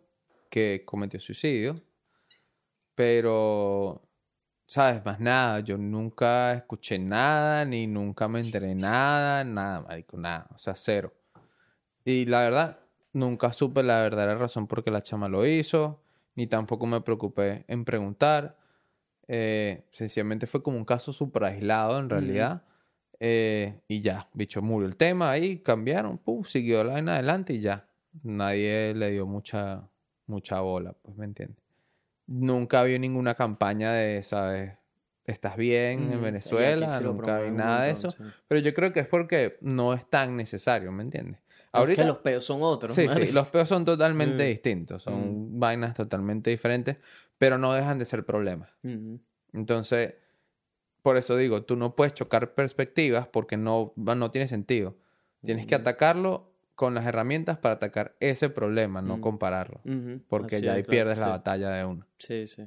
que 0.51 0.83
cometió 0.85 1.19
suicidio, 1.21 1.81
pero, 2.97 4.03
¿sabes? 4.67 5.05
Más 5.05 5.21
nada. 5.21 5.61
Yo 5.61 5.79
nunca 5.79 6.55
escuché 6.55 6.99
nada, 6.99 7.65
ni 7.65 7.87
nunca 7.87 8.27
me 8.27 8.41
enteré 8.41 8.75
nada, 8.75 9.45
nada, 9.45 9.83
marico, 9.83 10.17
nada. 10.17 10.49
O 10.53 10.59
sea, 10.59 10.75
cero. 10.75 11.15
Y 12.05 12.27
la 12.27 12.41
verdad, 12.41 12.81
nunca 13.13 13.53
supe 13.53 13.83
la 13.85 14.01
verdadera 14.01 14.37
razón 14.37 14.67
por 14.67 14.83
qué 14.83 14.91
la 14.91 15.03
chama 15.03 15.29
lo 15.29 15.47
hizo, 15.47 16.01
ni 16.35 16.47
tampoco 16.47 16.87
me 16.87 17.01
preocupé 17.03 17.65
en 17.69 17.85
preguntar. 17.85 18.59
Eh, 19.29 19.85
sencillamente 19.93 20.47
fue 20.47 20.63
como 20.63 20.77
un 20.79 20.85
caso 20.85 21.13
súper 21.13 21.45
aislado 21.45 21.99
en 21.99 22.09
realidad. 22.11 22.63
Eh, 23.21 23.81
y 23.89 24.03
ya, 24.03 24.29
bicho, 24.35 24.63
murió 24.63 24.89
el 24.89 24.97
tema 24.97 25.31
ahí, 25.31 25.59
cambiaron, 25.61 26.19
pum, 26.19 26.45
siguió 26.45 26.85
la 26.85 26.95
vaina 26.95 27.15
adelante 27.15 27.55
y 27.55 27.61
ya. 27.61 27.89
Nadie 28.23 28.95
le 28.95 29.11
dio 29.11 29.27
mucha, 29.27 29.89
mucha 30.27 30.61
bola, 30.61 30.95
pues, 31.03 31.17
¿me 31.17 31.27
entiendes? 31.27 31.66
Nunca 32.27 32.83
vi 32.83 32.99
ninguna 32.99 33.35
campaña 33.35 33.93
de, 33.93 34.23
¿sabes? 34.23 34.73
¿Estás 35.25 35.57
bien 35.57 36.09
Mm, 36.09 36.13
en 36.13 36.23
Venezuela? 36.23 37.01
Nunca 37.01 37.41
vi 37.41 37.51
nada 37.51 37.83
de 37.85 37.93
eso. 37.93 38.11
sí. 38.11 38.23
Pero 38.49 38.61
yo 38.61 38.75
creo 38.75 38.93
que 38.93 39.01
es 39.01 39.07
porque 39.09 39.59
no 39.61 39.95
es 39.95 40.09
tan 40.09 40.37
necesario, 40.37 40.93
¿me 40.93 41.03
entiendes? 41.03 41.41
Ahorita, 41.73 42.03
que 42.03 42.09
los 42.09 42.19
peos 42.19 42.45
son 42.45 42.59
otros. 42.63 42.95
sí, 42.95 43.07
sí, 43.09 43.33
los 43.33 43.49
peos 43.49 43.69
son 43.69 43.85
totalmente 43.85 44.45
Mm. 44.45 44.49
distintos, 44.49 45.03
son 45.03 45.59
vainas 45.61 45.95
totalmente 45.95 46.51
diferentes, 46.51 46.97
pero 47.39 47.59
no 47.59 47.73
dejan 47.75 47.99
de 47.99 48.05
ser 48.05 48.25
problemas. 48.25 48.71
Entonces, 49.53 50.15
por 51.03 51.17
eso 51.17 51.37
digo, 51.37 51.63
tú 51.65 51.77
no 51.77 51.95
puedes 51.95 52.15
chocar 52.15 52.55
perspectivas 52.55 53.29
porque 53.29 53.57
no, 53.57 53.93
no 53.97 54.31
tiene 54.31 54.49
sentido. 54.49 54.97
Tienes 55.43 55.67
que 55.67 55.75
atacarlo 55.77 56.56
con 56.77 56.95
las 56.95 57.05
herramientas 57.07 57.59
para 57.59 57.75
atacar 57.75 58.15
ese 58.21 58.49
problema, 58.51 59.03
no 59.03 59.17
Mm. 59.17 59.21
compararlo. 59.21 59.81
Porque 60.29 60.57
Así 60.57 60.65
ya 60.65 60.75
ahí 60.75 60.83
claro, 60.85 60.91
pierdes 60.91 61.19
la 61.19 61.27
sí. 61.27 61.31
batalla 61.31 61.71
de 61.71 61.85
uno. 61.85 62.07
Sí, 62.19 62.47
sí. 62.47 62.63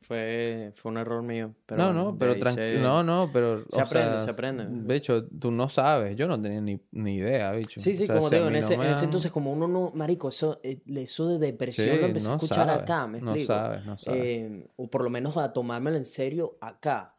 Fue, 0.00 0.72
fue 0.76 0.92
un 0.92 0.98
error 0.98 1.22
mío. 1.22 1.54
Pero 1.66 1.82
no, 1.82 1.92
no, 1.92 2.12
de 2.12 2.18
pero 2.18 2.34
se- 2.52 2.78
No, 2.78 3.02
no, 3.02 3.30
pero. 3.32 3.64
se 3.68 3.80
aprende, 3.80 4.16
sea, 4.16 4.24
se 4.24 4.30
aprende. 4.30 4.64
Bicho, 4.94 5.26
tú 5.26 5.50
no 5.50 5.68
sabes. 5.68 6.16
Yo 6.16 6.26
no 6.28 6.40
tenía 6.40 6.60
ni, 6.60 6.80
ni 6.92 7.16
idea, 7.16 7.52
bicho. 7.52 7.80
Sí, 7.80 7.94
sí, 7.94 8.04
O 8.04 8.06
sea, 8.06 8.14
como 8.16 8.30
te 8.30 8.36
a 8.36 8.38
digo, 8.38 8.48
en 8.48 8.54
no 8.54 8.58
ese, 8.60 8.74
en 8.74 8.82
ese 8.82 9.04
entonces, 9.04 9.30
como 9.32 9.52
uno 9.52 9.66
no, 9.68 9.90
marico, 9.94 10.28
eso, 10.28 10.60
eh, 10.62 10.80
eso 10.86 11.28
de 11.28 11.38
depresión 11.38 11.96
Sí, 11.96 12.00
lo 12.00 12.06
empecé 12.06 12.26
a 12.26 12.30
no 12.30 12.34
escuchar 12.36 12.68
sabes, 12.68 12.82
acá, 12.84 13.06
me 13.06 13.20
no 13.20 13.32
explico. 13.32 13.52
sabes, 13.52 13.84
no 13.84 13.98
sabes. 13.98 14.20
Eh, 14.22 14.68
o 14.76 14.88
por 14.88 15.02
lo 15.02 15.10
menos 15.10 15.36
a 15.36 15.52
tomármelo 15.52 15.96
en 15.96 16.04
serio 16.04 16.56
acá. 16.60 17.14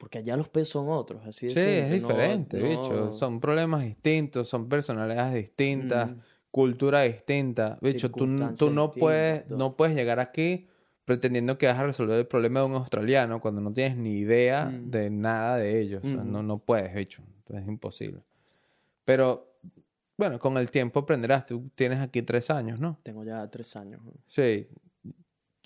Porque 0.00 0.16
allá 0.18 0.34
los 0.34 0.48
peos 0.48 0.70
son 0.70 0.88
otros, 0.88 1.26
así 1.26 1.48
de 1.48 1.52
Sí, 1.52 1.60
es 1.60 1.88
simple, 1.90 1.98
diferente, 1.98 2.58
no- 2.58 2.68
bicho. 2.68 3.12
Son 3.12 3.38
problemas 3.38 3.84
distintos, 3.84 4.48
son 4.48 4.66
personalidades 4.66 5.34
distintas, 5.34 6.08
Mm. 6.10 6.20
cultura 6.50 7.02
distinta. 7.02 7.78
Bicho, 7.82 8.10
tú, 8.10 8.26
tú 8.58 8.70
no 8.70 8.90
puedes, 8.90 9.48
no 9.50 9.76
puedes 9.76 9.94
llegar 9.94 10.18
aquí 10.18 10.66
pretendiendo 11.04 11.58
que 11.58 11.66
vas 11.66 11.78
a 11.78 11.84
resolver 11.84 12.18
el 12.18 12.26
problema 12.26 12.60
de 12.60 12.66
un 12.66 12.74
australiano 12.76 13.40
cuando 13.42 13.60
no 13.60 13.72
tienes 13.74 13.98
ni 13.98 14.12
idea 14.14 14.66
Mm. 14.66 14.90
de 14.90 15.10
nada 15.10 15.56
de 15.58 15.80
ellos. 15.82 16.02
O 16.02 16.06
sea, 16.06 16.24
no, 16.24 16.42
no 16.42 16.56
puedes, 16.58 16.94
bicho. 16.94 17.22
Es 17.52 17.66
imposible. 17.68 18.22
Pero, 19.04 19.52
bueno, 20.16 20.38
con 20.38 20.56
el 20.56 20.70
tiempo 20.70 21.00
aprenderás. 21.00 21.44
Tú 21.46 21.68
tienes 21.74 21.98
aquí 22.00 22.22
tres 22.22 22.48
años, 22.48 22.80
¿no? 22.80 22.98
Tengo 23.02 23.22
ya 23.24 23.46
tres 23.48 23.76
años. 23.76 24.00
Sí, 24.28 24.66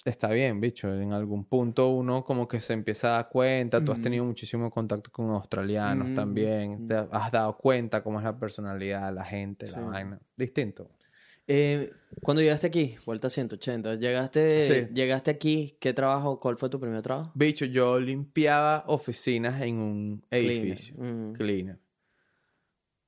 está 0.05 0.29
bien, 0.31 0.61
bicho. 0.61 0.93
En 0.93 1.13
algún 1.13 1.45
punto 1.45 1.89
uno 1.91 2.25
como 2.25 2.47
que 2.49 2.61
se 2.61 2.73
empieza 2.73 3.09
a 3.09 3.11
dar 3.13 3.29
cuenta. 3.29 3.85
Tú 3.85 3.93
has 3.93 4.01
tenido 4.01 4.25
muchísimo 4.25 4.71
contacto 4.71 5.11
con 5.11 5.31
australianos 5.31 6.07
Ujú, 6.09 6.15
también. 6.15 6.87
Te 6.89 6.95
ujú. 6.97 7.09
has 7.13 7.31
dado 7.33 7.57
cuenta 7.57 8.03
cómo 8.03 8.19
es 8.19 8.25
la 8.25 8.39
personalidad, 8.39 9.13
la 9.15 9.25
gente, 9.25 9.71
la 9.71 9.81
vaina. 9.81 10.21
Distinto. 10.37 10.91
Eh, 11.47 11.93
cuando 12.23 12.41
llegaste 12.41 12.67
aquí, 12.69 12.97
vuelta 13.05 13.27
a 13.27 13.31
180, 13.31 13.97
llegaste, 13.97 14.87
Sí. 14.89 14.95
llegaste 14.95 15.31
aquí, 15.31 15.77
¿qué 15.81 15.93
trabajo, 15.93 16.41
cuál 16.41 16.57
fue 16.57 16.71
tu 16.71 16.81
primer 16.81 17.03
trabajo? 17.03 17.33
Bicho, 17.35 17.65
yo 17.67 18.01
limpiaba 18.01 18.85
oficinas 18.87 19.61
en 19.61 19.79
un 19.79 20.25
Cleaner. 20.31 20.57
edificio. 20.57 20.95
Mm. 20.97 21.33
Cleaner. 21.35 21.79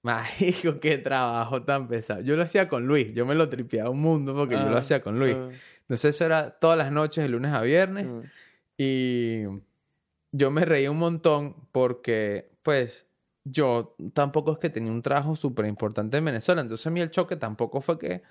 Mágico, 0.03 0.79
qué 0.79 0.99
trabajo 0.99 1.63
tan 1.65 1.89
pesado. 1.89 2.21
Yo 2.21 2.37
lo 2.37 2.43
hacía 2.45 2.69
con 2.69 2.87
Luis. 2.87 3.13
Yo 3.13 3.27
me 3.27 3.35
lo 3.35 3.49
tripeaba 3.49 3.91
un 3.91 4.01
mundo 4.01 4.35
porque 4.37 4.55
yo 4.55 4.69
lo 4.69 4.77
Ah, 4.77 4.79
hacía 4.79 5.01
con 5.01 5.19
Luis. 5.19 5.35
ah, 5.35 5.51
Entonces 5.87 6.17
eso 6.17 6.25
era 6.25 6.51
todas 6.51 6.77
las 6.77 6.91
noches, 6.91 7.23
de 7.23 7.29
lunes 7.29 7.53
a 7.53 7.63
viernes. 7.63 8.07
ah. 8.09 8.23
Y 8.77 9.45
yo 10.33 10.51
me 10.51 10.65
reí 10.65 10.89
un 10.89 10.99
montón 10.99 11.55
porque, 11.73 12.51
pues, 12.63 13.07
yo 13.45 13.95
tampoco 14.13 14.53
es 14.53 14.59
que 14.59 14.71
tenía 14.71 14.91
un 14.91 15.03
trabajo 15.03 15.37
súper 15.37 15.67
importante 15.67 16.19
en 16.19 16.25
Venezuela. 16.25 16.61
Entonces 16.61 16.87
a 16.87 16.91
mí 16.91 17.01
el 17.01 17.11
choque 17.11 17.37
tampoco 17.37 17.81
fue 17.81 17.99
que, 17.99 18.23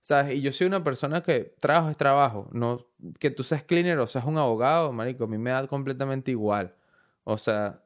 ¿sabes? 0.00 0.34
Y 0.34 0.42
yo 0.42 0.52
soy 0.52 0.66
una 0.66 0.82
persona 0.82 1.22
que 1.22 1.54
trabajo 1.60 1.90
es 1.90 1.96
trabajo. 1.96 2.48
No, 2.52 2.84
que 3.20 3.30
tú 3.30 3.44
seas 3.44 3.62
cleaner 3.62 3.98
o 4.00 4.06
seas 4.06 4.24
un 4.24 4.36
abogado, 4.36 4.92
marico, 4.92 5.24
a 5.24 5.28
mí 5.28 5.38
me 5.38 5.50
da 5.50 5.66
completamente 5.68 6.32
igual. 6.32 6.74
O 7.22 7.38
sea, 7.38 7.80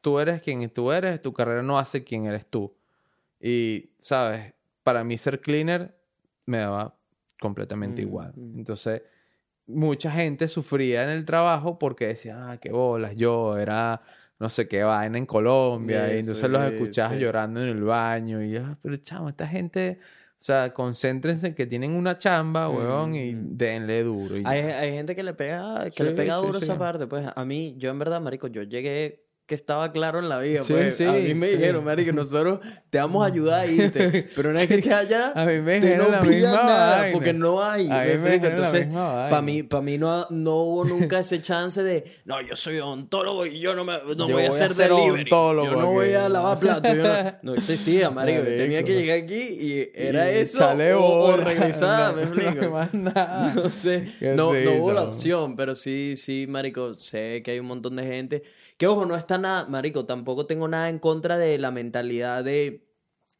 tú 0.00 0.18
eres 0.18 0.40
quien 0.40 0.68
tú 0.70 0.90
eres, 0.90 1.20
tu 1.20 1.32
carrera 1.34 1.62
no 1.62 1.78
hace 1.78 2.02
quién 2.04 2.24
eres 2.26 2.46
tú. 2.46 2.74
Y, 3.38 3.90
¿sabes? 4.00 4.54
Para 4.82 5.04
mí 5.04 5.18
ser 5.18 5.40
cleaner 5.40 5.94
me 6.46 6.58
daba 6.58 6.96
completamente 7.40 8.02
Mm, 8.02 8.06
igual. 8.08 8.32
mm. 8.36 8.58
Entonces, 8.58 9.02
mucha 9.66 10.10
gente 10.10 10.46
sufría 10.48 11.04
en 11.04 11.10
el 11.10 11.24
trabajo 11.24 11.78
porque 11.78 12.06
decía, 12.08 12.50
ah, 12.50 12.56
qué 12.58 12.70
bolas, 12.70 13.14
yo 13.16 13.56
era 13.58 14.00
no 14.38 14.48
sé 14.48 14.66
qué 14.68 14.82
vaina 14.82 15.18
en 15.18 15.26
Colombia. 15.26 16.14
y 16.14 16.20
entonces 16.20 16.48
los 16.48 16.62
escuchabas 16.62 17.12
sí. 17.14 17.18
llorando 17.20 17.62
en 17.62 17.68
el 17.68 17.82
baño. 17.82 18.42
Y, 18.42 18.56
ah, 18.56 18.78
pero 18.80 18.96
chamo, 18.96 19.28
esta 19.28 19.46
gente, 19.46 19.98
o 20.40 20.42
sea, 20.42 20.72
concéntrense 20.72 21.48
en 21.48 21.54
que 21.54 21.66
tienen 21.66 21.92
una 21.92 22.16
chamba, 22.16 22.68
y 23.14 23.34
Mm. 23.34 23.56
denle 23.58 24.02
duro. 24.02 24.36
y 24.38 24.42
Hay, 24.46 24.60
hay 24.62 24.92
gente 24.92 25.14
que 25.14 25.22
le 25.22 25.34
pega, 25.34 25.90
que 25.90 26.04
le 26.04 26.12
pega 26.12 26.36
duro 26.36 26.58
esa 26.58 26.78
parte, 26.78 27.06
pues 27.06 27.26
a 27.36 27.44
mí, 27.44 27.74
yo 27.76 27.90
en 27.90 27.98
verdad, 27.98 28.20
marico, 28.22 28.46
yo 28.46 28.62
llegué 28.62 29.26
que 29.50 29.56
estaba 29.56 29.90
claro 29.90 30.20
en 30.20 30.28
la 30.28 30.38
vida, 30.38 30.62
Sí, 30.62 30.72
pues. 30.72 30.96
sí, 30.96 31.04
a 31.04 31.10
mí 31.10 31.34
me 31.34 31.48
sí. 31.48 31.56
dijeron, 31.56 31.82
marico, 31.84 32.12
nosotros 32.12 32.60
te 32.88 32.98
vamos 32.98 33.24
a 33.24 33.26
ayudar 33.26 33.62
a 33.62 33.66
irte, 33.66 34.28
pero 34.36 34.50
una 34.50 34.60
vez 34.60 34.68
que 34.68 34.76
estés 34.76 34.92
allá, 34.94 35.32
A 35.34 35.44
mí 35.44 35.60
me 35.60 35.80
te 35.80 35.96
no 35.96 36.08
la 36.08 36.22
misma 36.22 36.52
nada, 36.52 36.98
vaina. 37.00 37.12
porque 37.12 37.32
no 37.32 37.60
hay, 37.60 37.90
A 37.90 38.04
¿me 38.04 38.16
mí 38.16 38.22
me 38.22 38.34
Entonces, 38.36 38.86
para 38.86 39.42
mí, 39.42 39.64
para 39.64 39.82
mí 39.82 39.98
no, 39.98 40.28
no 40.30 40.54
hubo 40.62 40.84
nunca 40.84 41.18
ese 41.18 41.42
chance 41.42 41.82
de, 41.82 42.04
no, 42.26 42.40
yo 42.42 42.54
soy 42.54 42.78
odontólogo 42.78 43.44
y 43.44 43.58
yo 43.58 43.74
no 43.74 43.84
me 43.84 43.94
no 44.16 44.28
Yo 44.28 44.34
voy 44.36 44.44
a 44.44 44.50
hacer 44.50 44.72
ser 44.72 44.88
delivery, 44.94 45.28
yo 45.28 45.52
no 45.76 45.90
voy 45.90 46.10
que- 46.10 46.16
a 46.16 46.28
lavar 46.28 46.60
platos, 46.60 46.96
no, 46.96 47.04
no 47.42 47.54
existía, 47.54 48.08
marico, 48.08 48.38
yo 48.44 48.56
tenía 48.56 48.84
que 48.84 48.94
llegar 48.94 49.18
aquí 49.18 49.34
y 49.34 49.90
era 49.96 50.30
Y 50.32 50.36
eso 50.36 50.64
o, 50.96 51.24
o 51.24 51.36
regresar, 51.36 52.14
¿me 52.14 52.22
explico? 52.22 52.70
No 53.02 53.68
sé, 53.70 54.12
no, 54.36 54.52
no 54.54 54.72
hubo 54.74 54.92
la 54.92 55.02
opción, 55.02 55.56
pero 55.56 55.74
sí, 55.74 56.14
sí, 56.16 56.46
marico, 56.48 56.94
sé 56.94 57.42
que 57.44 57.50
hay 57.50 57.58
un 57.58 57.66
montón 57.66 57.96
de 57.96 58.04
gente. 58.06 58.42
Que 58.76 58.86
ojo, 58.86 59.04
no 59.04 59.14
está 59.14 59.36
nada, 59.40 59.66
marico, 59.66 60.04
tampoco 60.06 60.46
tengo 60.46 60.68
nada 60.68 60.88
en 60.88 60.98
contra 60.98 61.38
de 61.38 61.58
la 61.58 61.70
mentalidad 61.70 62.44
de, 62.44 62.86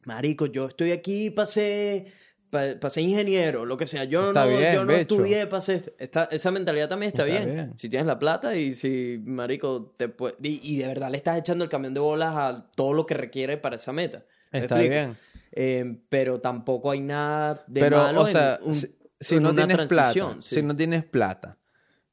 marico, 0.05 0.45
yo 0.47 0.67
estoy 0.67 0.91
aquí 0.91 1.29
para 1.29 1.45
ser, 1.45 2.05
para 2.49 2.89
ser 2.89 3.03
ingeniero, 3.03 3.65
lo 3.65 3.77
que 3.77 3.87
sea. 3.87 4.03
Yo 4.03 4.29
Está 4.29 4.45
no, 4.45 4.57
bien, 4.57 4.73
yo 4.73 4.83
no 4.85 4.91
estudié 4.93 5.47
para 5.47 5.61
ser 5.61 5.95
esa 6.31 6.51
mentalidad 6.51 6.89
también 6.89 7.07
está, 7.13 7.25
Está 7.27 7.39
bien. 7.45 7.55
bien. 7.55 7.73
Si 7.77 7.87
tienes 7.89 8.05
la 8.07 8.19
plata 8.19 8.55
y 8.55 8.73
si, 8.75 9.21
marico, 9.23 9.93
te 9.97 10.09
pue- 10.15 10.35
y, 10.41 10.59
y 10.73 10.77
de 10.79 10.87
verdad 10.87 11.09
le 11.11 11.17
estás 11.17 11.37
echando 11.37 11.63
el 11.63 11.69
camión 11.69 11.93
de 11.93 11.99
bolas 12.01 12.33
a 12.35 12.69
todo 12.75 12.91
lo 12.93 13.05
que 13.05 13.13
requiere 13.13 13.57
para 13.57 13.77
esa 13.77 13.93
meta. 13.93 14.25
¿Me 14.51 14.59
Está 14.59 14.77
bien. 14.79 15.15
Eh, 15.53 15.97
pero 16.09 16.39
tampoco 16.41 16.91
hay 16.91 16.99
nada 17.01 17.63
de 17.67 17.81
Pero, 17.81 17.97
malo 17.97 18.21
o 18.23 18.27
sea, 18.27 18.55
en 18.61 18.67
un- 18.67 18.75
si, 18.75 18.87
si 19.19 19.35
en 19.35 19.43
no 19.43 19.49
una 19.51 19.65
tienes 19.67 19.87
plata, 19.89 20.35
sí. 20.41 20.55
si 20.55 20.63
no 20.63 20.75
tienes 20.75 21.05
plata, 21.05 21.57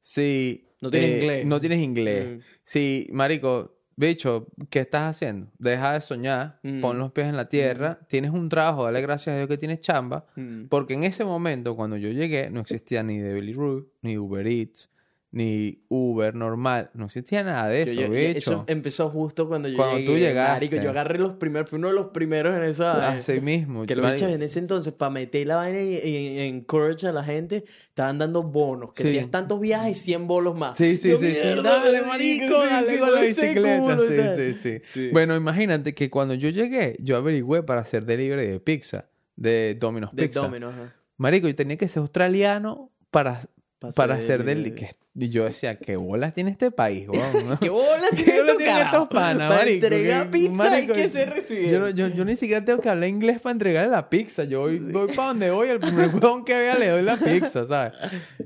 si 0.01 0.65
No 0.81 0.89
tienes 0.89 1.09
eh, 1.09 1.17
inglés. 1.19 1.45
no 1.45 1.59
tienes 1.59 1.79
inglés, 1.79 2.27
Mm. 2.37 2.39
si, 2.63 3.07
marico, 3.11 3.78
bicho, 3.99 4.47
¿qué 4.69 4.79
estás 4.79 5.15
haciendo? 5.15 5.51
Deja 5.59 5.93
de 5.93 6.01
soñar, 6.01 6.59
Mm. 6.63 6.81
pon 6.81 6.97
los 6.99 7.11
pies 7.11 7.27
en 7.27 7.35
la 7.35 7.49
tierra, 7.49 7.99
tienes 8.07 8.31
un 8.31 8.47
trabajo, 8.49 8.85
dale 8.85 9.01
gracias 9.01 9.33
a 9.33 9.37
Dios 9.37 9.49
que 9.49 9.57
tienes 9.57 9.81
chamba, 9.81 10.25
Mm. 10.35 10.65
porque 10.69 10.93
en 10.93 11.03
ese 11.03 11.25
momento, 11.25 11.75
cuando 11.75 11.97
yo 11.97 12.09
llegué, 12.09 12.49
no 12.49 12.61
existía 12.61 13.03
ni 13.03 13.19
Deliveroo, 13.19 13.87
ni 14.01 14.17
Uber 14.17 14.47
Eats, 14.47 14.89
ni 15.31 15.83
Uber 15.89 16.33
normal, 16.33 16.89
no 16.95 17.05
existía 17.05 17.43
nada 17.43 17.67
de 17.67 17.83
eso, 17.83 17.93
Yo- 17.93 18.13
eso 18.15 18.63
empezó 18.67 19.09
justo 19.09 19.47
cuando 19.47 19.67
yo 19.69 19.77
Cuando 19.77 19.97
llegué. 19.97 20.07
tú 20.11 20.17
llegaste. 20.17 20.53
Marico, 20.53 20.75
yo 20.83 20.89
agarré 20.89 21.19
los 21.19 21.33
primeros, 21.33 21.69
fui 21.69 21.77
uno 21.77 21.89
de 21.89 21.93
los 21.93 22.07
primeros 22.07 22.55
en 22.57 22.63
esa... 22.63 23.09
Así 23.11 23.39
mismo. 23.39 23.85
Que 23.85 23.95
lo 23.95 24.09
bichos 24.09 24.31
en 24.31 24.41
ese 24.41 24.57
entonces, 24.57 24.91
para 24.91 25.11
meter 25.11 25.45
la 25.45 25.57
vaina 25.57 25.81
y, 25.83 25.95
y- 25.97 26.17
y 26.29 26.39
encourage 26.47 27.05
a 27.07 27.11
la 27.11 27.23
gente, 27.23 27.63
estaban 27.89 28.17
dando 28.17 28.41
bonos. 28.41 28.91
Que 28.93 29.03
Sí. 29.03 29.09
si 29.11 29.17
es 29.19 29.29
tantos 29.29 29.59
viajes, 29.59 29.99
100 29.99 30.25
bolos 30.25 30.57
más. 30.57 30.75
Sí, 30.79 30.97
sí, 30.97 31.09
Yo, 31.11 31.19
sí, 31.19 31.27
sí. 31.27 31.39
"Mierda, 31.43 31.79
Dale, 31.83 32.01
marico, 32.07 32.57
dale 32.65 32.97
con 32.97 33.13
la 33.13 33.21
bicicleta. 33.21 33.79
culo", 33.81 34.07
Sí, 34.35 34.53
sí, 34.63 34.81
sí. 34.83 35.09
Bueno, 35.11 35.35
imagínate 35.35 35.93
que 35.93 36.09
cuando 36.09 36.33
yo 36.33 36.49
llegué, 36.49 36.95
yo 36.99 37.17
averigüé 37.17 37.61
para 37.61 37.81
hacer 37.81 38.03
delivery 38.05 38.47
de 38.47 38.59
pizza, 38.59 39.05
de 39.35 39.75
Domino's 39.79 40.09
De 40.15 40.23
Pizza. 40.27 40.41
Domino's. 40.41 40.73
Marico, 41.17 41.47
yo 41.47 41.53
tenía 41.55 41.77
que 41.77 41.87
ser 41.87 42.01
australiano 42.01 42.91
para, 43.11 43.41
Pa' 43.77 43.91
para 43.91 44.15
hacer 44.15 44.43
delivery. 44.43 44.87
Y 45.21 45.27
yo 45.29 45.43
decía, 45.43 45.75
¿qué 45.77 45.97
bolas 45.97 46.31
tiene 46.33 46.49
este 46.51 46.71
país, 46.71 47.07
weón? 47.09 47.57
¿Qué 47.59 47.67
bola 47.69 48.07
¿Qué 48.15 48.23
tiene 48.23 48.39
bolas 48.39 48.51
tu 48.53 48.57
tienen 48.57 48.75
carajo? 48.77 48.95
estos 49.03 49.07
panas, 49.09 49.49
Para 49.49 49.59
marico? 49.65 49.85
entregar 49.85 50.31
pizza 50.31 50.51
marico, 50.51 50.93
hay 50.93 51.01
que 51.03 51.09
ser 51.09 51.29
residente. 51.31 51.71
Yo, 51.71 51.79
no- 51.79 51.89
yo, 51.89 52.07
yo 52.07 52.23
ni 52.25 52.35
siquiera 52.37 52.63
tengo 52.63 52.79
que 52.79 52.87
hablar 52.89 53.09
inglés 53.09 53.41
para 53.41 53.51
entregarle 53.51 53.91
la 53.91 54.09
pizza. 54.09 54.45
Yo 54.45 54.61
voy, 54.61 54.79
voy 54.79 55.07
para 55.13 55.27
donde 55.29 55.51
voy, 55.51 55.67
el 55.67 55.79
primer 55.81 56.07
huevón 56.15 56.45
que 56.45 56.53
vea 56.57 56.75
le 56.79 56.87
doy 56.87 57.01
la 57.03 57.17
pizza, 57.17 57.65
¿sabes? 57.65 57.93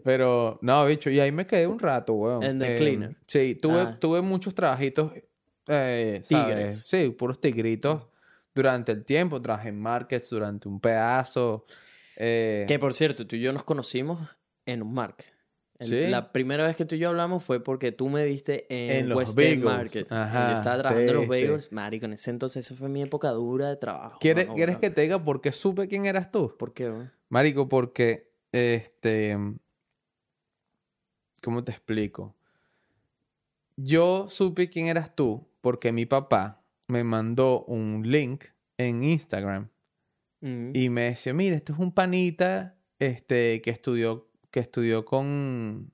Pero, 0.03 0.57
no, 0.63 0.85
bicho, 0.85 1.09
y 1.09 1.19
ahí 1.19 1.31
me 1.31 1.45
quedé 1.45 1.67
un 1.67 1.77
rato, 1.79 2.13
weón. 2.13 2.43
En 2.43 2.57
The 2.59 2.77
Cleaner. 2.77 3.15
Sí, 3.27 3.55
tuve, 3.55 3.81
Ah. 3.81 3.97
tuve 3.99 4.21
muchos 4.21 4.55
trabajitos, 4.55 5.11
eh, 5.67 6.21
¿sabes? 6.23 6.27
Tigres. 6.27 6.83
Sí, 6.87 7.09
puros 7.11 7.39
tigritos 7.39 8.07
durante 8.55 8.91
el 8.91 9.05
tiempo. 9.05 9.39
Trabajé 9.41 9.69
en 9.69 9.79
markets 9.79 10.29
durante 10.29 10.67
un 10.67 10.79
pedazo. 10.79 11.65
eh, 12.17 12.65
Que 12.67 12.79
por 12.79 12.93
cierto, 12.93 13.25
tú 13.27 13.35
y 13.35 13.41
yo 13.41 13.53
nos 13.53 13.63
conocimos 13.63 14.19
en 14.65 14.81
un 14.81 14.93
market. 14.93 15.27
El- 15.79 15.87
Sí. 15.87 16.07
La 16.07 16.31
primera 16.31 16.65
vez 16.65 16.75
que 16.77 16.85
tú 16.85 16.95
y 16.95 16.99
yo 16.99 17.09
hablamos 17.09 17.43
fue 17.43 17.61
porque 17.63 17.91
tú 17.91 18.07
me 18.07 18.23
viste 18.25 18.67
en, 18.69 18.91
En 19.03 19.09
los 19.09 19.17
West 19.17 19.37
End. 19.39 19.63
Market. 19.63 20.11
Ajá, 20.11 20.51
yo 20.51 20.57
estaba 20.57 20.77
trabajando 20.77 21.11
en 21.11 21.15
los 21.15 21.23
sí, 21.25 21.29
bagels. 21.29 21.71
Marico, 21.71 22.05
en 22.05 22.13
ese 22.13 22.29
entonces 22.29 22.65
esa 22.65 22.75
fue 22.75 22.89
mi 22.89 23.01
época 23.01 23.29
dura 23.31 23.69
de 23.69 23.75
trabajo. 23.75 24.17
¿Quieres, 24.21 24.45
mano, 24.45 24.55
¿Quieres 24.55 24.77
que 24.77 24.89
te 24.91 25.01
diga 25.01 25.23
por 25.23 25.41
qué 25.41 25.51
supe 25.51 25.87
quién 25.87 26.05
eras 26.05 26.31
tú? 26.31 26.55
¿Por 26.57 26.73
qué? 26.73 26.91
Marico, 27.29 27.67
porque, 27.67 28.31
este, 28.51 29.35
¿cómo 31.41 31.63
te 31.63 31.71
explico? 31.71 32.35
Yo 33.75 34.27
supe 34.29 34.69
quién 34.69 34.87
eras 34.87 35.15
tú 35.15 35.47
porque 35.61 35.91
mi 35.91 36.05
papá 36.05 36.61
me 36.87 37.03
mandó 37.03 37.63
un 37.65 38.03
link 38.05 38.45
en 38.77 39.03
Instagram 39.03 39.69
Ujú. 40.41 40.71
y 40.73 40.89
me 40.89 41.01
decía, 41.05 41.33
mira, 41.33 41.55
este 41.55 41.71
es 41.73 41.79
un 41.79 41.91
panita 41.91 42.75
este, 42.99 43.61
que 43.61 43.71
estudió, 43.71 44.29
que 44.53 44.59
estudió 44.59 45.03
con, 45.03 45.91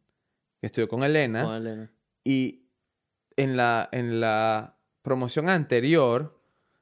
que 0.59 0.67
estudió 0.67 0.89
con 0.89 1.03
Elena. 1.05 1.43
Con 1.45 1.55
Elena. 1.55 1.89
Y 2.25 2.65
en 3.37 3.55
la, 3.55 3.87
en 3.93 4.19
la 4.19 4.75
promoción 5.01 5.47
anterior, 5.47 6.37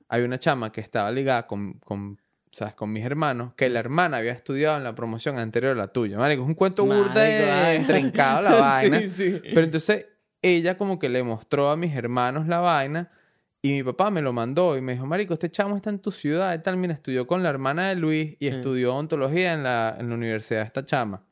hay 0.09 0.23
una 0.23 0.39
chama 0.39 0.71
que 0.71 0.81
estaba 0.81 1.11
ligada 1.11 1.45
con, 1.45 1.73
con, 1.73 2.19
¿sabes? 2.51 2.73
con 2.73 2.91
mis 2.91 3.05
hermanos, 3.05 3.53
que 3.55 3.69
la 3.69 3.79
hermana 3.79 4.17
había 4.17 4.31
estudiado 4.31 4.75
en 4.77 4.83
la 4.83 4.95
promoción 4.95 5.37
anterior 5.37 5.73
a 5.73 5.75
la 5.75 5.87
tuya. 5.89 6.17
Marico, 6.17 6.41
es 6.41 6.47
un 6.47 6.55
cuento 6.55 6.83
burda 6.83 7.75
intrincado 7.75 8.41
la 8.41 8.55
vaina. 8.59 8.99
Sí, 9.01 9.09
sí. 9.11 9.41
Pero 9.43 9.61
entonces 9.61 10.07
ella 10.41 10.79
como 10.79 10.97
que 10.97 11.09
le 11.09 11.21
mostró 11.21 11.69
a 11.69 11.77
mis 11.77 11.95
hermanos 11.95 12.47
la 12.47 12.57
vaina 12.59 13.11
y 13.61 13.71
mi 13.73 13.83
papá 13.83 14.09
me 14.09 14.21
lo 14.23 14.33
mandó 14.33 14.75
y 14.77 14.81
me 14.81 14.93
dijo, 14.93 15.05
Marico, 15.05 15.35
este 15.35 15.51
chamo 15.51 15.75
está 15.77 15.91
en 15.91 15.99
tu 15.99 16.11
ciudad 16.11 16.55
y 16.55 16.63
tal. 16.63 16.77
Mira, 16.77 16.93
estudió 16.95 17.27
con 17.27 17.43
la 17.43 17.49
hermana 17.49 17.89
de 17.89 17.95
Luis 17.95 18.35
y 18.39 18.49
Mm. 18.49 18.53
estudió 18.55 18.95
ontología 18.95 19.53
en 19.53 19.61
la, 19.61 19.95
en 19.99 20.09
la 20.09 20.15
universidad 20.15 20.61
de 20.61 20.65
esta 20.67 20.83
chama. 20.83 21.23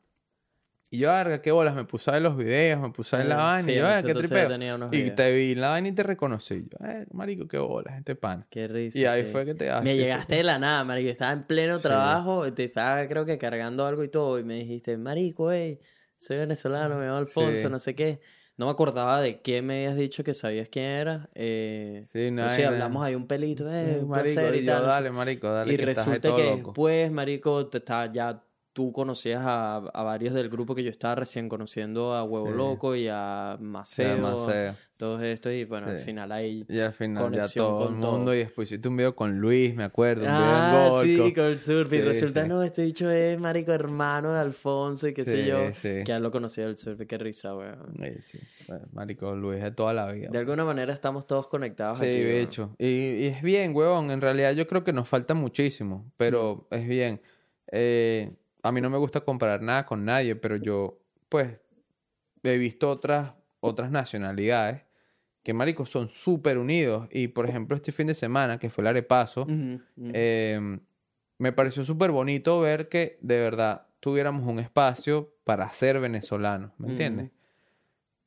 Y 0.88 0.98
yo, 0.98 1.08
verga, 1.08 1.42
qué 1.42 1.50
bolas, 1.50 1.74
me 1.74 1.84
puse 1.84 2.10
a 2.10 2.14
ver 2.14 2.22
los 2.22 2.36
videos, 2.36 2.80
me 2.80 2.90
puse 2.90 3.16
a 3.16 3.18
ver 3.18 3.28
la 3.28 3.34
Ah, 3.34 3.52
vaina 3.54 3.62
sí, 3.64 3.72
y 3.72 3.74
yo, 3.76 3.82
verga, 3.82 4.02
qué 4.04 4.14
tripeo. 4.14 4.88
Y 4.92 5.10
te 5.10 5.32
vi 5.32 5.52
en 5.52 5.60
la 5.60 5.70
vaina 5.70 5.88
y 5.88 5.92
te 5.92 6.02
reconocí. 6.04 6.64
Yo, 6.70 6.86
eh, 6.86 7.06
marico, 7.12 7.48
qué 7.48 7.58
bolas, 7.58 7.98
este 7.98 8.14
pan. 8.14 8.46
Qué 8.50 8.68
risa. 8.68 8.98
Y 8.98 9.04
ahí 9.04 9.24
sí. 9.26 9.32
fue 9.32 9.44
que 9.44 9.54
te... 9.54 9.68
así 9.68 9.84
Me 9.84 9.90
fue. 9.94 9.98
llegaste 10.02 10.36
de 10.36 10.44
la 10.44 10.58
nada, 10.60 10.84
marico. 10.84 11.10
Estaba 11.10 11.32
en 11.32 11.42
pleno 11.42 11.80
trabajo, 11.80 12.52
te 12.52 12.64
estaba 12.64 13.06
creo 13.08 13.24
que 13.24 13.36
cargando 13.36 13.84
algo 13.84 14.04
y 14.04 14.08
todo, 14.08 14.38
y 14.38 14.44
me 14.44 14.54
dijiste, 14.54 14.96
marico, 14.96 15.50
hey, 15.50 15.80
soy 16.18 16.36
venezolano, 16.38 16.96
me 16.96 17.04
llamo 17.06 17.18
Alfonso, 17.18 17.68
no 17.68 17.78
sé 17.80 17.94
qué. 17.96 18.20
No 18.56 18.64
me 18.66 18.72
acordaba 18.72 19.20
de 19.20 19.42
quién 19.42 19.66
me 19.66 19.74
habías 19.84 19.96
dicho 19.98 20.24
que 20.24 20.32
sabías 20.32 20.70
quién 20.70 20.86
era. 20.86 21.28
Eh, 21.34 22.04
Sí, 22.06 22.30
no 22.30 22.46
o 22.46 22.48
sea, 22.48 22.68
hablamos 22.68 23.04
ahí 23.04 23.14
un 23.14 23.26
pelito, 23.26 23.70
eh, 23.70 24.02
marico, 24.06 24.40
y 24.54 24.64
yo, 24.64 24.72
tal. 24.72 24.82
sé 24.82 24.86
dale, 24.86 25.10
marico, 25.10 25.52
dale, 25.52 25.74
y 25.74 25.76
que 25.76 25.84
resulta 25.84 26.34
que 26.34 26.42
después, 26.42 27.10
marico, 27.10 27.66
te 27.66 27.78
está, 27.78 28.10
ya 28.10 28.42
tú 28.76 28.92
conocías 28.92 29.40
a, 29.42 29.76
a 29.78 30.02
varios 30.02 30.34
del 30.34 30.50
grupo 30.50 30.74
que 30.74 30.84
yo 30.84 30.90
estaba 30.90 31.14
recién 31.14 31.48
conociendo, 31.48 32.12
a 32.12 32.22
Huevo 32.24 32.48
Sí. 32.48 32.52
Loco 32.58 32.94
y 32.94 33.08
a 33.10 33.56
Sí, 33.58 33.64
Maceo, 33.64 34.74
todos 34.98 35.22
estos, 35.22 35.52
y 35.54 35.64
bueno, 35.64 35.86
al 35.86 35.98
Sí. 36.00 36.04
final 36.04 36.30
ahí... 36.30 36.62
Y 36.68 36.78
al 36.80 36.92
final 36.92 37.32
ya 37.34 37.46
todo 37.54 37.88
el 37.88 37.94
mundo. 37.94 38.10
todo. 38.24 38.34
Y 38.34 38.38
después 38.40 38.70
hiciste 38.70 38.86
un 38.88 38.98
video 38.98 39.16
con 39.16 39.38
Luis, 39.40 39.74
me 39.74 39.82
acuerdo. 39.84 40.24
Un 40.24 40.28
Ah, 40.30 40.90
video 41.00 41.02
en 41.02 41.24
sí, 41.28 41.32
con 41.34 41.44
el 41.46 41.58
surf. 41.58 41.90
Y 41.90 41.96
Sí, 41.96 42.02
resulta, 42.02 42.42
sí. 42.42 42.48
no, 42.50 42.62
este 42.62 42.82
dicho 42.82 43.10
es 43.10 43.40
marico 43.40 43.72
hermano 43.72 44.34
de 44.34 44.40
Alfonso 44.40 45.08
y 45.08 45.14
qué 45.14 45.24
sé 45.24 45.42
Sí, 45.44 45.48
yo. 45.48 45.56
sí. 45.72 45.88
Que 45.88 46.04
ya 46.08 46.18
lo 46.18 46.30
conocía 46.30 46.66
del 46.66 46.76
surf, 46.76 47.00
qué 47.08 47.16
risa, 47.16 47.56
weón. 47.56 47.94
Sí. 48.20 48.38
Bueno, 48.68 48.84
marico, 48.92 49.34
Luis 49.34 49.62
de 49.62 49.70
toda 49.70 49.94
la 49.94 50.12
vida. 50.12 50.28
De 50.30 50.36
alguna 50.38 50.66
manera 50.66 50.92
estamos 50.92 51.26
todos 51.26 51.46
conectados 51.46 51.96
Sí, 51.96 52.04
aquí, 52.04 52.18
de 52.18 52.26
weón. 52.34 52.44
hecho. 52.46 52.76
Y, 52.78 52.86
y 52.86 53.26
es 53.28 53.40
bien, 53.40 53.74
huevón. 53.74 54.10
En 54.10 54.20
realidad 54.20 54.52
yo 54.52 54.66
creo 54.66 54.84
que 54.84 54.92
nos 54.92 55.08
falta 55.08 55.32
muchísimo, 55.32 56.12
pero 56.18 56.68
es 56.70 56.86
bien. 56.86 57.22
Eh, 57.72 58.32
a 58.66 58.72
mí 58.72 58.80
no 58.80 58.90
me 58.90 58.98
gusta 58.98 59.20
comparar 59.20 59.62
nada 59.62 59.86
con 59.86 60.04
nadie, 60.04 60.36
pero 60.36 60.56
yo, 60.56 60.98
pues, 61.28 61.58
he 62.42 62.56
visto 62.56 62.90
otras, 62.90 63.32
otras 63.60 63.90
nacionalidades 63.90 64.82
que, 65.42 65.54
marico, 65.54 65.86
son 65.86 66.08
súper 66.10 66.58
unidos. 66.58 67.08
Y, 67.10 67.28
por 67.28 67.48
ejemplo, 67.48 67.76
este 67.76 67.92
fin 67.92 68.08
de 68.08 68.14
semana, 68.14 68.58
que 68.58 68.68
fue 68.70 68.82
el 68.82 68.88
arepaso, 68.88 69.46
eh, 70.12 70.78
me 71.38 71.52
pareció 71.52 71.84
súper 71.84 72.10
bonito 72.10 72.60
ver 72.60 72.88
que, 72.88 73.18
de 73.20 73.38
verdad, 73.38 73.86
tuviéramos 74.00 74.46
un 74.46 74.58
espacio 74.58 75.34
para 75.44 75.70
ser 75.70 76.00
venezolanos, 76.00 76.72
¿me 76.78 76.88
entiendes? 76.90 77.30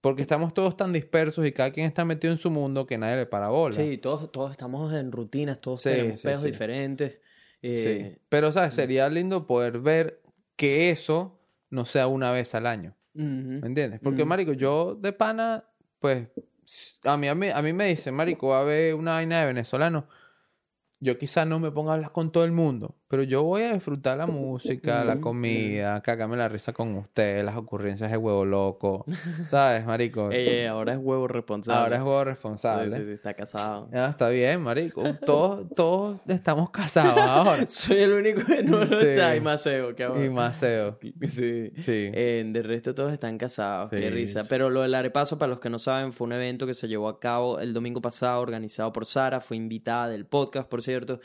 Porque 0.01 0.21
estamos 0.21 0.53
todos 0.53 0.77
tan 0.77 0.93
dispersos 0.93 1.45
y 1.45 1.51
cada 1.51 1.71
quien 1.73 1.85
está 1.85 2.05
metido 2.05 2.31
en 2.31 2.37
su 2.37 2.49
mundo 2.49 2.87
que 2.87 2.97
nadie 2.97 3.17
le 3.17 3.25
para 3.25 3.49
bola. 3.49 3.75
Sí, 3.75 3.97
todos, 3.97 4.31
todos 4.31 4.51
estamos 4.51 4.93
en 4.93 5.11
rutinas, 5.11 5.59
todos 5.59 5.81
Sí, 5.81 5.89
tenemos 5.89 6.21
sí, 6.41 6.51
diferentes. 6.51 7.13
Sí. 7.13 7.19
Eh, 7.61 8.19
Pero, 8.29 8.53
¿sabes? 8.53 8.75
Sería 8.75 9.09
lindo 9.09 9.45
poder 9.45 9.79
ver 9.79 10.21
que 10.59 10.89
eso 10.89 11.39
no 11.69 11.85
sea 11.85 12.07
una 12.07 12.33
vez 12.33 12.53
al 12.53 12.67
año. 12.67 12.93
¿Me 13.13 13.65
entiendes? 13.65 14.01
Porque, 14.03 14.25
marico, 14.25 14.51
yo 14.51 14.93
de 14.93 15.13
pana, 15.13 15.63
pues, 15.99 16.27
a 17.05 17.15
mí, 17.15 17.29
a 17.29 17.33
mí, 17.33 17.47
a 17.47 17.61
mí 17.61 17.71
me 17.71 17.85
dicen, 17.85 18.13
marico, 18.13 18.49
va 18.49 18.57
a 18.57 18.61
haber 18.61 18.93
una 18.93 19.13
vaina 19.13 19.39
de 19.39 19.47
venezolanos. 19.47 20.03
Yo 20.99 21.17
quizás 21.17 21.47
no 21.47 21.59
me 21.59 21.71
ponga 21.71 21.91
a 21.91 21.95
hablar 21.95 22.11
con 22.11 22.33
todo 22.33 22.43
el 22.43 22.51
mundo, 22.51 22.98
pero 23.09 23.23
yo 23.23 23.43
voy 23.43 23.63
a 23.63 23.73
disfrutar 23.73 24.17
la 24.17 24.27
música, 24.27 25.03
la 25.03 25.19
comida, 25.19 25.99
cagarme 26.01 26.37
la 26.37 26.47
risa 26.47 26.71
con 26.71 26.95
ustedes, 26.95 27.43
las 27.43 27.57
ocurrencias 27.57 28.11
de 28.11 28.17
huevo 28.17 28.45
loco, 28.45 29.03
¿sabes, 29.49 29.85
marico? 29.85 30.31
Ey, 30.31 30.47
ey, 30.47 30.65
ahora 30.67 30.93
es 30.93 30.99
huevo 31.01 31.27
responsable. 31.27 31.79
Ahora 31.81 31.95
es 31.97 32.01
huevo 32.03 32.23
responsable. 32.23 32.95
sí, 32.97 33.03
sí, 33.05 33.11
está 33.11 33.33
casado. 33.33 33.89
Ah, 33.91 34.09
está 34.11 34.29
bien, 34.29 34.61
marico. 34.61 35.03
Todos, 35.25 35.67
todos 35.75 36.19
estamos 36.27 36.69
casados 36.69 37.17
ahora. 37.17 37.65
Soy 37.67 37.97
el 37.97 38.13
único 38.13 38.45
que 38.45 38.63
no 38.63 38.85
lo 38.85 38.99
Sí. 39.01 39.07
está. 39.07 39.35
Y 39.35 39.41
Maceo, 39.41 39.95
que 39.95 40.03
Y 40.25 40.29
Maceo. 40.29 40.99
Sí. 41.27 41.71
Sí. 41.83 42.11
Eh, 42.13 42.43
de 42.45 42.61
resto 42.63 42.93
todos 42.93 43.11
están 43.11 43.37
casados, 43.39 43.89
qué 43.89 44.09
risa. 44.11 44.43
Pero 44.47 44.69
lo 44.69 44.83
del 44.83 44.93
arepaso, 44.93 45.37
para 45.39 45.49
los 45.49 45.59
que 45.59 45.69
no 45.71 45.79
saben, 45.79 46.13
fue 46.13 46.27
un 46.27 46.33
evento 46.33 46.67
que 46.67 46.75
se 46.75 46.87
llevó 46.87 47.09
a 47.09 47.19
cabo 47.19 47.59
el 47.59 47.73
domingo 47.73 48.01
pasado, 48.01 48.39
organizado 48.41 48.93
por 48.93 49.05
Sara, 49.07 49.41
fue 49.41 49.57
invitada 49.57 50.09
del 50.09 50.27
podcast, 50.27 50.69
por 50.69 50.83
cierto, 50.83 51.19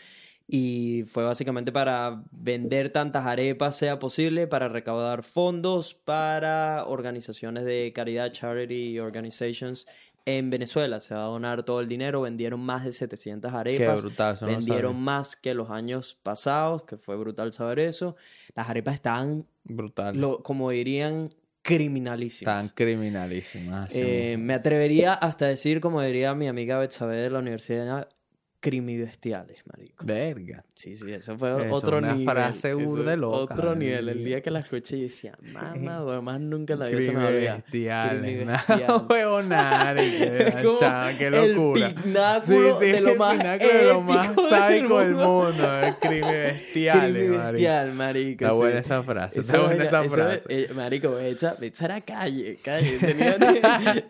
y 0.46 1.04
fue 1.08 1.24
básicamente 1.24 1.72
para 1.72 2.22
vender 2.30 2.90
tantas 2.90 3.24
arepas 3.26 3.76
sea 3.76 3.98
posible, 3.98 4.46
para 4.46 4.68
recaudar 4.68 5.22
fondos 5.22 5.94
para 5.94 6.84
organizaciones 6.86 7.64
de 7.64 7.92
caridad, 7.94 8.30
charity 8.32 8.98
organizations 8.98 9.86
en 10.26 10.50
Venezuela. 10.50 11.00
Se 11.00 11.14
va 11.14 11.22
a 11.22 11.28
donar 11.28 11.62
todo 11.64 11.80
el 11.80 11.88
dinero, 11.88 12.22
vendieron 12.22 12.60
más 12.60 12.84
de 12.84 12.92
700 12.92 13.50
Qué 13.50 13.56
arepas. 13.56 14.02
brutal. 14.02 14.34
eso 14.34 14.46
no 14.46 14.52
Vendieron 14.52 15.00
más 15.00 15.36
que 15.36 15.54
los 15.54 15.70
años 15.70 16.18
pasados, 16.22 16.82
que 16.82 16.96
fue 16.96 17.16
brutal 17.16 17.52
saber 17.52 17.78
eso. 17.78 18.16
Las 18.54 18.68
arepas 18.68 18.94
estaban 18.94 19.46
Brutal. 19.64 20.18
lo, 20.18 20.42
como 20.42 20.70
dirían, 20.70 21.30
criminalísimas. 21.62 22.54
Tan 22.54 22.68
criminalísimas. 22.68 23.90
Eh, 23.94 24.36
me 24.38 24.54
atrevería 24.54 25.14
hasta 25.14 25.46
decir, 25.46 25.80
como 25.80 26.02
diría 26.02 26.34
mi 26.34 26.48
amiga 26.48 26.78
Betsabe 26.78 27.16
de 27.16 27.30
la 27.30 27.38
universidad, 27.38 28.08
crimibestiales, 28.64 29.58
marico. 29.70 30.06
Verga. 30.06 30.64
Sí, 30.74 30.96
sí, 30.96 31.12
eso 31.12 31.36
fue 31.36 31.66
Eso, 31.66 31.74
otro 31.74 31.98
una 31.98 32.14
nivel. 32.14 32.34
frase 32.34 32.72
burda 32.72 33.14
loca, 33.14 33.52
Otro 33.54 33.74
nivel. 33.74 34.08
El 34.08 34.24
día 34.24 34.40
que 34.40 34.50
la 34.50 34.60
escuché, 34.60 34.96
yo 34.96 35.02
decía, 35.04 35.36
mamá, 35.52 36.00
güey, 36.02 36.22
más 36.22 36.40
nunca 36.40 36.74
la 36.74 36.86
vida 36.86 37.00
se 37.02 37.12
me 37.12 37.26
olvida. 37.26 37.56
Bestiales. 37.56 38.20
Criminalbestial. 38.22 38.86
No, 38.88 39.06
huevonare, 39.10 40.52
como 40.62 41.18
qué 41.18 41.30
locura. 41.30 41.86
El 41.88 41.94
pináculo 41.94 42.80
Sí, 42.80 42.86
sí, 42.86 42.92
de 42.92 43.00
lo 43.02 43.10
el 43.12 43.18
más 43.18 43.32
pináculo 43.34 43.72
de 43.74 43.84
lo 43.84 44.00
más 44.00 44.26
sádico 44.48 44.98
del 45.00 45.10
mundo. 45.14 45.28
mundo. 45.28 45.78
El 45.80 45.94
crimen 45.96 46.30
bestial, 46.32 46.96
marico. 46.98 47.18
Criminbestial, 47.20 47.92
marico. 47.92 48.44
Está 48.44 48.50
sí. 48.50 48.56
buena 48.56 48.78
esa 48.80 49.02
frase. 49.02 49.40
Está 49.40 49.60
buena 49.60 49.84
esa 49.84 50.04
frase. 50.04 50.42
eh, 50.48 50.70
marico, 50.74 51.18
esa, 51.18 51.56
esa 51.60 51.84
era 51.84 52.00
calle, 52.00 52.58
calle. 52.64 52.98
Tenía- 52.98 53.36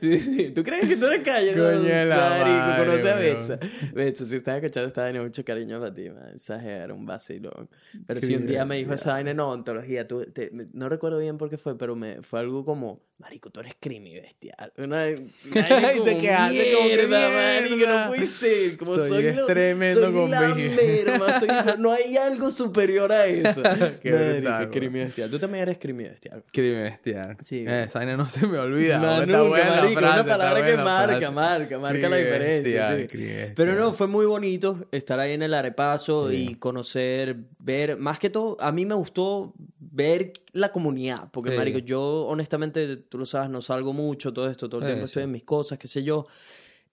sí, 0.01 0.21
sí. 0.21 0.51
¿Tú 0.55 0.63
crees 0.63 0.87
que 0.89 0.97
tú 0.97 1.07
eres 1.07 1.23
calle? 1.25 1.53
Coño 1.55 1.83
marico, 1.83 2.15
madre, 2.15 2.85
conoce 2.85 3.11
a. 3.11 3.15
Betsa. 3.17 3.59
Betsa, 3.93 4.25
si 4.25 4.37
estás 4.45 4.57
escuchando 4.63 4.89
esta 4.89 5.03
vaina, 5.03 5.23
mucho 5.23 5.45
cariño 5.45 5.81
para 5.81 5.95
ti, 5.95 6.11
man. 6.11 6.33
Esa 6.35 6.63
era 6.63 6.95
un 6.95 7.07
vacilón. 7.07 7.69
Pero 8.07 8.21
si 8.21 8.35
un 8.37 8.47
día 8.47 8.65
me 8.65 8.77
dijo 8.77 8.93
esa 8.93 9.13
vaina, 9.13 9.33
no, 9.35 9.51
ontología, 9.51 10.07
tú, 10.07 10.25
te- 10.33 10.51
no 10.73 10.89
recuerdo 10.89 11.19
bien 11.19 11.39
por 11.39 11.51
qué 11.51 11.57
fue, 11.59 11.77
pero 11.79 11.97
me, 11.97 12.23
fue 12.23 12.41
algo 12.41 12.65
como, 12.65 13.03
marico, 13.19 13.49
tú 13.51 13.61
eres 13.61 13.75
crimi 13.81 14.15
bestial. 14.15 14.73
Una, 14.77 15.05
te 15.55 16.17
quedaste 16.19 16.73
como 16.75 16.89
que 16.89 17.07
marico, 17.07 17.87
no 17.87 18.09
puede 18.09 18.27
ser. 18.27 18.77
Como 18.77 18.95
Soy 18.97 19.09
soy, 19.09 19.33
lo- 19.33 19.47
tremendo 19.47 20.01
soy 20.03 20.13
con 20.13 20.31
la 20.31 20.55
merma, 20.55 21.39
soy- 21.41 21.49
no, 21.49 21.77
no 21.79 21.93
hay 21.93 22.17
algo 22.17 22.51
superior 22.51 23.13
a 23.13 23.27
eso. 23.27 23.63
Qué 24.03 24.11
Marico, 24.13 24.71
brutal, 24.71 24.91
bestial. 24.91 25.31
Tú 25.31 25.39
también 25.39 25.63
eres 25.63 25.79
crimi 25.79 26.05
bestial. 26.05 26.45
Crimen 26.53 26.83
bestial. 26.85 27.37
Sí. 27.45 27.65
Eh, 27.67 27.85
esa 27.85 28.05
no 28.05 28.29
se 28.29 28.47
me 28.47 28.59
olvida. 28.59 28.97
Está 28.97 29.27
nunca, 29.27 29.43
buena 29.43 29.71
marico, 29.77 30.01
frase, 30.01 30.21
una 30.21 30.25
palabra 30.27 30.67
que 30.67 30.77
marca, 30.77 31.17
frase. 31.19 31.31
marca, 31.33 31.79
marca 31.79 32.09
la 32.09 32.17
diferencia. 32.17 32.81
bestial, 32.91 33.01
sí. 33.03 33.09
crimen 33.09 33.53
Pero 33.57 33.75
no, 33.75 33.93
fue 33.93 34.07
muy 34.07 34.27
bonito 34.27 34.87
estar 34.93 35.19
ahí 35.21 35.33
en 35.33 35.43
el 35.43 35.55
arepaso 35.55 36.29
Sí. 36.31 36.49
y 36.51 36.55
conocer, 36.57 37.37
ver, 37.59 37.97
más 37.97 38.19
que 38.19 38.29
todo, 38.31 38.57
a 38.61 38.73
mí 38.73 38.85
me 38.85 38.95
gustó 38.95 39.55
ver 39.79 40.33
la 40.53 40.73
comunidad, 40.73 41.31
porque 41.33 41.51
Sí. 41.53 41.57
marico, 41.57 41.79
yo 41.79 42.27
honestamente, 42.27 43.04
tú 43.09 43.19
lo 43.19 43.27
sabes, 43.27 43.51
no 43.51 43.61
salgo 43.63 43.93
mucho, 43.93 44.33
todo 44.33 44.49
esto, 44.51 44.69
todo 44.69 44.81
el 44.81 44.87
Sí, 44.87 44.89
tiempo 44.91 45.05
estoy 45.07 45.21
sí. 45.23 45.25
en 45.25 45.31
mis 45.33 45.45
cosas, 45.45 45.79
qué 45.79 45.89
sé 45.89 46.03
yo. 46.03 46.27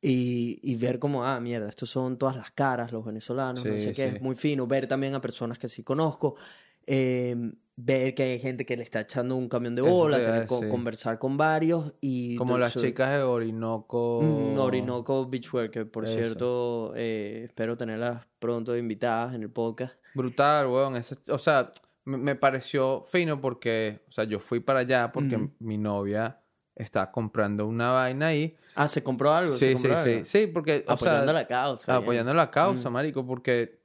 Y, 0.04 0.60
y 0.64 0.76
ver 0.78 0.98
como, 0.98 1.24
ah, 1.26 1.40
mierda, 1.40 1.70
estos 1.70 1.90
son 1.90 2.18
todas 2.18 2.36
las 2.36 2.50
caras, 2.52 2.92
los 2.92 3.06
venezolanos, 3.06 3.64
no 3.64 3.74
Sí, 3.74 3.80
sé 3.80 3.94
qué, 3.94 4.08
es 4.08 4.22
muy 4.22 4.36
fino. 4.36 4.66
Ver 4.66 4.88
también 4.88 5.14
a 5.14 5.22
personas 5.22 5.60
que 5.60 5.68
sí 5.68 5.84
conozco. 5.84 6.36
eh, 6.88 7.36
ver 7.84 8.14
que 8.14 8.24
hay 8.24 8.40
gente 8.40 8.64
que 8.66 8.76
le 8.78 8.84
está 8.84 9.00
echando 9.02 9.36
un 9.36 9.48
camión 9.50 9.74
de 9.76 9.82
bola, 9.82 10.18
a 10.18 10.20
tener, 10.20 10.46
co- 10.48 10.56
decir. 10.58 10.70
conversar 10.70 11.18
con 11.18 11.36
varios 11.38 11.94
y... 12.02 12.36
Como 12.36 12.58
las 12.58 12.76
chicas 12.76 13.12
de 13.16 13.24
Orinoco. 13.24 14.20
Mm, 14.22 14.58
Orinoco 14.60 15.28
Beachwear, 15.28 15.72
que 15.72 15.86
por 15.86 16.06
Eso. 16.06 16.14
cierto 16.16 16.94
eh, 16.96 17.44
espero 17.46 17.78
tenerlas 17.78 18.28
pronto 18.40 18.76
invitadas 18.78 19.34
en 19.34 19.44
el 19.44 19.50
podcast. 19.50 19.96
Brutal, 20.14 20.68
weón. 20.68 20.96
ese- 20.96 21.18
o 21.32 21.40
sea, 21.40 21.72
me, 22.06 22.36
pareció 22.36 23.04
fino 23.04 23.40
porque, 23.42 24.02
o 24.10 24.12
sea, 24.12 24.24
yo 24.24 24.40
fui 24.40 24.60
para 24.60 24.80
allá 24.80 25.12
porque 25.12 25.50
mi 25.60 25.78
novia 25.78 26.40
está 26.76 27.12
comprando 27.12 27.68
una 27.68 27.92
vaina 27.92 28.28
ahí. 28.28 28.56
Ah, 28.76 28.88
¿se 28.88 29.04
compró 29.04 29.34
algo? 29.34 29.54
¿Se 29.54 29.60
Sí, 29.60 29.66
sí, 29.66 29.74
compró 29.88 29.98
sí. 30.04 30.10
algo? 30.12 30.26
Sí, 30.26 30.48
porque, 30.48 30.86
o 30.88 30.92
Apoyando 30.94 31.26
sea, 31.26 31.34
la 31.34 31.48
causa. 31.48 31.96
apoyando 31.96 32.34
la 32.34 32.50
causa, 32.50 32.90
Mm. 32.90 32.94
marico, 32.94 33.26
porque 33.28 33.80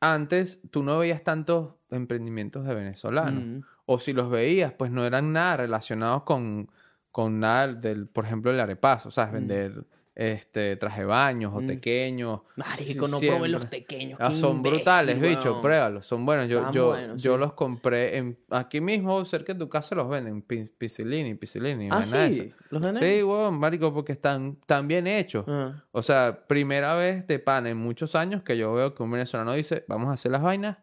antes 0.00 0.60
tú 0.70 0.82
no 0.82 0.98
veías 0.98 1.22
tantos 1.22 1.74
emprendimientos 1.90 2.64
de 2.64 2.74
venezolanos. 2.74 3.44
Mm. 3.44 3.60
O 3.86 3.98
si 3.98 4.12
los 4.12 4.30
veías, 4.30 4.72
pues 4.72 4.90
no 4.90 5.04
eran 5.04 5.32
nada 5.32 5.58
relacionados 5.58 6.22
con, 6.22 6.70
con 7.10 7.40
nada 7.40 7.68
del, 7.74 8.06
por 8.06 8.24
ejemplo, 8.24 8.50
el 8.50 8.60
arepazo, 8.60 9.10
¿sabes? 9.10 9.32
Vender 9.34 9.84
este 10.22 10.76
traje 10.76 11.02
baños 11.04 11.50
o 11.54 11.62
Mm. 11.62 11.66
tequeños. 11.66 12.40
Marico, 12.56 13.06
Sí, 13.06 13.10
no 13.10 13.18
siempre. 13.18 13.28
probé 13.30 13.48
los 13.48 13.64
pequeños. 13.66 14.18
Ah, 14.20 14.34
son 14.34 14.56
imbécil, 14.58 14.76
brutales, 14.78 15.20
bicho, 15.20 15.62
pruébalos, 15.62 16.06
son 16.06 16.26
buenos. 16.26 16.46
Yo, 16.46 16.58
Están 16.58 16.72
yo, 16.74 16.88
buenos, 16.88 17.22
yo 17.22 17.32
sí. 17.34 17.38
los 17.40 17.52
compré 17.54 18.18
en, 18.18 18.38
aquí 18.50 18.82
mismo, 18.82 19.24
cerca 19.24 19.54
de 19.54 19.58
tu 19.58 19.68
casa 19.70 19.94
los 19.94 20.10
venden, 20.10 20.42
Pi- 20.42 20.70
Piscilini, 20.76 21.34
Piscilini, 21.36 21.88
Ah, 21.90 22.02
sí. 22.02 22.52
¿Los 22.68 22.82
venden? 22.82 23.02
Sí, 23.02 23.22
weón, 23.22 23.58
marico, 23.58 23.94
porque 23.94 24.12
están, 24.12 24.58
están 24.60 24.86
bien 24.86 25.06
hechos. 25.06 25.46
Ah. 25.48 25.82
O 25.92 26.02
sea, 26.02 26.44
primera 26.46 26.94
vez 26.94 27.26
de 27.26 27.38
pan 27.38 27.66
en 27.66 27.78
muchos 27.78 28.14
años 28.14 28.42
que 28.42 28.58
yo 28.58 28.74
veo 28.74 28.94
que 28.94 29.02
un 29.02 29.10
venezolano 29.10 29.54
dice, 29.54 29.84
vamos 29.88 30.10
a 30.10 30.12
hacer 30.12 30.30
las 30.32 30.42
vainas 30.42 30.76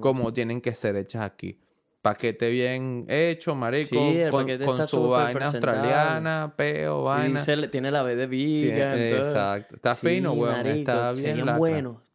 como 0.00 0.34
tienen 0.34 0.60
que 0.60 0.74
ser 0.74 0.96
hechas 0.96 1.22
aquí. 1.22 1.58
Paquete 2.02 2.50
bien 2.50 3.06
hecho, 3.08 3.54
marico, 3.54 3.90
Sí, 3.90 4.18
el 4.20 4.30
con, 4.32 4.42
paquete 4.42 4.64
con 4.64 4.74
está 4.74 4.88
su 4.88 5.08
vaina 5.08 5.46
australiana, 5.46 6.52
peo, 6.56 7.02
Y 7.02 7.04
vaina. 7.04 7.38
dice, 7.38 7.68
tiene 7.68 7.92
la 7.92 8.02
B 8.02 8.16
de 8.16 8.28
Sí, 8.28 8.64
vegan. 8.66 8.92
todo. 9.10 9.28
exacto. 9.28 9.76
Está 9.76 9.94
Sí, 9.94 10.08
fino, 10.08 10.32
weón. 10.32 10.56
marico, 10.56 10.78
Está 10.80 11.12
bien. 11.12 11.36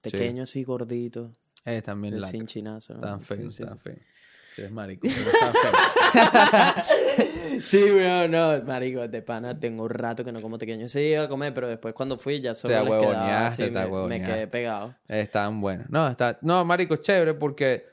Sí. 0.01 0.09
Pequeño 0.11 0.43
así, 0.43 0.63
gordito. 0.65 1.31
Eh, 1.65 1.81
también 1.81 2.15
El 2.15 2.23
sin 2.25 2.45
chinazo. 2.47 2.95
Tan 2.95 3.21
Sí, 3.21 3.49
sí, 3.49 3.63
tan 3.63 3.77
sí. 3.79 3.91
Sí, 4.55 4.61
es 4.63 4.71
marico, 4.71 5.07
pero 5.07 5.29
está 5.31 5.53
feo. 5.53 6.83
Sí, 7.63 7.81
weón, 7.83 8.31
no, 8.31 8.61
marico, 8.63 9.07
de 9.07 9.21
pana 9.21 9.57
tengo 9.59 9.83
un 9.83 9.89
rato 9.89 10.23
que 10.23 10.31
no 10.31 10.41
como 10.41 10.57
pequeño. 10.57 10.85
Día 10.87 11.13
iba 11.13 11.23
a 11.23 11.27
comer, 11.29 11.53
pero 11.53 11.67
después 11.67 11.93
cuando 11.93 12.17
fui 12.17 12.39
ya 12.41 12.53
solo 12.55 12.73
les 12.83 12.99
quedaba 13.01 13.45
así, 13.45 13.69
me, 13.71 14.07
me 14.07 14.21
quedé 14.21 14.47
pegado. 14.47 14.95
Están 15.07 15.59
buenos. 15.61 15.89
No, 15.89 16.07
está... 16.07 16.37
no, 16.41 16.63
marico, 16.65 16.93
es 16.95 17.01
chévere 17.01 17.33
porque 17.35 17.83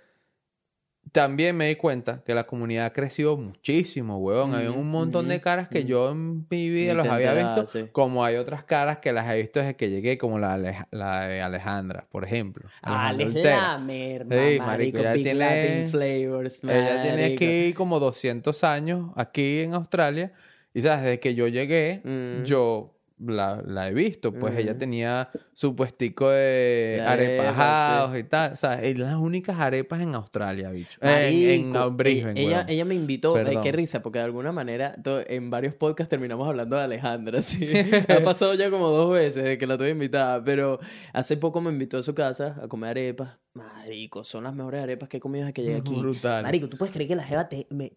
también 1.14 1.56
me 1.56 1.68
di 1.68 1.76
cuenta 1.76 2.22
que 2.26 2.34
la 2.34 2.42
comunidad 2.42 2.86
ha 2.86 2.92
crecido 2.92 3.36
muchísimo, 3.36 4.18
weón. 4.18 4.52
Hay 4.52 4.66
Ujú, 4.66 4.80
un 4.80 4.90
montón 4.90 5.28
de 5.28 5.40
caras 5.40 5.68
que 5.68 5.84
yo 5.84 6.10
en 6.10 6.44
mi 6.50 6.68
vida 6.70 6.92
los 6.92 7.06
había 7.06 7.32
visto, 7.34 7.66
sí. 7.66 7.86
como 7.92 8.24
hay 8.24 8.34
otras 8.34 8.64
caras 8.64 8.98
que 8.98 9.12
las 9.12 9.30
he 9.32 9.36
visto 9.40 9.60
desde 9.60 9.76
que 9.76 9.90
llegué, 9.90 10.18
como 10.18 10.40
la, 10.40 10.56
Alej- 10.58 10.86
la 10.90 11.28
de 11.28 11.40
Alejandra, 11.40 12.04
por 12.10 12.24
ejemplo. 12.24 12.68
Alex. 12.82 13.32
Lamer, 13.44 14.22
Sí, 14.28 14.58
marico, 14.60 14.98
ella 14.98 15.12
Big 15.12 15.22
tiene- 15.22 15.38
Latin 15.38 15.88
Flavors, 15.88 16.64
Ella 16.64 17.02
tiene 17.02 17.24
aquí 17.26 17.72
como 17.74 18.00
200 18.00 18.64
años, 18.64 19.12
aquí 19.14 19.60
en 19.60 19.74
Australia, 19.74 20.32
y 20.74 20.82
sabes, 20.82 21.04
desde 21.04 21.20
que 21.20 21.36
yo 21.36 21.46
llegué, 21.46 22.00
Mm. 22.02 22.42
yo 22.42 22.93
la, 23.18 23.62
la 23.64 23.88
he 23.88 23.94
visto, 23.94 24.32
pues 24.32 24.56
ella 24.58 24.76
tenía 24.76 25.30
su 25.52 25.76
puestico 25.76 26.30
de 26.30 27.00
arepas, 27.06 27.46
arepajados 27.46 28.18
y 28.18 28.24
tal, 28.24 28.52
o 28.54 28.56
sea, 28.56 28.82
es 28.82 28.98
las 28.98 29.14
únicas 29.14 29.58
arepas 29.60 30.00
en 30.00 30.14
Australia, 30.16 30.70
bicho. 30.70 30.98
En- 31.00 31.10
en, 31.10 31.70
Marico, 31.70 31.90
Brisbane, 31.92 32.40
ella, 32.40 32.56
weón. 32.58 32.70
ella 32.70 32.84
me 32.84 32.94
invitó, 32.96 33.38
eh, 33.38 33.44
Perdón. 33.44 33.62
qué 33.62 33.72
risa, 33.72 34.02
porque 34.02 34.18
de 34.18 34.24
alguna 34.24 34.50
manera 34.50 34.96
en 35.28 35.48
varios 35.50 35.74
podcasts 35.74 36.10
terminamos 36.10 36.48
hablando 36.48 36.76
de 36.76 36.82
Alejandra, 36.82 37.40
sí. 37.42 37.64
ha 38.08 38.22
pasado 38.24 38.54
ya 38.54 38.68
como 38.70 38.88
dos 38.88 39.12
veces 39.12 39.58
que 39.58 39.66
la 39.66 39.78
tuve 39.78 39.90
invitada, 39.90 40.42
pero 40.42 40.80
hace 41.12 41.36
poco 41.36 41.60
me 41.60 41.70
invitó 41.70 41.98
a 41.98 42.02
su 42.02 42.14
casa 42.14 42.56
a 42.62 42.66
comer 42.68 42.90
arepas. 42.90 43.38
Marico, 43.54 44.24
son 44.24 44.42
las 44.44 44.54
mejores 44.54 44.82
arepas 44.82 45.08
que 45.08 45.18
he 45.18 45.20
comido 45.20 45.44
desde 45.46 45.54
que 45.54 45.62
llegué 45.62 45.76
aquí. 45.78 45.94
Brutal. 45.94 46.42
Marico, 46.42 46.68
¿tú 46.68 46.76
puedes 46.76 46.92
creer 46.92 47.08
que 47.08 47.16
la 47.16 47.22
jeva 47.24 47.48
te... 47.48 47.68
Me... 47.70 47.92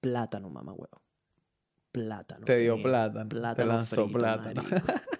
Plátano, 0.00 0.48
mamá 0.50 0.72
huevo. 0.72 0.99
Plátano. 1.92 2.44
Te 2.44 2.58
dio 2.58 2.74
tenía. 2.74 2.84
plátano, 2.84 3.54
te 3.56 3.64
lanzó 3.64 4.04
frito, 4.04 4.18
plátano. 4.18 4.62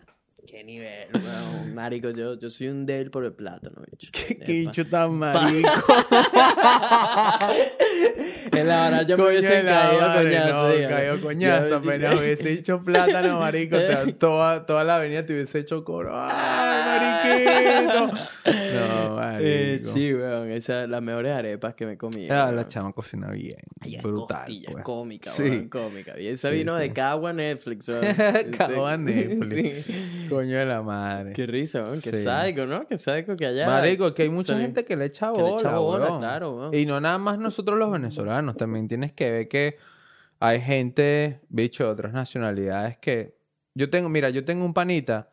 marico. 0.50 0.56
Qué 0.56 0.64
nivel, 0.64 1.08
weón. 1.14 1.74
Marico, 1.80 2.10
yo, 2.10 2.38
yo 2.38 2.50
soy 2.50 2.68
un 2.68 2.84
débil 2.84 3.10
por 3.10 3.24
el 3.24 3.32
plátano, 3.32 3.82
bicho. 3.90 4.10
Qué 4.12 4.34
bicho 4.44 4.86
tan 4.86 5.14
marico. 5.14 5.68
En 8.52 8.66
la 8.66 8.86
hora 8.88 9.02
yo 9.02 9.16
me 9.16 9.26
hubiese 9.26 9.62
caído 9.62 10.12
coñazo. 10.12 10.68
no, 10.68 10.88
cayó 10.88 11.20
coñazo, 11.20 11.68
Yo- 11.70 11.76
apenas 11.76 12.14
hubiese 12.16 12.52
hecho 12.52 12.82
plátano, 12.82 13.38
marico. 13.38 13.76
O 13.76 13.80
sea, 13.80 14.04
toda, 14.18 14.66
toda 14.66 14.82
la 14.82 14.96
avenida 14.96 15.24
te 15.24 15.32
hubiese 15.34 15.60
hecho 15.60 15.84
coro. 15.84 16.10
¡Ay, 16.14 17.44
mariquito! 17.44 18.06
No, 18.74 19.14
marico. 19.16 19.42
Eh, 19.44 19.80
sí, 19.82 20.12
weón. 20.12 20.50
Esas 20.50 20.88
las 20.90 21.00
mejores 21.00 21.32
arepas 21.32 21.74
que 21.74 21.86
me 21.86 21.96
comido. 21.96 22.34
Ah, 22.34 22.50
la 22.50 22.66
chama 22.66 22.92
cocina 22.92 23.30
bien. 23.30 23.58
Ay, 23.80 23.98
brutal. 23.98 24.38
costilla, 24.38 24.72
pues. 24.72 24.84
cómica, 24.84 25.30
Sí. 25.30 25.42
weón, 25.44 25.68
cómica. 25.68 26.18
Y 26.20 26.26
esa 26.26 26.50
Sí, 26.50 26.56
vino 26.56 26.74
sí. 26.74 26.80
de 26.82 26.92
Cagua 26.92 27.32
Netflix, 27.32 27.88
weón. 27.88 28.04
Cagua 28.56 28.96
Sí. 28.96 29.02
Netflix. 29.02 29.86
Coño 30.40 30.58
de 30.58 30.64
la 30.66 30.80
madre. 30.82 31.32
Qué 31.34 31.46
risa, 31.46 31.82
weón. 31.82 32.00
Qué 32.00 32.12
Sí. 32.12 32.22
sádico, 32.24 32.64
¿no? 32.66 32.86
Qué 32.86 32.96
sádico 32.96 33.36
que 33.36 33.46
haya. 33.46 33.66
Marico, 33.66 34.14
que 34.14 34.22
hay 34.22 34.30
mucha 34.30 34.54
Sí. 34.54 34.60
gente 34.62 34.84
que 34.84 34.96
le 34.96 35.04
echa 35.06 35.30
Que 35.32 35.36
le 35.36 35.42
bola, 35.42 35.56
echa 35.60 35.78
bola, 35.78 36.04
weón. 36.06 36.18
claro, 36.20 36.56
weón. 36.56 36.74
Y 36.74 36.86
no 36.86 36.98
nada 37.00 37.18
más 37.18 37.38
nosotros 37.38 37.78
los 37.78 37.90
venezolanos, 37.92 38.56
también 38.56 38.88
tienes 38.88 39.12
que 39.12 39.30
ver 39.30 39.48
que 39.48 39.76
hay 40.38 40.60
gente, 40.60 41.40
bicho, 41.50 41.84
de 41.84 41.90
otras 41.90 42.12
nacionalidades 42.14 42.96
que... 42.98 43.36
Yo 43.74 43.90
tengo, 43.90 44.08
mira, 44.08 44.30
yo 44.30 44.44
tengo 44.44 44.64
un 44.64 44.72
panita 44.74 45.28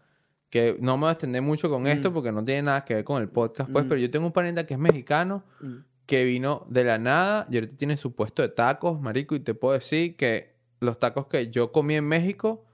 que 0.49 0.75
no 0.79 0.97
me 0.97 1.01
voy 1.01 1.09
a 1.09 1.11
extender 1.13 1.41
mucho 1.41 1.69
con 1.69 1.87
esto 1.87 2.11
Mm. 2.11 2.13
porque 2.13 2.31
no 2.33 2.43
tiene 2.43 2.63
nada 2.63 2.83
que 2.85 2.95
ver 2.95 3.03
con 3.03 3.21
el 3.21 3.29
podcast, 3.29 3.71
pues, 3.71 3.85
Mm. 3.85 3.89
pero 3.89 4.01
yo 4.01 4.11
tengo 4.11 4.25
un 4.27 4.33
panita 4.33 4.65
que 4.67 4.73
es 4.73 4.79
mexicano 4.79 5.43
Mm. 5.61 5.75
que 6.05 6.23
vino 6.25 6.65
de 6.69 6.83
la 6.83 6.97
nada 6.97 7.47
y 7.49 7.55
ahorita 7.55 7.77
tiene 7.77 7.95
su 7.97 8.13
puesto 8.13 8.41
de 8.41 8.49
tacos, 8.49 8.99
marico, 9.01 9.35
y 9.35 9.39
te 9.39 9.53
puedo 9.53 9.73
decir 9.73 10.17
que 10.17 10.55
los 10.81 10.99
tacos 10.99 11.27
que 11.27 11.49
yo 11.49 11.71
comí 11.71 11.95
en 11.95 12.05
México, 12.05 12.65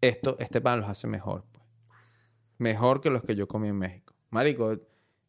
esto, 0.00 0.36
este 0.38 0.60
pan 0.60 0.80
los 0.80 0.88
hace 0.88 1.06
mejor, 1.06 1.44
pues. 1.52 1.66
Mejor 2.58 3.00
que 3.00 3.10
los 3.10 3.22
que 3.22 3.34
yo 3.34 3.48
comí 3.48 3.68
en 3.68 3.78
México. 3.78 4.14
Marico, 4.30 4.78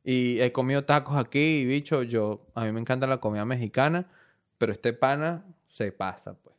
y 0.03 0.39
he 0.41 0.51
comido 0.51 0.86
tacos 0.86 1.15
aquí 1.15 1.39
y 1.59 1.65
bicho, 1.65 2.03
yo, 2.03 2.47
a 2.55 2.65
mí 2.65 2.72
me 2.72 2.80
encanta 2.82 3.07
la 3.07 3.19
comida 3.19 3.45
mexicana, 3.45 4.09
pero 4.57 4.72
este 4.72 4.93
pana 4.93 5.45
se 5.67 5.91
pasa, 5.91 6.36
pues. 6.36 6.55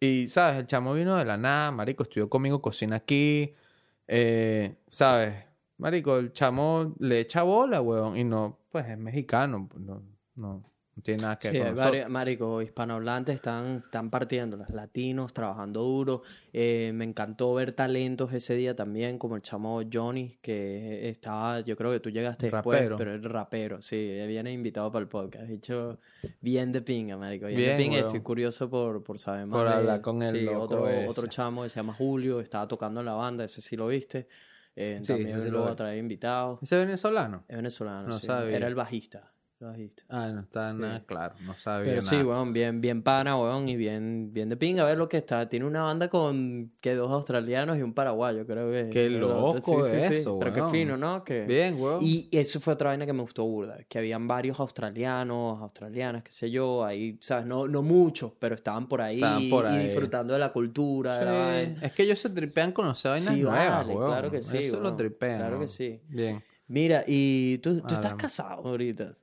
Y, 0.00 0.28
¿sabes? 0.28 0.60
El 0.60 0.66
chamo 0.66 0.94
vino 0.94 1.16
de 1.16 1.24
la 1.26 1.36
nada, 1.36 1.70
marico, 1.70 2.02
estudió 2.04 2.30
conmigo 2.30 2.62
cocina 2.62 2.96
aquí, 2.96 3.54
eh, 4.08 4.76
¿sabes? 4.88 5.44
Marico, 5.76 6.16
el 6.18 6.32
chamo 6.32 6.94
le 6.98 7.20
echa 7.20 7.42
bola, 7.42 7.82
weón, 7.82 8.16
y 8.16 8.24
no, 8.24 8.58
pues 8.70 8.88
es 8.88 8.98
mexicano, 8.98 9.68
pues, 9.70 9.82
no, 9.82 10.02
no, 10.36 10.69
no 10.96 11.02
tiene 11.02 11.22
nada 11.22 11.38
que 11.38 11.50
ver 11.50 11.58
con 11.58 11.66
nosotros. 11.68 11.84
varios, 11.92 12.10
marico, 12.10 12.62
hispanohablantes 12.62 13.34
están, 13.36 13.82
están 13.84 14.10
partiendo, 14.10 14.56
los 14.56 14.68
latinos 14.70 15.32
trabajando 15.32 15.82
duro. 15.82 16.22
Eh, 16.52 16.90
me 16.94 17.04
encantó 17.04 17.54
ver 17.54 17.72
talentos 17.72 18.32
ese 18.32 18.54
día 18.56 18.74
también, 18.74 19.18
como 19.18 19.36
el 19.36 19.42
chamo 19.42 19.80
Johnny, 19.90 20.36
que 20.42 21.08
estaba, 21.08 21.60
yo 21.60 21.76
creo 21.76 21.92
que 21.92 22.00
tú 22.00 22.10
llegaste 22.10 22.50
después, 22.50 22.78
Rapero. 22.80 22.96
pero 22.96 23.14
es 23.14 23.22
rapero, 23.22 23.80
sí, 23.80 23.96
viene 24.26 24.52
invitado 24.52 24.90
para 24.92 25.02
el 25.02 25.08
podcast. 25.08 25.44
De 25.46 25.54
hecho, 25.54 25.98
bien 26.40 26.72
de 26.72 26.82
pinga, 26.82 27.16
marico, 27.16 27.46
bien, 27.46 27.58
Bien, 27.58 27.76
de 27.78 27.82
pinga. 27.84 27.98
Estoy 28.00 28.20
curioso 28.20 28.68
por, 28.68 29.02
por 29.04 29.18
saber 29.18 29.46
más. 29.46 29.58
Por 29.58 29.68
de 29.68 29.74
hablar 29.74 29.96
él. 29.96 30.02
con 30.02 30.22
el 30.22 30.36
Sí, 30.40 30.46
otro, 30.48 30.88
ese. 30.88 31.08
otro 31.08 31.26
chamo 31.28 31.62
que 31.62 31.68
se 31.70 31.76
llama 31.76 31.94
Julio, 31.94 32.40
estaba 32.40 32.66
tocando 32.68 33.00
en 33.00 33.06
la 33.06 33.14
banda, 33.14 33.44
ese 33.44 33.60
sí 33.60 33.76
lo 33.76 33.86
viste. 33.86 34.26
Eh, 34.76 34.98
Sí, 35.02 35.12
también 35.14 35.52
lo 35.52 35.62
va 35.62 35.70
a 35.72 35.76
traer 35.76 35.98
invitado. 35.98 36.58
¿Ese 36.62 36.80
es 36.80 36.86
venezolano? 36.86 37.44
Es 37.48 37.56
venezolano, 37.56 38.08
No 38.08 38.18
sí. 38.18 38.26
sabía. 38.26 38.56
Era 38.56 38.66
el 38.68 38.74
bajista. 38.74 39.32
El 39.60 39.66
bajista. 39.66 40.02
Ah, 40.08 40.28
no 40.28 40.40
está 40.40 40.72
Sí. 40.72 40.78
nada 40.80 41.02
claro, 41.06 41.34
no 41.46 41.54
sabía 41.54 41.84
Pero 41.92 42.02
nada. 42.02 42.10
sí, 42.10 42.22
weón, 42.22 42.52
bien, 42.52 42.80
bien 42.80 43.02
pana, 43.02 43.36
weón, 43.36 43.68
y 43.68 43.76
bien, 43.76 44.32
bien 44.32 44.48
de 44.48 44.56
pinga. 44.56 44.82
A 44.82 44.86
ver 44.86 44.98
lo 44.98 45.08
que 45.08 45.18
está. 45.18 45.48
Tiene 45.48 45.66
una 45.66 45.82
banda 45.82 46.08
con 46.08 46.72
que 46.80 46.94
dos 46.94 47.10
australianos 47.10 47.76
y 47.78 47.82
un 47.82 47.92
paraguayo, 47.92 48.46
creo 48.46 48.70
que. 48.70 48.90
Qué 48.90 49.06
creo 49.08 49.18
loco 49.20 49.86
eso, 49.86 50.38
Pero 50.38 50.54
qué 50.54 50.60
weón. 50.60 50.72
fino, 50.72 50.96
¿no? 50.96 51.22
Que... 51.24 51.44
Bien, 51.44 51.80
weón. 51.80 51.98
Y 52.02 52.28
eso 52.32 52.60
fue 52.60 52.72
otra 52.74 52.88
vaina 52.90 53.06
que 53.06 53.12
me 53.12 53.22
gustó 53.22 53.44
burda, 53.44 53.78
que 53.88 53.98
habían 53.98 54.26
varios 54.26 54.58
australianos, 54.60 55.60
australianas, 55.60 56.22
qué 56.22 56.30
sé 56.32 56.50
yo, 56.50 56.84
ahí, 56.84 57.18
¿sabes? 57.20 57.46
No, 57.46 57.66
no 57.68 57.82
muchos, 57.82 58.32
pero 58.38 58.54
estaban 58.54 58.88
por 58.88 59.00
ahí, 59.02 59.16
Estaban 59.16 59.50
por 59.50 59.64
y 59.64 59.68
ahí. 59.68 59.84
disfrutando 59.86 60.32
de 60.32 60.38
la 60.40 60.52
cultura, 60.52 61.18
de 61.18 61.24
la 61.24 61.30
Sí, 61.32 61.38
vaina. 61.66 61.86
Es 61.86 61.92
que 61.92 62.02
ellos 62.04 62.18
se 62.18 62.30
tripean 62.30 62.72
conocer 62.72 63.10
vainas 63.12 63.34
Sí, 63.34 63.40
nuevas, 63.42 63.70
vale, 63.78 63.94
weón. 63.94 64.10
claro 64.10 64.30
que 64.30 64.40
sí, 64.42 64.58
Eso 64.58 64.76
lo 64.76 64.84
weón. 64.84 64.96
tripean. 64.96 65.38
Claro 65.38 65.60
que 65.60 65.68
sí. 65.68 66.00
Bien. 66.08 66.42
Mira, 66.68 67.02
y 67.06 67.58
tú, 67.58 67.80
tú 67.80 67.94
estás 67.94 68.14
casado 68.14 68.62
ahorita. 68.68 69.16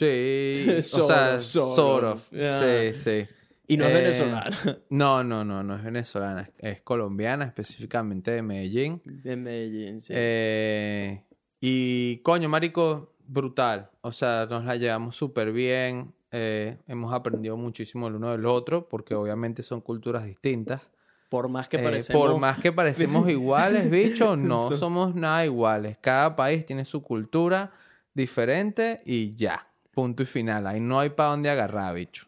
Sí, 0.00 0.66
o 0.78 0.82
Sort 0.82 1.06
sea, 1.08 1.34
of, 1.36 1.42
sort 1.42 1.76
sort 1.76 2.04
of. 2.04 2.12
of. 2.14 2.32
Yeah. 2.32 2.92
Sí, 2.92 2.94
sí. 2.94 3.26
Y 3.68 3.76
no 3.76 3.84
es 3.84 3.90
Eh, 3.90 3.94
venezolano. 3.94 4.56
No, 4.90 5.22
no, 5.22 5.44
no, 5.44 5.62
no 5.62 5.76
es 5.76 5.84
venezolana, 5.84 6.50
es, 6.58 6.80
colombiana, 6.82 7.44
específicamente 7.44 8.32
de 8.32 8.42
Medellín. 8.42 9.00
De 9.04 9.36
Medellín, 9.36 10.00
sí. 10.00 10.12
Eh, 10.16 11.22
y 11.60 12.18
coño, 12.18 12.48
marico, 12.48 13.14
brutal. 13.26 13.90
O 14.00 14.10
sea, 14.12 14.46
nos 14.50 14.64
la 14.64 14.76
llevamos 14.76 15.14
súper 15.16 15.52
bien. 15.52 16.12
eh, 16.32 16.78
hemos 16.86 17.12
aprendido 17.12 17.56
muchísimo 17.56 18.06
el 18.08 18.14
uno 18.14 18.30
del 18.30 18.46
otro, 18.46 18.88
porque 18.88 19.14
obviamente 19.14 19.62
son 19.64 19.80
culturas 19.80 20.24
distintas. 20.24 20.80
por 21.28 21.48
más 21.48 21.68
que 21.68 21.76
Eh, 21.76 21.82
parecemos... 21.82 22.22
por 22.28 22.38
más 22.40 22.58
que 22.58 22.72
parecemos 22.72 23.28
iguales, 23.30 23.88
bicho, 23.90 24.34
no 24.36 24.68
So- 24.68 24.76
somos 24.78 25.14
nada 25.14 25.44
iguales. 25.44 25.96
Cada 26.00 26.34
país 26.34 26.66
tiene 26.66 26.84
su 26.84 27.02
cultura 27.02 27.70
diferente 28.14 29.00
y 29.04 29.34
ya. 29.36 29.66
Punto 29.90 30.22
y 30.22 30.26
final. 30.26 30.66
Ahí 30.66 30.80
no 30.80 31.00
hay 31.00 31.10
para 31.10 31.30
dónde 31.30 31.50
agarrar, 31.50 31.94
bicho. 31.94 32.26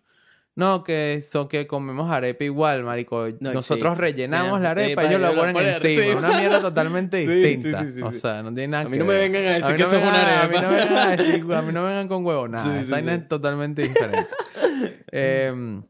No, 0.55 0.85
que 0.85 1.23
son 1.23 1.49
que 1.49 1.67
comemos 1.67 2.11
arepa 2.11 2.45
igual, 2.45 2.83
marico. 2.85 3.27
No 3.41 3.53
Nosotros 3.55 3.97
rellenamos 3.97 4.59
Mira, 4.59 4.63
la 4.63 4.71
arepa, 4.73 5.01
arepa, 5.01 5.15
ellos 5.17 5.21
la 5.23 5.41
ponen 5.41 5.57
encima. 5.57 6.03
sí. 6.03 6.11
Una 6.11 6.37
mierda 6.39 6.61
totalmente 6.61 7.23
Sí, 7.27 7.33
distinta. 7.33 7.87
o 8.07 8.13
sea, 8.13 8.43
no 8.43 8.53
tiene 8.53 8.69
nada 8.69 8.83
A 8.83 8.85
que 8.85 8.91
mí 8.91 8.99
no 8.99 9.07
me 9.07 9.15
vengan 9.15 9.45
a 9.47 9.53
decir 9.55 9.71
mí 9.71 9.77
que 9.79 9.83
no 9.85 9.89
me 9.91 9.97
una 9.97 10.13
vengan- 10.13 10.45
A 10.45 10.49
mí 10.49 10.57
arepa. 10.57 10.61
no 10.63 10.71
me 10.71 10.77
vengan 10.77 10.99
a 10.99 11.11
decir, 11.17 11.35
a 11.55 11.63
mí 11.63 11.73
no 11.73 11.83
me 11.83 11.89
vengan 11.89 12.09
con 12.09 12.27
huevo, 12.27 12.49
nada. 12.49 12.81
Esa 12.83 12.99
es 12.99 13.29
totalmente 13.29 13.83
diferente. 13.83 14.27
Em, 15.13 15.83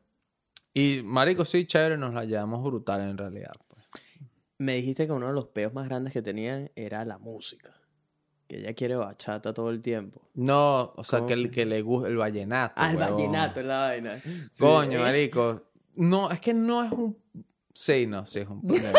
y, 0.75 1.01
marico, 1.03 1.45
sí, 1.45 1.67
chévere, 1.67 1.97
nos 1.97 2.13
la 2.15 2.25
llevamos 2.25 2.63
brutal 2.63 3.01
en 3.03 3.17
realidad. 3.19 3.53
pues. 3.69 3.85
Me 4.59 4.77
dijiste 4.77 5.07
que 5.07 5.13
uno 5.13 5.27
de 5.29 5.33
los 5.33 5.49
peos 5.49 5.73
más 5.75 5.89
grandes 5.89 6.13
que 6.13 6.23
tenían 6.23 6.71
era 6.77 7.05
la 7.05 7.19
música. 7.19 7.73
Que 8.53 8.59
ella 8.59 8.75
quiere 8.75 8.97
bachata 8.97 9.55
todo 9.55 9.71
el 9.71 9.81
tiempo. 9.81 10.21
No, 10.35 10.93
o 10.95 11.03
sea, 11.05 11.21
¿Cómo 11.21 11.29
que 11.29 11.33
el 11.33 11.51
que? 11.51 11.65
le 11.65 11.81
gusta 11.81 12.09
el 12.11 12.19
vallenato. 12.19 12.75
Ah, 12.77 12.91
el 12.91 12.99
huevón. 12.99 13.17
vallenato 13.17 13.61
es 13.61 13.67
la 13.67 13.79
vaina. 13.79 14.21
Sí. 14.21 14.59
Coño, 14.59 15.01
marico. 15.01 15.63
No, 15.97 16.31
es 16.31 16.39
que 16.39 16.53
no 16.53 16.85
es 16.85 16.93
un... 16.93 17.17
Sí, 17.73 18.07
no, 18.07 18.27
sí 18.27 18.41
es 18.41 18.49
un... 18.49 18.61
peo. 18.61 18.79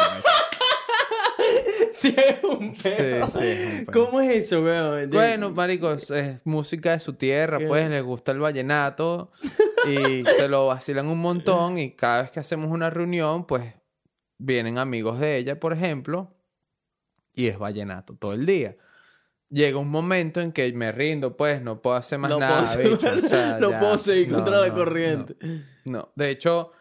Sí, 1.95 2.16
es 2.18 2.43
un 2.43 2.74
Sí, 2.76 2.89
peo. 2.97 3.30
sí, 3.30 3.38
es 3.43 3.80
un 3.80 3.86
peo. 3.86 4.06
¿Cómo 4.06 4.22
es 4.22 4.45
eso, 4.45 4.62
weón? 4.64 5.10
Bueno, 5.12 5.51
marico, 5.51 5.91
es, 5.91 6.10
es 6.10 6.39
música 6.45 6.91
de 6.93 6.99
su 6.99 7.14
tierra, 7.14 7.60
¿Qué? 7.60 7.68
pues 7.68 7.88
les 7.89 8.04
gusta 8.04 8.32
el 8.32 8.39
vallenato 8.39 9.32
y 9.88 10.24
se 10.38 10.47
lo 10.49 10.66
vacilan 10.68 11.08
un 11.08 11.20
montón 11.20 11.78
y 11.78 11.91
cada 11.91 12.24
vez 12.24 12.32
que 12.32 12.39
hacemos 12.39 12.72
una 12.72 12.89
reunión, 12.89 13.45
pues 13.45 13.72
vienen 14.39 14.80
amigos 14.80 15.20
de 15.20 15.38
ella, 15.38 15.60
por 15.60 15.74
ejemplo, 15.74 16.34
y 17.36 17.47
es 17.47 17.58
vallenato 17.60 18.16
todo 18.16 18.34
el 18.34 18.45
día. 18.47 18.76
Llega 19.54 19.78
un 19.78 19.89
momento 19.89 20.41
en 20.41 20.51
que 20.51 20.74
me 20.74 20.91
rindo, 20.91 21.38
pues 21.38 21.62
no 21.62 21.80
puedo 21.80 21.95
hacer 21.95 22.18
más 22.18 22.32
no 22.32 22.39
nada, 22.39 22.66
puedo, 22.74 22.97
bicho, 22.97 23.08
o 23.08 23.28
sea, 23.30 23.60
no 23.60 23.70
ya, 23.70 23.80
puedo 23.80 23.97
seguir 23.99 24.30
no, 24.30 24.38
contra 24.38 24.62
la 24.62 24.74
corriente. 24.74 25.36
No, 25.86 26.10
de 26.16 26.32
hecho, 26.32 26.72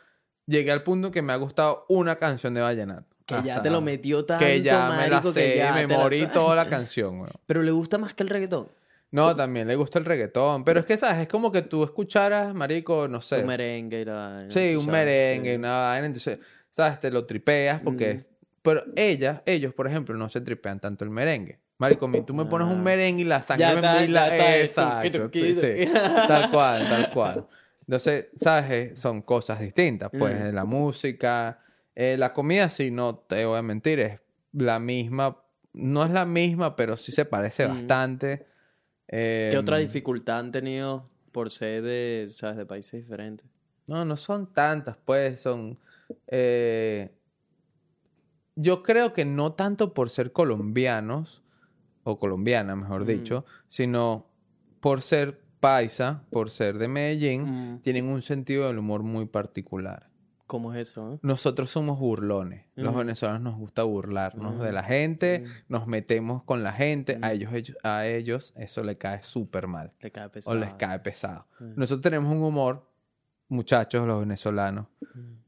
llegué 0.46 0.70
al 0.70 0.82
punto 0.82 1.10
que 1.10 1.20
me 1.20 1.34
ha 1.34 1.36
gustado 1.36 1.84
una 1.90 2.16
canción 2.16 2.54
de 2.54 2.62
vallenato. 2.62 3.14
Que 3.26 3.42
ya 3.44 3.60
te 3.60 3.68
lo 3.68 3.82
metió 3.82 4.24
tanto, 4.24 4.42
Que 4.42 4.62
ya 4.62 4.88
me 4.88 5.08
la 5.08 5.16
marico, 5.16 5.34
que 5.34 5.40
sé, 5.40 5.56
ya 5.58 5.74
me 5.74 5.86
la 5.86 5.98
morí 5.98 6.26
toda 6.28 6.56
la 6.56 6.66
canción, 6.70 7.20
weón. 7.20 7.32
Pero 7.44 7.62
le 7.62 7.72
gusta 7.72 7.98
más 7.98 8.14
que 8.14 8.22
el 8.22 8.30
reggaetón. 8.30 8.68
No, 9.10 9.36
también 9.36 9.68
le 9.68 9.76
gusta 9.76 9.98
el 9.98 10.06
reggaetón. 10.06 10.64
Pero 10.64 10.80
es 10.80 10.86
que, 10.86 10.96
¿sabes? 10.96 11.18
Es 11.18 11.28
como 11.28 11.52
que 11.52 11.60
tú 11.60 11.84
escucharas, 11.84 12.54
marico, 12.54 13.06
no 13.06 13.20
sé. 13.20 13.42
Un 13.42 13.48
merengue 13.48 14.00
y 14.00 14.04
la 14.06 14.14
vaina. 14.14 14.50
sí, 14.50 14.74
un 14.74 14.84
sabes, 14.84 14.86
merengue, 14.86 15.50
sí. 15.50 15.56
una 15.58 15.72
vaina. 15.72 16.06
Entonces, 16.06 16.38
¿sabes? 16.70 17.00
Te 17.00 17.10
lo 17.10 17.26
tripeas 17.26 17.82
porque... 17.82 18.14
Mm. 18.14 18.24
Pero 18.62 18.84
ella, 18.94 19.42
ellos, 19.44 19.74
por 19.74 19.88
ejemplo, 19.88 20.14
no 20.16 20.28
se 20.28 20.40
tripean 20.40 20.80
tanto 20.80 21.04
el 21.04 21.10
merengue. 21.10 21.58
Marico, 21.82 22.24
tú 22.24 22.32
me 22.34 22.44
pones 22.46 22.68
Ah. 22.68 22.70
un 22.70 22.82
merengue 22.82 23.22
y 23.22 23.24
la 23.24 23.42
sangre 23.42 23.66
Ya 23.66 23.72
me 23.74 23.80
está, 23.80 24.04
y 24.04 24.08
la... 24.08 24.28
ya 24.28 24.56
está, 24.56 25.04
Exacto. 25.04 25.30
sí, 25.32 25.54
sí. 25.60 25.92
Tal 26.28 26.50
cual, 26.50 26.88
tal 26.88 27.10
cual. 27.12 27.46
Entonces, 27.80 28.28
¿sabes? 28.36 28.70
Eh, 28.70 28.96
Son 28.96 29.22
cosas 29.22 29.58
distintas. 29.60 30.10
Pues 30.16 30.52
Mm. 30.52 30.54
la 30.54 30.64
música, 30.64 31.58
eh, 31.94 32.16
la 32.16 32.32
comida, 32.32 32.70
sí, 32.70 32.90
no 32.90 33.16
te 33.16 33.44
voy 33.44 33.58
a 33.58 33.62
mentir, 33.62 33.98
es 34.00 34.20
la 34.52 34.78
misma. 34.78 35.36
No 35.72 36.04
es 36.04 36.10
la 36.10 36.24
misma, 36.24 36.76
pero 36.76 36.96
sí 36.96 37.10
se 37.12 37.24
parece 37.24 37.66
Mm. 37.66 37.68
bastante. 37.70 38.46
¿Qué 39.08 39.56
otra 39.58 39.78
Em, 39.78 39.86
dificultad 39.86 40.38
han 40.38 40.52
tenido 40.52 41.10
por 41.32 41.50
ser 41.50 41.82
de, 41.82 42.26
¿sabes? 42.30 42.56
de 42.58 42.64
países 42.66 43.02
diferentes? 43.02 43.46
No, 43.86 44.04
no 44.04 44.16
son 44.16 44.52
tantas, 44.54 44.96
pues, 45.04 45.40
son... 45.40 45.78
eh, 46.28 47.10
Yo 48.54 48.82
creo 48.82 49.12
que 49.14 49.24
no 49.24 49.54
tanto 49.54 49.94
por 49.94 50.10
ser 50.10 50.30
colombianos, 50.32 51.41
o 52.04 52.18
colombiana, 52.18 52.74
mejor 52.76 53.02
Mm. 53.02 53.06
dicho, 53.06 53.44
sino 53.68 54.26
por 54.80 55.02
ser 55.02 55.40
paisa, 55.60 56.24
por 56.30 56.50
ser 56.50 56.78
de 56.78 56.88
Medellín, 56.88 57.74
Mm. 57.74 57.80
tienen 57.82 58.06
un 58.06 58.22
sentido 58.22 58.66
del 58.66 58.78
humor 58.78 59.02
muy 59.02 59.26
particular. 59.26 60.08
¿Cómo 60.48 60.74
es 60.74 60.90
eso? 60.90 61.14
eh? 61.14 61.18
Nosotros 61.22 61.70
somos 61.70 61.98
burlones. 61.98 62.66
Los 62.74 62.92
Mm. 62.94 62.98
venezolanos 62.98 63.40
nos 63.42 63.56
gusta 63.56 63.84
burlarnos 63.84 64.60
de 64.60 64.72
la 64.72 64.82
gente, 64.82 65.44
nos 65.68 65.86
metemos 65.86 66.42
con 66.42 66.62
la 66.62 66.72
gente, 66.72 67.18
a 67.22 67.32
ellos, 67.32 67.54
ellos- 67.54 67.76
a 67.84 68.06
ellos 68.06 68.52
eso 68.56 68.82
le 68.82 68.98
cae 68.98 69.22
súper 69.22 69.66
mal. 69.66 69.90
Le 70.02 70.10
cae 70.10 70.26
o 70.26 70.30
pesado. 70.30 70.56
les 70.56 70.74
cae 70.74 70.98
pesado. 70.98 71.46
Nosotros 71.60 72.02
tenemos 72.02 72.30
un 72.34 72.42
humor, 72.42 72.86
muchachos, 73.48 74.06
los 74.06 74.20
venezolanos, 74.20 74.86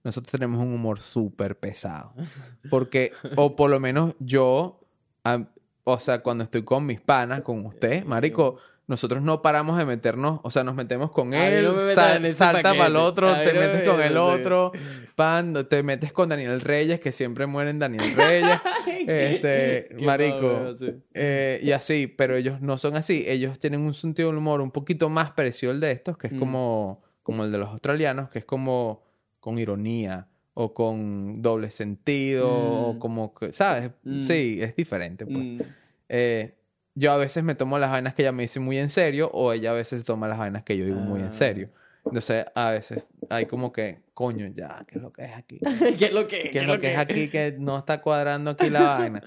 nosotros 0.05 0.31
tenemos 0.31 0.61
un 0.61 0.73
humor 0.73 1.01
súper 1.01 1.59
pesado. 1.59 2.15
Porque, 2.71 3.13
o 3.37 3.57
por 3.57 3.71
lo 3.71 3.81
menos 3.81 4.15
yo, 4.21 4.81
am- 5.25 5.49
o 5.85 5.99
sea, 6.01 6.21
cuando 6.23 6.45
estoy 6.45 6.63
con 6.65 6.87
mis 6.87 7.01
panas, 7.01 7.43
con 7.43 7.65
usted, 7.67 8.05
marico, 8.05 8.57
nosotros 8.87 9.23
no 9.23 9.41
paramos 9.41 9.79
de 9.79 9.87
meternos, 9.87 10.41
o 10.43 10.51
sea, 10.51 10.63
nos 10.63 10.75
metemos 10.75 11.11
con 11.11 11.33
él, 11.33 11.65
no 11.65 11.73
me 11.75 11.95
sal- 11.95 12.35
salta 12.35 12.63
para 12.75 12.87
el 12.87 12.97
otro, 12.97 13.33
te 13.35 13.55
no 13.55 13.61
me 13.61 13.67
metes 13.69 13.89
con 13.89 14.03
el 14.03 14.17
otro, 14.19 14.73
pan, 15.17 15.67
te 15.71 15.83
metes 15.83 16.13
con 16.13 16.29
Daniel 16.29 16.61
Reyes, 16.61 17.01
que 17.01 17.11
siempre 17.13 17.47
mueren 17.47 17.79
Daniel 17.79 18.15
Reyes, 18.15 18.61
este, 19.07 19.89
Qué 19.97 20.05
marico, 20.05 20.75
sí. 20.75 20.93
eh, 21.15 21.61
y 21.63 21.73
así, 21.73 22.07
pero 22.09 22.37
ellos 22.37 22.61
no 22.61 22.77
son 22.79 22.97
así. 22.97 23.25
Ellos 23.27 23.59
tienen 23.59 23.81
un 23.81 23.95
sentido 23.95 24.29
del 24.29 24.39
humor 24.39 24.61
un 24.61 24.71
poquito 24.71 25.09
más 25.09 25.31
parecido 25.33 25.73
al 25.73 25.81
de 25.81 25.93
estos, 25.93 26.19
que 26.19 26.27
es 26.27 26.33
Mm. 26.35 26.39
como, 26.39 27.03
como 27.23 27.45
el 27.45 27.53
de 27.53 27.59
los 27.59 27.71
australianos, 27.71 28.29
que 28.31 28.41
es 28.41 28.45
como 28.45 29.03
con 29.41 29.59
ironía 29.59 30.27
o 30.55 30.73
con 30.73 31.43
doble 31.43 31.71
sentido 31.71 32.49
o 32.51 32.93
Mm. 32.95 32.99
como 32.99 33.35
que, 33.35 33.53
¿sabes? 33.53 33.91
Mm. 34.05 34.23
Sí, 34.23 34.59
es 34.63 34.75
diferente. 34.77 35.27
Pues. 35.27 35.37
Mm. 35.39 35.61
Eh, 36.09 36.55
yo 36.95 37.11
a 37.13 37.17
veces 37.17 37.43
me 37.43 37.55
tomo 37.57 37.79
las 37.79 37.91
vainas 37.91 38.15
que 38.15 38.23
ella 38.23 38.33
me 38.33 38.43
dice 38.45 38.61
muy 38.61 38.79
en 38.79 38.89
serio 38.89 39.29
o 39.33 39.53
ella 39.53 39.71
a 39.73 39.75
veces 39.75 40.01
se 40.01 40.05
toma 40.07 40.29
las 40.29 40.39
vainas 40.39 40.63
que 40.63 40.77
yo 40.77 40.85
digo 40.85 41.01
muy 41.01 41.21
Ah. 41.21 41.25
en 41.27 41.33
serio. 41.33 41.69
Entonces, 42.05 42.45
a 42.55 42.71
veces 42.71 43.11
hay 43.31 43.47
como 43.47 43.73
que, 43.73 44.01
coño, 44.13 44.47
ya, 44.55 44.85
¿qué 44.87 44.99
es 44.99 45.03
lo 45.03 45.11
que 45.13 45.25
es 45.25 45.33
aquí? 45.35 45.59
¿Qué 45.99 46.05
es 46.07 46.13
lo 46.13 46.29
que, 46.29 46.51
¿Qué 46.51 46.59
es 46.59 46.67
lo 46.67 46.79
que 46.79 46.93
es 46.93 46.99
aquí 46.99 47.29
que 47.31 47.57
no 47.59 47.79
está 47.79 48.01
cuadrando 48.03 48.51
aquí 48.51 48.69
la 48.71 48.83
vaina? 48.99 49.23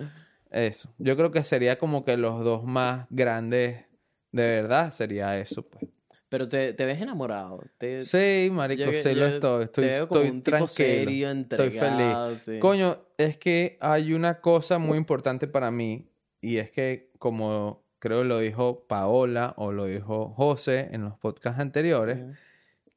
Eso. 0.51 0.93
Yo 0.99 1.17
creo 1.17 1.31
que 1.31 1.43
sería 1.43 1.77
como 1.79 2.05
que 2.05 2.15
los 2.17 2.43
dos 2.45 2.63
más 2.63 3.07
grandes 3.09 3.83
de 4.31 4.43
verdad 4.43 4.91
sería 4.91 5.37
eso, 5.39 5.63
pues. 5.67 5.85
Pero 6.29 6.47
te, 6.49 6.73
te 6.73 6.85
ves 6.85 7.01
enamorado. 7.01 7.63
Te, 7.77 8.03
Sí, 8.05 8.49
marico, 8.51 8.83
yo 8.83 8.93
sí 9.01 9.15
lo 9.15 9.27
estoy. 9.27 9.63
Estoy, 9.65 9.83
te 9.85 9.89
veo 9.91 10.07
como 10.07 10.21
estoy 10.21 10.31
un 10.35 10.41
tranquilo. 10.41 10.67
serio, 10.67 11.31
estoy 11.31 11.69
feliz. 11.71 12.39
sí. 12.41 12.59
Coño, 12.59 12.97
es 13.17 13.37
que 13.37 13.77
hay 13.79 14.13
una 14.13 14.41
cosa 14.41 14.77
muy 14.77 14.97
importante 14.97 15.47
para 15.47 15.71
mí 15.71 16.09
y 16.41 16.57
es 16.57 16.69
que 16.71 17.11
como 17.17 17.85
creo 17.99 18.23
lo 18.23 18.39
dijo 18.39 18.85
Paola 18.87 19.53
o 19.57 19.71
lo 19.71 19.85
dijo 19.85 20.33
José 20.35 20.89
en 20.91 21.03
los 21.03 21.17
podcasts 21.17 21.59
anteriores, 21.59 22.19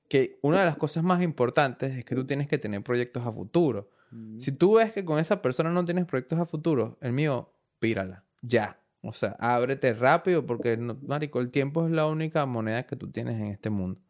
que 0.09 0.39
una 0.43 0.61
de 0.61 0.67
las 0.67 0.77
cosas 0.77 1.05
más 1.05 1.23
importantes 1.23 1.97
es 1.97 2.05
que 2.05 2.15
tú 2.17 2.27
tienes 2.27 2.49
que 2.49 2.59
tener 2.59 2.83
proyectos 2.83 3.25
a 3.25 3.33
futuro. 3.33 3.91
Si 4.39 4.51
tú 4.51 4.75
ves 4.75 4.93
que 4.93 5.05
con 5.05 5.21
esa 5.21 5.41
persona 5.41 5.71
no 5.71 5.85
tienes 5.85 6.05
proyectos 6.05 6.37
a 6.41 6.45
futuro, 6.45 6.99
el 7.01 7.13
mío, 7.13 7.53
pírala, 7.79 8.25
ya. 8.43 8.80
O 9.03 9.13
sea, 9.13 9.37
ábrete 9.39 9.93
rápido 9.95 10.45
porque, 10.45 10.77
no, 10.77 10.99
marico, 11.03 11.41
el 11.41 11.51
tiempo 11.51 11.87
es 11.87 11.93
la 11.93 12.07
única 12.07 12.45
moneda 12.47 12.83
que 12.87 12.97
tú 12.97 13.11
tienes 13.11 13.37
en 13.41 13.47
este 13.47 13.71
mundo. 13.71 14.01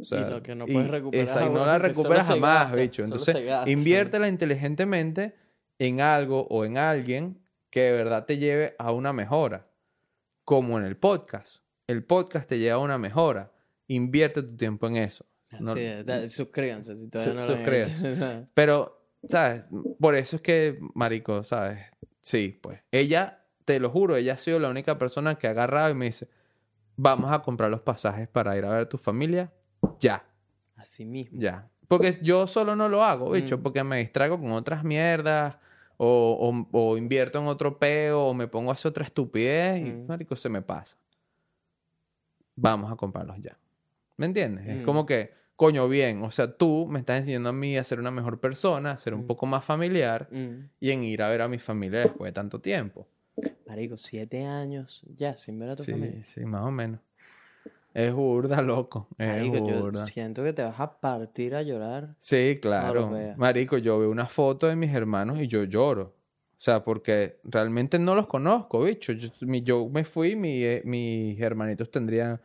O 0.00 0.04
sea, 0.04 0.28
lo 0.28 0.42
que 0.42 0.54
no 0.54 0.66
puedes 0.66 0.90
recuperar 0.90 1.24
esa- 1.26 1.46
y 1.46 1.50
no 1.50 1.64
la 1.66 1.78
recuperas 1.78 2.26
jamás, 2.26 2.58
gasta, 2.68 2.76
bicho. 2.76 3.04
Entonces, 3.04 3.36
inviértela 3.66 4.28
inteligentemente 4.28 5.34
en 5.78 6.00
algo 6.00 6.46
o 6.48 6.64
en 6.64 6.78
alguien 6.78 7.38
que 7.70 7.80
de 7.82 7.92
verdad 7.92 8.24
te 8.24 8.38
lleve 8.38 8.74
a 8.78 8.92
una 8.92 9.12
mejora. 9.12 9.66
Como 10.44 10.78
en 10.78 10.84
el 10.84 10.96
podcast. 10.96 11.62
El 11.86 12.04
podcast 12.04 12.48
te 12.48 12.58
lleva 12.58 12.76
a 12.76 12.78
una 12.78 12.98
mejora. 12.98 13.52
Invierte 13.88 14.42
tu 14.42 14.56
tiempo 14.56 14.86
en 14.88 14.96
eso. 14.96 15.24
No- 15.60 15.74
Sí, 15.74 15.82
da- 16.04 16.26
suscríbanse 16.28 16.96
si 16.96 17.08
todavía 17.08 17.32
Su- 17.32 17.38
no 17.50 17.56
suscríbanse. 17.56 18.46
Pero, 18.54 19.06
¿sabes? 19.28 19.62
Por 20.00 20.16
eso 20.16 20.36
es 20.36 20.42
que, 20.42 20.78
marico, 20.94 21.44
¿sabes? 21.44 21.78
Sí, 22.20 22.58
pues. 22.62 22.80
Ella, 22.90 23.43
te 23.64 23.80
lo 23.80 23.90
juro, 23.90 24.16
ella 24.16 24.34
ha 24.34 24.38
sido 24.38 24.58
la 24.58 24.68
única 24.68 24.98
persona 24.98 25.36
que 25.36 25.46
ha 25.46 25.50
agarrado 25.50 25.90
y 25.90 25.94
me 25.94 26.06
dice, 26.06 26.28
vamos 26.96 27.30
a 27.32 27.40
comprar 27.42 27.70
los 27.70 27.80
pasajes 27.80 28.28
para 28.28 28.56
ir 28.56 28.64
a 28.64 28.70
ver 28.70 28.80
a 28.80 28.88
tu 28.88 28.98
familia. 28.98 29.52
Ya, 30.00 30.24
Así 30.76 31.04
mismo. 31.04 31.40
ya. 31.40 31.68
Porque 31.88 32.18
yo 32.22 32.46
solo 32.46 32.74
no 32.76 32.88
lo 32.88 33.04
hago, 33.04 33.30
bicho, 33.30 33.58
Mm. 33.58 33.62
porque 33.62 33.84
me 33.84 33.98
distraigo 33.98 34.38
con 34.40 34.52
otras 34.52 34.84
mierdas. 34.84 35.56
O, 35.96 36.66
o- 36.72 36.78
o 36.90 36.96
invierto 36.98 37.38
en 37.38 37.46
otro 37.46 37.78
peo, 37.78 38.26
o 38.26 38.34
me 38.34 38.48
pongo 38.48 38.70
a 38.70 38.74
hacer 38.74 38.90
otra 38.90 39.04
estupidez 39.04 39.86
y, 39.86 39.92
Mm. 39.92 40.06
marico, 40.08 40.34
se 40.34 40.48
me 40.48 40.60
pasa. 40.60 40.96
Vamos 42.56 42.90
a 42.92 42.96
comprarlos 42.96 43.36
ya. 43.40 43.56
¿Me 44.16 44.26
entiendes? 44.26 44.66
Es 44.66 44.82
Mm. 44.82 44.84
como 44.84 45.06
que, 45.06 45.32
coño, 45.56 45.88
bien, 45.88 46.22
o 46.22 46.30
sea, 46.32 46.56
tú 46.56 46.86
me 46.88 46.98
estás 47.00 47.18
enseñando 47.20 47.48
a 47.50 47.52
mí 47.52 47.76
a 47.76 47.84
ser 47.84 48.00
una 48.00 48.10
mejor 48.10 48.40
persona, 48.40 48.90
a 48.92 48.96
ser 48.96 49.14
un 49.14 49.22
Mm. 49.22 49.26
poco 49.26 49.46
más 49.46 49.64
familiar 49.64 50.28
y 50.80 50.90
en 50.90 51.04
ir 51.04 51.22
a 51.22 51.28
ver 51.28 51.42
a 51.42 51.48
mi 51.48 51.58
familia 51.58 52.00
después 52.00 52.28
de 52.28 52.32
tanto 52.32 52.60
tiempo. 52.60 53.06
Marico, 53.66 53.96
siete 53.96 54.44
años 54.44 55.02
ya 55.16 55.36
sin 55.36 55.58
ver 55.58 55.70
a 55.70 55.76
tu 55.76 55.84
Sí, 55.84 55.92
familia. 55.92 56.22
sí, 56.24 56.44
más 56.44 56.62
o 56.62 56.70
menos. 56.70 57.00
Es 57.92 58.12
burda, 58.12 58.60
loco. 58.60 59.08
Es 59.18 59.28
Marico, 59.28 59.66
yo 59.68 59.80
burda. 59.82 60.06
siento 60.06 60.42
que 60.42 60.52
te 60.52 60.62
vas 60.62 60.78
a 60.80 60.98
partir 61.00 61.54
a 61.54 61.62
llorar. 61.62 62.14
Sí, 62.18 62.58
claro. 62.60 63.10
Marico, 63.36 63.78
yo 63.78 63.98
veo 64.00 64.10
una 64.10 64.26
foto 64.26 64.66
de 64.66 64.76
mis 64.76 64.92
hermanos 64.92 65.40
y 65.40 65.46
yo 65.46 65.64
lloro. 65.64 66.14
O 66.58 66.60
sea, 66.64 66.82
porque 66.82 67.38
realmente 67.44 67.98
no 67.98 68.14
los 68.14 68.26
conozco, 68.26 68.82
bicho. 68.82 69.12
Yo, 69.12 69.28
mi- 69.42 69.62
yo 69.62 69.88
me 69.88 70.04
fui, 70.04 70.34
mi, 70.34 70.62
eh, 70.62 70.82
mis 70.84 71.38
hermanitos 71.40 71.90
tendrían 71.90 72.40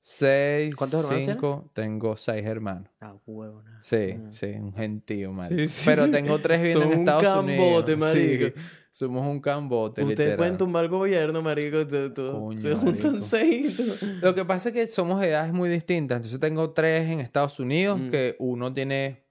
seis, 0.00 0.74
¿Cuántos 0.74 1.04
hermanos 1.04 1.26
cinco, 1.26 1.70
tengo 1.74 2.16
seis 2.16 2.44
hermanos. 2.46 2.88
Ah, 3.00 3.14
huevo, 3.26 3.62
nada. 3.62 3.82
Sí, 3.82 4.14
Ah. 4.16 4.30
sí, 4.30 4.46
un 4.46 4.72
gentío, 4.72 5.32
marico. 5.32 5.60
Sí, 5.60 5.68
sí, 5.68 5.82
Pero 5.84 6.06
sí. 6.06 6.10
tengo 6.12 6.38
tres 6.38 6.72
Son 6.72 6.82
en 6.82 6.88
un 6.88 6.94
Estados 6.94 7.22
cambote, 7.24 7.92
Unidos. 7.94 7.98
marico. 7.98 8.46
Sí, 8.46 8.62
somos 8.92 9.26
un 9.26 9.40
cambote, 9.40 10.02
Ustedes 10.02 10.18
literal. 10.18 10.36
pueden 10.36 10.56
tumbar 10.58 10.84
el 10.84 10.90
gobierno, 10.90 11.40
marico. 11.42 11.86
tú- 11.86 12.12
tú- 12.12 12.32
Coño, 12.32 12.58
se 12.60 12.74
juntan 12.74 13.22
seis. 13.22 13.76
tú- 13.76 14.06
Lo 14.20 14.34
que 14.34 14.44
pasa 14.44 14.70
es 14.70 14.74
que 14.74 14.88
somos 14.88 15.20
de 15.20 15.28
edades 15.28 15.52
muy 15.52 15.68
distintas. 15.68 16.16
Entonces 16.16 16.40
tengo 16.40 16.70
tres 16.70 17.08
en 17.10 17.20
Estados 17.20 17.60
Unidos, 17.60 17.98
Mm. 18.00 18.10
que 18.10 18.36
uno 18.38 18.72
tiene... 18.74 19.22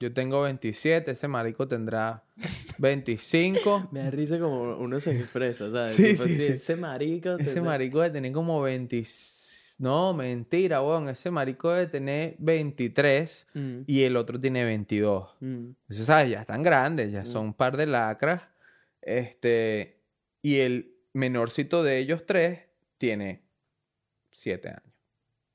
Yo 0.00 0.12
tengo 0.12 0.42
27, 0.42 1.10
ese 1.10 1.26
marico 1.26 1.66
tendrá 1.66 2.22
25. 2.78 3.88
Me 3.92 4.00
da 4.04 4.10
risa 4.10 4.38
como 4.38 4.76
uno 4.76 5.00
se 5.00 5.18
expresa, 5.18 5.70
¿sabes? 5.70 5.94
Sí, 5.96 6.04
Tipo 6.12 6.24
sí, 6.24 6.34
así, 6.34 6.36
sí. 6.46 6.52
Ese 6.52 6.76
marico. 6.76 7.36
te- 7.36 7.42
Ese 7.42 7.60
marico 7.60 8.00
debe 8.00 8.12
tener 8.12 8.32
como 8.32 8.60
20... 8.62 9.04
No, 9.78 10.12
mentira, 10.12 10.82
weón. 10.82 11.08
Ese 11.08 11.30
marico 11.30 11.70
debe 11.70 11.86
tener 11.86 12.34
23 12.38 13.46
Mm, 13.54 13.78
y 13.86 14.02
el 14.02 14.16
otro 14.16 14.38
tiene 14.40 14.64
22. 14.64 15.28
mm. 15.40 15.46
Entonces, 15.46 16.06
¿sabes? 16.06 16.30
Ya 16.30 16.40
están 16.40 16.62
grandes, 16.62 17.12
ya 17.12 17.24
son 17.24 17.46
un 17.46 17.54
par 17.54 17.76
de 17.76 17.86
lacras. 17.86 18.42
Este, 19.02 20.00
y 20.42 20.58
el 20.58 20.94
menorcito 21.12 21.82
de 21.82 21.98
ellos 21.98 22.24
tres 22.26 22.60
tiene 22.98 23.42
siete 24.32 24.68
años. 24.68 24.82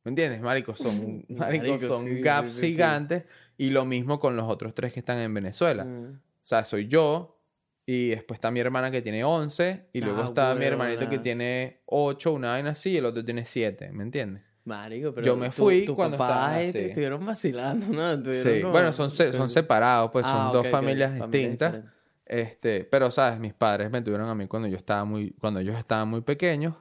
¿Me 0.04 0.10
entiendes? 0.10 0.41
Marico, 0.41 0.76
son, 0.76 1.26
marico, 1.30 1.68
Marico, 1.68 1.88
son 1.88 2.06
sí, 2.10 2.22
gaps 2.22 2.50
sí, 2.52 2.56
sí, 2.56 2.62
sí. 2.62 2.72
gigantes. 2.74 3.24
Y 3.58 3.70
lo 3.70 3.86
mismo 3.86 4.20
con 4.20 4.36
los 4.36 4.50
otros 4.50 4.74
tres 4.74 4.91
que 4.91 5.00
están 5.00 5.20
en 5.20 5.34
Venezuela. 5.34 5.86
Mm. 5.86 6.14
O 6.16 6.46
sea, 6.46 6.66
soy 6.66 6.88
yo. 6.88 7.39
Y 7.86 8.10
después 8.10 8.38
está 8.38 8.50
mi 8.50 8.60
hermana 8.62 8.91
que 8.91 9.02
tiene 9.02 9.24
11. 9.24 9.88
Y 9.94 10.02
luego 10.02 10.22
Ah, 10.24 10.28
está 10.28 10.56
mi 10.56 10.66
hermanito 10.66 11.10
que 11.10 11.20
tiene 11.20 11.82
8, 11.86 12.32
una 12.34 12.50
vaina 12.52 12.72
así. 12.72 12.91
Y 12.91 12.98
el 12.98 13.06
otro 13.06 13.24
tiene 13.24 13.46
7. 13.46 13.91
¿Me 13.91 14.04
entiendes? 14.04 14.41
Marico, 14.66 15.14
pero 15.14 15.26
Yo 15.28 15.36
me 15.36 15.48
tu- 15.50 15.64
fui 15.64 15.86
cuando 15.88 16.16
estaban 16.16 16.54
así. 16.56 16.78
estuvieron 16.80 17.26
vacilando, 17.26 17.86
¿no? 17.88 18.12
Estuvieron 18.14 18.54
Sí. 18.54 18.62
como- 18.62 18.72
Bueno, 18.72 18.94
son, 18.94 19.12
se- 19.12 19.32
son 19.34 19.50
separados, 19.50 20.12
pues 20.12 20.26
son 20.26 20.36
Ah, 20.48 20.52
dos 20.54 20.68
familias 20.70 21.14
distintas. 21.16 21.84
Este, 22.26 22.86
pero 22.86 23.11
sabes, 23.11 23.39
mis 23.39 23.53
padres 23.53 23.91
me 23.91 24.01
tuvieron 24.01 24.30
a 24.30 24.36
mí 24.36 24.47
cuando 24.47 24.67
yo 24.67 24.78
estaba 24.78 25.03
muy, 25.05 25.32
cuando 25.39 25.59
ellos 25.59 25.78
estaban 25.78 26.07
muy 26.07 26.21
pequeños 26.21 26.74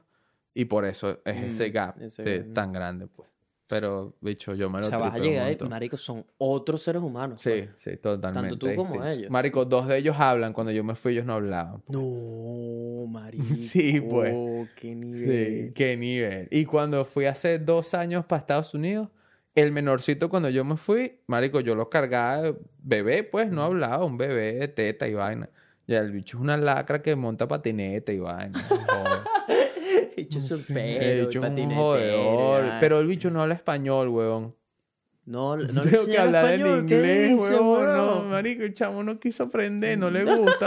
y 0.55 0.66
por 0.66 0.84
eso 0.84 1.18
es 1.24 1.36
Mm, 1.36 1.45
ese 1.47 1.70
gap 1.70 2.01
ese 2.01 2.22
de- 2.22 2.40
tan 2.45 2.72
grande, 2.72 3.07
pues. 3.09 3.28
Pero, 3.66 4.14
bicho, 4.20 4.55
yo 4.55 4.68
me 4.68 4.78
O 4.78 4.80
lo 4.82 4.88
sea, 4.88 4.99
vas 4.99 5.14
a 5.14 5.18
llegar, 5.18 5.49
montón. 5.49 5.70
marico, 5.70 5.97
son 5.97 6.26
otros 6.36 6.82
seres 6.82 7.01
humanos. 7.03 7.40
Sí, 7.40 7.51
pues. 7.51 7.70
sí, 7.76 7.97
totalmente. 7.97 8.51
Tanto 8.51 8.68
tú 8.68 8.74
como 8.76 9.03
ellos. 9.05 9.30
Marico, 9.30 9.64
dos 9.64 9.88
de 9.88 9.97
ellos 9.99 10.14
hablan, 10.18 10.53
cuando 10.53 10.72
yo 10.72 10.84
me 10.84 10.95
fui 10.95 11.12
ellos 11.12 11.24
no 11.24 11.32
hablaban. 11.34 11.82
No, 11.88 13.07
marico. 13.09 13.45
Sí, 13.55 14.01
pues. 14.01 14.34
Qué 14.76 14.88
Sí, 14.88 14.95
nivel. 14.95 15.72
qué 15.74 15.97
nivel. 15.97 16.49
Y 16.51 16.66
cuando 16.66 17.05
fui 17.07 17.24
hace 17.24 17.59
dos 17.59 17.95
años 17.95 18.26
para 18.26 18.40
Estados 18.40 18.74
Unidos, 18.74 19.09
el 19.55 19.72
menorcito 19.72 20.28
cuando 20.30 20.48
yo 20.48 20.64
me 20.64 20.76
fui, 20.76 21.20
marico, 21.26 21.61
yo 21.61 21.74
lo 21.74 21.88
cargaba 21.90 22.55
bebé, 22.82 23.22
pues 23.24 23.50
no 23.50 23.62
hablaba, 23.62 24.05
un 24.05 24.16
bebé 24.18 24.55
de 24.55 24.68
teta 24.68 25.07
y 25.09 25.14
vaina. 25.14 25.48
Ya 25.86 25.98
el 25.98 26.12
bicho 26.12 26.36
es 26.38 26.42
una 26.42 26.57
lacra 26.57 27.03
que 27.03 27.14
monta 27.16 27.46
patineta 27.48 28.12
y 28.12 28.18
vaina. 28.18 28.62
Bicho 30.16 30.38
bicho 30.38 30.55
es 30.55 30.68
un 30.68 31.40
patinetero, 31.42 31.74
jodedor. 31.80 32.64
ay. 32.64 32.76
Pero 32.80 33.00
el 33.00 33.07
bicho 33.07 33.30
no 33.30 33.42
habla 33.42 33.55
español, 33.55 34.09
huevón. 34.09 34.55
No, 35.24 35.57
no 35.57 35.82
le 35.84 35.90
Tengo 35.90 36.07
que 36.07 36.18
hablar 36.18 36.44
en 36.46 36.61
español, 36.61 36.86
¿qué 36.86 36.94
inglés, 36.96 37.40
huevón. 37.50 37.86
No, 37.96 38.07
weón? 38.18 38.30
marico, 38.30 38.62
el 38.62 38.74
chamo 38.74 39.03
no 39.03 39.18
quiso 39.18 39.44
aprender, 39.44 39.98
no 39.98 40.11
le 40.11 40.24
gusta. 40.36 40.66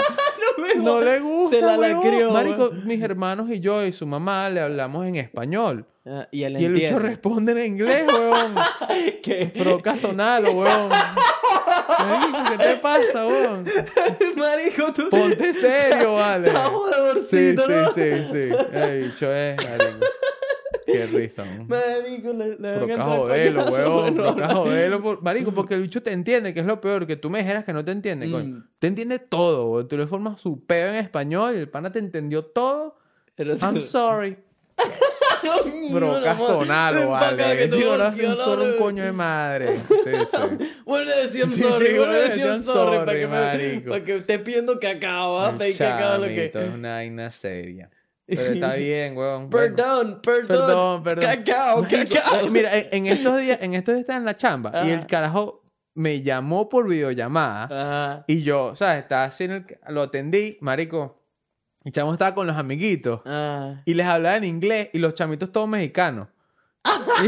me 0.58 0.76
no 0.84 1.02
le 1.02 1.20
gusta, 1.20 1.56
Se 1.58 1.62
la 1.62 1.78
huevón. 1.78 2.04
lacrió, 2.04 2.32
Marico, 2.32 2.70
weón. 2.70 2.86
mis 2.88 3.02
hermanos 3.02 3.50
y 3.50 3.60
yo 3.60 3.86
y 3.86 3.92
su 3.92 4.06
mamá 4.06 4.50
le 4.50 4.62
hablamos 4.62 5.06
en 5.08 5.16
español. 5.18 5.86
Ah, 6.08 6.28
y 6.32 6.44
él 6.44 6.62
Y 6.62 6.66
el 6.66 6.74
bicho 6.74 7.00
responde 7.00 7.54
en 7.54 7.74
inglés, 7.74 8.08
huevón. 8.08 8.56
¿Qué? 9.24 9.52
Proca 9.58 9.98
sonalo, 9.98 10.52
weón. 10.52 10.90
Marico, 10.90 12.38
¿qué 12.52 12.58
te 12.60 12.76
pasa, 12.78 13.26
weón? 13.26 13.66
Marico, 14.36 14.94
tú... 14.94 15.10
Ponte 15.10 15.52
serio, 15.54 16.14
vale. 16.14 16.52
Sí, 16.52 16.56
jodedorcito, 16.72 17.66
sí, 17.66 17.72
¿no? 17.74 17.94
sí, 17.94 18.28
sí. 18.32 18.76
El 18.78 19.04
bicho 19.04 19.34
es, 19.34 19.58
marico. 19.58 20.06
Qué 20.86 21.06
risa, 21.08 21.42
weón. 21.42 21.68
Marico, 21.68 22.34
le, 22.34 22.50
le 22.50 22.72
van 22.72 22.76
a 22.76 22.86
Proca 22.86 23.04
jodelo, 23.06 23.66
weón. 23.66 24.16
Proca 24.16 24.54
jodelo. 24.54 25.02
por- 25.02 25.24
Marico, 25.24 25.52
porque 25.54 25.74
el 25.74 25.82
bicho 25.82 26.04
te 26.04 26.12
entiende, 26.12 26.54
que 26.54 26.60
es 26.60 26.66
lo 26.68 26.80
peor. 26.82 27.08
Que 27.08 27.16
tú 27.16 27.32
me 27.32 27.40
dijeras 27.40 27.66
que 27.66 27.74
no 27.74 27.84
te 27.84 27.92
entiende, 27.92 28.30
coño. 28.30 28.58
Mm. 28.58 28.68
Te 28.78 28.88
entiende 28.88 29.18
todo, 29.18 29.72
weón. 29.72 29.88
Tú 29.88 29.98
le 29.98 30.06
formas 30.06 30.40
su 30.40 30.64
peo 30.68 30.90
en 30.90 30.96
español 30.98 31.56
y 31.56 31.60
el 31.60 31.70
pana 31.70 31.92
te 31.92 31.98
entendió 31.98 32.46
todo. 32.46 32.96
Pero 33.34 33.56
I'm 33.58 33.82
sorry. 33.82 34.38
Amor. 35.50 36.38
sonalo, 36.38 37.10
vale. 37.10 37.58
que 37.58 37.70
Que 37.70 37.76
si 37.78 37.84
no 37.84 37.94
hacen 37.94 38.36
solo 38.36 38.64
un 38.66 38.78
coño 38.78 39.04
de 39.04 39.12
madre. 39.12 39.78
Sí, 39.88 40.12
sí. 40.32 40.72
Vuelve 40.86 41.14
a 41.14 41.18
decir 41.18 41.50
Sí, 41.50 41.60
sorry, 41.64 41.98
vuelve 41.98 42.18
a 42.18 42.20
decir 42.22 42.46
I'm 42.46 42.64
sorry, 42.64 42.98
para 43.06 43.14
que, 43.14 43.28
me, 43.28 43.82
para 43.90 44.04
que 44.04 44.16
esté 44.18 44.40
pidiendo 44.40 44.80
cacao, 44.80 45.40
¿ah? 45.40 45.56
Pedí 45.58 45.74
cacao 45.76 46.18
lo 46.20 46.28
que... 46.28 46.36
Chamito, 46.52 46.62
es 46.62 46.74
una 46.74 46.90
vaina 46.96 47.32
seria. 47.32 47.90
Pero 48.28 48.42
está 48.42 48.74
bien, 48.76 49.16
weón. 49.18 49.50
Bueno. 49.50 49.76
Perdón, 49.76 50.20
perdón, 50.22 50.48
Perdón, 50.48 51.04
perdón. 51.04 51.24
Cacao, 51.26 51.84
cacao. 51.90 52.40
eh, 52.42 52.50
Mira, 52.50 52.78
en, 52.78 52.88
en 52.92 53.08
estos 53.08 53.40
días, 53.42 53.60
en 53.62 53.74
estos 53.74 53.94
días 53.96 54.02
estaba 54.02 54.20
en 54.20 54.26
la 54.26 54.36
chamba 54.36 54.86
y 54.86 54.90
el 54.92 55.06
carajo 55.08 55.64
me 55.94 56.22
llamó 56.24 56.68
por 56.68 56.88
videollamada 56.88 57.64
Ajá. 57.66 58.24
y 58.28 58.44
yo, 58.44 58.76
¿sabes? 58.76 59.04
Estaba 59.04 59.26
así 59.26 59.46
en 59.46 59.52
el... 59.52 59.66
Lo 59.90 60.04
atendí, 60.04 60.58
marico. 60.62 61.22
El 61.86 61.92
chamo 61.94 62.12
estaba 62.14 62.36
con 62.36 62.46
los 62.48 62.58
amiguitos 62.58 63.22
Ah. 63.26 63.76
y 63.86 63.94
les 63.94 64.06
hablaba 64.06 64.36
en 64.38 64.44
inglés 64.44 64.90
y 64.92 65.00
los 65.00 65.14
chamitos 65.14 65.52
todos 65.52 65.70
mexicanos. 65.70 66.28
y 67.24 67.26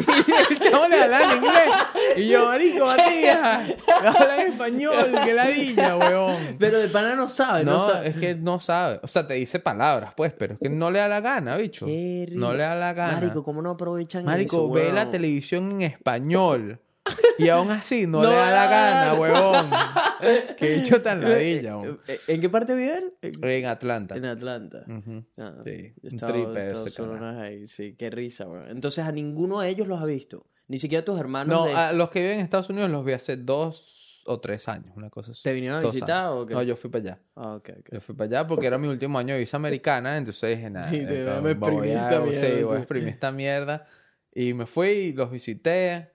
el 0.54 0.60
chamo 0.60 0.88
les 0.88 1.02
hablaba 1.02 1.32
en 1.32 1.38
inglés. 1.38 1.70
Y 2.18 2.28
yo, 2.30 2.46
marico, 2.48 2.86
Matías, 2.86 3.74
habla 4.04 4.42
en 4.42 4.52
español, 4.54 5.12
que 5.24 5.34
ladilla, 5.34 5.98
weón. 5.98 6.58
Pero 6.60 6.80
de 6.80 6.88
pana 6.90 7.16
no 7.16 7.28
sabe, 7.30 7.64
no, 7.64 7.74
No, 7.74 7.80
sabe. 7.88 8.10
es 8.10 8.16
que 8.18 8.36
no 8.36 8.60
sabe. 8.60 9.00
O 9.04 9.08
sea, 9.08 9.28
te 9.28 9.36
dice 9.36 9.60
palabras, 9.60 10.14
pues, 10.16 10.34
pero 10.34 10.54
es 10.56 10.60
que 10.60 10.70
no 10.70 10.92
le 10.92 11.00
da 11.00 11.08
la 11.08 11.22
gana, 11.22 11.56
bicho. 11.58 11.86
Qué 11.86 12.28
No 12.32 12.52
le 12.54 12.60
da 12.60 12.76
la 12.76 12.94
gana. 12.94 13.14
Marico, 13.14 13.44
¿cómo 13.44 13.62
no 13.62 13.72
aprovechan 13.72 14.26
Marico, 14.26 14.58
eso, 14.58 14.70
ve 14.72 14.82
weón? 14.84 14.96
la 14.96 15.10
televisión 15.10 15.72
en 15.72 15.82
español. 15.84 16.80
Y 17.40 17.50
aún 17.50 17.70
así 17.72 18.08
no, 18.08 18.22
No 18.22 18.30
le 18.30 18.36
da 18.36 18.52
la 18.52 18.70
gana, 18.70 19.14
huevón. 19.20 19.70
Que 20.58 20.76
bicho 20.78 21.02
tan 21.02 21.22
ladilla, 21.22 21.72
Eh, 21.72 21.76
huevón. 21.76 22.00
eh, 22.08 22.20
¿En 22.28 22.42
qué 22.42 22.50
parte 22.50 22.74
viven? 22.76 23.14
En, 23.22 23.32
En 23.44 23.66
Atlanta. 23.66 24.16
en 24.16 24.26
Atlanta. 24.26 24.84
Ujú. 24.88 25.24
Ah, 25.38 25.54
Sí, 25.66 25.94
un 26.02 26.10
Estados- 26.10 26.34
tripe 26.54 26.74
ahí, 27.40 27.68
sí, 27.68 27.96
qué 27.98 28.10
risa, 28.10 28.48
weón. 28.48 28.70
Entonces 28.70 29.06
a 29.06 29.12
ninguno 29.12 29.60
de 29.62 29.70
ellos 29.70 29.88
los 29.88 30.02
ha 30.02 30.06
visto. 30.06 30.48
Ni 30.68 30.80
siquiera 30.80 31.06
tus 31.06 31.20
hermanos 31.20 31.56
No, 31.56 31.66
de- 31.66 31.74
a 31.74 31.94
los 31.94 32.10
que 32.10 32.20
viven 32.22 32.40
en 32.40 32.44
Estados 32.44 32.70
Unidos 32.70 32.90
los 32.90 33.06
vi 33.06 33.14
hace 33.14 33.38
dos 33.38 34.22
o 34.26 34.42
tres 34.42 34.68
años, 34.68 34.92
una 34.98 35.10
cosa 35.10 35.32
así. 35.32 35.44
¿Te 35.44 35.54
vinieron 35.54 35.78
a 35.78 35.82
visitar 35.82 36.26
años. 36.26 36.34
o 36.36 36.46
qué? 36.46 36.54
No, 36.56 36.64
yo 36.64 36.76
fui 36.76 36.90
para 36.90 37.02
allá. 37.04 37.20
Ah, 37.36 37.56
ok, 37.56 37.70
ok. 37.80 37.90
Yo 37.94 38.02
fui 38.02 38.16
para 38.16 38.26
allá 38.40 38.48
porque 38.48 38.68
era 38.68 38.78
mi 38.78 38.88
último 38.90 39.18
año 39.20 39.36
de 39.36 39.40
visa 39.40 39.56
americana, 39.56 40.18
entonces 40.18 40.58
dije, 40.58 40.70
nada, 40.70 40.88
Y 40.94 41.06
te- 41.06 41.22
eh, 41.24 41.40
voy 41.40 41.52
exprimir 41.52 41.98
a- 41.98 42.04
esta 42.04 42.24
sí, 42.24 42.30
mierda, 42.30 42.66
voy 42.66 42.74
a 42.74 42.76
sí. 42.76 42.82
exprimir 42.82 43.08
esta 43.10 43.32
mierda. 43.32 43.88
Y 44.34 44.54
me 44.54 44.66
fui, 44.66 45.14
los 45.14 45.32
visité 45.32 46.12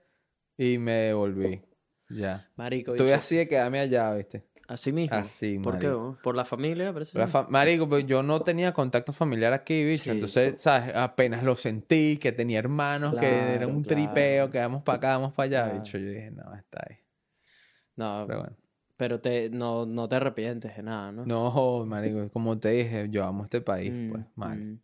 y 0.57 0.77
me 0.77 0.91
devolví. 0.93 1.61
Ya. 2.09 2.49
Marico, 2.55 2.91
Estuve 2.93 3.13
así 3.13 3.35
de 3.35 3.47
quedarme 3.47 3.79
allá, 3.79 4.13
¿viste? 4.13 4.43
así 4.67 4.91
mismo. 4.93 5.17
Así, 5.17 5.59
¿Por 5.59 5.77
qué? 5.79 5.87
marico. 5.87 6.01
weón? 6.03 6.17
¿Por 6.23 6.35
la 6.35 6.45
familia? 6.45 6.93
Parece 6.93 7.17
La 7.17 7.27
fa- 7.27 7.47
Marico, 7.49 7.87
pues 7.89 8.05
yo 8.05 8.23
no 8.23 8.39
tenía 8.41 8.73
contacto 8.73 9.11
familiar 9.13 9.51
aquí, 9.53 9.83
bicho. 9.83 10.03
Sí, 10.05 10.09
Entonces, 10.11 10.61
¿sabes? 10.61 10.95
Apenas 10.95 11.43
lo 11.43 11.55
sentí, 11.55 12.17
que 12.17 12.31
tenía 12.31 12.59
hermanos, 12.59 13.15
que 13.19 13.55
era 13.55 13.67
un 13.67 13.83
claro. 13.83 13.95
tripeo, 13.95 14.49
que 14.51 14.59
vamos 14.59 14.83
para 14.83 14.97
acá, 14.97 15.07
vamos 15.17 15.33
para 15.33 15.45
allá, 15.47 15.63
Claro. 15.65 15.79
bicho. 15.83 15.97
Yo 15.97 16.05
dije, 16.09 16.31
no, 16.31 16.55
está 16.55 16.85
ahí. 16.89 16.97
No, 17.95 18.23
Pero 18.27 18.39
bueno. 18.39 18.55
pero 18.97 19.19
te, 19.21 19.49
no, 19.49 19.85
no 19.85 20.07
te 20.07 20.15
arrepientes 20.15 20.75
de 20.77 20.83
nada, 20.83 21.11
¿no? 21.11 21.25
No, 21.25 21.85
marico, 21.85 22.29
como 22.31 22.57
te 22.57 22.69
dije, 22.69 23.07
yo 23.09 23.25
amo 23.25 23.43
este 23.43 23.61
país, 23.61 23.91
Mm, 23.93 24.11
pues, 24.11 24.25
mal. 24.35 24.57
mm. 24.59 24.79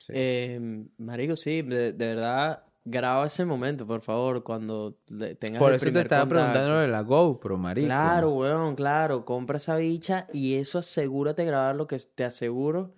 Sí. 0.00 0.12
Eh, 0.16 0.84
marico, 0.98 1.36
sí, 1.36 1.62
de, 1.62 1.92
de 1.92 2.06
verdad, 2.14 2.63
graba 2.84 3.26
ese 3.26 3.44
momento, 3.44 3.86
por 3.86 4.00
favor, 4.02 4.42
cuando 4.44 4.96
tengas 5.38 5.60
Por 5.60 5.70
el 5.72 5.76
eso 5.76 5.86
te 5.92 6.00
estaba 6.00 6.22
contacto. 6.22 6.28
preguntando 6.28 6.70
lo 6.74 6.80
de 6.80 6.88
la 6.88 7.00
GoPro, 7.02 7.56
marico. 7.56 7.86
Claro, 7.86 8.30
weón, 8.32 8.74
claro. 8.76 9.24
Compra 9.24 9.56
esa 9.56 9.76
bicha 9.76 10.26
y 10.32 10.56
eso 10.56 10.78
asegúrate 10.78 11.42
de 11.42 11.48
grabar 11.48 11.76
lo 11.76 11.86
que 11.86 11.96
te 12.14 12.24
aseguro 12.24 12.94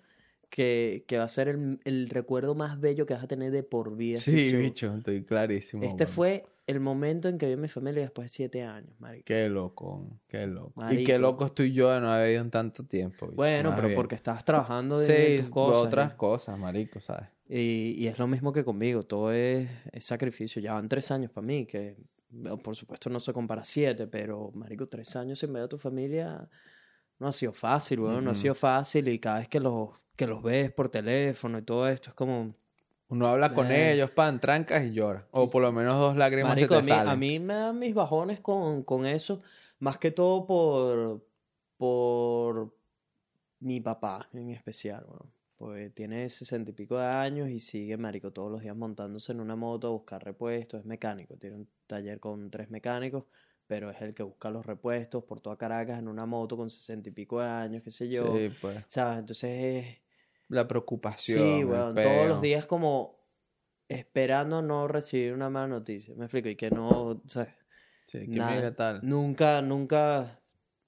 que, 0.49 1.03
que 1.07 1.17
va 1.17 1.25
a 1.25 1.29
ser 1.29 1.47
el, 1.49 1.79
el 1.83 2.09
recuerdo 2.09 2.55
más 2.55 2.79
bello 2.79 3.05
que 3.05 3.13
vas 3.13 3.23
a 3.23 3.27
tener 3.27 3.51
de 3.51 3.63
por 3.63 3.95
vida. 3.95 4.17
Sí, 4.17 4.55
bicho, 4.55 4.93
estoy 4.95 5.23
clarísimo. 5.23 5.83
Este 5.83 6.05
fue 6.07 6.45
el 6.67 6.79
momento 6.79 7.29
en 7.29 7.37
que 7.37 7.47
vi 7.47 7.53
a 7.53 7.57
mi 7.57 7.67
familia 7.69 8.01
después 8.01 8.25
de 8.25 8.35
siete 8.35 8.63
años, 8.63 8.91
marico. 8.99 9.25
Qué 9.25 9.47
loco, 9.49 10.05
qué 10.27 10.47
loco. 10.47 10.81
Y 10.91 11.03
qué 11.05 11.17
loco 11.17 11.45
estoy 11.45 11.71
yo 11.73 11.89
de 11.91 12.01
no 12.01 12.11
haber 12.11 12.31
ido 12.33 12.41
en 12.41 12.51
tanto 12.51 12.83
tiempo. 12.85 13.25
bicho, 13.27 13.37
Bueno, 13.37 13.69
más 13.69 13.77
pero 13.77 13.87
bien. 13.87 13.97
porque 13.97 14.15
estabas 14.15 14.43
trabajando 14.43 14.99
de 14.99 15.05
Sí, 15.07 15.41
tus 15.43 15.49
cosas. 15.51 15.87
otras 15.87 16.13
cosas, 16.15 16.59
marico, 16.59 16.99
¿sabes? 16.99 17.29
Y, 17.49 17.95
y 17.97 18.07
es 18.07 18.19
lo 18.19 18.27
mismo 18.27 18.51
que 18.51 18.63
conmigo, 18.65 19.03
todo 19.03 19.31
es, 19.31 19.69
es 19.91 20.05
sacrificio. 20.05 20.61
Ya 20.61 20.73
van 20.73 20.89
tres 20.89 21.09
años 21.11 21.31
para 21.31 21.47
mí, 21.47 21.65
que 21.65 21.95
por 22.63 22.75
supuesto 22.75 23.09
no 23.09 23.19
se 23.21 23.31
compara 23.31 23.61
a 23.61 23.65
siete, 23.65 24.05
pero 24.07 24.51
marico, 24.53 24.87
tres 24.87 25.15
años 25.15 25.39
sin 25.39 25.53
ver 25.53 25.63
a 25.63 25.67
tu 25.69 25.77
familia 25.77 26.49
no 27.19 27.27
ha 27.29 27.31
sido 27.31 27.53
fácil, 27.53 28.01
weón, 28.01 28.23
no 28.25 28.31
ha 28.31 28.35
sido 28.35 28.53
fácil 28.53 29.07
y 29.07 29.17
cada 29.17 29.39
vez 29.39 29.47
que 29.47 29.59
los, 29.61 29.89
que 30.15 30.27
los 30.27 30.43
ves 30.43 30.71
por 30.73 30.89
teléfono 30.89 31.57
y 31.57 31.61
todo 31.63 31.87
esto 31.87 32.09
es 32.09 32.13
como, 32.13 32.53
Uno 33.07 33.27
habla 33.27 33.53
con 33.53 33.71
Eh. 33.71 33.93
ellos, 33.93 34.11
pan, 34.11 34.39
trancas 34.41 34.83
y 34.85 34.91
llora. 34.91 35.25
O 35.31 35.49
por 35.49 35.61
lo 35.61 35.71
menos 35.71 35.97
dos 35.97 36.17
lágrimas 36.17 36.49
Marico, 36.51 36.73
se 36.73 36.79
a 36.79 36.81
te 36.81 36.85
mí, 36.85 36.89
salen. 36.91 37.09
a 37.09 37.15
mí 37.15 37.39
me 37.39 37.53
dan 37.53 37.79
mis 37.79 37.93
bajones 37.95 38.41
con, 38.41 38.83
con 38.83 39.05
eso, 39.05 39.41
más 39.79 39.97
que 39.97 40.11
todo 40.11 40.45
por, 40.45 41.25
por 41.77 42.75
mi 43.61 43.79
papá 43.79 44.27
en 44.33 44.49
especial, 44.49 45.05
weón. 45.07 45.31
Pues 45.57 45.91
tiene 45.95 46.29
sesenta 46.29 46.69
y 46.69 46.73
pico 46.73 46.99
de 46.99 47.05
años 47.07 47.49
y 47.49 47.57
sigue, 47.57 47.97
marico, 47.97 48.31
todos 48.31 48.51
los 48.51 48.61
días 48.61 48.75
montándose 48.75 49.31
en 49.31 49.39
una 49.39 49.55
moto 49.55 49.87
a 49.87 49.89
buscar 49.89 50.23
repuestos, 50.23 50.81
es 50.81 50.85
mecánico, 50.85 51.35
tiene 51.35 51.55
un 51.55 51.67
taller 51.87 52.19
con 52.19 52.51
tres 52.51 52.69
mecánicos, 52.69 53.23
pero 53.65 53.89
es 53.89 53.99
el 54.01 54.13
que 54.13 54.21
busca 54.21 54.51
los 54.51 54.63
repuestos 54.67 55.23
por 55.23 55.41
toda 55.41 55.57
Caracas 55.57 55.97
en 55.97 56.09
una 56.09 56.27
moto 56.27 56.57
con 56.57 56.69
sesenta 56.69 57.09
y 57.09 57.11
pico 57.11 57.41
de 57.41 57.47
años, 57.47 57.81
qué 57.81 57.89
sé 57.89 58.07
yo, 58.07 58.23
Sí, 58.35 58.51
pues. 58.61 58.83
¿sabes? 58.87 59.17
Entonces 59.19 59.49
es... 59.85 59.97
La 60.49 60.67
preocupación. 60.67 61.39
Sí, 61.39 61.63
weón, 61.63 61.95
todos 61.95 62.29
los 62.29 62.41
días 62.41 62.67
como 62.67 63.17
esperando 63.89 64.61
no 64.61 64.87
recibir 64.87 65.33
una 65.33 65.49
mala 65.49 65.67
noticia, 65.67 66.13
me 66.15 66.25
explico, 66.25 66.49
y 66.49 66.55
que 66.55 66.69
no, 66.69 67.19
¿sabes? 67.25 67.49
Sí, 68.05 68.19
que 68.27 68.39
Nada. 68.39 68.55
mira 68.55 68.75
tal. 68.75 68.99
Nunca, 69.01 69.61
nunca, 69.63 70.39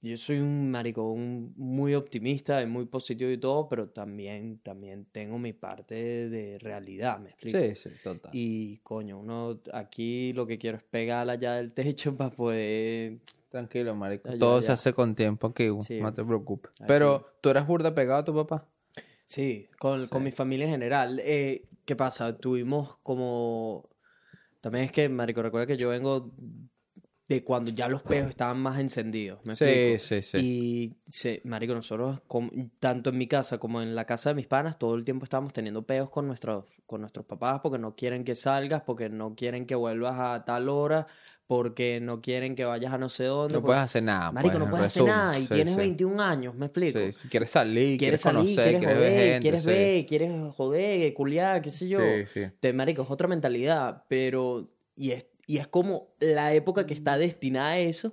yo 0.02 0.16
soy 0.16 0.38
un 0.38 0.70
marico, 0.70 1.10
un 1.12 1.52
muy 1.56 1.94
optimista 1.94 2.62
y 2.62 2.66
muy 2.66 2.86
positivo 2.86 3.30
y 3.30 3.38
todo, 3.38 3.68
pero 3.68 3.88
también, 3.88 4.58
también 4.62 5.06
tengo 5.12 5.38
mi 5.38 5.52
parte 5.52 5.94
de 5.94 6.58
realidad, 6.58 7.18
me 7.18 7.30
explico. 7.30 7.58
Sí, 7.58 7.74
sí, 7.74 7.90
total. 8.02 8.30
Y 8.34 8.78
coño, 8.78 9.18
uno 9.18 9.60
aquí 9.74 10.32
lo 10.32 10.46
que 10.46 10.58
quiero 10.58 10.78
es 10.78 10.84
pegarla 10.84 11.34
ya 11.34 11.54
del 11.54 11.72
techo 11.72 12.14
para 12.16 12.30
poder... 12.30 13.18
Tranquilo, 13.50 13.98
ya, 14.24 14.38
Todo 14.38 14.62
se 14.62 14.70
hace 14.70 14.92
con 14.92 15.16
tiempo 15.16 15.48
aquí. 15.48 15.68
Sí. 15.80 16.00
no 16.00 16.14
te 16.14 16.24
preocupes. 16.24 16.70
Aquí. 16.76 16.84
Pero, 16.86 17.26
¿tú 17.40 17.48
eras 17.48 17.66
burda 17.66 17.92
pegado 17.92 18.20
a 18.20 18.24
tu 18.24 18.32
papá? 18.32 18.64
Sí, 19.24 19.68
con, 19.76 20.06
con 20.06 20.22
mi 20.22 20.30
familia 20.30 20.66
en 20.66 20.70
general. 20.70 21.20
Eh, 21.24 21.64
¿qué 21.84 21.96
pasa? 21.96 22.38
Tuvimos 22.38 22.96
como... 23.02 23.88
También 24.60 24.84
es 24.84 24.92
que, 24.92 25.08
marico, 25.08 25.42
recuerda 25.42 25.66
que 25.66 25.76
yo 25.76 25.88
vengo 25.88 26.30
de 27.30 27.44
cuando 27.44 27.70
ya 27.70 27.88
los 27.88 28.02
peos 28.02 28.28
estaban 28.28 28.58
más 28.60 28.80
encendidos, 28.80 29.38
¿me 29.44 29.54
Sí, 29.54 29.64
explico? 29.64 29.98
sí, 30.04 30.22
sí. 30.22 30.38
Y, 30.38 30.96
se, 31.10 31.40
marico, 31.44 31.74
nosotros, 31.74 32.20
tanto 32.80 33.10
en 33.10 33.18
mi 33.18 33.28
casa 33.28 33.58
como 33.58 33.80
en 33.82 33.94
la 33.94 34.04
casa 34.04 34.30
de 34.30 34.34
mis 34.34 34.48
panas, 34.48 34.78
todo 34.80 34.96
el 34.96 35.04
tiempo 35.04 35.24
estábamos 35.24 35.52
teniendo 35.52 35.82
peos 35.86 36.10
con 36.10 36.26
nuestros, 36.26 36.64
con 36.86 37.00
nuestros 37.02 37.24
papás 37.26 37.60
porque 37.62 37.78
no 37.78 37.94
quieren 37.94 38.24
que 38.24 38.34
salgas, 38.34 38.82
porque 38.82 39.08
no 39.08 39.36
quieren 39.36 39.64
que 39.64 39.76
vuelvas 39.76 40.16
a 40.18 40.44
tal 40.44 40.68
hora, 40.68 41.06
porque 41.46 42.00
no 42.00 42.20
quieren 42.20 42.56
que 42.56 42.64
vayas 42.64 42.92
a 42.92 42.98
no 42.98 43.08
sé 43.08 43.24
dónde. 43.24 43.54
No 43.54 43.60
porque- 43.60 43.66
puedes 43.74 43.82
hacer 43.84 44.02
nada. 44.02 44.32
Marico, 44.32 44.52
pues, 44.58 44.64
no 44.64 44.70
puedes 44.70 44.86
hacer 44.86 45.04
nada 45.04 45.38
y 45.38 45.42
Sí, 45.42 45.54
tienes 45.54 45.74
sí. 45.74 45.80
21 45.80 46.20
años, 46.20 46.54
¿me 46.56 46.66
explico? 46.66 46.98
Sí, 46.98 47.12
si 47.12 47.28
quieres 47.28 47.50
salir, 47.50 47.96
Quieres 47.96 48.20
quieres, 48.20 48.20
salir, 48.22 48.56
conocer, 48.56 48.64
quieres 48.64 48.80
quieres 48.80 48.96
joder, 48.98 49.12
ver 49.12 49.30
gente. 49.32 49.40
quieres 49.40 49.62
sí. 49.62 49.68
ver, 49.68 50.06
quieres 50.06 50.54
joder, 50.56 51.14
culiar, 51.14 51.62
qué 51.62 51.70
sé 51.70 51.88
yo. 51.88 52.00
Sí, 52.00 52.24
sí. 52.34 52.40
Te, 52.58 52.72
marico, 52.72 53.02
es 53.02 53.10
otra 53.10 53.28
mentalidad, 53.28 54.02
pero... 54.08 54.68
Y 54.96 55.12
es, 55.12 55.26
y 55.50 55.58
es 55.58 55.66
como 55.66 56.14
la 56.20 56.52
época 56.54 56.86
que 56.86 56.94
está 56.94 57.18
destinada 57.18 57.70
a 57.70 57.78
eso, 57.78 58.12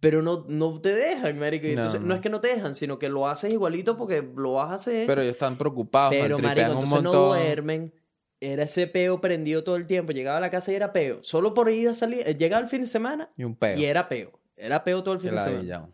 pero 0.00 0.22
no, 0.22 0.46
no 0.48 0.80
te 0.80 0.94
dejan, 0.94 1.38
marico. 1.38 1.66
Y 1.66 1.74
No, 1.74 1.82
entonces, 1.82 2.00
no, 2.00 2.06
no. 2.08 2.14
es 2.14 2.20
que 2.22 2.30
no 2.30 2.40
te 2.40 2.48
dejan, 2.48 2.74
sino 2.74 2.98
que 2.98 3.08
lo 3.10 3.28
haces 3.28 3.52
igualito 3.52 3.96
porque 3.98 4.26
lo 4.34 4.54
vas 4.54 4.70
a 4.70 4.74
hacer. 4.74 5.06
Pero 5.06 5.20
ellos 5.20 5.34
están 5.34 5.58
preocupados, 5.58 6.14
Pero, 6.18 6.38
marico, 6.38 6.70
un 6.70 6.78
entonces 6.78 7.02
no 7.02 7.12
duermen. 7.12 7.92
Era 8.40 8.62
ese 8.62 8.86
peo 8.86 9.20
prendido 9.20 9.62
todo 9.62 9.76
el 9.76 9.86
tiempo. 9.86 10.12
Llegaba 10.12 10.38
a 10.38 10.40
la 10.40 10.48
casa 10.50 10.72
y 10.72 10.74
era 10.76 10.92
peo. 10.94 11.22
Solo 11.22 11.52
por 11.52 11.68
ir 11.70 11.88
a 11.90 11.94
salir. 11.94 12.22
eh, 12.26 12.34
Llegaba 12.34 12.62
el 12.62 12.68
fin 12.68 12.80
de 12.80 12.86
semana 12.86 13.30
Y 13.36 13.44
un 13.44 13.54
peo. 13.54 13.76
y 13.76 13.84
era 13.84 14.08
peo. 14.08 14.40
Era 14.56 14.82
peo 14.82 15.02
todo 15.02 15.14
el 15.14 15.20
fin 15.20 15.32
de 15.32 15.36
semana. 15.36 15.56
ladilla. 15.56 15.88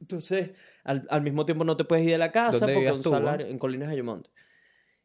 Entonces, 0.00 0.50
al, 0.84 1.06
al 1.10 1.20
mismo 1.20 1.44
tiempo 1.44 1.64
no 1.64 1.76
te 1.76 1.84
puedes 1.84 2.04
ir 2.06 2.12
de 2.12 2.18
la 2.18 2.32
casa 2.32 2.60
¿Dónde 2.60 2.74
porque 2.74 2.92
un 2.92 3.02
tú, 3.02 3.10
salario 3.10 3.46
en 3.46 3.58
Colinas 3.58 3.88
de 3.88 3.94
Ayamonte. 3.94 4.30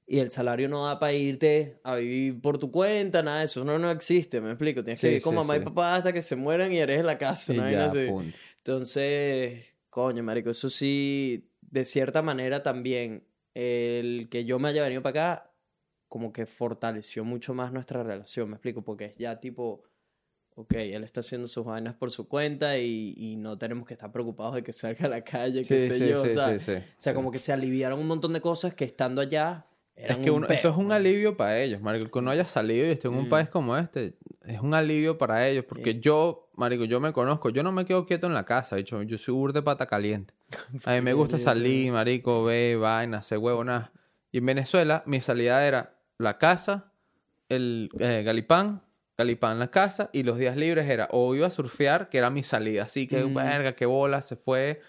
Y 0.10 0.20
el 0.20 0.32
salario 0.32 0.70
no 0.70 0.86
da 0.86 1.00
para 1.00 1.12
irte 1.12 1.80
a 1.84 1.96
vivir 1.96 2.40
por 2.40 2.58
tu 2.58 2.72
cuenta, 2.72 3.22
nada 3.22 3.40
de 3.40 3.46
eso. 3.46 3.66
No, 3.66 3.78
no 3.78 3.92
existe, 3.92 4.40
me 4.40 4.52
explico. 4.52 4.82
Tienes 4.82 5.02
que 5.02 5.08
Sí, 5.08 5.10
vivir 5.10 5.22
con 5.22 5.34
sí, 5.34 5.38
mamá 5.38 5.58
y 5.58 5.60
papá 5.60 5.96
hasta 5.96 6.14
que 6.14 6.22
se 6.22 6.38
mueran 6.38 6.72
y 6.72 6.80
eres 6.80 7.04
la 7.04 7.18
casa. 7.18 7.54
Vaina 7.54 7.92
ya. 7.94 8.10
Entonces, 8.60 9.66
coño, 9.90 10.24
marico, 10.24 10.50
eso 10.50 10.70
sí, 10.70 11.50
de 11.62 11.84
cierta 11.84 12.22
manera 12.22 12.64
también, 12.64 13.26
el 13.54 14.30
que 14.30 14.46
yo 14.46 14.60
me 14.60 14.70
haya 14.70 14.84
venido 14.84 15.02
para 15.02 15.34
acá, 15.34 15.52
como 16.08 16.32
que 16.32 16.46
fortaleció 16.46 17.26
mucho 17.26 17.54
más 17.54 17.74
nuestra 17.74 18.02
relación, 18.02 18.50
me 18.50 18.56
explico, 18.56 18.84
porque 18.84 19.06
es 19.06 19.16
ya 19.18 19.42
tipo, 19.42 19.84
ok, 20.56 20.74
él 20.76 21.04
está 21.04 21.20
haciendo 21.20 21.48
sus 21.48 21.66
vainas 21.66 21.96
por 21.96 22.12
su 22.12 22.30
cuenta 22.30 22.78
y, 22.78 23.14
y 23.18 23.36
no 23.36 23.58
tenemos 23.58 23.86
que 23.86 23.94
estar 23.94 24.12
preocupados 24.12 24.56
de 24.56 24.64
que 24.64 24.72
salga 24.74 25.06
a 25.08 25.10
la 25.10 25.24
calle, 25.24 25.64
qué 25.64 25.88
sé 25.90 25.98
sí, 25.98 26.08
yo, 26.10 26.24
sí, 26.24 26.30
o 26.30 26.34
sea, 26.34 26.60
sí, 26.60 26.66
sí. 26.66 26.72
o 26.78 27.02
sea, 27.02 27.14
como 27.14 27.30
que 27.30 27.40
se 27.40 27.52
aliviaron 27.52 28.00
un 28.00 28.08
montón 28.08 28.32
de 28.32 28.40
cosas 28.40 28.74
que 28.74 28.86
estando 28.86 29.20
allá 29.22 29.66
eran 29.98 30.18
Es 30.20 30.24
que 30.24 30.32
un 30.32 30.38
uno- 30.44 30.48
eso 30.54 30.70
es 30.70 30.78
un 30.78 30.92
alivio 30.92 31.36
para 31.36 31.60
ellos, 31.60 31.82
marico. 31.82 32.10
Que 32.12 32.20
uno 32.20 32.32
haya 32.32 32.46
salido 32.46 32.86
y 32.88 32.92
esté 32.92 33.08
en 33.08 33.16
un 33.16 33.26
Mm. 33.26 33.30
país 33.30 33.50
como 33.50 33.76
este, 33.76 34.14
es 34.46 34.62
un 34.62 34.74
alivio 34.74 35.18
para 35.18 35.48
ellos. 35.48 35.66
Porque 35.68 35.94
Sí. 35.94 36.00
yo, 36.02 36.50
marico, 36.56 36.86
yo 36.86 37.00
me 37.00 37.12
conozco. 37.14 37.50
Yo 37.50 37.64
no 37.64 37.72
me 37.72 37.86
quedo 37.86 38.06
quieto 38.06 38.28
en 38.28 38.34
la 38.34 38.46
casa. 38.46 38.76
de 38.76 38.82
hecho, 38.84 39.02
yo 39.04 39.18
soy 39.18 39.34
urde 39.34 39.62
pata 39.62 39.86
caliente. 39.88 40.34
A 40.86 40.94
mí 40.94 41.02
me 41.02 41.14
gusta 41.14 41.40
salir, 41.40 41.92
marico, 41.92 42.44
ver, 42.46 42.78
vaina, 42.78 43.18
hacer 43.18 43.40
huevo, 43.40 43.64
nada. 43.64 43.92
Y 44.32 44.38
en 44.38 44.46
Venezuela, 44.46 45.04
mi 45.06 45.20
salida 45.20 45.66
era 45.68 45.94
la 46.20 46.38
casa, 46.38 46.92
el 47.50 47.90
eh, 48.00 48.24
galipán, 48.24 48.82
galipán 49.18 49.58
la 49.58 49.70
casa, 49.72 50.10
y 50.14 50.24
los 50.24 50.38
días 50.38 50.56
libres 50.58 50.88
era 50.90 51.08
o 51.12 51.34
iba 51.34 51.48
a 51.48 51.50
surfear, 51.50 52.10
que 52.10 52.18
era 52.20 52.30
mi 52.30 52.44
salida. 52.44 52.84
Así 52.84 53.08
que, 53.08 53.24
Mm. 53.24 53.34
verga, 53.34 53.72
qué 53.74 53.86
bola, 53.88 54.22
se 54.22 54.36
fue. 54.36 54.80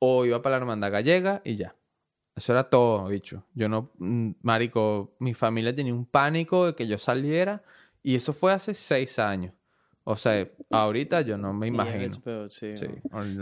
O 0.00 0.24
iba 0.24 0.40
para 0.42 0.56
la 0.56 0.62
hermandad 0.62 0.90
gallega 0.90 1.40
y 1.44 1.56
ya. 1.56 1.74
Eso 2.40 2.52
era 2.52 2.64
todo, 2.70 3.06
bicho. 3.08 3.44
Yo 3.54 3.68
no, 3.68 3.90
mm, 3.98 4.30
marico, 4.40 5.14
mi 5.18 5.34
familia 5.34 5.74
tenía 5.74 5.92
un 5.94 6.06
pánico 6.06 6.64
de 6.64 6.74
que 6.74 6.88
yo 6.88 6.98
saliera 6.98 7.62
y 8.02 8.14
eso 8.14 8.32
fue 8.32 8.50
hace 8.54 8.74
seis 8.74 9.18
años. 9.18 9.52
O 10.04 10.16
sea, 10.16 10.48
ahorita 10.70 11.20
yo 11.20 11.36
no 11.36 11.52
me 11.52 11.66
imagino. 11.66 12.18
peor, 12.22 12.50
sí, 12.50 12.72
Sí, 12.72 12.86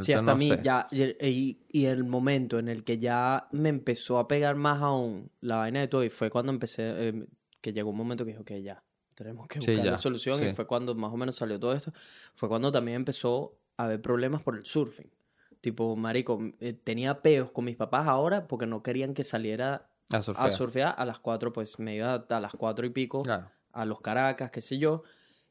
Sí, 0.01 0.13
hasta 0.13 0.23
no 0.23 0.33
a 0.33 0.35
mí 0.35 0.49
sé. 0.49 0.63
ya, 0.63 0.89
y, 0.91 1.03
y- 1.25 1.59
y 1.69 1.85
el 1.85 2.03
momento 2.03 2.59
en 2.59 2.69
el 2.69 2.83
que 2.83 2.99
ya 2.99 3.47
me 3.53 3.69
empezó 3.69 4.19
a 4.19 4.27
pegar 4.27 4.57
más 4.57 4.83
aún 4.83 5.31
la 5.43 5.59
vaina 5.59 5.79
de 5.79 5.87
todo, 5.87 6.03
y 6.03 6.11
fue 6.11 6.29
cuando 6.29 6.51
empecé, 6.51 6.83
eh, 7.09 7.27
que 7.61 7.73
llegó 7.73 7.91
un 7.91 7.97
momento 7.99 8.25
que 8.25 8.33
dije, 8.33 8.43
ok, 8.43 8.51
ya, 8.65 8.83
tenemos 9.15 9.47
que 9.47 9.61
Sí, 9.61 9.67
buscar 9.67 9.85
la 9.85 9.91
ya, 9.93 9.97
solución, 9.97 10.41
sí. 10.41 10.47
y 10.47 10.55
fue 10.55 10.67
cuando 10.67 10.97
más 10.97 11.13
o 11.13 11.17
menos 11.17 11.37
salió 11.37 11.61
todo 11.61 11.73
esto, 11.73 11.93
fue 12.35 12.49
cuando 12.49 12.73
también 12.73 12.97
empezó 12.97 13.55
a 13.77 13.85
haber 13.85 14.03
problemas 14.03 14.43
por 14.43 14.57
el 14.57 14.65
surfing. 14.65 15.09
Tipo, 15.61 15.97
marico, 15.97 16.41
eh, 16.61 16.73
tenía 16.73 17.21
peos 17.23 17.51
con 17.51 17.65
mis 17.65 17.77
papás 17.77 18.07
ahora 18.07 18.47
porque 18.47 18.67
no 18.67 18.83
querían 18.83 19.15
que 19.15 19.25
saliera 19.25 19.91
A 20.11 20.23
surfear. 20.23 20.47
a 20.47 20.51
surfear 20.51 20.95
a 20.97 21.05
las 21.05 21.19
cuatro, 21.19 21.53
pues 21.53 21.79
me 21.81 21.97
iba 21.97 22.15
a 22.29 22.41
las 22.41 22.53
cuatro 22.55 22.87
y 22.87 22.91
pico 22.91 23.23
Claro. 23.23 23.51
a 23.73 23.85
los 23.85 24.01
Caracas, 24.01 24.51
qué 24.51 24.61
sé 24.61 24.79
yo, 24.79 25.03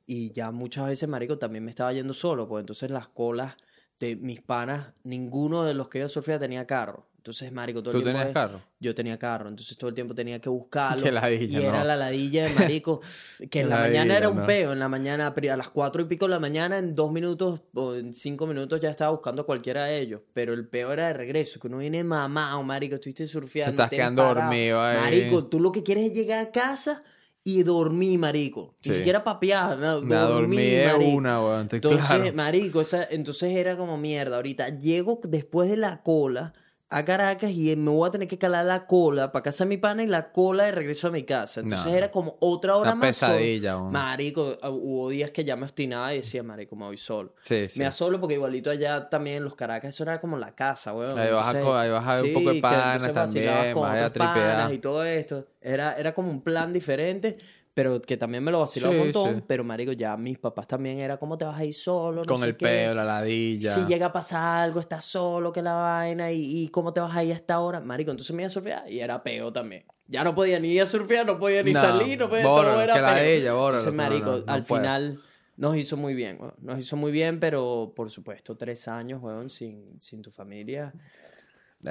y 0.05 0.31
ya 0.31 0.51
muchas 0.51 0.87
veces, 0.87 1.09
marico, 1.09 1.37
también 1.37 1.63
me 1.65 1.71
estaba 1.71 1.93
yendo 1.93 2.13
solo, 2.13 2.47
pues 2.47 2.61
entonces 2.61 2.89
las 2.91 3.09
colas 3.09 3.57
de 3.99 4.15
mis 4.15 4.41
panas, 4.41 4.93
ninguno 5.03 5.63
de 5.65 5.73
los 5.73 5.89
que 5.89 5.99
yo 5.99 6.09
surfeaba 6.09 6.39
tenía 6.39 6.65
carro. 6.67 7.09
Entonces, 7.27 7.51
marico, 7.51 7.83
todo 7.83 7.91
¿Tú 7.91 7.97
el 7.97 8.03
tiempo 8.05 8.19
tenías 8.19 8.33
carro? 8.33 8.61
yo 8.79 8.95
tenía 8.95 9.19
carro, 9.19 9.49
entonces 9.49 9.77
todo 9.77 9.89
el 9.89 9.93
tiempo 9.95 10.15
tenía 10.15 10.39
que 10.39 10.47
buscarlo. 10.49 11.11
Ladilla, 11.11 11.59
y 11.59 11.63
era 11.65 11.79
¿no? 11.79 11.83
la 11.83 11.95
ladilla 11.97 12.45
de 12.45 12.53
marico, 12.53 13.01
que 13.51 13.59
en 13.59 13.69
la 13.69 13.79
mañana 13.81 14.17
era 14.17 14.29
un 14.29 14.37
¿no? 14.37 14.45
peo, 14.45 14.71
en 14.71 14.79
la 14.79 14.87
mañana, 14.87 15.27
a 15.35 15.57
las 15.57 15.69
cuatro 15.69 16.01
y 16.01 16.05
pico 16.05 16.23
de 16.23 16.29
la 16.31 16.39
mañana, 16.39 16.77
en 16.77 16.95
dos 16.95 17.11
minutos 17.11 17.59
o 17.73 17.95
en 17.95 18.13
cinco 18.13 18.47
minutos 18.47 18.79
ya 18.79 18.89
estaba 18.91 19.11
buscando 19.11 19.41
a 19.41 19.45
cualquiera 19.45 19.83
de 19.83 19.99
ellos. 19.99 20.21
Pero 20.31 20.53
el 20.53 20.69
peo 20.69 20.93
era 20.93 21.07
de 21.07 21.13
regreso, 21.15 21.59
que 21.59 21.67
uno 21.67 21.79
viene 21.79 22.01
mamado, 22.05 22.63
marico, 22.63 22.95
estuviste 22.95 23.27
surfeando. 23.27 23.75
Te 23.75 23.83
estás 23.83 23.89
quedando 23.89 24.21
parado. 24.21 24.45
dormido 24.45 24.81
ahí. 24.81 24.97
Marico, 24.97 25.47
tú 25.47 25.59
lo 25.59 25.73
que 25.73 25.83
quieres 25.83 26.05
es 26.05 26.13
llegar 26.13 26.39
a 26.47 26.51
casa 26.53 27.03
y 27.43 27.63
dormir, 27.63 28.19
marico. 28.19 28.75
Ni 28.85 28.91
Sí. 28.91 28.97
siquiera 28.99 29.23
papear, 29.23 29.77
no, 29.77 30.01
Me 30.01 30.15
dormí 30.15 30.57
de 30.57 30.85
marico. 30.87 31.11
una, 31.17 31.41
weón. 31.41 31.67
Entonces, 31.71 32.05
claro. 32.05 32.33
marico, 32.33 32.79
esa, 32.81 33.05
entonces 33.09 33.53
era 33.55 33.75
como 33.75 33.97
mierda. 33.97 34.37
Ahorita 34.37 34.69
llego 34.79 35.19
después 35.23 35.69
de 35.69 35.77
la 35.77 36.01
cola 36.03 36.53
a 36.89 37.03
Caracas 37.03 37.51
y 37.51 37.75
me 37.75 37.91
voy 37.91 38.07
a 38.07 38.11
tener 38.11 38.29
que 38.29 38.37
calar 38.37 38.63
la 38.63 38.87
cola 38.87 39.31
para 39.33 39.43
casa 39.43 39.65
de 39.65 39.69
mi 39.69 39.77
pana 39.77 40.03
y 40.03 40.07
la 40.07 40.31
cola 40.31 40.63
de 40.63 40.71
regreso 40.71 41.09
a 41.09 41.11
mi 41.11 41.23
casa. 41.23 41.59
Entonces 41.59 41.85
No. 41.91 41.93
era 41.97 42.11
como 42.11 42.37
otra 42.39 42.77
hora 42.77 42.91
Una 42.91 42.95
más. 42.95 43.07
pesadilla. 43.09 43.77
Marico, 43.77 44.57
ah, 44.61 44.69
hubo 44.69 45.09
días 45.09 45.31
que 45.31 45.43
ya 45.43 45.57
me 45.57 45.63
obstinaba 45.63 46.13
y 46.13 46.17
decía, 46.17 46.43
marico, 46.43 46.77
me 46.77 46.85
voy 46.85 46.97
solo. 46.97 47.33
Sí, 47.43 47.67
sí. 47.67 47.79
Me 47.79 47.85
da 47.85 47.91
solo 47.91 48.21
porque 48.21 48.35
igualito 48.35 48.69
allá 48.71 49.09
también 49.09 49.37
en 49.37 49.43
los 49.43 49.55
Caracas 49.55 49.89
eso 49.93 50.03
era 50.03 50.21
como 50.21 50.37
la 50.37 50.55
casa, 50.55 50.93
weón. 50.93 51.19
Ahí 51.19 51.29
vas 51.29 51.47
a 51.47 51.49
Entonces, 51.49 51.63
co- 51.63 51.75
ahí 51.75 51.89
vas 51.89 52.07
a 52.07 52.13
ver 52.15 52.23
un 52.23 52.33
poco 52.33 52.53
de 52.53 52.61
panas 52.61 53.13
también, 53.13 53.75
vas 53.75 54.01
a 54.03 54.09
tripear. 54.13 54.73
y 54.73 54.77
todo 54.77 55.03
esto. 55.03 55.45
Era, 55.61 55.93
era 55.97 56.13
como 56.13 56.31
un 56.31 56.41
plan 56.41 56.71
diferente, 56.71 57.37
pero 57.77 58.01
que 58.01 58.17
también 58.17 58.43
me 58.43 58.49
lo 58.49 58.61
vacilaba 58.61 58.91
un 58.91 58.97
Sí, 58.97 59.03
montón. 59.03 59.35
sí. 59.35 59.43
Pero, 59.45 59.63
marico, 59.63 59.91
ya 59.91 60.17
mis 60.17 60.39
papás 60.39 60.65
también 60.65 60.97
era, 60.97 61.17
¿cómo 61.17 61.37
te 61.37 61.45
vas 61.45 61.59
a 61.59 61.63
ir 61.63 61.75
solo? 61.75 62.21
No 62.21 62.25
Con 62.25 62.37
sé 62.41 62.47
el 62.47 62.57
qué. 62.57 62.65
peo, 62.65 62.95
la 62.95 63.05
ladilla. 63.05 63.71
Si 63.71 63.85
llega 63.85 64.07
a 64.07 64.11
pasar 64.11 64.63
algo, 64.63 64.79
estás 64.79 65.05
solo, 65.05 65.53
que 65.53 65.61
la 65.61 65.75
vaina, 65.75 66.31
y, 66.31 66.63
y 66.63 66.69
cómo 66.69 66.91
te 66.91 67.01
vas 67.01 67.15
a 67.15 67.23
ir 67.23 67.33
a 67.33 67.35
esta 67.35 67.59
hora, 67.59 67.79
marico. 67.79 68.09
Entonces 68.09 68.35
me 68.35 68.41
iba 68.41 68.47
a 68.47 68.49
surfear 68.49 68.91
y 68.91 68.99
era 68.99 69.21
peo 69.21 69.53
también. 69.53 69.85
Ya 70.07 70.23
no 70.23 70.33
podía 70.33 70.59
ni 70.59 70.69
ir 70.73 70.81
a 70.81 70.87
surfear, 70.87 71.23
no 71.27 71.37
podía 71.37 71.61
ni 71.61 71.71
No, 71.71 71.79
salir, 71.81 72.17
no 72.17 72.27
podía, 72.29 72.47
bórralo, 72.47 72.71
todo 72.71 72.81
era 72.81 72.93
que 72.95 73.01
la 73.01 73.13
peo. 73.13 73.23
ella, 73.25 73.53
bórralo, 73.53 73.77
Entonces, 73.89 73.93
marico, 73.93 74.31
no 74.43 74.53
al 74.53 74.63
puede. 74.63 74.81
final 74.81 75.19
nos 75.55 75.75
hizo 75.75 75.97
muy 75.97 76.15
bien, 76.15 76.37
weón. 76.39 76.55
Nos 76.57 76.79
hizo 76.79 76.95
muy 76.97 77.11
bien, 77.11 77.39
pero 77.39 77.93
por 77.95 78.09
supuesto, 78.09 78.57
tres 78.57 78.87
años, 78.87 79.21
weón, 79.21 79.51
sin, 79.51 80.01
sin 80.01 80.23
tu 80.23 80.31
familia. 80.31 80.95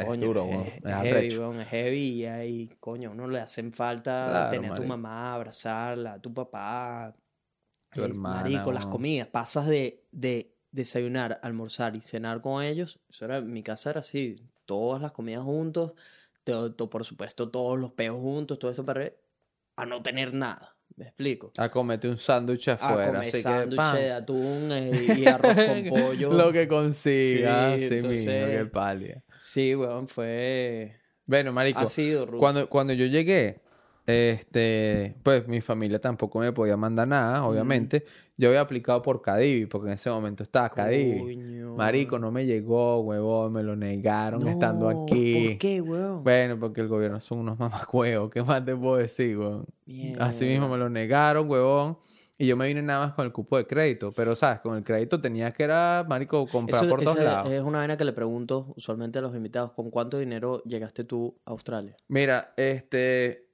Es 0.03 0.05
Coño, 0.05 0.21
duro, 0.21 0.45
es, 0.45 0.47
weón. 0.47 0.81
es 0.85 0.99
Es 1.01 1.01
heavy, 1.01 1.29
es 1.61 1.69
heavy 1.69 2.09
y 2.23 2.27
ahí, 2.27 2.69
coño, 2.81 3.13
uno 3.13 3.27
le 3.29 3.41
hacen 3.41 3.73
falta 3.73 4.47
Claro, 4.49 4.49
tener 4.49 4.73
a 4.73 4.75
tu 4.75 4.85
mamá, 4.85 5.35
abrazarla, 5.35 6.15
a 6.15 6.21
tu 6.21 6.35
papá. 6.35 7.15
Tu 7.95 8.03
Eh, 8.03 8.05
hermana, 8.05 8.49
Marico, 8.51 8.73
las 8.73 8.87
comidas, 8.89 9.29
pasas 9.29 9.67
de, 9.69 10.07
de 10.13 10.57
desayunar, 10.73 11.41
almorzar 11.43 11.97
y 11.97 12.01
cenar 12.03 12.41
con 12.43 12.63
ellos. 12.63 13.01
Eso 13.09 13.25
era, 13.27 13.41
mi 13.41 13.63
casa 13.63 13.91
era 13.91 14.01
así, 14.01 14.37
todas 14.67 15.03
las 15.03 15.13
comidas 15.13 15.45
juntos, 15.45 15.95
todo, 16.45 16.75
todo, 16.75 16.91
por 16.91 17.05
supuesto, 17.05 17.51
todos 17.51 17.79
los 17.79 17.93
peos 17.93 18.21
juntos, 18.21 18.59
todo 18.59 18.71
esto 18.71 18.85
para 18.85 19.13
a 19.77 19.87
no 19.87 20.03
tener 20.03 20.35
nada. 20.35 20.76
¿Me 20.97 21.05
explico? 21.05 21.53
A 21.59 21.69
comerte 21.71 22.09
un 22.09 22.19
sándwich 22.19 22.69
A 22.69 22.73
afuera. 22.75 23.07
comer 23.09 23.23
así 23.23 23.33
que, 23.33 23.43
sándwich 23.43 23.93
de 23.93 24.13
atún 24.13 24.69
eh, 24.73 25.15
y 25.19 25.27
arroz 25.27 25.55
con 25.55 25.85
pollo. 25.91 26.33
Lo 26.33 26.53
que 26.53 26.67
consiga, 26.67 27.75
Sí, 27.79 27.81
sí, 27.89 27.95
mismo, 27.97 28.11
entonces- 28.13 28.59
qué 28.59 28.67
pálida. 28.67 29.23
Sí, 29.41 29.75
weón, 29.75 30.09
fue... 30.09 30.97
Bueno, 31.27 31.53
marico, 31.53 31.81
Ha 31.81 31.89
sido 31.89 32.25
rudo. 32.25 32.39
cuando, 32.39 32.69
cuando 32.69 32.93
yo 32.95 33.05
llegué, 33.07 33.61
este, 34.07 35.17
pues 35.23 35.47
mi 35.49 35.61
familia 35.61 36.01
tampoco 36.01 36.39
me 36.39 36.53
podía 36.53 36.77
mandar 36.77 37.09
nada, 37.09 37.45
obviamente. 37.45 38.05
Yo 38.39 38.49
había 38.49 38.61
aplicado 38.61 39.01
por 39.01 39.23
Cadivi, 39.23 39.67
porque 39.67 39.89
en 39.89 39.95
ese 39.95 40.11
momento 40.11 40.43
estaba 40.43 40.69
Cadivi. 40.69 41.37
Marico, 41.77 42.19
no 42.19 42.31
me 42.31 42.45
llegó, 42.45 43.01
huevón, 43.01 43.53
me 43.53 43.63
lo 43.63 43.77
negaron 43.77 44.47
estando 44.47 44.89
aquí. 44.89 45.49
¿Por 45.49 45.59
qué, 45.59 45.81
weón? 45.81 46.23
Bueno, 46.23 46.59
porque 46.59 46.83
el 46.83 46.89
gobierno 46.89 47.19
son 47.21 47.39
unos 47.39 47.59
mamacuevos, 47.59 48.31
¿qué 48.31 48.43
más 48.43 48.65
te 48.65 48.77
puedo 48.77 48.97
decir, 48.97 49.39
weón? 49.39 49.67
Así 50.19 50.45
mismo 50.45 50.69
me 50.69 50.77
lo 50.77 50.89
negaron, 50.89 51.51
huevón. 51.51 51.99
Y 52.39 52.47
yo 52.47 52.57
me 52.57 52.67
vine 52.67 52.83
nada 52.83 53.07
más 53.07 53.15
con 53.15 53.25
el 53.25 53.33
cupo 53.33 53.57
de 53.57 53.67
crédito. 53.67 54.13
Pero, 54.13 54.37
¿sabes? 54.37 54.61
Con 54.61 54.77
el 54.77 54.85
crédito 54.85 55.19
tenía 55.19 55.53
que 55.53 55.63
era, 55.63 56.05
marico, 56.07 56.47
comprar 56.47 56.85
Eso- 56.85 56.91
por 56.91 57.03
todos 57.03 57.19
lados. 57.19 57.51
Es 57.51 57.63
una 57.63 57.79
vaina 57.79 57.97
que 57.97 58.05
le 58.05 58.13
pregunto 58.13 58.75
usualmente 58.77 59.19
a 59.19 59.23
los 59.23 59.35
invitados. 59.35 59.73
¿Con 59.73 59.91
cuánto 59.91 60.19
dinero 60.19 60.63
llegaste 60.65 61.05
tú 61.05 61.35
a 61.47 61.53
Australia? 61.53 61.97
Mira, 62.09 62.53
este. 62.59 63.47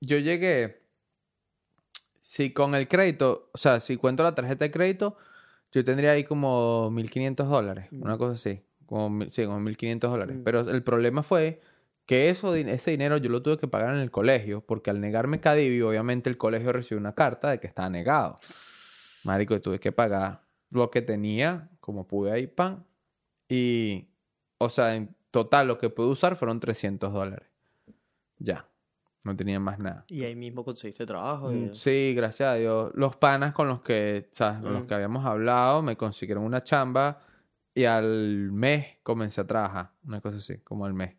Yo 0.00 0.18
llegué. 0.18 0.79
Si 2.30 2.52
con 2.52 2.76
el 2.76 2.86
crédito, 2.86 3.50
o 3.50 3.58
sea, 3.58 3.80
si 3.80 3.96
cuento 3.96 4.22
la 4.22 4.36
tarjeta 4.36 4.64
de 4.64 4.70
crédito, 4.70 5.16
yo 5.72 5.84
tendría 5.84 6.12
ahí 6.12 6.22
como 6.22 6.88
1500 6.92 7.48
dólares, 7.48 7.88
una 7.90 8.16
cosa 8.18 8.34
así. 8.34 8.62
Como, 8.86 9.10
mil- 9.10 9.32
sí, 9.32 9.44
como 9.44 9.58
1500 9.58 10.08
dólares. 10.08 10.36
Mm. 10.36 10.44
Pero 10.44 10.60
el 10.60 10.84
problema 10.84 11.24
fue 11.24 11.60
que 12.06 12.28
eso, 12.28 12.54
ese 12.54 12.92
dinero 12.92 13.16
yo 13.16 13.30
lo 13.30 13.42
tuve 13.42 13.58
que 13.58 13.66
pagar 13.66 13.96
en 13.96 14.00
el 14.00 14.12
colegio, 14.12 14.60
porque 14.60 14.90
al 14.90 15.00
negarme 15.00 15.40
Cadivi, 15.40 15.80
obviamente 15.82 16.30
el 16.30 16.36
colegio 16.36 16.70
recibió 16.72 16.98
una 17.00 17.16
carta 17.16 17.50
de 17.50 17.58
que 17.58 17.66
estaba 17.66 17.90
negado. 17.90 18.38
Marico, 19.24 19.60
tuve 19.60 19.80
que 19.80 19.90
pagar 19.90 20.42
lo 20.70 20.88
que 20.88 21.02
tenía, 21.02 21.68
como 21.80 22.06
pude 22.06 22.30
ahí, 22.30 22.46
pan. 22.46 22.84
Y, 23.48 24.06
o 24.58 24.68
sea, 24.70 24.94
en 24.94 25.16
total 25.32 25.66
lo 25.66 25.78
que 25.78 25.90
pude 25.90 26.06
usar 26.06 26.36
fueron 26.36 26.60
300 26.60 27.12
dólares. 27.12 27.48
Ya, 28.38 28.68
no 29.22 29.36
tenía 29.36 29.60
más 29.60 29.78
nada. 29.78 30.04
Y 30.08 30.24
ahí 30.24 30.34
mismo 30.34 30.64
conseguiste 30.64 31.04
trabajo. 31.06 31.48
Mm, 31.50 31.70
y- 31.72 31.74
Sí, 31.74 32.14
gracias 32.14 32.48
a 32.48 32.54
Dios. 32.54 32.90
Los 32.94 33.16
panas 33.16 33.52
con 33.52 33.68
los 33.68 33.82
que, 33.82 34.28
¿sabes? 34.30 34.62
Con 34.62 34.72
los 34.72 34.84
Mm. 34.84 34.86
que 34.86 34.94
habíamos 34.94 35.24
hablado 35.26 35.82
me 35.82 35.96
consiguieron 35.96 36.44
una 36.44 36.62
chamba 36.62 37.20
y 37.74 37.84
al 37.84 38.50
mes 38.52 38.96
comencé 39.02 39.40
a 39.42 39.46
trabajar, 39.46 39.90
una 40.04 40.20
cosa 40.20 40.38
así, 40.38 40.58
como 40.58 40.84
al 40.86 40.94
mes. 40.94 41.16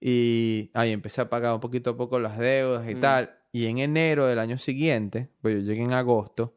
Y 0.00 0.70
ahí 0.74 0.92
empecé 0.92 1.20
a 1.20 1.28
pagar 1.30 1.54
un 1.54 1.60
poquito 1.60 1.90
a 1.90 1.96
poco 1.96 2.18
las 2.18 2.38
deudas 2.38 2.88
y 2.88 2.94
Mm. 2.94 3.00
tal. 3.00 3.30
Y 3.52 3.66
en 3.66 3.78
enero 3.78 4.26
del 4.26 4.38
año 4.38 4.58
siguiente, 4.58 5.30
pues 5.40 5.54
yo 5.56 5.60
llegué 5.62 5.82
en 5.82 5.92
agosto, 5.92 6.54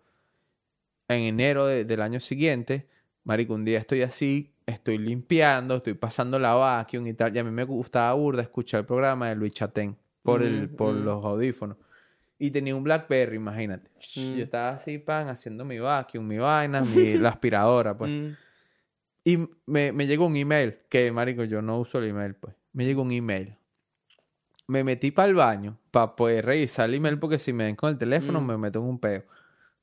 en 1.08 1.22
enero 1.22 1.66
de- 1.66 1.86
del 1.86 2.02
año 2.02 2.20
siguiente, 2.20 2.88
marico, 3.24 3.53
un 3.53 3.66
día 3.66 3.80
estoy 3.80 4.02
así, 4.02 4.53
estoy 4.66 4.98
limpiando, 4.98 5.76
estoy 5.78 5.94
pasando 5.94 6.38
la 6.40 6.53
vacuum 6.53 7.08
y 7.08 7.14
tal. 7.14 7.36
Y 7.36 7.40
a 7.40 7.44
mí 7.44 7.52
me 7.52 7.64
gustaba 7.64 8.14
burda 8.14 8.41
escuchar 8.41 8.82
el 8.82 8.86
programa 8.86 9.30
de 9.30 9.36
Luis 9.36 9.52
Chatén 9.53 9.98
por, 10.23 10.43
el, 10.43 10.69
Mm, 10.69 10.76
por 10.76 10.93
mm. 10.93 11.03
los 11.03 11.26
audífonos. 11.26 11.77
Y 12.39 12.49
tenía 12.52 12.76
un 12.76 12.84
Blackberry, 12.84 13.35
imagínate. 13.35 13.89
Mm. 14.15 14.35
Yo 14.35 14.43
estaba 14.43 14.69
así, 14.72 14.98
pan, 14.98 15.30
haciendo 15.30 15.64
mi 15.64 15.77
vacuum, 15.80 16.26
mi 16.26 16.38
vaina, 16.38 16.81
mi, 16.81 17.14
la 17.18 17.30
aspiradora, 17.30 17.98
pues. 17.98 18.10
Mm. 18.11 18.30
Y 19.23 19.38
me, 19.68 19.91
me 19.91 20.07
llegó 20.07 20.26
un 20.26 20.35
email, 20.35 20.77
que 20.89 21.11
marico, 21.11 21.43
yo 21.43 21.61
no 21.61 21.77
uso 21.80 21.99
el 21.99 22.10
email, 22.10 22.34
pues. 22.34 22.56
Me 22.73 22.85
llegó 22.85 23.03
un 23.03 23.11
email. 23.11 23.56
Me 24.68 24.84
metí 24.84 25.11
para 25.11 25.27
el 25.27 25.35
baño 25.35 25.77
para 25.91 26.15
poder 26.15 26.45
revisar 26.45 26.88
el 26.88 26.95
email 26.95 27.19
porque 27.19 27.38
si 27.38 27.52
me 27.52 27.65
ven 27.65 27.76
con 27.76 27.89
el 27.89 27.98
teléfono 27.98 28.39
Mm. 28.41 28.45
me 28.48 28.57
meto 28.57 28.80
en 28.80 28.85
un 28.85 28.99
peo. 28.99 29.23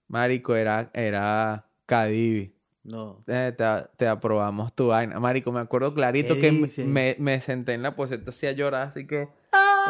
Marico, 0.09 0.57
era, 0.57 0.91
era 0.95 1.65
Cadivi. 1.87 2.53
No. 2.85 3.23
Eh, 3.27 3.53
te, 3.57 3.65
te 3.99 4.09
aprobamos 4.09 4.75
tu 4.75 4.87
vaina. 4.89 5.21
Marico, 5.21 5.53
me 5.53 5.61
acuerdo 5.61 5.93
clarito 5.93 6.35
¿Qué 6.37 6.41
que 6.41 6.85
me, 6.85 7.15
me 7.19 7.41
senté 7.43 7.75
en 7.75 7.83
la 7.83 7.95
poseta 7.95 8.31
así 8.31 8.47
a 8.47 8.53
llorar, 8.53 8.89
así 8.89 9.07
que... 9.07 9.29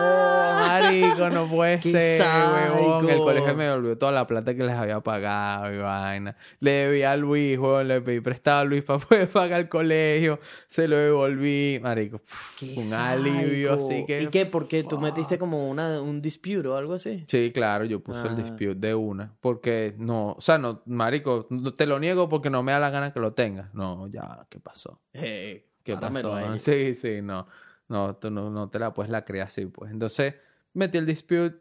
Oh, 0.00 0.56
marico, 0.60 1.28
no 1.30 1.48
puede 1.48 1.80
¡Qué 1.80 1.90
ser, 1.92 2.20
huevón. 2.22 3.08
El 3.10 3.18
colegio 3.18 3.54
me 3.56 3.64
devolvió 3.64 3.98
toda 3.98 4.12
la 4.12 4.26
plata 4.26 4.54
que 4.54 4.62
les 4.64 4.74
había 4.76 5.00
pagado 5.00 5.72
y 5.74 5.78
vaina. 5.78 6.36
Le 6.60 6.70
debí 6.70 7.02
a 7.02 7.16
Luis, 7.16 7.58
huevón, 7.58 7.88
le 7.88 8.00
pedí 8.00 8.20
prestado 8.20 8.60
a 8.60 8.64
Luis 8.64 8.82
para 8.84 8.98
poder 9.00 9.28
pagar 9.32 9.60
el 9.60 9.68
colegio. 9.68 10.38
Se 10.68 10.86
lo 10.86 10.96
devolví, 10.98 11.80
marico. 11.82 12.18
pff, 12.18 12.58
Qué 12.60 12.74
un 12.76 12.92
alivio, 12.92 13.74
así 13.74 14.04
que... 14.06 14.22
¿Y 14.22 14.26
qué? 14.28 14.46
¿Por 14.46 14.68
qué? 14.68 14.84
¿Tú 14.84 14.98
metiste 15.00 15.38
como 15.38 15.68
una, 15.68 16.00
un 16.00 16.22
dispute 16.22 16.68
o 16.68 16.76
algo 16.76 16.94
así? 16.94 17.24
Sí, 17.26 17.50
claro, 17.52 17.84
yo 17.84 18.00
puse 18.00 18.22
el 18.22 18.32
Ah. 18.34 18.34
dispute 18.36 18.74
de 18.76 18.94
una. 18.94 19.32
Porque 19.40 19.94
no, 19.98 20.32
o 20.32 20.40
sea, 20.40 20.58
no, 20.58 20.82
marico, 20.86 21.46
no 21.50 21.74
te 21.74 21.86
lo 21.86 21.98
niego 21.98 22.28
porque 22.28 22.50
no 22.50 22.62
me 22.62 22.72
da 22.72 22.78
la 22.78 22.90
gana 22.90 23.12
que 23.12 23.20
lo 23.20 23.32
tengas. 23.32 23.72
No, 23.74 24.06
ya, 24.08 24.46
¿qué 24.48 24.60
pasó? 24.60 25.00
Hey, 25.12 25.64
¿Qué 25.82 25.94
páramelo 25.94 26.30
pasó? 26.32 26.58
Sí, 26.58 26.94
sí, 26.94 27.20
no. 27.22 27.46
No, 27.88 28.16
tú 28.16 28.30
no, 28.30 28.50
no 28.50 28.68
te 28.68 28.78
la 28.78 28.92
puedes 28.92 29.10
la 29.10 29.24
crear 29.24 29.46
así, 29.46 29.66
pues. 29.66 29.90
Entonces, 29.90 30.34
metí 30.74 30.98
el 30.98 31.06
dispute, 31.06 31.56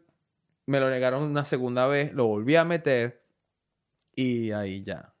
me 0.66 0.78
lo 0.80 0.90
negaron 0.90 1.22
una 1.22 1.44
segunda 1.44 1.86
vez, 1.86 2.12
lo 2.12 2.26
volví 2.26 2.54
a 2.56 2.64
meter 2.64 3.22
y 4.14 4.50
ahí 4.52 4.82
ya. 4.82 5.12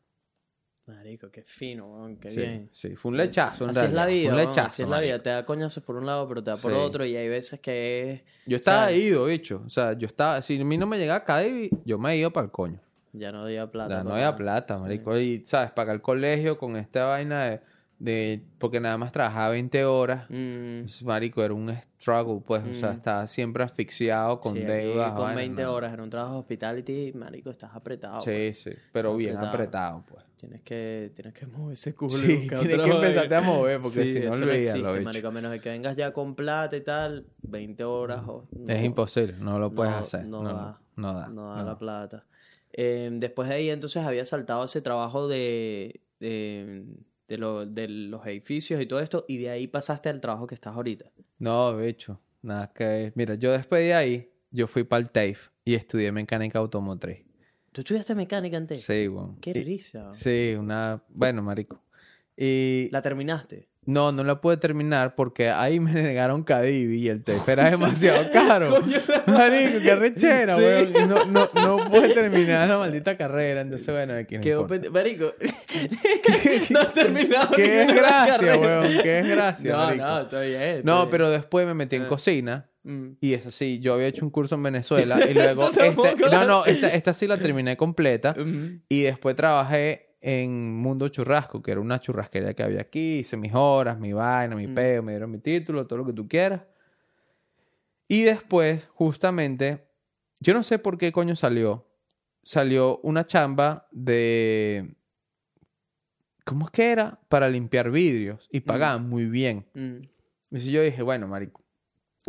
Marico, 0.86 1.30
qué 1.30 1.42
fino, 1.42 2.08
qué 2.18 2.30
sí, 2.30 2.36
bien. 2.40 2.68
sí, 2.72 2.96
fue 2.96 3.10
un 3.10 3.18
lechazo. 3.18 3.64
en 3.64 3.70
Así 3.70 3.84
es 3.84 3.92
la 3.92 4.06
vida, 4.06 4.30
Fue 4.32 4.40
un 4.40 4.46
lechazo. 4.48 4.66
así 4.68 4.82
es 4.82 4.88
la 4.88 4.96
marico. 4.96 5.06
vida. 5.14 5.22
Te 5.22 5.30
da 5.30 5.44
coñazos 5.44 5.82
por 5.84 5.96
un 5.96 6.06
lado, 6.06 6.26
pero 6.26 6.42
te 6.42 6.50
da 6.50 6.56
por 6.56 6.72
Sí. 6.72 6.78
otro. 6.78 7.04
Y 7.04 7.14
hay 7.14 7.28
veces 7.28 7.60
que 7.60 8.10
es... 8.12 8.22
Yo 8.46 8.56
estaba 8.56 8.84
¿sabes? 8.84 8.98
ido, 9.00 9.26
bicho. 9.26 9.62
O 9.66 9.68
sea, 9.68 9.92
yo 9.92 10.06
estaba, 10.06 10.40
si 10.40 10.58
a 10.58 10.64
mí 10.64 10.78
no 10.78 10.86
me 10.86 10.96
llegaba 10.98 11.24
Cadivi, 11.24 11.68
yo 11.84 11.98
me 11.98 12.12
he 12.12 12.16
ido 12.16 12.30
para 12.32 12.46
el 12.46 12.50
coño. 12.50 12.80
Ya 13.12 13.30
no 13.32 13.42
había 13.42 13.70
plata. 13.70 13.98
Ya 13.98 14.02
no 14.04 14.14
había 14.14 14.34
plata, 14.34 14.76
Sí. 14.76 14.82
marico. 14.82 15.18
Y, 15.18 15.44
¿sabes? 15.44 15.72
Pagar 15.72 15.94
el 15.96 16.00
colegio 16.02 16.56
con 16.56 16.74
esta 16.76 17.04
vaina 17.04 17.44
de, 17.44 17.60
de- 17.98 18.40
Porque 18.58 18.80
nada 18.80 18.96
más 18.98 19.12
trabajaba 19.12 19.50
20 19.50 19.84
horas. 19.84 20.26
Mm, 20.28 20.82
marico, 21.04 21.42
era 21.42 21.54
un 21.54 21.74
struggle, 22.00 22.40
pues. 22.46 22.62
O 22.64 22.74
sea, 22.74 22.92
Mm. 22.92 22.96
estaba 22.96 23.26
siempre 23.26 23.64
asfixiado 23.64 24.40
con 24.40 24.54
sí, 24.54 24.60
deudas. 24.60 25.12
Con 25.12 25.22
vaina, 25.24 25.36
20 25.36 25.62
no. 25.62 25.72
horas 25.74 25.94
en 25.94 26.00
un 26.00 26.10
trabajo 26.10 26.34
de 26.34 26.40
hospitality, 26.40 27.12
marico, 27.14 27.50
estás 27.50 27.74
apretado. 27.74 28.20
Sí, 28.20 28.30
pues. 28.30 28.58
sí. 28.62 28.70
Pero 28.92 29.16
bien 29.16 29.36
Apretado. 29.36 29.54
apretado, 29.54 30.04
pues. 30.08 30.24
Tienes 30.38 30.60
que, 30.62 31.10
tienes 31.16 31.34
que 31.34 31.46
mover 31.46 31.72
ese 31.72 31.96
culo. 31.96 32.10
Sí, 32.10 32.46
tienes 32.48 32.78
que 32.78 32.90
empezarte 32.90 33.34
a 33.34 33.40
mover, 33.40 33.80
porque 33.80 34.06
si 34.06 34.20
no, 34.20 34.30
olvídalo, 34.30 34.52
existe, 34.52 34.78
bicho. 34.78 35.02
marico. 35.02 35.26
A 35.28 35.30
menos 35.32 35.50
de 35.50 35.58
que 35.60 35.68
vengas 35.70 35.96
ya 35.96 36.12
con 36.12 36.36
plata 36.36 36.76
y 36.76 36.80
tal, 36.82 37.26
20 37.42 37.82
horas 37.82 38.22
o... 38.28 38.44
no, 38.56 38.72
es 38.72 38.84
imposible, 38.84 39.34
no 39.40 39.58
lo 39.58 39.72
puedes 39.72 39.92
no- 39.92 39.98
hacer. 39.98 40.24
no 40.26 40.42
No, 40.44 40.48
da. 40.54 40.78
no 40.94 41.12
da. 41.12 41.26
No 41.28 41.50
da 41.50 41.56
no. 41.58 41.64
la 41.64 41.76
plata. 41.76 42.24
Eh, 42.72 43.10
después 43.14 43.48
de 43.48 43.56
ahí, 43.56 43.70
entonces, 43.70 44.04
había 44.04 44.24
saltado 44.26 44.64
ese 44.64 44.80
trabajo 44.80 45.26
de, 45.26 46.00
de, 46.20 46.84
de, 47.28 47.38
lo- 47.38 47.66
de 47.66 47.86
los 47.88 48.26
edificios 48.26 48.80
y 48.80 48.86
todo 48.86 49.00
esto, 49.00 49.24
y 49.28 49.38
de 49.38 49.50
ahí 49.50 49.66
pasaste 49.68 50.08
al 50.08 50.20
trabajo 50.20 50.46
que 50.46 50.54
estás 50.54 50.74
ahorita. 50.74 51.10
No, 51.38 51.76
bicho. 51.76 52.20
Nada 52.42 52.72
que 52.72 52.84
ver. 52.84 53.12
Mira, 53.16 53.34
yo 53.34 53.52
después 53.52 53.82
de 53.82 53.94
ahí, 53.94 54.30
yo 54.50 54.66
fui 54.66 54.84
para 54.84 55.00
el 55.00 55.10
TAFE 55.10 55.50
y 55.64 55.74
estudié 55.74 56.10
mecánica 56.12 56.58
automotriz. 56.58 57.24
¿Tú 57.72 57.82
estudiaste 57.82 58.14
mecánica 58.14 58.56
antes? 58.56 58.82
Sí, 58.84 59.06
weón. 59.08 59.36
Qué 59.40 59.50
Y- 59.50 59.62
risa. 59.64 60.12
Sí, 60.12 60.54
una... 60.58 61.02
Bueno, 61.08 61.42
marico. 61.42 61.80
Y... 62.40 62.88
¿La 62.92 63.02
terminaste? 63.02 63.68
No, 63.84 64.12
no 64.12 64.22
la 64.22 64.40
pude 64.40 64.58
terminar 64.58 65.14
porque 65.16 65.48
ahí 65.48 65.80
me 65.80 65.92
negaron 66.02 66.44
Cadivi 66.44 66.98
y 66.98 67.08
el 67.08 67.24
TAFE 67.24 67.52
era 67.52 67.70
demasiado 67.70 68.30
caro. 68.32 68.80
Marico, 69.26 69.80
qué 69.82 69.96
rechera, 69.96 70.56
Sí. 70.56 70.60
weón. 70.62 71.08
No, 71.08 71.24
no, 71.24 71.48
no 71.54 71.90
pude 71.90 72.10
terminar 72.14 72.68
la 72.68 72.78
maldita 72.78 73.16
carrera. 73.16 73.62
Entonces, 73.62 73.88
bueno, 73.88 74.14
aquí 74.14 74.36
no 74.36 74.42
Quedó 74.42 74.60
importa. 74.62 74.88
pende- 74.88 74.90
Marico, 74.92 75.32
no 76.70 76.80
has 76.80 76.92
terminado 76.94 77.50
Qué 77.56 77.70
desgracia, 77.70 78.56
weón. 78.56 78.98
Qué 79.02 79.08
desgracia, 79.22 79.72
No, 79.72 79.78
marico. 79.86 80.04
no, 80.04 80.20
está 80.20 80.40
bien. 80.42 80.80
No, 80.84 81.10
pero 81.10 81.30
después 81.30 81.66
me 81.66 81.74
metí 81.74 81.96
en 81.96 82.02
Ah. 82.02 82.08
cocina. 82.08 82.70
Mm. 82.84 83.08
Y 83.20 83.34
eso 83.34 83.50
sí, 83.50 83.80
yo 83.80 83.94
había 83.94 84.06
hecho 84.06 84.24
un 84.24 84.30
curso 84.30 84.54
en 84.54 84.62
Venezuela 84.62 85.18
y 85.28 85.34
luego... 85.34 85.70
Este- 85.70 85.94
no, 86.30 86.44
no, 86.46 86.64
esta, 86.66 86.88
esta 86.92 87.12
sí 87.12 87.26
la 87.26 87.36
terminé 87.38 87.76
completa. 87.76 88.34
Y 88.88 89.02
después 89.02 89.34
trabajé 89.34 90.07
en 90.20 90.76
Mundo 90.76 91.08
Churrasco, 91.08 91.62
que 91.62 91.70
era 91.70 91.80
una 91.80 92.00
churrasquería 92.00 92.54
que 92.54 92.62
había 92.62 92.80
aquí. 92.80 93.18
Hice 93.18 93.36
mis 93.36 93.52
horas, 93.54 93.98
mi 93.98 94.12
vaina, 94.12 94.56
mi 94.56 94.66
Mm. 94.66 94.74
peo, 94.74 95.02
me 95.02 95.12
dieron 95.12 95.30
mi 95.30 95.38
título, 95.38 95.86
todo 95.86 95.98
lo 96.00 96.06
que 96.06 96.12
tú 96.12 96.26
quieras. 96.28 96.62
Y 98.08 98.22
después, 98.24 98.86
justamente, 98.94 99.86
yo 100.40 100.54
no 100.54 100.62
sé 100.62 100.78
por 100.78 100.98
qué 100.98 101.12
coño 101.12 101.36
salió. 101.36 101.86
Salió 102.42 102.98
una 103.02 103.26
chamba 103.26 103.86
de 103.92 104.94
¿cómo 106.44 106.64
es 106.66 106.70
que 106.70 106.90
era? 106.92 107.20
Para 107.28 107.48
limpiar 107.50 107.90
vidrios 107.90 108.48
y 108.50 108.60
Mm. 108.60 108.62
pagaban 108.64 109.08
muy 109.08 109.26
bien. 109.26 109.66
Mm. 109.74 110.00
Entonces 110.50 110.70
yo 110.72 110.82
dije, 110.82 111.02
bueno, 111.02 111.28
marico, 111.28 111.62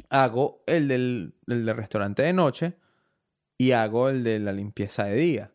hago 0.10 0.62
el 0.68 0.90
del, 0.90 1.34
el 1.48 1.66
del 1.66 1.76
restaurante 1.78 2.22
de 2.24 2.34
noche 2.34 2.74
y 3.58 3.72
hago 3.72 4.10
el 4.10 4.24
de 4.26 4.40
la 4.40 4.52
limpieza 4.52 5.06
de 5.06 5.16
día. 5.16 5.52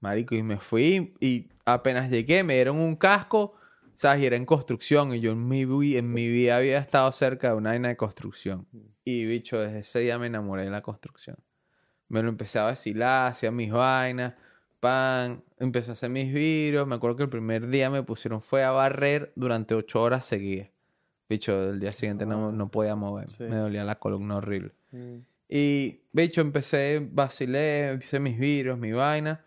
Marico, 0.00 0.36
y 0.36 0.44
me 0.44 0.58
fui 0.58 1.14
y 1.18 1.48
apenas 1.72 2.10
llegué 2.10 2.42
me 2.42 2.54
dieron 2.54 2.78
un 2.78 2.96
casco, 2.96 3.54
¿sabes? 3.94 4.22
Y 4.22 4.26
era 4.26 4.36
en 4.36 4.46
construcción 4.46 5.14
y 5.14 5.20
yo 5.20 5.32
en 5.32 5.48
mi, 5.48 5.62
en 5.96 6.12
mi 6.12 6.28
vida 6.28 6.56
había 6.56 6.78
estado 6.78 7.10
cerca 7.12 7.48
de 7.48 7.54
una 7.54 7.70
vaina 7.70 7.88
de 7.88 7.96
construcción. 7.96 8.66
Y 9.04 9.24
bicho, 9.26 9.58
desde 9.58 9.80
ese 9.80 10.00
día 10.00 10.18
me 10.18 10.26
enamoré 10.26 10.64
de 10.64 10.70
la 10.70 10.82
construcción. 10.82 11.36
Me 12.08 12.22
lo 12.22 12.28
empecé 12.28 12.58
a 12.58 12.64
vacilar, 12.64 13.32
hacía 13.32 13.50
mis 13.50 13.70
vainas, 13.70 14.34
pan, 14.80 15.44
empecé 15.58 15.90
a 15.90 15.92
hacer 15.92 16.10
mis 16.10 16.32
vidrios. 16.32 16.86
Me 16.86 16.94
acuerdo 16.94 17.16
que 17.16 17.22
el 17.24 17.28
primer 17.28 17.68
día 17.68 17.90
me 17.90 18.02
pusieron 18.02 18.40
fue 18.40 18.64
a 18.64 18.70
barrer 18.70 19.32
durante 19.36 19.74
ocho 19.74 20.02
horas 20.02 20.26
seguidas. 20.26 20.70
Bicho, 21.28 21.70
el 21.70 21.80
día 21.80 21.92
siguiente 21.92 22.24
no, 22.24 22.52
no 22.52 22.70
podía 22.70 22.96
moverme. 22.96 23.28
Sí. 23.28 23.44
Me 23.44 23.56
dolía 23.56 23.84
la 23.84 23.98
columna 23.98 24.36
horrible. 24.36 24.72
Mm. 24.92 25.18
Y, 25.50 26.00
bicho, 26.12 26.40
empecé, 26.40 27.06
vacilé, 27.10 27.98
hice 28.00 28.20
mis 28.20 28.38
vidrios, 28.38 28.78
mi 28.78 28.92
vaina. 28.92 29.44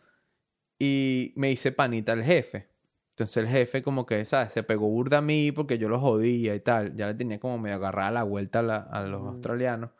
Y 0.84 1.32
me 1.36 1.52
hice 1.52 1.72
panita 1.72 2.14
al 2.14 2.24
jefe. 2.24 2.68
Entonces 3.12 3.38
el 3.38 3.48
jefe 3.50 3.84
como 3.84 4.06
que, 4.08 4.26
¿sabes? 4.26 4.52
Se 4.52 4.64
pegó 4.64 4.88
burda 4.88 5.20
a 5.20 5.22
mí 5.22 5.52
porque 5.52 5.78
yo 5.78 5.90
lo 5.90 6.00
jodía 6.00 6.56
y 6.56 6.60
tal. 6.62 6.96
Ya 6.96 7.06
le 7.06 7.14
tenía 7.14 7.40
como 7.40 7.60
medio 7.60 7.76
agarrada 7.76 8.10
la 8.10 8.24
vuelta 8.24 8.60
a, 8.60 8.64
la- 8.64 8.78
a 8.92 9.04
los 9.04 9.22
Mm. 9.22 9.28
australianos. 9.28 9.92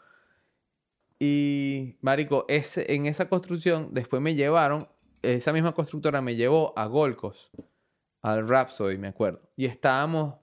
Y, 1.20 1.98
marico, 2.02 2.46
ese, 2.48 2.92
en 2.96 3.06
esa 3.06 3.30
construcción 3.30 3.90
después 3.94 4.22
me 4.24 4.34
llevaron, 4.34 4.88
esa 5.22 5.54
misma 5.54 5.74
constructora 5.74 6.20
me 6.22 6.36
llevó 6.36 6.74
a 6.76 6.88
Golcos, 6.88 7.52
al 8.24 8.48
Rhapsody, 8.48 8.98
me 8.98 9.10
acuerdo. 9.10 9.40
Y 9.56 9.66
estábamos, 9.66 10.36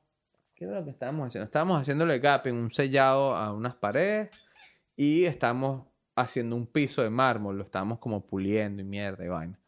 ¿qué 0.55 0.67
era 0.67 0.79
lo 0.79 0.85
que 0.85 0.91
estábamos 0.93 1.27
haciendo? 1.27 1.47
Estábamos 1.47 1.81
haciéndole 1.83 2.21
gapping, 2.21 2.55
un 2.55 2.71
sellado 2.71 3.35
a 3.35 3.53
unas 3.53 3.75
paredes 3.75 4.31
y 4.97 5.25
estábamos 5.25 5.89
haciendo 6.15 6.55
un 6.55 6.67
piso 6.69 7.03
de 7.03 7.11
mármol, 7.11 7.57
lo 7.59 7.65
estábamos 7.65 7.99
como 7.99 8.25
puliendo 8.25 8.81
y 8.83 8.85
mierda 8.85 9.25
y 9.25 9.29
vaina. 9.29 9.59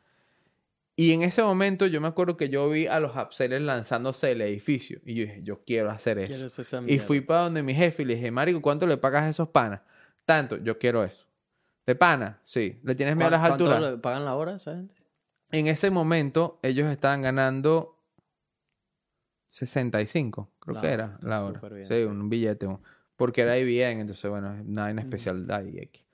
Y 1.00 1.14
en 1.14 1.22
ese 1.22 1.42
momento 1.42 1.86
yo 1.86 1.98
me 2.02 2.08
acuerdo 2.08 2.36
que 2.36 2.50
yo 2.50 2.68
vi 2.68 2.86
a 2.86 3.00
los 3.00 3.16
upsellers 3.16 3.62
lanzándose 3.62 4.26
del 4.26 4.42
edificio 4.42 5.00
y 5.06 5.14
yo 5.14 5.22
dije, 5.22 5.40
yo 5.42 5.64
quiero 5.64 5.90
hacer 5.90 6.18
eso. 6.18 6.28
¿Quieres 6.28 6.58
esa 6.58 6.82
Y 6.86 6.98
fui 6.98 7.22
para 7.22 7.44
donde 7.44 7.62
mi 7.62 7.74
jefe 7.74 8.02
y 8.02 8.04
le 8.04 8.16
dije, 8.16 8.30
Marico, 8.30 8.60
¿cuánto 8.60 8.86
le 8.86 8.98
pagas 8.98 9.22
a 9.22 9.30
esos 9.30 9.48
panas? 9.48 9.80
Tanto, 10.26 10.58
yo 10.58 10.78
quiero 10.78 11.02
eso. 11.02 11.24
¿De 11.86 11.94
pana? 11.94 12.38
Sí. 12.42 12.78
¿Le 12.82 12.94
tienes 12.94 13.16
miedo 13.16 13.28
a 13.28 13.30
las 13.30 13.40
¿Cuánto 13.40 13.64
alturas? 13.64 13.92
le 13.92 13.96
pagan 13.96 14.26
la 14.26 14.34
hora 14.34 14.56
esa 14.56 14.74
gente? 14.74 14.94
En 15.50 15.68
ese 15.68 15.90
momento, 15.90 16.60
ellos 16.62 16.92
estaban 16.92 17.22
ganando 17.22 17.96
65, 19.48 20.50
creo 20.60 20.74
La 20.74 20.80
que 20.82 20.86
hora, 20.88 20.94
era 20.94 21.12
la 21.22 21.44
hora. 21.46 21.66
bien, 21.70 21.86
Sí, 21.86 21.94
un 22.02 22.28
billete. 22.28 22.68
Porque 23.16 23.40
era 23.40 23.56
IBM, 23.56 24.02
entonces, 24.02 24.30
bueno, 24.30 24.54
nada 24.66 24.90
en 24.90 24.98
especial 24.98 25.46
de 25.46 25.82
X. 25.84 26.04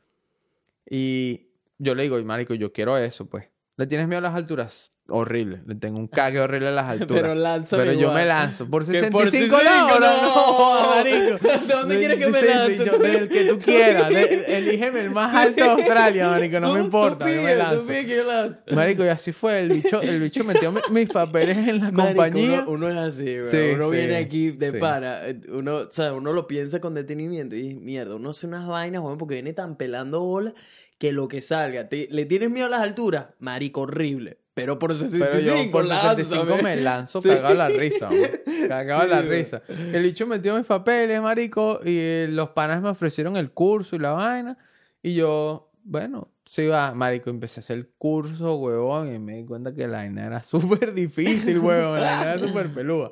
Y 0.89 1.49
yo 1.77 1.97
le 1.97 2.05
digo, 2.05 2.23
Marico, 2.23 2.55
yo 2.55 2.73
quiero 2.73 2.97
eso, 2.97 3.27
pues. 3.29 3.49
¿Le 3.79 3.87
tienes 3.87 4.09
miedo 4.09 4.19
a 4.21 4.23
las 4.23 4.35
alturas? 4.35 4.91
Horrible. 5.09 5.61
Le 5.67 5.75
tengo 5.75 5.99
un 5.99 6.09
cague 6.09 6.41
horrible 6.41 6.69
a 6.69 6.71
las 6.71 6.87
alturas. 6.91 7.23
Pero 7.23 7.35
lánzame 7.35 7.83
Pero 7.83 7.93
yo 7.93 8.01
igual. 8.01 8.15
me 8.17 8.25
lanzo. 8.25 8.67
Por 8.71 8.87
Que 8.87 8.93
65 9.01 9.19
por 9.19 9.31
65, 9.31 9.63
la 9.63 9.85
hora, 9.85 9.99
no. 10.23 10.83
no, 10.83 10.91
marico. 10.97 11.67
¿De 11.67 11.75
dónde 11.75 11.99
quieres 11.99 12.17
que 12.19 12.27
me 12.29 12.43
lance? 12.43 12.85
yo- 12.87 12.99
del 12.99 13.29
que 13.29 13.45
tú 13.45 13.59
quieras. 13.59 14.09
De- 14.09 14.57
elígeme 14.59 15.01
el 15.03 15.11
más 15.11 15.35
alto 15.35 15.63
de 15.63 15.71
Australia, 15.71 16.29
marico. 16.31 16.59
No 16.59 16.73
me 16.75 16.81
importa. 16.81 17.27
Tú 17.27 17.31
yo 17.31 17.37
me 17.43 17.49
pides, 17.49 17.59
lanzo. 17.59 17.87
pides 17.87 18.07
que 18.07 18.17
yo 18.17 18.25
lance. 18.25 18.61
Marico, 18.75 19.05
y 19.05 19.09
así 19.09 19.33
fue. 19.33 19.61
El 19.61 19.69
bicho, 19.75 20.01
el 20.01 20.21
bicho 20.21 20.43
metió 20.43 20.73
mi- 20.73 20.81
mis 20.91 21.11
papeles 21.11 21.59
en 21.59 21.79
la 21.81 21.91
Marico, 21.91 22.03
compañía. 22.17 22.65
Uno, 22.67 22.87
uno 22.87 22.89
es 22.89 22.97
así, 23.15 23.25
güey. 23.41 23.47
Sí, 23.47 23.75
uno 23.75 23.91
sí, 23.91 23.97
viene 23.97 24.17
aquí 24.17 24.53
de 24.53 24.73
sí. 24.73 24.79
para. 24.79 25.29
eh, 25.29 25.39
Uno, 25.51 25.77
o 25.77 25.93
sea, 25.93 26.15
uno 26.15 26.33
lo 26.33 26.47
piensa 26.47 26.81
con 26.81 26.95
detenimiento 26.95 27.55
y 27.55 27.61
dice, 27.63 27.75
mierda, 27.75 28.15
uno 28.17 28.31
hace 28.31 28.47
unas 28.47 28.67
vainas, 28.67 29.03
güey, 29.03 29.19
porque 29.19 29.35
viene 29.35 29.53
tan 29.53 29.77
pelando 29.77 30.23
bola 30.23 30.55
que 30.99 31.13
lo 31.13 31.29
que 31.29 31.43
salga. 31.43 31.89
Te- 31.89 32.09
¿Le 32.11 32.25
tienes 32.27 32.51
miedo 32.51 32.67
a 32.67 32.71
las 32.71 32.81
alturas? 32.81 33.27
Marico, 33.39 33.83
horrible. 33.83 34.39
Pero 34.55 34.79
por 34.79 34.95
65, 34.95 35.27
Pero 35.31 35.65
yo 35.65 35.71
por 35.71 35.87
65 35.87 36.45
lánzame. 36.47 36.63
me 36.63 36.77
lanzo 36.83 37.21
Sí. 37.21 37.29
cagado 37.29 37.55
la 37.55 37.69
risa, 37.69 38.09
hombre. 38.09 38.43
Cagado 38.69 39.03
Sí, 39.03 39.09
la 39.11 39.21
risa. 39.23 39.63
El 39.69 40.03
bicho 40.03 40.27
metió 40.27 40.57
mis 40.57 40.65
papeles, 40.65 41.21
marico, 41.21 41.81
y 41.85 41.99
eh, 41.99 42.29
los 42.31 42.51
panas 42.51 42.83
me 42.83 42.89
ofrecieron 42.89 43.37
el 43.37 43.51
curso 43.51 43.97
y 43.97 43.99
la 43.99 44.13
vaina. 44.13 44.57
Y 45.03 45.13
yo, 45.15 45.71
bueno, 45.85 46.33
sí 46.47 46.67
va, 46.67 46.95
marico, 46.95 47.29
empecé 47.29 47.61
a 47.61 47.63
hacer 47.63 47.77
el 47.77 47.89
curso, 47.99 48.57
huevón, 48.57 49.15
y 49.15 49.19
me 49.19 49.37
di 49.37 49.45
cuenta 49.45 49.75
que 49.75 49.87
la 49.87 49.99
vaina 49.99 50.25
era 50.27 50.43
súper 50.43 50.95
difícil, 50.95 51.59
huevón. 51.59 52.01
La 52.01 52.17
vaina 52.17 52.33
era 52.33 52.49
súper 52.49 52.73
peluda. 52.73 53.11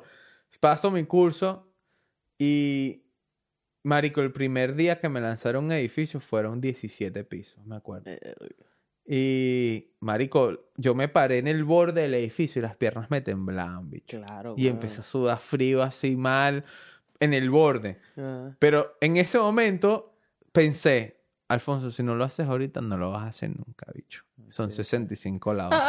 Paso 0.59 0.89
mi 0.89 1.03
curso 1.05 1.71
y, 2.39 3.03
marico, 3.85 4.21
el 4.21 4.31
primer 4.31 4.75
día 4.75 4.99
que 4.99 5.07
me 5.09 5.21
lanzaron 5.21 5.65
un 5.65 5.71
edificio 5.71 6.19
fueron 6.19 6.59
17 6.59 7.23
pisos, 7.23 7.65
me 7.65 7.75
acuerdo. 7.77 8.11
Y, 9.07 9.91
marico, 9.99 10.71
yo 10.77 10.95
me 10.95 11.07
paré 11.07 11.37
en 11.37 11.47
el 11.47 11.63
borde 11.63 12.01
del 12.01 12.15
edificio 12.15 12.59
y 12.59 12.63
las 12.63 12.75
piernas 12.75 13.11
me 13.11 13.21
temblaban, 13.21 13.89
bicho. 13.89 14.17
Claro, 14.17 14.51
Y 14.57 14.63
güey. 14.63 14.67
empecé 14.69 15.01
a 15.01 15.03
sudar 15.03 15.39
frío 15.39 15.83
así 15.83 16.15
mal 16.15 16.63
en 17.19 17.33
el 17.33 17.49
borde. 17.51 17.99
Ah. 18.17 18.51
Pero 18.57 18.97
en 19.01 19.17
ese 19.17 19.37
momento 19.37 20.15
pensé, 20.51 21.21
Alfonso, 21.47 21.91
si 21.91 22.01
no 22.01 22.15
lo 22.15 22.23
haces 22.23 22.47
ahorita, 22.47 22.81
no 22.81 22.97
lo 22.97 23.11
vas 23.11 23.23
a 23.23 23.27
hacer 23.27 23.49
nunca, 23.49 23.85
bicho. 23.93 24.23
Son 24.49 24.71
Sí. 24.71 24.77
65 24.77 25.53
la 25.53 25.67
hora. 25.67 25.87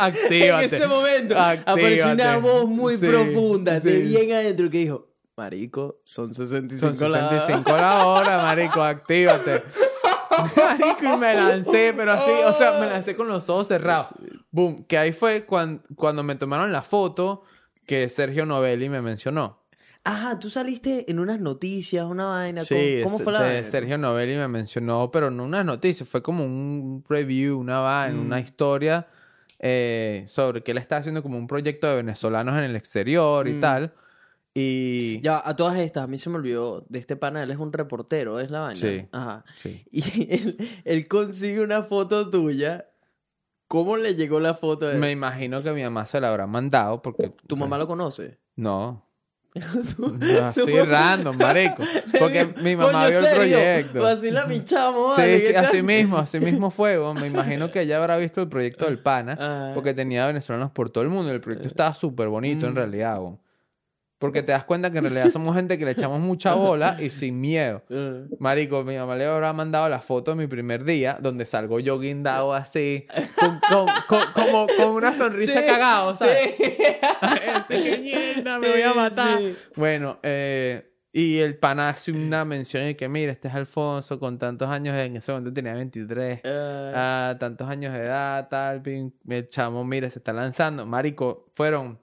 Actívate. 0.00 0.64
En 0.66 0.74
ese 0.74 0.86
momento 0.88 1.38
apareció 1.38 2.04
una 2.12 2.32
Actívate. 2.34 2.40
voz 2.40 2.68
muy 2.68 2.96
Sí, 2.96 3.06
profunda 3.06 3.78
de 3.80 4.02
sí. 4.04 4.08
bien 4.08 4.32
adentro 4.32 4.68
que 4.70 4.78
dijo, 4.78 5.11
Marico, 5.36 6.00
son 6.04 6.34
65, 6.34 6.94
Son 6.94 7.10
la- 7.12 7.28
65 7.30 7.70
la 7.76 8.06
hora, 8.06 8.36
marico, 8.42 8.82
actívate. 8.82 9.62
Marico, 10.56 11.14
y 11.14 11.16
me 11.18 11.34
lancé, 11.34 11.94
pero 11.96 12.12
así, 12.12 12.30
o 12.46 12.52
sea, 12.54 12.78
me 12.80 12.86
lancé 12.86 13.16
con 13.16 13.28
los 13.28 13.48
ojos 13.48 13.68
cerrados. 13.68 14.08
Boom, 14.50 14.84
que 14.84 14.98
ahí 14.98 15.12
fue 15.12 15.46
cuan- 15.46 15.82
cuando 15.94 16.22
me 16.22 16.34
tomaron 16.36 16.70
la 16.72 16.82
foto 16.82 17.42
que 17.86 18.08
Sergio 18.08 18.44
Novelli 18.46 18.88
me 18.88 19.00
mencionó. 19.00 19.60
Ajá, 20.04 20.38
tú 20.38 20.50
saliste 20.50 21.10
en 21.10 21.18
unas 21.20 21.38
noticias, 21.40 22.04
una 22.04 22.26
vaina. 22.26 22.62
Sí, 22.62 23.00
¿Cómo, 23.04 23.18
fue 23.18 23.32
la 23.32 23.40
vaina? 23.40 23.64
Sergio 23.64 23.96
Novelli 23.98 24.34
me 24.36 24.48
mencionó, 24.48 25.10
pero 25.10 25.30
no 25.30 25.44
unas 25.44 25.64
noticias, 25.64 26.08
fue 26.08 26.22
como 26.22 26.44
un 26.44 27.04
review, 27.08 27.58
una 27.58 27.78
vaina, 27.80 28.16
Mm. 28.18 28.26
una 28.26 28.40
historia 28.40 29.06
eh, 29.64 30.24
sobre 30.26 30.62
que 30.62 30.72
él 30.72 30.78
está 30.78 30.96
haciendo 30.96 31.22
como 31.22 31.38
un 31.38 31.46
proyecto 31.46 31.86
de 31.86 31.96
venezolanos 31.96 32.56
en 32.58 32.64
el 32.64 32.74
exterior 32.76 33.46
y 33.46 33.52
Mm. 33.54 33.60
tal. 33.60 33.92
Y 34.54 35.20
Ya, 35.22 35.40
a 35.44 35.56
todas 35.56 35.78
estas, 35.78 36.04
a 36.04 36.06
mí 36.06 36.18
se 36.18 36.28
me 36.28 36.36
olvidó 36.36 36.84
de 36.88 36.98
este 36.98 37.16
pana, 37.16 37.42
él 37.42 37.50
es 37.50 37.56
un 37.58 37.72
reportero, 37.72 38.38
es 38.38 38.50
la 38.50 38.60
vaina. 38.60 38.80
Sí. 38.80 39.06
Ajá. 39.12 39.44
sí. 39.56 39.82
Y 39.90 40.02
él, 40.34 40.68
él 40.84 41.08
consigue 41.08 41.60
una 41.62 41.82
foto 41.82 42.28
tuya. 42.30 42.86
¿Cómo 43.68 43.96
le 43.96 44.14
llegó 44.14 44.38
la 44.40 44.52
foto 44.54 44.86
a 44.88 44.92
él? 44.92 44.98
me 44.98 45.10
imagino 45.10 45.62
que 45.62 45.72
mi 45.72 45.82
mamá 45.82 46.04
se 46.04 46.20
la 46.20 46.28
habrá 46.28 46.46
mandado 46.46 47.00
porque 47.00 47.32
¿Tu 47.46 47.56
mamá 47.56 47.78
lo 47.78 47.86
conoce? 47.86 48.38
No. 48.54 49.08
Tú- 49.96 50.18
Así 50.42 50.60
tú- 50.64 50.84
random, 50.86 51.36
marico. 51.36 51.82
Porque 52.18 52.46
mi 52.62 52.74
mamá 52.74 53.06
vio 53.08 53.18
el 53.18 53.24
serio, 53.26 53.36
proyecto. 53.58 54.00
Vacila 54.02 54.46
mi 54.46 54.64
chamo, 54.64 55.14
Sí, 55.16 55.40
sí, 55.46 55.54
así 55.54 55.82
mismo, 55.82 56.16
así 56.16 56.40
mismo 56.40 56.70
fue. 56.70 56.98
Me 57.14 57.26
imagino 57.26 57.70
que 57.70 57.82
ella 57.82 57.98
habrá 57.98 58.16
visto 58.16 58.40
el 58.40 58.48
proyecto 58.48 58.86
del 58.86 58.98
pana. 58.98 59.72
Porque 59.74 59.92
tenía 59.92 60.26
venezolanos 60.26 60.70
por 60.70 60.88
todo 60.88 61.04
el 61.04 61.10
mundo. 61.10 61.30
El 61.32 61.42
proyecto 61.42 61.68
estaba 61.68 61.92
súper 61.92 62.28
bonito 62.28 62.66
en 62.66 62.72
Mm. 62.72 62.76
realidad. 62.76 63.20
Porque 64.22 64.42
te 64.42 64.52
das 64.52 64.64
cuenta 64.64 64.90
que 64.92 64.98
en 64.98 65.04
realidad 65.04 65.30
somos 65.30 65.54
gente 65.56 65.76
que 65.76 65.84
le 65.84 65.90
echamos 65.90 66.20
mucha 66.20 66.54
bola 66.54 66.96
y 67.00 67.10
sin 67.10 67.40
miedo. 67.40 67.82
Ah. 67.90 68.20
Marico, 68.38 68.84
mi 68.84 68.96
mamá 68.96 69.16
le 69.16 69.26
habrá 69.26 69.52
mandado 69.52 69.88
la 69.88 70.00
foto 70.00 70.30
de 70.30 70.36
mi 70.36 70.46
primer 70.46 70.84
día, 70.84 71.18
donde 71.20 71.44
salgo 71.44 71.80
yo 71.80 71.98
guindado 71.98 72.54
así, 72.54 73.06
con, 73.38 73.58
con- 73.68 73.88
con- 74.08 74.32
como 74.32 74.66
con 74.76 74.88
una 74.90 75.12
sonrisa 75.12 75.60
Sí, 75.60 75.66
cagado, 75.66 76.14
¿sabes? 76.16 76.54
sí. 77.68 78.00
Mierda, 78.02 78.58
me 78.58 78.70
voy 78.70 78.82
a 78.82 78.94
matar. 78.94 79.38
sí. 79.38 79.56
Bueno, 79.76 80.18
eh, 80.22 80.88
y 81.12 81.38
el 81.40 81.58
pana 81.58 81.90
hace 81.90 82.10
una 82.10 82.44
mención 82.44 82.88
y 82.88 82.94
que, 82.94 83.06
mira, 83.08 83.32
este 83.32 83.48
es 83.48 83.54
Alfonso 83.54 84.18
con 84.18 84.38
tantos 84.38 84.68
años, 84.70 84.96
en 84.96 85.16
ese 85.16 85.30
momento 85.32 85.52
tenía 85.52 85.74
23, 85.74 86.40
Ah, 86.44 86.92
ah, 86.94 87.36
tantos 87.38 87.68
años 87.68 87.92
de 87.92 88.00
edad, 88.00 88.48
tal, 88.48 88.80
pin, 88.80 89.14
el 89.28 89.48
chamo, 89.48 89.84
mira, 89.84 90.08
se 90.08 90.20
está 90.20 90.32
lanzando. 90.32 90.86
Marico, 90.86 91.50
fueron 91.52 91.98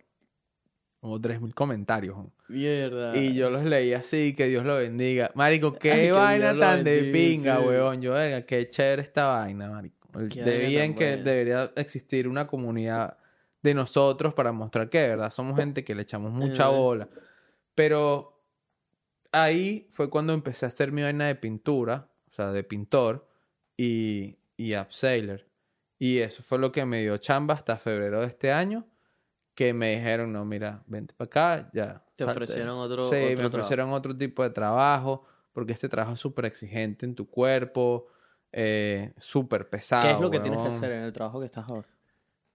como 1.00 1.20
3.000 1.20 1.54
comentarios. 1.54 2.18
mierda. 2.48 3.16
Y 3.16 3.34
yo 3.36 3.50
los 3.50 3.64
leí 3.66 3.94
así, 3.94 4.36
que 4.36 4.48
Dios 4.48 4.66
lo 4.66 4.76
bendiga. 4.78 5.32
Marico, 5.36 5.74
qué 5.80 5.92
Ay, 5.92 6.12
vaina 6.12 6.58
tan 6.58 6.84
de 6.84 7.04
pinga, 7.14 7.58
sí. 7.60 7.64
weón. 7.66 8.02
Yo, 8.02 8.14
verga, 8.14 8.42
qué 8.46 8.70
chévere 8.70 9.02
esta 9.04 9.28
vaina, 9.28 9.70
marico. 9.70 9.96
El- 10.20 10.30
Qué 10.30 10.44
De 10.44 10.52
vaina 10.58 10.68
bien 10.70 10.92
tan 10.92 10.98
que 10.98 11.08
buena. 11.12 11.24
debería 11.24 11.72
existir 11.76 12.28
una 12.28 12.48
comunidad 12.48 13.18
de 13.62 13.74
nosotros 13.74 14.34
para 14.34 14.52
mostrar 14.52 14.90
que 14.90 15.00
de 15.00 15.10
verdad 15.10 15.30
somos 15.32 15.56
gente 15.58 15.84
que 15.84 15.94
le 15.96 16.02
echamos 16.04 16.32
mucha 16.32 16.64
Ajá. 16.64 16.72
bola. 16.72 17.08
Pero 17.76 18.42
ahí 19.32 19.88
fue 19.92 20.10
cuando 20.10 20.34
empecé 20.34 20.66
a 20.66 20.70
hacer 20.70 20.92
mi 20.92 21.02
vaina 21.02 21.28
de 21.28 21.36
pintura, 21.36 22.10
o 22.30 22.34
sea, 22.34 22.52
de 22.52 22.64
pintor 22.64 23.28
y, 23.78 24.38
y 24.58 24.76
upseller. 24.76 25.48
Y 25.98 26.20
eso 26.20 26.42
fue 26.44 26.58
lo 26.60 26.72
que 26.72 26.86
me 26.86 27.02
dio 27.02 27.18
chamba 27.18 27.54
hasta 27.54 27.78
febrero 27.78 28.22
de 28.22 28.28
este 28.28 28.52
año, 28.52 28.86
que 29.60 29.74
me 29.74 29.94
dijeron, 29.98 30.32
no, 30.32 30.46
mira, 30.46 30.82
vente 30.88 31.14
para 31.18 31.26
acá, 31.26 31.70
ya. 31.74 32.02
Te 32.16 32.24
salte". 32.24 32.32
ofrecieron 32.44 32.78
otro- 32.78 33.10
Sí, 33.10 33.16
otro 33.18 33.28
me 33.28 33.36
trabajo. 33.36 33.58
ofrecieron 33.58 33.92
otro 33.92 34.16
tipo 34.18 34.42
de 34.42 34.52
trabajo, 34.52 35.26
porque 35.52 35.74
este 35.74 35.90
trabajo 35.90 36.14
es 36.14 36.20
súper 36.22 36.46
exigente 36.46 37.06
en 37.06 37.14
tu 37.14 37.28
cuerpo, 37.28 38.08
eh, 38.54 39.12
súper 39.18 39.70
pesado. 39.70 40.04
¿Qué 40.04 40.12
es 40.14 40.20
lo 40.22 40.32
que 40.32 40.40
tienes 40.40 40.62
que 40.62 40.68
hacer 40.70 40.92
en 40.94 41.04
el 41.04 41.12
trabajo 41.12 41.42
que 41.42 41.46
estás 41.46 41.68
ahora? 41.70 41.90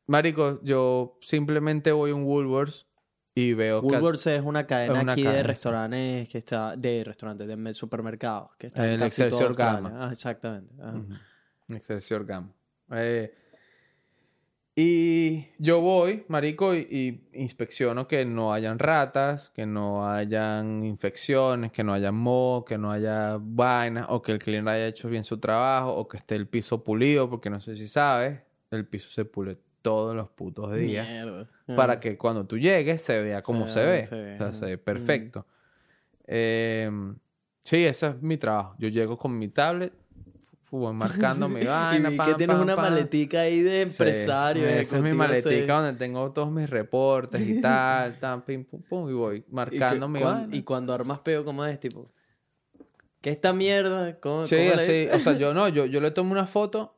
Marico, 0.06 0.60
yo 0.62 1.18
simplemente 1.20 1.92
voy 1.92 2.12
a 2.12 2.14
un 2.14 2.24
Woolworths 2.24 2.86
y 3.34 3.52
veo 3.52 3.82
que... 3.82 3.86
Woolworths 3.86 4.26
es 4.28 4.42
una 4.42 4.66
cadena 4.66 4.96
es 4.96 5.02
una 5.02 5.12
aquí 5.12 5.20
de 5.22 5.26
cadena, 5.26 5.42
sí. 5.42 5.46
restaurantes 5.48 6.28
que 6.30 6.38
está 6.38 6.74
de 6.74 7.04
restaurantes 7.04 7.46
de 7.46 7.56
me- 7.56 7.74
supermercados 7.74 8.56
que 8.56 8.68
está 8.68 8.82
en 8.86 8.92
El 8.94 8.98
casi 9.00 9.20
Excelsior. 9.24 9.54
Gamma. 9.54 10.06
Ah, 10.06 10.10
exactamente. 10.10 10.74
Ujú. 10.82 11.14
Excelsior 11.76 12.24
Gamma. 12.24 12.48
Eh, 12.92 13.34
y 14.76 15.46
yo 15.58 15.80
voy, 15.80 16.24
marico, 16.28 16.74
y, 16.74 16.80
y 16.90 17.40
inspecciono 17.40 18.08
que 18.08 18.24
no 18.24 18.52
hayan 18.52 18.78
ratas, 18.80 19.50
que 19.54 19.66
no 19.66 20.08
hayan 20.08 20.84
infecciones, 20.84 21.70
que 21.70 21.84
no 21.84 21.92
haya 21.92 22.10
moho, 22.10 22.64
que 22.64 22.76
no 22.76 22.90
haya 22.90 23.38
vainas, 23.40 24.06
o 24.08 24.20
que 24.20 24.32
el 24.32 24.40
cliente 24.40 24.70
haya 24.70 24.86
hecho 24.88 25.08
bien 25.08 25.22
su 25.22 25.38
trabajo, 25.38 25.94
o 25.94 26.08
que 26.08 26.16
esté 26.16 26.34
el 26.34 26.48
piso 26.48 26.82
pulido, 26.82 27.30
porque 27.30 27.50
no 27.50 27.60
sé 27.60 27.76
si 27.76 27.86
sabes, 27.86 28.40
el 28.72 28.84
piso 28.86 29.08
se 29.10 29.24
pule 29.24 29.58
todos 29.80 30.16
los 30.16 30.28
putos 30.30 30.74
días. 30.74 31.06
Mierda. 31.08 31.48
Para 31.76 32.00
que 32.00 32.18
cuando 32.18 32.44
tú 32.46 32.58
llegues 32.58 33.00
se 33.02 33.20
vea 33.22 33.42
como 33.42 33.68
Se 33.68 33.84
ve. 33.84 33.96
como 33.98 34.08
se 34.08 34.16
ve, 34.16 34.34
O 34.34 34.38
sea, 34.38 34.46
ajá. 34.48 34.52
se 34.58 34.66
ve 34.66 34.78
perfecto. 34.78 35.46
Eh, 36.26 36.90
sí, 37.60 37.84
ese 37.84 38.08
es 38.08 38.22
mi 38.22 38.36
trabajo. 38.38 38.74
Yo 38.78 38.88
llego 38.88 39.16
con 39.18 39.38
mi 39.38 39.48
tablet, 39.48 39.92
voy 40.78 40.92
marcando 41.38 41.48
mi 41.48 41.64
vaina. 41.64 42.08
y 42.08 42.12
vi 42.12 42.16
pam, 42.18 42.26
que 42.28 42.34
tienes 42.34 42.56
pam, 42.56 42.62
una 42.64 42.76
pam. 42.76 42.84
maletica 42.90 43.40
ahí 43.40 43.60
de 43.62 43.84
Sí, 43.86 43.90
empresario. 43.90 44.66
Esa 44.68 44.96
es 44.98 45.02
mi 45.02 45.12
maletica 45.12 45.50
se- 45.50 45.66
donde 45.66 45.92
tengo 45.94 46.32
todos 46.32 46.50
mis 46.50 46.68
reportes 46.70 47.40
y 47.40 47.60
tal, 47.62 48.18
tan, 48.20 48.42
pim, 48.42 48.64
pum, 48.64 48.82
pum, 48.82 49.10
y 49.10 49.12
voy 49.12 49.44
Y, 49.48 49.54
marcando 49.54 50.08
mi 50.08 50.20
cuan- 50.20 50.40
vaina. 50.42 50.56
y 50.56 50.62
cuando 50.62 50.92
armas 50.94 51.20
peo, 51.20 51.44
¿cómo 51.44 51.64
es? 51.64 51.78
Tipo, 51.80 52.10
¿qué 53.20 53.30
esta 53.30 53.52
mierda? 53.52 54.18
¿Cómo, 54.20 54.46
Sí, 54.46 54.56
cómo? 54.70 55.16
O 55.16 55.18
sea, 55.18 55.32
yo 55.34 55.54
no, 55.54 55.68
yo, 55.68 55.86
yo 55.86 56.00
le 56.00 56.10
tomo 56.10 56.32
una 56.32 56.46
foto 56.46 56.96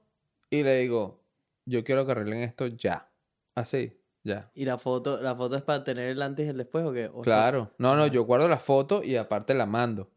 y 0.51 0.63
le 0.63 0.79
digo, 0.81 1.23
yo 1.65 1.85
quiero 1.85 2.07
que 2.07 2.13
arreglen 2.13 2.41
esto 2.43 2.67
ya. 2.69 3.09
Así, 3.55 3.93
ya. 4.23 4.51
¿Y 4.55 4.65
la 4.65 4.77
foto, 4.79 5.21
la 5.23 5.35
foto 5.35 5.57
es 5.57 5.63
para 5.63 5.83
tener 5.83 6.11
el 6.11 6.21
antes 6.23 6.47
y 6.47 6.51
el 6.51 6.57
después 6.57 6.85
o 6.85 6.93
qué? 6.93 7.07
¿O 7.07 7.21
está- 7.21 7.23
Claro. 7.23 7.71
No, 7.79 7.95
no, 7.97 8.07
yo 8.07 8.25
guardo 8.25 8.49
la 8.49 8.59
foto 8.59 9.03
y 9.03 9.17
aparte 9.17 9.55
la 9.55 9.67
mando. 9.67 10.09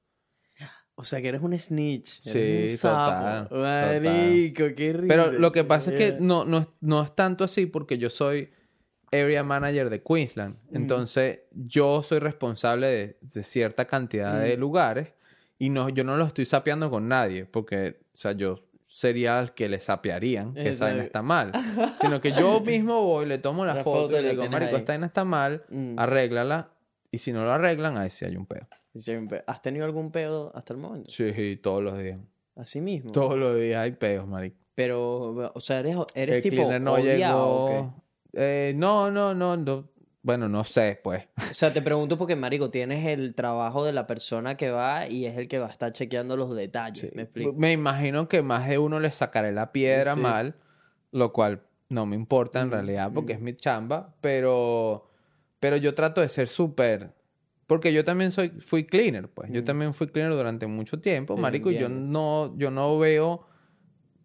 O 1.00 1.04
sea, 1.06 1.22
que 1.22 1.30
eres 1.30 1.42
un 1.42 1.58
snitch. 1.58 2.20
Sí, 2.22 2.68
un 2.72 2.78
total, 2.78 3.48
sapo. 3.48 3.56
Marico, 3.56 4.64
qué 4.76 4.92
risa. 4.92 5.08
Pero 5.08 5.32
lo 5.32 5.52
que 5.54 5.64
pasa 5.64 5.92
es 5.92 5.98
que 5.98 6.18
no, 6.20 6.44
no, 6.44 6.58
es- 6.60 6.68
no 6.82 7.02
es 7.02 7.16
tanto 7.16 7.46
así 7.46 7.68
porque 7.68 7.98
yo 7.98 8.10
soy 8.10 8.50
area 9.12 9.42
manager 9.44 9.90
de 9.90 10.04
Queensland. 10.04 10.58
Entonces, 10.74 11.40
yo 11.52 12.04
soy 12.04 12.20
responsable 12.20 12.88
de, 12.88 13.18
de 13.22 13.44
cierta 13.44 13.86
cantidad 13.86 14.42
de 14.42 14.58
Mm. 14.58 14.60
lugares 14.60 15.14
y 15.58 15.70
no, 15.70 15.88
yo 15.88 16.04
no 16.04 16.18
lo 16.18 16.26
estoy 16.26 16.44
sapeando 16.46 16.90
con 16.90 17.08
nadie 17.08 17.46
porque, 17.46 18.02
o 18.14 18.18
sea, 18.18 18.34
yo 18.34 18.60
sería 18.88 19.40
el 19.40 19.52
que 19.54 19.70
le 19.70 19.80
sapearían 19.80 20.54
que 20.54 20.70
esa 20.70 20.86
vaina 20.88 21.04
está 21.04 21.22
mal. 21.22 21.54
Sino 22.02 22.20
que 22.20 22.34
yo 22.34 22.60
mismo 22.66 23.02
voy, 23.06 23.26
le 23.26 23.38
tomo 23.38 23.66
la, 23.66 23.76
La 23.76 23.84
foto, 23.86 24.02
foto 24.10 24.20
y 24.20 24.24
le 24.24 24.30
digo, 24.32 24.50
marico, 24.50 24.72
ahí". 24.76 24.80
esta 24.80 24.92
vaina 24.94 25.08
está 25.08 25.24
mal, 25.24 25.64
Mm. 25.70 25.98
arréglala. 25.98 26.72
Y 27.12 27.20
si 27.20 27.32
no 27.32 27.44
lo 27.46 27.52
arreglan, 27.54 27.98
ahí 27.98 28.10
sí 28.10 28.26
hay 28.26 28.36
un 28.36 28.46
pedo. 28.46 28.68
Siempre- 28.96 29.44
¿Has 29.48 29.62
tenido 29.62 29.86
algún 29.86 30.12
pedo 30.12 30.52
hasta 30.56 30.74
el 30.74 30.80
momento? 30.80 31.10
Sí, 31.12 31.60
todos 31.62 31.84
los 31.84 31.98
días. 31.98 32.20
Así 32.56 32.82
mismo. 32.82 33.12
Todos 33.12 33.38
los 33.40 33.56
días 33.58 33.82
hay 33.82 33.92
pedos, 33.94 34.28
marico. 34.28 34.58
Pero, 34.76 35.52
o 35.54 35.60
sea, 35.60 35.80
eres, 35.80 35.96
eres 36.16 36.38
el 36.38 36.42
tipo 36.42 36.72
no 36.80 36.94
odiado, 36.94 37.48
¿o 37.48 37.70
llegó. 37.70 38.04
Eh, 38.34 38.74
no, 38.76 39.12
no, 39.12 39.34
no, 39.34 39.58
no. 39.58 39.90
Bueno, 40.22 40.50
no 40.50 40.64
sé, 40.64 41.00
pues. 41.04 41.26
O 41.50 41.54
sea, 41.54 41.72
te 41.74 41.82
pregunto 41.82 42.18
porque, 42.18 42.36
marico, 42.36 42.70
tienes 42.70 43.06
el 43.06 43.36
trabajo 43.36 43.86
de 43.86 43.94
la 43.94 44.06
persona 44.08 44.58
que 44.58 44.70
va 44.70 45.08
y 45.08 45.26
es 45.26 45.38
el 45.38 45.48
que 45.48 45.60
va 45.60 45.68
a 45.68 45.72
estar 45.72 45.94
chequeando 45.94 46.36
los 46.36 46.54
detalles. 46.56 47.14
¿Me 47.16 47.24
explico? 47.24 47.54
Me 47.54 47.72
imagino 47.72 48.28
que 48.28 48.42
más 48.42 48.68
de 48.68 48.78
uno 48.78 49.00
le 49.00 49.12
sacaré 49.12 49.52
la 49.52 49.72
piedra 49.72 50.16
Sí. 50.16 50.20
mal, 50.22 50.56
lo 51.12 51.32
cual 51.32 51.62
no 51.88 52.06
me 52.06 52.16
importa 52.16 52.62
en 52.62 52.68
Mm, 52.68 52.72
realidad 52.72 53.12
porque 53.14 53.34
mm. 53.34 53.38
es 53.38 53.42
mi 53.42 53.56
chamba, 53.56 54.14
pero, 54.22 55.10
pero 55.60 55.78
yo 55.78 55.96
trato 55.96 56.22
de 56.22 56.30
ser 56.30 56.48
súper, 56.50 57.14
porque 57.70 57.94
yo 57.94 58.04
también 58.04 58.32
soy, 58.32 58.50
fui 58.60 58.84
cleaner, 58.86 59.30
pues, 59.30 59.50
yo 59.54 59.62
Mm. 59.62 59.66
también 59.66 59.94
fui 59.94 60.08
cleaner 60.08 60.36
durante 60.36 60.68
mucho 60.68 61.00
tiempo, 61.00 61.36
Sí, 61.36 61.42
marico, 61.42 61.72
y 61.72 61.78
yo 61.78 61.88
no, 61.88 62.58
yo 62.58 62.72
no 62.72 62.98
veo 63.00 63.46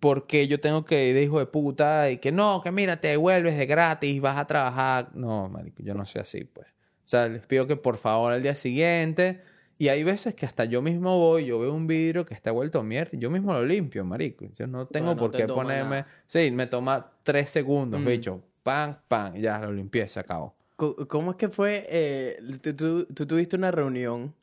por 0.00 0.26
qué 0.26 0.48
yo 0.48 0.60
tengo 0.60 0.84
que 0.84 1.08
ir 1.10 1.14
de 1.14 1.22
hijo 1.22 1.38
de 1.38 1.46
puta 1.46 2.10
y 2.10 2.18
que 2.18 2.32
no, 2.32 2.60
que 2.62 2.72
mira, 2.72 3.00
te 3.00 3.08
devuelves 3.08 3.56
de 3.56 3.66
gratis, 3.66 4.20
vas 4.20 4.38
a 4.38 4.46
trabajar, 4.46 5.10
no, 5.14 5.48
marico, 5.48 5.82
yo 5.82 5.94
no 5.94 6.04
soy 6.06 6.22
así, 6.22 6.44
pues, 6.44 6.66
o 6.68 7.08
sea, 7.08 7.28
les 7.28 7.46
pido 7.46 7.66
que 7.66 7.76
por 7.76 7.98
favor 7.98 8.32
al 8.32 8.42
día 8.42 8.54
siguiente 8.54 9.40
y 9.76 9.88
hay 9.88 10.04
veces 10.04 10.34
que 10.34 10.46
hasta 10.46 10.64
yo 10.64 10.80
mismo 10.82 11.18
voy, 11.18 11.44
yo 11.46 11.58
veo 11.58 11.74
un 11.74 11.86
vidrio 11.86 12.24
que 12.24 12.32
está 12.34 12.50
vuelto 12.50 12.82
mierda, 12.82 13.10
yo 13.18 13.30
mismo 13.30 13.52
lo 13.52 13.64
limpio, 13.64 14.04
marico. 14.04 14.46
Yo 14.54 14.66
no 14.66 14.86
tengo 14.86 15.06
Bueno, 15.08 15.20
no 15.20 15.22
por 15.22 15.30
te 15.32 15.38
qué 15.38 15.48
ponerme... 15.52 15.96
nada. 16.02 16.06
Sí, 16.28 16.50
me 16.50 16.66
toma 16.68 17.10
tres 17.24 17.50
segundos, 17.50 18.00
Mm. 18.00 18.06
bicho. 18.06 18.40
Pam, 18.62 18.96
pam, 19.08 19.34
ya 19.34 19.58
lo 19.58 19.72
limpié, 19.72 20.08
se 20.08 20.20
acabó. 20.20 20.54
¿Cómo 20.76 21.30
es 21.32 21.36
que 21.36 21.48
fue? 21.48 21.86
eh, 21.88 22.36
tú, 22.62 22.74
tú- 22.74 23.06
tú 23.14 23.26
tuviste 23.26 23.56
una 23.56 23.70
reunión 23.70 24.34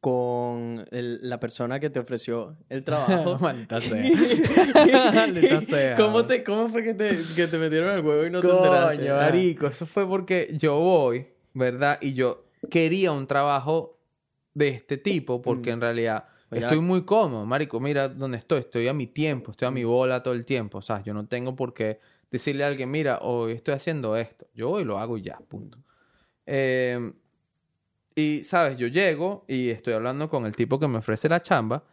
con 0.00 0.84
el- 0.90 1.18
la 1.28 1.40
persona 1.40 1.80
que 1.80 1.88
te 1.90 1.98
ofreció 1.98 2.56
el 2.68 2.84
trabajo. 2.84 3.36
Maldita 3.40 3.80
sea. 3.80 4.04
Maldita 5.14 5.60
sea. 5.62 5.96
¿Cómo, 5.96 6.26
te, 6.26 6.42
¿Cómo 6.44 6.68
fue 6.68 6.82
que 6.84 6.94
te, 6.94 7.16
que 7.34 7.46
te 7.46 7.58
metieron 7.58 7.94
el 7.94 8.04
huevo 8.04 8.26
y 8.26 8.30
no 8.30 8.40
te 8.40 8.48
enteraste? 8.50 8.96
Coño, 8.98 9.14
Ah. 9.14 9.20
marico, 9.22 9.66
eso 9.66 9.86
fue 9.86 10.06
porque 10.06 10.54
yo 10.58 10.78
voy, 10.78 11.26
¿verdad? 11.54 11.98
Y 12.02 12.14
yo 12.14 12.44
quería 12.70 13.12
un 13.12 13.26
trabajo 13.26 13.98
de 14.52 14.68
este 14.68 14.96
tipo 14.98 15.40
porque 15.42 15.70
Mm. 15.70 15.74
en 15.74 15.80
realidad 15.80 16.24
estoy 16.50 16.80
muy 16.80 17.02
cómodo, 17.04 17.44
marico. 17.46 17.80
Mira 17.80 18.08
dónde 18.08 18.38
estoy, 18.38 18.60
estoy 18.60 18.88
a 18.88 18.94
mi 18.94 19.06
tiempo, 19.06 19.50
estoy 19.52 19.68
a 19.68 19.70
Mm. 19.70 19.74
mi 19.74 19.84
bola 19.84 20.22
todo 20.22 20.34
el 20.34 20.44
tiempo, 20.46 20.80
¿sabes? 20.82 21.04
Yo 21.04 21.12
no 21.14 21.26
tengo 21.26 21.56
por 21.56 21.72
qué 21.74 21.98
decirle 22.34 22.64
a 22.64 22.66
alguien, 22.68 22.90
mira, 22.90 23.18
hoy 23.22 23.52
estoy 23.52 23.74
haciendo 23.74 24.16
esto. 24.16 24.46
Yo 24.54 24.68
voy 24.70 24.82
y 24.82 24.84
lo 24.84 24.98
hago 24.98 25.16
y 25.16 25.22
ya, 25.22 25.38
punto. 25.48 25.78
Eh, 26.46 27.12
y, 28.16 28.44
¿sabes? 28.44 28.76
Yo 28.76 28.86
llego 28.88 29.44
y 29.48 29.70
estoy 29.70 29.94
hablando 29.94 30.28
con 30.28 30.44
el 30.46 30.54
tipo 30.54 30.78
que 30.78 30.86
me 30.88 30.98
ofrece 30.98 31.28
la 31.28 31.40
chamba 31.40 31.84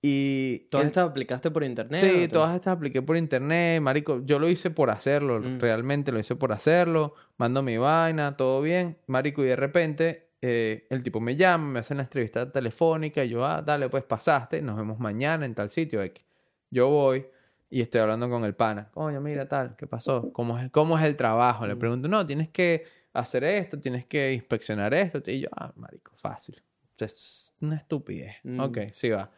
y... 0.00 0.66
¿Todas 0.70 0.88
estas 0.88 1.08
aplicaste 1.08 1.50
por 1.52 1.62
internet? 1.62 2.00
Sí, 2.00 2.28
todas 2.28 2.54
estas 2.56 2.76
apliqué 2.76 3.02
por 3.02 3.16
internet, 3.16 3.80
marico. 3.80 4.20
Yo 4.24 4.38
lo 4.40 4.48
hice 4.48 4.70
por 4.70 4.90
hacerlo, 4.90 5.40
Mm. 5.40 5.60
realmente 5.60 6.10
lo 6.10 6.18
hice 6.18 6.34
por 6.34 6.52
hacerlo. 6.52 7.14
Mando 7.38 7.62
mi 7.62 7.76
vaina, 7.76 8.36
todo 8.36 8.60
bien, 8.62 8.98
marico. 9.06 9.42
Y 9.44 9.46
de 9.46 9.56
repente 9.56 10.28
eh, 10.42 10.86
el 10.90 11.04
tipo 11.04 11.20
me 11.20 11.36
llama, 11.36 11.68
me 11.74 11.78
hace 11.78 11.94
una 11.94 12.02
entrevista 12.02 12.50
telefónica. 12.50 13.24
Y 13.24 13.28
yo, 13.28 13.44
ah, 13.44 13.62
dale, 13.62 13.88
pues 13.88 14.02
pasaste, 14.02 14.60
nos 14.60 14.76
vemos 14.76 14.98
mañana 14.98 15.46
en 15.46 15.54
tal 15.54 15.70
sitio. 15.70 16.02
X. 16.02 16.24
Yo 16.70 16.88
voy 16.88 17.24
y 17.72 17.80
estoy 17.80 18.02
hablando 18.02 18.28
con 18.28 18.44
el 18.44 18.54
pana. 18.54 18.90
Coño, 18.92 19.18
mira, 19.22 19.48
tal, 19.48 19.74
¿qué 19.76 19.86
pasó? 19.86 20.30
¿Cómo 20.34 20.58
es, 20.58 20.70
cómo 20.70 20.98
es 20.98 21.04
el 21.06 21.16
trabajo? 21.16 21.66
Le 21.66 21.74
Mm. 21.74 21.78
pregunto, 21.78 22.06
no, 22.08 22.26
tienes 22.26 22.50
que 22.50 22.84
hacer 23.14 23.44
esto, 23.44 23.80
tienes 23.80 24.04
que 24.04 24.32
inspeccionar 24.34 24.92
esto. 24.92 25.22
Y 25.30 25.40
yo, 25.40 25.48
ah, 25.56 25.72
marico, 25.76 26.12
fácil. 26.16 26.62
Es 26.98 27.52
una 27.60 27.76
estupidez. 27.76 28.36
Mm. 28.44 28.60
Ok, 28.60 28.78
sí 28.92 29.08
va. 29.08 29.30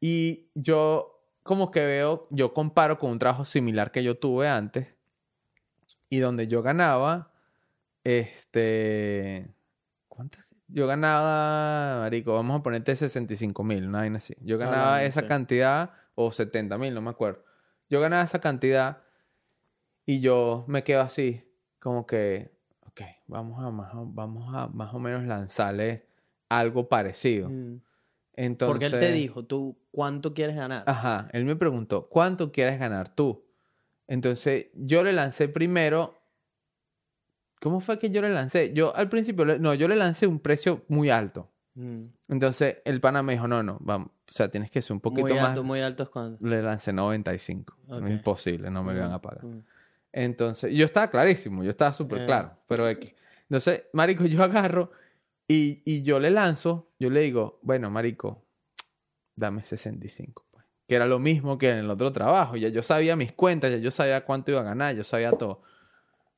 Y 0.00 0.48
yo 0.54 1.22
como 1.42 1.70
que 1.70 1.80
veo, 1.84 2.28
yo 2.30 2.52
comparo 2.52 2.98
con 2.98 3.10
un 3.10 3.18
trabajo 3.18 3.44
similar 3.46 3.90
que 3.90 4.04
yo 4.04 4.18
tuve 4.18 4.46
antes 4.48 4.86
y 6.10 6.18
donde 6.18 6.46
yo 6.46 6.62
ganaba, 6.62 7.32
este, 8.04 9.48
¿cuántas? 10.08 10.44
Yo 10.68 10.86
ganaba, 10.86 12.00
marico, 12.00 12.34
vamos 12.34 12.60
a 12.60 12.62
ponerte 12.62 12.94
65 12.96 13.64
mil, 13.64 13.86
una 13.86 14.00
vaina 14.00 14.18
así. 14.18 14.34
Yo 14.40 14.58
ganaba 14.58 14.96
Hablando, 14.96 15.08
esa 15.08 15.20
sí. 15.22 15.26
cantidad, 15.26 15.90
o 16.14 16.30
70 16.32 16.78
mil, 16.78 16.94
no 16.94 17.00
me 17.00 17.10
acuerdo. 17.10 17.44
Yo 17.90 18.00
ganaba 18.00 18.22
esa 18.24 18.40
cantidad 18.40 19.02
y 20.06 20.20
yo 20.20 20.64
me 20.68 20.84
quedo 20.84 21.00
así, 21.02 21.42
como 21.80 22.06
que, 22.06 22.50
ok, 22.86 23.00
vamos 23.26 23.62
a 23.64 23.70
más, 23.70 23.94
o- 23.94 24.06
vamos 24.06 24.54
a 24.54 24.68
más 24.68 24.92
o 24.94 24.98
menos 24.98 25.24
lanzarle 25.24 26.06
algo 26.48 26.88
parecido. 26.88 27.48
Mm. 27.50 27.76
Entonces, 28.36 28.90
Porque 28.90 29.06
él 29.06 29.12
te 29.12 29.12
dijo, 29.12 29.44
tú, 29.44 29.78
¿cuánto 29.92 30.34
quieres 30.34 30.56
ganar? 30.56 30.82
Ajá, 30.86 31.28
él 31.32 31.44
me 31.44 31.56
preguntó, 31.56 32.08
¿cuánto 32.08 32.50
quieres 32.52 32.78
ganar 32.78 33.14
tú? 33.14 33.44
Entonces, 34.08 34.66
yo 34.74 35.02
le 35.04 35.12
lancé 35.12 35.48
primero. 35.48 36.18
¿Cómo 37.60 37.80
fue 37.80 37.98
que 37.98 38.10
yo 38.10 38.20
le 38.20 38.28
lancé? 38.30 38.72
Yo 38.74 38.94
al 38.94 39.08
principio, 39.08 39.44
no, 39.58 39.72
yo 39.74 39.88
le 39.88 39.96
lancé 39.96 40.26
un 40.26 40.40
precio 40.40 40.84
muy 40.88 41.08
alto. 41.10 41.50
Mm. 41.74 42.04
Entonces, 42.28 42.78
el 42.84 43.00
pana 43.00 43.22
me 43.22 43.32
dijo, 43.34 43.48
no, 43.48 43.62
no, 43.62 43.78
vamos, 43.80 44.08
o 44.08 44.32
sea, 44.32 44.48
tienes 44.48 44.70
que 44.70 44.80
ser 44.80 44.94
un 44.94 45.00
poquito 45.00 45.28
muy 45.28 45.36
más. 45.36 45.50
alto, 45.50 45.64
muy 45.64 45.80
alto 45.80 46.02
es 46.04 46.08
cuando. 46.08 46.38
Le 46.46 46.62
lancé 46.62 46.92
95. 46.92 47.76
Ok. 47.88 48.08
Imposible, 48.08 48.70
no 48.70 48.82
me 48.84 48.92
lo 48.92 49.00
iban 49.00 49.12
a 49.12 49.20
pagar. 49.20 49.44
Mm. 49.44 49.62
Entonces, 50.12 50.72
yo 50.74 50.84
estaba 50.84 51.10
clarísimo, 51.10 51.64
yo 51.64 51.70
estaba 51.70 51.92
súper 51.92 52.22
Eh. 52.22 52.26
claro, 52.26 52.52
pero 52.68 52.88
X. 52.88 53.12
Entonces, 53.42 53.84
marico, 53.92 54.24
yo 54.26 54.42
agarro 54.42 54.92
y, 55.48 55.82
y 55.84 56.02
yo 56.04 56.20
le 56.20 56.30
lanzo, 56.30 56.88
yo 56.98 57.10
le 57.10 57.20
digo, 57.20 57.58
bueno, 57.62 57.90
marico, 57.90 58.44
dame 59.36 59.64
65, 59.64 60.46
pues. 60.50 60.64
Que 60.86 60.94
era 60.94 61.06
lo 61.06 61.18
mismo 61.18 61.58
que 61.58 61.70
en 61.70 61.78
el 61.78 61.90
otro 61.90 62.12
trabajo, 62.12 62.56
ya 62.56 62.68
yo 62.68 62.82
sabía 62.82 63.16
mis 63.16 63.32
cuentas, 63.32 63.72
ya 63.72 63.78
yo 63.78 63.90
sabía 63.90 64.24
cuánto 64.24 64.52
iba 64.52 64.60
a 64.60 64.64
ganar, 64.64 64.94
yo 64.94 65.02
sabía 65.02 65.32
todo. 65.32 65.62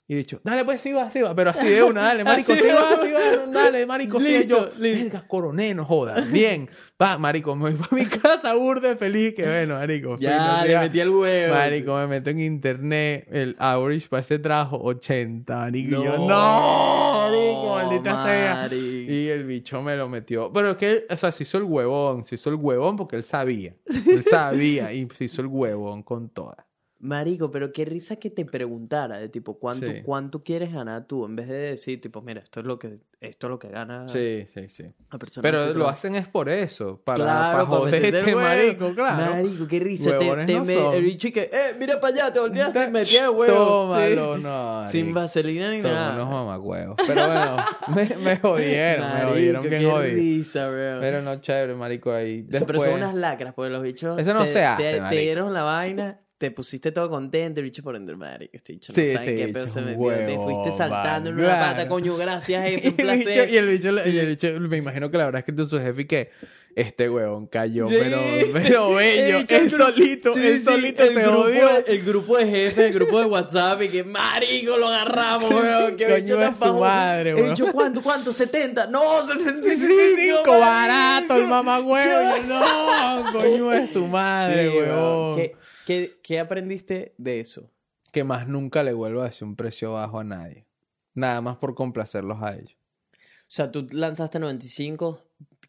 Y 0.09 0.15
he 0.15 0.19
dicho, 0.19 0.41
dale, 0.45 0.65
pues 0.65 0.81
sí 0.81 0.93
va, 0.93 1.11
sí 1.11 1.21
va. 1.21 1.35
Pero 1.35 1.51
así 1.51 1.67
de 1.69 1.83
una, 1.83 2.03
dale, 2.05 2.23
marico, 2.23 2.55
sí 2.55 2.69
va. 2.69 2.97
sí 3.05 3.11
va. 3.11 3.47
Dale, 3.53 3.85
marico, 3.87 4.21
sí. 4.21 4.43
Y 4.45 4.47
yo, 4.47 4.67
Listo, 4.67 4.81
listo. 4.81 5.05
verga, 5.05 5.27
coroné, 5.27 5.75
no 5.75 5.85
jodas. 5.85 6.31
Bien. 6.31 6.71
Va, 7.03 7.19
marico, 7.19 7.57
me 7.57 7.71
voy 7.73 7.75
para 7.75 7.97
mi 8.05 8.07
casa, 8.07 8.55
burde 8.55 8.95
feliz. 8.95 9.35
Que 9.35 9.45
bueno, 9.45 9.75
marico. 9.75 10.17
Ya, 10.19 10.63
sí 10.63 10.69
le 10.69 10.79
metí 10.79 11.01
el 11.01 11.11
huevo. 11.11 11.55
Marico, 11.55 11.97
me 11.97 12.07
meto 12.07 12.31
en 12.31 12.39
internet. 12.41 13.27
El 13.33 13.57
average 13.59 14.09
para 14.09 14.21
ese 14.21 14.39
trabajo, 14.39 14.81
80, 14.81 15.57
marico. 15.57 16.01
Y 16.01 16.05
yo, 16.05 16.19
No, 16.19 16.29
no, 16.29 17.29
marico, 17.29 17.75
maldita 17.75 18.23
sea. 18.23 18.69
Y 18.73 19.27
el 19.29 19.45
bicho 19.45 19.83
me 19.83 19.97
lo 19.97 20.09
metió. 20.09 20.53
Pero 20.53 20.71
es 20.71 20.77
que, 20.77 21.07
o 21.11 21.17
sea, 21.17 21.33
se 21.33 21.43
hizo 21.43 21.59
el 21.59 21.65
huevón. 21.65 22.23
Se 22.23 22.37
hizo 22.37 22.49
el 22.51 22.57
huevón 22.57 22.97
porque 22.97 23.17
él 23.17 23.25
sabía. 23.25 23.75
Él 24.07 24.23
sabía 24.23 24.93
y 24.93 25.09
se 25.15 25.25
hizo 25.25 25.43
el 25.43 25.49
huevón 25.49 26.05
con 26.05 26.29
todas. 26.31 26.59
Marico, 26.99 27.51
pero 27.51 27.73
qué 27.73 27.85
risa 27.85 28.17
que 28.17 28.31
te 28.31 28.47
preguntara 28.47 29.19
de 29.19 29.29
tipo, 29.29 29.59
¿cuánto, 29.59 29.87
Sí. 29.87 30.01
cuánto 30.03 30.43
quieres 30.43 30.73
ganar 30.73 31.07
tú? 31.07 31.27
En 31.27 31.37
vez 31.37 31.47
de 31.49 31.55
decir, 31.55 32.01
tipo, 32.01 32.23
mira, 32.23 32.41
esto 32.41 32.61
es 32.61 32.67
lo 32.67 32.79
que, 32.79 32.95
esto 33.21 33.47
es 33.47 33.51
lo 33.51 33.59
que 33.59 33.69
gana 33.69 34.09
Sí, 34.09 34.45
sí, 34.47 34.69
sí. 34.71 34.85
la 35.13 35.19
persona. 35.19 35.43
Pero 35.43 35.73
que 35.73 35.79
lo 35.79 35.89
hacen 35.89 36.15
es 36.15 36.27
por 36.27 36.49
eso. 36.49 36.99
Para, 37.05 37.17
Claro, 37.23 37.53
para 37.53 37.65
joderte, 37.67 38.35
marico, 38.35 38.95
claro. 38.95 39.35
Marico, 39.35 39.67
qué 39.69 39.79
risa. 39.79 40.11
Te, 40.13 40.19
Huevones 40.25 40.47
te 40.47 40.55
no 40.55 40.65
me- 40.65 40.75
son. 40.75 40.95
el 40.95 41.03
bicho 41.03 41.29
y 41.29 41.33
que, 41.33 41.51
eh, 41.53 41.77
mira 41.79 42.01
para 42.01 42.15
allá, 42.15 42.33
te 42.33 42.41
volteaste 42.41 42.85
y 42.85 42.91
metí 42.91 43.17
el 43.17 43.29
huevo. 43.29 43.55
Tómalo, 43.55 44.37
Sí. 44.37 44.43
no. 44.43 44.91
Sin 44.91 45.13
vaselina 45.15 45.71
ni 45.71 45.81
Son 45.81 45.93
nada. 45.93 46.15
unos 46.15 46.31
mamacuevos. 46.31 46.97
Pero 47.07 47.27
bueno, 47.27 47.57
me, 47.95 48.17
me 48.25 48.37
jodieron, 48.39 49.07
me 49.07 49.13
Marico, 49.15 49.31
jodieron 49.33 49.63
bien 49.69 49.81
qué 49.83 49.91
jodido. 49.91 50.15
risa, 50.15 50.69
bro. 50.71 51.01
Pero 51.01 51.21
no, 51.21 51.41
chévere, 51.43 51.75
marico, 51.75 52.11
ahí. 52.11 52.41
Después... 52.43 52.65
pero 52.67 52.81
son 52.81 52.95
unas 52.95 53.15
lacras, 53.15 53.53
porque 53.53 53.71
los 53.71 53.83
bichos. 53.83 54.19
Eso 54.19 54.33
no 54.33 54.45
te, 54.45 54.49
se 54.51 54.65
hace, 54.65 54.83
Te, 54.95 55.01
te 55.11 55.17
dieron 55.21 55.53
la 55.53 55.63
vaina, 55.63 56.21
te 56.39 56.51
pusiste 56.51 56.93
todo 56.93 57.09
contento, 57.09 57.61
el 57.61 57.65
bicho 57.65 57.83
por 57.83 57.97
ender, 57.97 58.17
marico. 58.17 58.51
Este 58.55 58.75
bicho 58.75 58.93
no 58.93 59.03
Sí, 59.03 59.13
sabe 59.13 59.25
este 59.31 59.47
qué 59.47 59.53
pedo 59.53 59.65
es 59.65 59.73
se 59.73 59.81
metió. 59.81 59.97
Te 59.97 60.03
huevón, 60.37 60.45
fuiste 60.63 60.77
saltando 60.79 61.31
en 61.31 61.39
una 61.39 61.59
pata, 61.61 61.89
coño, 61.89 62.17
gracias, 62.17 62.63
jefe, 62.69 62.89
Y 62.89 62.91
un 62.91 63.01
el, 63.11 63.19
bicho, 63.19 63.25
placer. 63.33 63.51
y 63.51 63.57
el 63.57 63.67
bicho, 63.67 63.89
y 64.09 64.19
el 64.19 64.27
bicho, 64.29 64.49
me 64.61 64.77
imagino 64.77 65.11
que 65.11 65.17
le 65.17 65.23
habrá 65.23 65.39
escrito 65.39 65.63
a 65.63 65.67
su 65.67 65.79
jefe 65.81 66.03
y 66.03 66.07
que 66.07 66.31
este 66.75 67.09
huevón 67.09 67.47
cayó, 67.47 67.89
Sí, 67.89 67.97
pero, 67.99 68.21
pero 68.53 68.95
bello. 68.97 69.37
El 69.39 69.43
bicho, 69.45 69.55
Él 69.57 69.63
el 69.65 69.71
solito, 69.71 70.35
él 70.37 70.63
solito 70.63 71.03
el 71.05 71.15
se 71.15 71.23
grupo 71.23 71.37
jodió. 71.45 71.69
de- 71.69 71.85
el 71.87 72.03
grupo 72.05 72.37
de 72.37 72.45
jefes, 72.45 72.79
el 72.79 72.93
grupo 72.93 73.19
de 73.21 73.25
WhatsApp, 73.25 73.83
y 73.83 73.89
que 73.89 74.05
marico 74.05 74.77
lo 74.77 74.89
agarramos, 74.89 75.51
weón. 75.51 75.97
Que 75.97 76.05
Coño 76.05 76.17
bicho 76.23 76.37
tan 76.37 76.55
su 76.59 76.75
madre, 76.75 77.31
El 77.31 77.37
weón. 77.37 77.49
bicho, 77.49 77.73
¿cuánto, 77.73 78.03
cuánto? 78.03 78.31
¿70? 78.33 78.91
No, 78.91 79.27
65. 79.27 79.65
65, 79.75 80.43
barato 80.61 81.37
el 81.37 81.47
marico. 81.47 81.49
mamagüevo. 81.49 82.37
No, 82.47 83.33
coño 83.33 83.71
de 83.71 83.87
su 83.87 84.07
madre, 84.07 84.69
huevón. 84.69 85.41
¿Qué, 85.87 86.09
qué, 86.09 86.21
qué 86.23 86.41
aprendiste 86.41 87.15
de 87.17 87.41
eso? 87.41 87.71
Que 88.13 88.25
más 88.25 88.49
nunca 88.49 88.83
le 88.83 88.93
vuelvo 88.93 89.23
a 89.23 89.27
decir 89.27 89.47
un 89.47 89.57
precio 89.57 89.93
bajo 89.93 90.19
a 90.21 90.25
nadie. 90.25 90.67
Nada 91.15 91.41
más 91.41 91.57
por 91.57 91.75
complacerlos 91.75 92.43
a 92.43 92.55
ellos. 92.57 92.77
O 93.13 93.49
sea, 93.49 93.71
tú 93.71 93.87
lanzaste 93.93 94.39
95, 94.39 95.23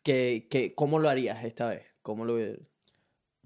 que, 0.03 0.47
que, 0.49 0.73
¿cómo 0.73 0.99
lo 0.99 1.09
harías 1.09 1.43
esta 1.45 1.67
vez? 1.67 1.95
¿Cómo 2.01 2.25
lo 2.25 2.35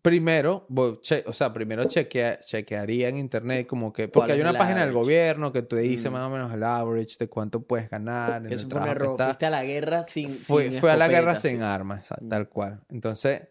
Primero, 0.02 0.66
voy- 0.68 1.00
che- 1.02 1.24
o 1.28 1.34
sea, 1.34 1.54
primero 1.54 1.84
chequea- 1.84 2.40
chequearía 2.40 3.08
en 3.10 3.18
internet 3.18 3.68
como 3.68 3.94
que... 3.94 4.10
¿Cuál 4.10 4.12
Porque 4.30 4.34
hay 4.34 4.42
una 4.42 4.58
página 4.58 4.84
del 4.84 4.94
gobierno 4.94 5.52
que 5.52 5.62
te 5.62 5.76
dice 5.78 6.10
Mm. 6.10 6.14
más 6.14 6.28
o 6.28 6.30
menos 6.32 6.52
el 6.54 6.64
average 6.64 7.18
de 7.20 7.28
cuánto 7.28 7.62
puedes 7.62 7.88
ganar. 7.88 8.44
en 8.46 8.52
Eso 8.52 8.68
fue 8.68 8.80
un 8.82 8.88
error. 8.88 9.16
Fuiste 9.18 9.46
a 9.46 9.50
la 9.52 9.64
guerra 9.64 10.02
sin. 10.04 10.32
Fue, 10.32 10.70
sin 10.70 10.80
fue 10.80 10.92
a 10.92 10.98
la 10.98 11.08
guerra 11.08 11.36
sin 11.36 11.62
armas, 11.62 12.00
exacto, 12.00 12.26
Mm. 12.26 12.30
tal 12.30 12.50
cual. 12.50 12.82
Entonces, 12.90 13.48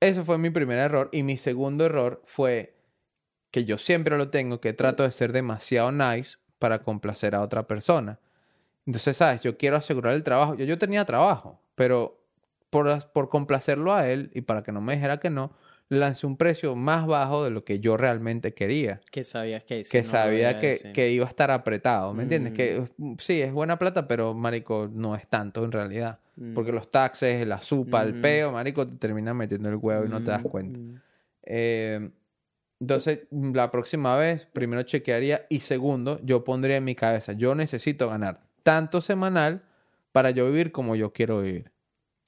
eso 0.00 0.24
fue 0.24 0.38
mi 0.38 0.50
primer 0.50 0.78
error. 0.78 1.08
Y 1.12 1.22
mi 1.22 1.36
segundo 1.36 1.84
error 1.84 2.22
fue 2.24 2.74
que 3.50 3.64
yo 3.64 3.78
siempre 3.78 4.16
lo 4.18 4.30
tengo, 4.30 4.60
que 4.60 4.72
trato 4.72 5.02
de 5.02 5.12
ser 5.12 5.32
demasiado 5.32 5.92
nice 5.92 6.38
para 6.58 6.82
complacer 6.82 7.34
a 7.34 7.40
otra 7.40 7.66
persona. 7.66 8.18
Entonces, 8.86 9.16
¿sabes? 9.16 9.42
Yo 9.42 9.56
quiero 9.56 9.76
asegurar 9.76 10.14
el 10.14 10.24
trabajo. 10.24 10.54
Yo, 10.54 10.64
yo 10.64 10.78
tenía 10.78 11.04
trabajo, 11.04 11.60
pero 11.74 12.20
por, 12.70 13.12
por 13.12 13.28
complacerlo 13.28 13.94
a 13.94 14.08
él 14.08 14.30
y 14.34 14.42
para 14.42 14.62
que 14.62 14.72
no 14.72 14.80
me 14.80 14.94
dijera 14.94 15.20
que 15.20 15.30
no, 15.30 15.52
lancé 15.88 16.26
un 16.26 16.36
precio 16.36 16.74
más 16.74 17.06
bajo 17.06 17.44
de 17.44 17.50
lo 17.50 17.64
que 17.64 17.80
yo 17.80 17.96
realmente 17.96 18.54
quería. 18.54 19.00
Que 19.10 19.24
sabías 19.24 19.64
que 19.64 19.84
no 19.92 20.04
sabía 20.04 20.58
que, 20.58 20.92
que 20.92 21.10
iba 21.10 21.26
a 21.26 21.28
estar 21.28 21.50
apretado, 21.50 22.14
¿me 22.14 22.24
entiendes? 22.24 22.52
Mm. 22.52 22.56
Que 22.56 22.88
mm, 22.96 23.14
sí, 23.18 23.40
es 23.40 23.52
buena 23.52 23.78
plata, 23.78 24.08
pero, 24.08 24.34
marico, 24.34 24.88
no 24.92 25.14
es 25.14 25.26
tanto 25.28 25.64
en 25.64 25.72
realidad. 25.72 26.18
Mm. 26.36 26.54
Porque 26.54 26.72
los 26.72 26.90
taxes, 26.90 27.46
la 27.46 27.60
supa, 27.60 28.02
el 28.02 28.12
Ujú. 28.12 28.20
peo, 28.22 28.52
marico, 28.52 28.88
te 28.88 28.96
terminan 28.96 29.36
metiendo 29.36 29.68
el 29.68 29.76
huevo 29.76 30.04
y 30.04 30.08
no 30.08 30.22
te 30.22 30.30
das 30.32 30.44
Mm, 30.44 30.48
cuenta. 30.48 30.78
mm. 30.78 31.00
Eh, 31.44 32.10
entonces, 32.80 33.26
la 33.30 33.70
próxima 33.70 34.16
vez, 34.16 34.46
primero 34.46 34.82
chequearía 34.82 35.46
y 35.48 35.60
segundo, 35.60 36.18
yo 36.24 36.42
pondría 36.44 36.76
en 36.76 36.84
mi 36.84 36.94
cabeza, 36.94 37.32
yo 37.34 37.54
necesito 37.54 38.08
ganar 38.08 38.40
tanto 38.62 39.00
semanal 39.00 39.62
para 40.12 40.30
yo 40.32 40.46
vivir 40.46 40.72
como 40.72 40.96
yo 40.96 41.12
quiero 41.12 41.40
vivir. 41.40 41.70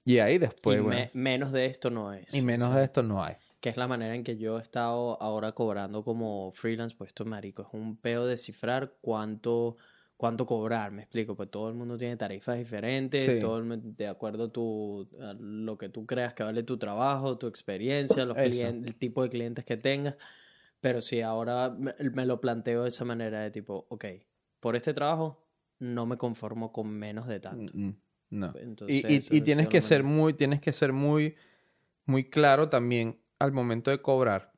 Y 0.04 0.18
ahí 0.20 0.38
después, 0.38 0.78
y 0.78 0.80
bueno, 0.82 1.00
me- 1.00 1.10
menos 1.14 1.50
de 1.52 1.66
esto 1.66 1.90
no 1.90 2.12
es. 2.12 2.32
y 2.32 2.42
menos 2.42 2.68
o 2.68 2.70
sea, 2.72 2.78
de 2.78 2.84
esto 2.84 3.02
no 3.02 3.24
hay. 3.24 3.34
Que 3.60 3.70
es 3.70 3.76
la 3.76 3.88
manera 3.88 4.14
en 4.14 4.22
que 4.22 4.36
yo 4.36 4.58
he 4.58 4.62
estado 4.62 5.20
ahora 5.20 5.50
cobrando 5.52 6.04
como 6.04 6.52
freelance, 6.52 6.94
pues 6.96 7.08
esto, 7.08 7.24
marico, 7.24 7.62
es 7.62 7.68
un 7.72 7.96
peo 7.96 8.24
de 8.26 8.38
cifrar 8.38 8.94
cuánto, 9.00 9.76
cuánto 10.16 10.46
cobrar, 10.46 10.92
me 10.92 11.02
explico, 11.02 11.34
pues 11.36 11.50
todo 11.50 11.68
el 11.68 11.74
mundo 11.74 11.98
tiene 11.98 12.16
tarifas 12.16 12.56
diferentes, 12.58 13.34
Sí. 13.34 13.40
todo 13.40 13.58
el 13.58 13.96
de 13.96 14.08
acuerdo 14.08 14.44
a, 14.44 14.48
tu, 14.52 15.08
a 15.20 15.34
lo 15.38 15.76
que 15.78 15.88
tú 15.88 16.06
creas 16.06 16.34
que 16.34 16.42
vale 16.42 16.62
tu 16.62 16.78
trabajo, 16.78 17.38
tu 17.38 17.46
experiencia, 17.46 18.24
los 18.24 18.36
el 18.38 18.94
tipo 18.96 19.22
de 19.22 19.28
clientes 19.28 19.64
que 19.64 19.76
tengas, 19.76 20.16
pero 20.80 21.00
sí, 21.00 21.20
ahora 21.20 21.70
me, 21.70 21.94
me 22.12 22.26
lo 22.26 22.40
planteo 22.40 22.82
de 22.84 22.88
esa 22.88 23.04
manera 23.04 23.40
de 23.40 23.50
tipo, 23.50 23.86
ok, 23.90 24.04
por 24.60 24.76
este 24.76 24.94
trabajo 24.94 25.46
no 25.78 26.06
me 26.06 26.16
conformo 26.16 26.72
con 26.72 26.88
menos 26.88 27.26
de 27.26 27.40
tanto. 27.40 27.72
Mm, 27.74 27.88
mm, 27.88 27.96
No. 28.30 28.54
Entonces, 28.58 29.04
Y, 29.04 29.34
y- 29.34 29.38
y 29.38 29.40
tienes 29.42 29.68
que 29.68 29.80
ser 29.82 30.02
muy, 30.02 30.34
tienes 30.34 30.60
que 30.60 30.72
ser 30.72 30.92
muy, 30.92 31.36
muy 32.06 32.28
claro 32.30 32.68
también 32.68 33.20
al 33.38 33.52
momento 33.52 33.90
de 33.90 34.00
cobrar. 34.00 34.52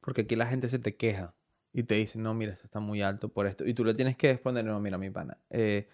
Porque 0.00 0.22
aquí 0.22 0.36
la 0.36 0.46
gente 0.46 0.68
se 0.68 0.78
te 0.78 0.96
queja 0.96 1.34
y 1.76 1.82
te 1.82 1.94
dice, 1.96 2.18
no, 2.18 2.32
mira, 2.32 2.54
esto 2.54 2.64
está 2.64 2.80
muy 2.80 3.02
alto 3.02 3.28
por 3.28 3.46
esto. 3.46 3.66
Y 3.66 3.74
tú 3.74 3.84
le 3.84 3.92
tienes 3.92 4.16
que 4.16 4.32
responder, 4.32 4.64
no, 4.64 4.80
mira, 4.80 4.96
mi 4.96 5.10
pana, 5.10 5.36
eh, 5.50 5.86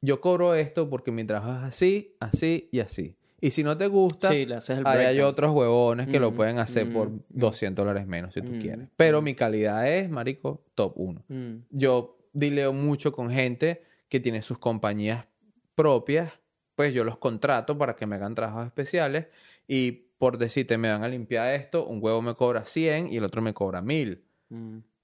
yo 0.00 0.20
cobro 0.20 0.54
esto 0.54 0.88
porque 0.88 1.10
mi 1.10 1.24
trabajo 1.24 1.58
es 1.58 1.72
así, 1.72 2.14
así 2.20 2.68
y 2.70 2.78
así. 2.78 3.16
Y 3.40 3.50
si 3.50 3.64
no 3.64 3.76
te 3.76 3.88
gusta, 3.88 4.28
Sí, 4.30 4.46
ahí 4.84 5.06
hay 5.06 5.20
otros 5.20 5.50
huevones 5.52 6.06
que 6.06 6.20
lo 6.20 6.30
Mm, 6.30 6.34
pueden 6.36 6.58
hacer 6.60 6.92
por 6.92 7.08
mm, 7.10 7.14
mm. 7.14 7.22
200 7.30 7.84
dólares 7.84 8.06
menos 8.06 8.32
si 8.32 8.42
tú 8.42 8.52
Mm, 8.52 8.60
quieres. 8.60 8.88
Pero 8.96 9.22
mi 9.22 9.34
calidad 9.34 9.90
es, 9.92 10.08
marico, 10.08 10.62
top 10.76 10.92
1 10.96 11.24
Mm. 11.28 11.56
yo 11.70 12.16
dileo 12.32 12.72
mucho 12.72 13.10
con 13.10 13.28
gente 13.28 13.82
que 14.08 14.20
tiene 14.20 14.40
sus 14.40 14.58
compañías 14.58 15.26
propias, 15.74 16.32
pues 16.76 16.94
yo 16.94 17.02
los 17.02 17.18
contrato 17.18 17.76
para 17.76 17.96
que 17.96 18.06
me 18.06 18.14
hagan 18.14 18.36
trabajos 18.36 18.66
especiales 18.66 19.26
y 19.66 20.04
por 20.18 20.38
decirte, 20.38 20.78
me 20.78 20.90
van 20.90 21.02
a 21.02 21.08
limpiar 21.08 21.52
esto, 21.54 21.86
un 21.86 21.98
huevo 22.00 22.22
me 22.22 22.34
cobra 22.36 22.64
100 22.64 23.12
y 23.12 23.16
el 23.16 23.24
otro 23.24 23.42
me 23.42 23.52
cobra 23.52 23.82
1000. 23.82 24.22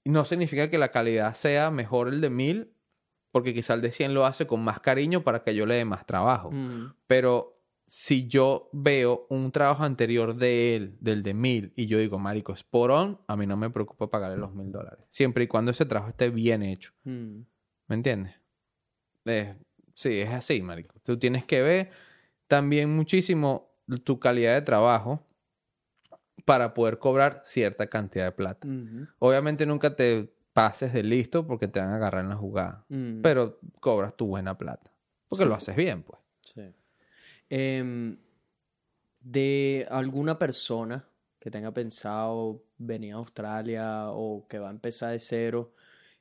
No 0.05 0.25
significa 0.25 0.69
que 0.69 0.77
la 0.77 0.91
calidad 0.91 1.35
sea 1.35 1.71
mejor 1.71 2.07
el 2.07 2.21
de 2.21 2.29
1000, 2.29 2.73
porque 3.31 3.53
quizá 3.53 3.73
el 3.73 3.81
de 3.81 3.91
100 3.91 4.13
lo 4.13 4.25
hace 4.25 4.47
con 4.47 4.63
más 4.63 4.79
cariño 4.79 5.23
para 5.23 5.43
que 5.43 5.55
yo 5.55 5.65
le 5.65 5.75
dé 5.75 5.85
más 5.85 6.05
trabajo. 6.05 6.51
Mm. 6.51 6.93
Pero 7.07 7.61
si 7.85 8.27
yo 8.27 8.69
veo 8.71 9.27
un 9.29 9.51
trabajo 9.51 9.83
anterior 9.83 10.35
de 10.35 10.75
él, 10.75 10.97
del 10.99 11.23
de 11.23 11.33
1000, 11.33 11.73
y 11.75 11.87
yo 11.87 11.97
digo, 11.97 12.17
marico, 12.17 12.53
es 12.53 12.63
por 12.63 12.91
on, 12.91 13.19
a 13.27 13.35
mí 13.35 13.45
no 13.45 13.57
me 13.57 13.69
preocupa 13.69 14.09
pagarle 14.09 14.37
los 14.37 14.53
1000 14.53 14.71
dólares. 14.71 15.05
Siempre 15.09 15.43
y 15.43 15.47
cuando 15.47 15.71
ese 15.71 15.85
trabajo 15.85 16.09
esté 16.09 16.29
bien 16.29 16.63
hecho. 16.63 16.93
Mm. 17.03 17.41
¿Me 17.87 17.95
entiendes? 17.95 18.35
Eh, 19.25 19.55
sí, 19.93 20.19
es 20.19 20.29
así, 20.29 20.61
marico. 20.61 20.95
Tú 21.03 21.19
tienes 21.19 21.45
que 21.45 21.61
ver 21.61 21.91
también 22.47 22.89
muchísimo 22.95 23.71
tu 24.03 24.19
calidad 24.19 24.53
de 24.53 24.61
trabajo 24.61 25.27
para 26.45 26.73
poder 26.73 26.97
cobrar 26.97 27.41
cierta 27.43 27.87
cantidad 27.87 28.25
de 28.25 28.31
plata. 28.31 28.67
Obviamente 29.19 29.65
nunca 29.65 29.95
te 29.95 30.33
pases 30.53 30.91
de 30.93 31.03
listo 31.03 31.45
porque 31.47 31.67
te 31.67 31.79
van 31.79 31.89
a 31.89 31.95
agarrar 31.95 32.23
en 32.23 32.29
la 32.29 32.35
jugada, 32.35 32.85
pero 33.21 33.59
cobras 33.79 34.15
tu 34.17 34.27
buena 34.27 34.57
plata. 34.57 34.91
Porque 35.29 35.43
Sí. 35.45 35.49
lo 35.49 35.55
haces 35.55 35.75
bien, 35.75 36.03
pues. 36.03 36.19
Sí. 36.43 36.61
Em, 37.49 38.17
de 39.21 39.87
alguna 39.89 40.37
persona 40.39 41.05
que 41.39 41.51
tenga 41.51 41.71
pensado 41.71 42.63
venir 42.77 43.13
a 43.13 43.17
Australia 43.17 44.09
o 44.09 44.45
que 44.47 44.59
va 44.59 44.67
a 44.67 44.71
empezar 44.71 45.11
de 45.11 45.19
cero, 45.19 45.73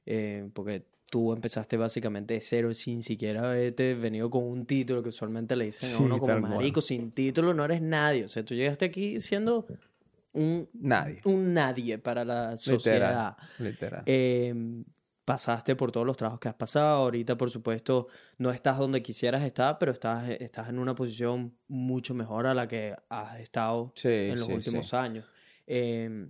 eh, 0.07 0.49
porque 0.55 0.87
tú 1.11 1.33
empezaste 1.33 1.77
básicamente 1.77 2.35
de 2.35 2.41
cero 2.41 2.73
sin 2.73 3.03
siquiera 3.03 3.51
haberte 3.51 3.95
venido 3.95 4.31
con 4.31 4.45
un 4.45 4.65
título 4.65 5.03
que 5.03 5.09
usualmente 5.09 5.57
le 5.57 5.67
dicen 5.67 5.91
a 5.93 5.97
Sí, 5.99 6.03
uno 6.05 6.19
como 6.19 6.39
marico, 6.41 6.81
sin 6.81 7.11
título 7.11 7.53
no 7.53 7.65
eres 7.65 7.83
nadie. 7.83 8.25
O 8.25 8.29
sea, 8.29 8.45
tú 8.45 8.55
llegaste 8.55 8.85
aquí 8.87 9.21
siendo 9.21 9.67
un, 10.33 10.69
Nadie. 10.73 11.21
un 11.25 11.53
nadie 11.53 11.99
para 11.99 12.25
la 12.25 12.57
sociedad. 12.57 13.37
Literal. 13.59 13.73
Literal. 13.73 14.03
Eh, 14.07 14.85
pasaste 15.25 15.77
por 15.77 15.93
todos 15.93 16.07
los 16.07 16.17
trabajos 16.17 16.41
que 16.41 16.49
has 16.49 16.55
pasado. 16.55 17.03
Ahorita, 17.03 17.37
por 17.37 17.51
supuesto, 17.51 18.09
no 18.39 18.51
estás 18.51 18.79
donde 18.79 19.03
quisieras 19.03 19.45
estar, 19.45 19.79
pero 19.79 19.93
estás, 19.93 20.29
estás 20.29 20.69
en 20.69 20.79
una 20.79 20.95
posición 20.95 21.57
mucho 21.69 22.15
mejor 22.15 22.47
a 22.47 22.55
la 22.55 22.67
que 22.67 22.97
has 23.09 23.39
estado 23.39 23.93
sí, 23.95 24.09
en 24.09 24.39
los 24.39 24.47
sí, 24.47 24.53
últimos 24.53 24.89
sí. 24.89 24.97
años. 24.97 25.27
Eh, 25.67 26.29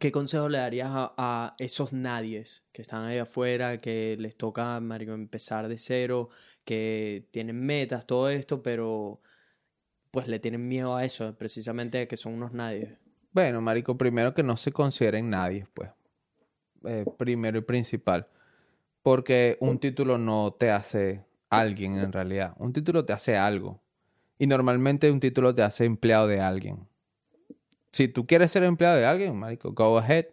¿qué 0.00 0.10
consejo 0.10 0.48
le 0.48 0.58
darías 0.58 0.90
a, 0.90 1.14
a 1.16 1.52
esos 1.58 1.92
nadies 1.92 2.64
que 2.72 2.82
están 2.82 3.04
ahí 3.04 3.18
afuera, 3.18 3.78
que 3.78 4.16
les 4.18 4.36
toca, 4.36 4.80
marico, 4.80 5.12
empezar 5.12 5.68
de 5.68 5.78
cero, 5.78 6.28
que 6.64 7.28
tienen 7.30 7.64
metas, 7.64 8.06
todo 8.06 8.28
esto, 8.28 8.62
pero 8.62 9.20
pues 10.10 10.28
le 10.28 10.38
tienen 10.38 10.66
miedo 10.68 10.96
a 10.96 11.04
eso, 11.04 11.34
precisamente 11.36 12.06
que 12.08 12.16
son 12.16 12.34
unos 12.34 12.52
nadies? 12.52 12.90
Bueno, 13.34 13.60
marico, 13.60 13.98
primero 13.98 14.32
que 14.32 14.44
no 14.44 14.56
se 14.56 14.70
consideren 14.70 15.28
nadie, 15.28 15.66
pues. 15.74 15.90
Eh, 16.84 17.04
primero 17.18 17.58
y 17.58 17.62
principal. 17.62 18.28
Porque 19.02 19.58
un 19.60 19.80
título 19.80 20.16
no 20.18 20.52
te 20.52 20.70
hace 20.70 21.24
alguien 21.50 21.98
en 21.98 22.12
realidad. 22.12 22.54
Un 22.58 22.72
título 22.72 23.04
te 23.04 23.12
hace 23.12 23.36
algo. 23.36 23.80
Y 24.38 24.46
normalmente 24.46 25.10
un 25.10 25.18
título 25.18 25.52
te 25.52 25.62
hace 25.62 25.84
empleado 25.84 26.28
de 26.28 26.40
alguien. 26.40 26.86
Si 27.90 28.06
tú 28.06 28.24
quieres 28.24 28.52
ser 28.52 28.62
empleado 28.62 28.96
de 28.96 29.04
alguien, 29.04 29.36
marico, 29.36 29.72
go 29.72 29.98
ahead. 29.98 30.26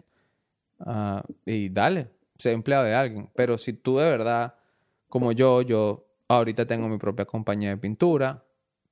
ah, 0.80 1.24
y 1.46 1.70
dale, 1.70 2.08
sé 2.38 2.52
empleado 2.52 2.84
de 2.86 2.94
alguien. 2.94 3.32
Pero 3.36 3.58
si 3.58 3.74
tú 3.74 3.98
de 3.98 4.10
verdad, 4.10 4.56
como 5.10 5.32
yo, 5.32 5.64
yo 5.64 6.06
ahorita 6.28 6.68
tengo 6.68 6.88
mi 6.88 7.00
propia 7.00 7.26
compañía 7.26 7.70
de 7.70 7.78
pintura, 7.78 8.44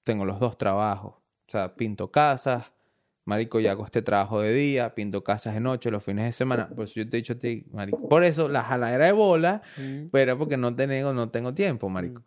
tengo 0.04 0.26
los 0.26 0.40
dos 0.40 0.58
trabajos. 0.58 1.14
O 1.14 1.52
sea, 1.52 1.76
pinto 1.76 2.12
casas, 2.12 2.72
marico, 3.30 3.60
y 3.60 3.68
hago 3.68 3.86
este 3.86 4.02
trabajo 4.02 4.42
de 4.42 4.52
día, 4.54 4.96
pinto 4.96 5.24
casas 5.24 5.54
de 5.54 5.60
noche, 5.62 5.92
los 5.92 6.04
fines 6.04 6.26
de 6.26 6.32
semana. 6.32 6.68
Pues 6.76 6.94
yo 6.96 7.08
te 7.08 7.16
he 7.16 7.22
dicho 7.22 7.34
a 7.34 7.38
ti, 7.38 7.66
marico. 7.72 8.10
Por 8.10 8.24
eso 8.24 8.50
la 8.50 8.64
jaladera 8.64 9.06
de 9.06 9.12
bola 9.12 9.62
pero 10.12 10.38
porque 10.38 10.58
no 10.58 10.76
tengo, 10.76 11.14
no 11.14 11.30
tengo 11.30 11.54
tiempo, 11.54 11.88
marico. 11.90 12.24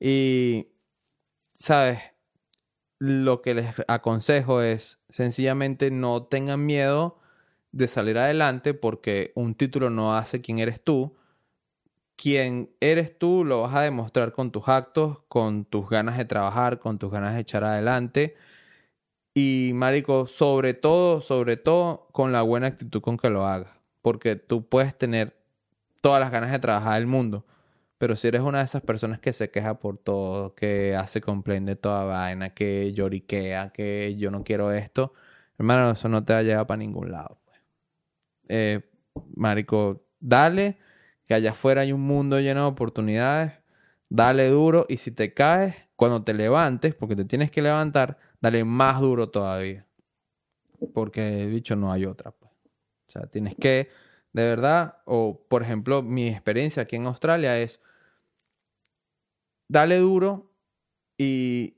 Y, 0.00 0.68
¿sabes? 1.54 2.00
Lo 2.98 3.42
que 3.42 3.54
les 3.54 3.74
aconsejo 3.88 4.62
es 4.62 4.98
sencillamente 5.10 5.90
no 5.90 6.24
tengan 6.24 6.64
miedo 6.64 7.20
de 7.72 7.88
salir 7.88 8.16
adelante 8.16 8.72
porque 8.72 9.32
un 9.34 9.54
título 9.54 9.90
no 9.90 10.16
hace 10.16 10.40
quién 10.40 10.58
eres 10.58 10.82
tú. 10.82 11.14
Quien 12.16 12.70
eres 12.80 13.18
tú 13.18 13.44
lo 13.44 13.60
vas 13.60 13.74
a 13.74 13.82
demostrar 13.82 14.32
con 14.32 14.50
tus 14.50 14.66
actos, 14.68 15.18
con 15.28 15.66
tus 15.66 15.90
ganas 15.90 16.16
de 16.16 16.24
trabajar, 16.24 16.78
con 16.78 16.98
tus 16.98 17.12
ganas 17.12 17.34
de 17.34 17.40
echar 17.40 17.62
adelante. 17.62 18.34
Y, 19.38 19.72
marico, 19.74 20.26
sobre 20.26 20.72
todo, 20.72 21.20
sobre 21.20 21.58
todo, 21.58 22.08
con 22.12 22.32
la 22.32 22.40
buena 22.40 22.68
actitud 22.68 23.02
con 23.02 23.18
que 23.18 23.28
lo 23.28 23.44
hagas. 23.46 23.68
Porque 24.00 24.34
tú 24.36 24.66
puedes 24.66 24.96
tener 24.96 25.36
todas 26.00 26.20
las 26.20 26.30
ganas 26.30 26.52
de 26.52 26.58
trabajar 26.58 26.94
del 26.94 27.06
mundo. 27.06 27.44
Pero 27.98 28.16
si 28.16 28.28
eres 28.28 28.40
una 28.40 28.60
de 28.60 28.64
esas 28.64 28.80
personas 28.80 29.20
que 29.20 29.34
se 29.34 29.50
queja 29.50 29.78
por 29.78 29.98
todo, 29.98 30.54
que 30.54 30.96
hace 30.96 31.20
complaint 31.20 31.66
de 31.66 31.76
toda 31.76 32.04
vaina, 32.04 32.54
que 32.54 32.94
lloriquea, 32.94 33.72
que 33.74 34.16
yo 34.16 34.30
no 34.30 34.42
quiero 34.42 34.72
esto, 34.72 35.12
hermano, 35.58 35.90
eso 35.90 36.08
no 36.08 36.24
te 36.24 36.32
va 36.32 36.38
a 36.38 36.42
llevar 36.42 36.66
para 36.66 36.78
ningún 36.78 37.12
lado. 37.12 37.38
pues. 37.44 37.60
Eh, 38.48 38.90
marico, 39.34 40.02
dale, 40.18 40.78
que 41.26 41.34
allá 41.34 41.50
afuera 41.50 41.82
hay 41.82 41.92
un 41.92 42.00
mundo 42.02 42.40
lleno 42.40 42.62
de 42.62 42.68
oportunidades, 42.68 43.52
dale 44.08 44.48
duro 44.48 44.86
y 44.88 44.96
si 44.96 45.10
te 45.10 45.34
caes, 45.34 45.76
cuando 45.94 46.24
te 46.24 46.32
levantes, 46.32 46.94
porque 46.94 47.16
te 47.16 47.26
tienes 47.26 47.50
que 47.50 47.60
levantar, 47.60 48.18
dale 48.40 48.64
más 48.64 49.00
duro 49.00 49.28
todavía. 49.28 49.86
Porque, 50.92 51.46
bicho, 51.46 51.76
no 51.76 51.92
hay 51.92 52.04
otra. 52.04 52.30
Pues. 52.32 52.52
O 52.52 53.10
sea, 53.10 53.26
tienes 53.26 53.54
que, 53.54 53.88
de 54.32 54.42
verdad, 54.42 54.98
o 55.04 55.40
por 55.48 55.62
ejemplo, 55.62 56.02
mi 56.02 56.28
experiencia 56.28 56.82
aquí 56.82 56.96
en 56.96 57.06
Australia 57.06 57.58
es, 57.58 57.80
dale 59.68 59.98
duro 59.98 60.52
y 61.18 61.76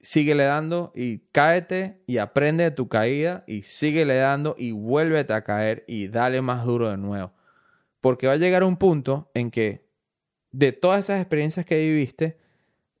síguele 0.00 0.44
dando 0.44 0.92
y 0.94 1.20
cáete 1.32 2.02
y 2.06 2.18
aprende 2.18 2.64
de 2.64 2.70
tu 2.70 2.88
caída 2.88 3.44
y 3.46 3.62
síguele 3.62 4.16
dando 4.16 4.54
y 4.58 4.72
vuélvete 4.72 5.32
a 5.32 5.44
caer 5.44 5.84
y 5.86 6.08
dale 6.08 6.42
más 6.42 6.64
duro 6.64 6.90
de 6.90 6.98
nuevo. 6.98 7.32
Porque 8.00 8.26
va 8.26 8.34
a 8.34 8.36
llegar 8.36 8.64
un 8.64 8.76
punto 8.76 9.30
en 9.32 9.50
que 9.50 9.88
de 10.50 10.72
todas 10.72 11.00
esas 11.00 11.20
experiencias 11.20 11.64
que 11.64 11.78
viviste, 11.78 12.38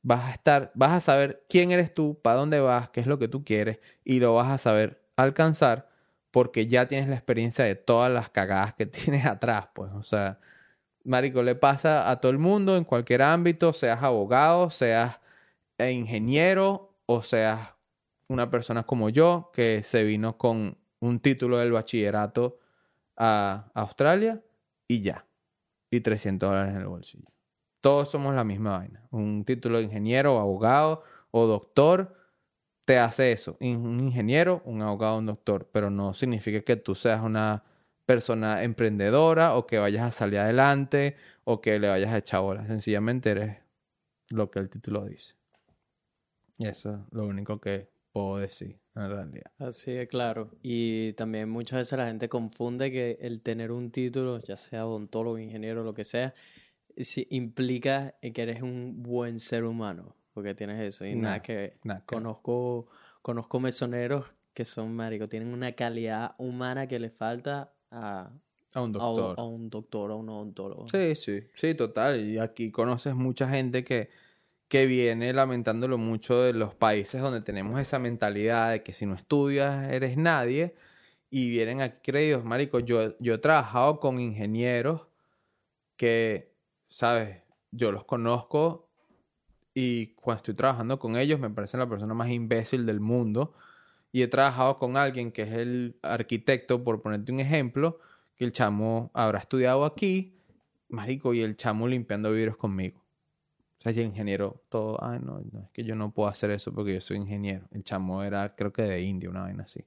vas 0.04 0.26
a 0.26 0.32
estar, 0.32 0.70
vas 0.74 0.92
a 0.92 1.00
saber 1.00 1.44
quién 1.48 1.72
eres 1.72 1.92
tú, 1.94 2.20
para 2.22 2.36
dónde 2.36 2.60
vas, 2.60 2.90
qué 2.90 3.00
es 3.00 3.06
lo 3.06 3.18
que 3.18 3.26
tú 3.26 3.42
quieres 3.44 3.80
y 4.04 4.20
lo 4.20 4.34
vas 4.34 4.52
a 4.52 4.58
saber 4.58 5.02
alcanzar 5.16 5.88
porque 6.30 6.66
ya 6.66 6.86
tienes 6.88 7.08
la 7.08 7.16
experiencia 7.16 7.64
de 7.64 7.74
todas 7.74 8.12
las 8.12 8.28
cagadas 8.28 8.74
que 8.74 8.86
tienes 8.86 9.26
atrás, 9.26 9.68
pues, 9.74 9.90
o 9.92 10.02
sea, 10.02 10.38
marico, 11.04 11.42
le 11.42 11.54
pasa 11.54 12.10
a 12.10 12.20
todo 12.20 12.32
el 12.32 12.38
mundo 12.38 12.76
en 12.76 12.84
cualquier 12.84 13.22
ámbito, 13.22 13.72
seas 13.72 14.02
abogado, 14.02 14.70
seas 14.70 15.20
ingeniero 15.78 16.94
o 17.06 17.22
seas 17.22 17.70
una 18.28 18.50
persona 18.50 18.84
como 18.84 19.10
yo 19.10 19.50
que 19.54 19.82
se 19.82 20.04
vino 20.04 20.38
con 20.38 20.78
un 21.00 21.20
título 21.20 21.58
del 21.58 21.72
bachillerato 21.72 22.58
a 23.16 23.70
Australia 23.74 24.42
y 24.88 25.02
ya, 25.02 25.26
y 25.90 26.00
300 26.00 26.48
dólares 26.50 26.74
en 26.74 26.80
el 26.80 26.86
bolsillo. 26.88 27.33
Todos 27.84 28.10
somos 28.10 28.34
la 28.34 28.44
misma 28.44 28.78
vaina. 28.78 29.06
Un 29.10 29.44
título 29.44 29.76
de 29.76 29.84
ingeniero 29.84 30.40
abogado 30.40 31.02
o 31.30 31.46
doctor 31.46 32.16
te 32.86 32.96
hace 32.96 33.30
eso. 33.30 33.58
Un 33.60 34.00
ingeniero, 34.00 34.62
un 34.64 34.80
abogado, 34.80 35.18
un 35.18 35.26
doctor. 35.26 35.68
Pero 35.70 35.90
no 35.90 36.14
significa 36.14 36.62
que 36.62 36.76
tú 36.76 36.94
seas 36.94 37.22
una 37.22 37.62
persona 38.06 38.62
emprendedora 38.62 39.54
o 39.54 39.66
que 39.66 39.78
vayas 39.78 40.02
a 40.02 40.12
salir 40.12 40.38
adelante 40.38 41.16
o 41.44 41.60
que 41.60 41.78
le 41.78 41.88
vayas 41.88 42.14
a 42.14 42.16
echar 42.16 42.40
bolas. 42.40 42.68
Sencillamente 42.68 43.32
eres 43.32 43.58
lo 44.30 44.50
que 44.50 44.60
el 44.60 44.70
título 44.70 45.04
dice. 45.04 45.34
Y 46.56 46.68
eso 46.68 46.94
es 46.94 47.12
lo 47.12 47.26
único 47.26 47.60
que 47.60 47.90
puedo 48.12 48.38
decir 48.38 48.78
en 48.94 49.10
realidad. 49.10 49.52
Así 49.58 49.92
de 49.92 50.08
claro. 50.08 50.52
Y 50.62 51.12
también 51.12 51.50
muchas 51.50 51.80
veces 51.80 51.98
la 51.98 52.06
gente 52.06 52.30
confunde 52.30 52.90
que 52.90 53.18
el 53.20 53.42
tener 53.42 53.70
un 53.72 53.90
título, 53.90 54.40
ya 54.40 54.56
sea 54.56 54.86
odontólogo, 54.86 55.38
ingeniero, 55.38 55.84
lo 55.84 55.92
que 55.92 56.04
sea, 56.04 56.32
sí 56.98 57.26
implica 57.30 58.14
que 58.20 58.42
eres 58.42 58.62
un 58.62 59.02
buen 59.02 59.40
ser 59.40 59.64
humano, 59.64 60.14
porque 60.32 60.54
tienes 60.54 60.80
eso 60.80 61.04
y 61.04 61.14
nada 61.14 61.36
Nah, 61.36 61.42
que 61.42 61.76
nada. 61.84 62.02
Conozco, 62.06 62.88
conozco 63.22 63.60
mesoneros 63.60 64.26
que 64.52 64.64
son, 64.64 64.94
marico, 64.94 65.28
tienen 65.28 65.48
una 65.52 65.72
calidad 65.72 66.34
humana 66.38 66.86
que 66.86 66.98
le 66.98 67.10
falta 67.10 67.72
a, 67.90 68.30
A 68.74 68.80
un 68.80 68.92
a 68.92 69.08
un- 69.10 69.16
doctor. 69.16 69.38
a 69.38 69.42
un 69.44 69.70
doctor, 69.70 70.10
a 70.10 70.14
un 70.14 70.28
odontólogo. 70.28 70.86
Sí, 70.88 71.14
sí, 71.16 71.42
sí, 71.54 71.74
total. 71.74 72.20
Y 72.28 72.38
aquí 72.38 72.70
conoces 72.70 73.14
mucha 73.14 73.48
gente 73.48 73.82
que, 73.84 74.10
que 74.68 74.86
viene 74.86 75.32
lamentándolo 75.32 75.98
mucho 75.98 76.40
de 76.42 76.52
los 76.52 76.74
países 76.74 77.20
donde 77.20 77.40
tenemos 77.40 77.80
esa 77.80 77.98
mentalidad 77.98 78.70
de 78.72 78.82
que 78.82 78.92
si 78.92 79.06
no 79.06 79.14
estudias 79.14 79.90
eres 79.92 80.16
nadie 80.16 80.74
y 81.30 81.50
vienen 81.50 81.80
aquí 81.80 81.98
creídos. 82.02 82.44
Marico, 82.44 82.78
yo, 82.80 83.18
yo 83.18 83.34
he 83.34 83.38
trabajado 83.38 83.98
con 83.98 84.20
ingenieros 84.20 85.08
que, 85.96 86.53
¿sabes? 86.94 87.42
Yo 87.72 87.90
los 87.90 88.04
conozco 88.04 88.88
y 89.74 90.14
cuando 90.14 90.38
estoy 90.38 90.54
trabajando 90.54 91.00
con 91.00 91.16
ellos 91.16 91.40
me 91.40 91.50
parecen 91.50 91.80
la 91.80 91.88
persona 91.88 92.14
más 92.14 92.30
imbécil 92.30 92.86
del 92.86 93.00
mundo. 93.00 93.52
Y 94.12 94.22
he 94.22 94.28
trabajado 94.28 94.78
con 94.78 94.96
alguien 94.96 95.32
que 95.32 95.42
es 95.42 95.52
el 95.52 95.96
arquitecto, 96.02 96.84
por 96.84 97.02
ponerte 97.02 97.32
un 97.32 97.40
ejemplo, 97.40 97.98
que 98.36 98.44
el 98.44 98.52
chamo 98.52 99.10
habrá 99.12 99.40
estudiado 99.40 99.84
aquí, 99.84 100.38
marico, 100.88 101.34
y 101.34 101.40
el 101.40 101.56
chamo 101.56 101.88
limpiando 101.88 102.30
vidrios 102.30 102.56
conmigo. 102.56 103.00
O 103.80 103.82
sea, 103.82 103.90
el 103.90 103.98
ingeniero, 103.98 104.62
todo, 104.68 104.96
no, 105.18 105.42
no, 105.50 105.62
es 105.64 105.70
que 105.72 105.82
yo 105.82 105.96
no 105.96 106.12
puedo 106.12 106.28
hacer 106.28 106.52
eso 106.52 106.72
porque 106.72 106.94
yo 106.94 107.00
soy 107.00 107.16
ingeniero. 107.16 107.66
El 107.72 107.82
chamo 107.82 108.22
era, 108.22 108.54
creo 108.54 108.72
que 108.72 108.82
de 108.82 109.02
India, 109.02 109.28
una 109.28 109.40
vaina 109.40 109.64
así. 109.64 109.84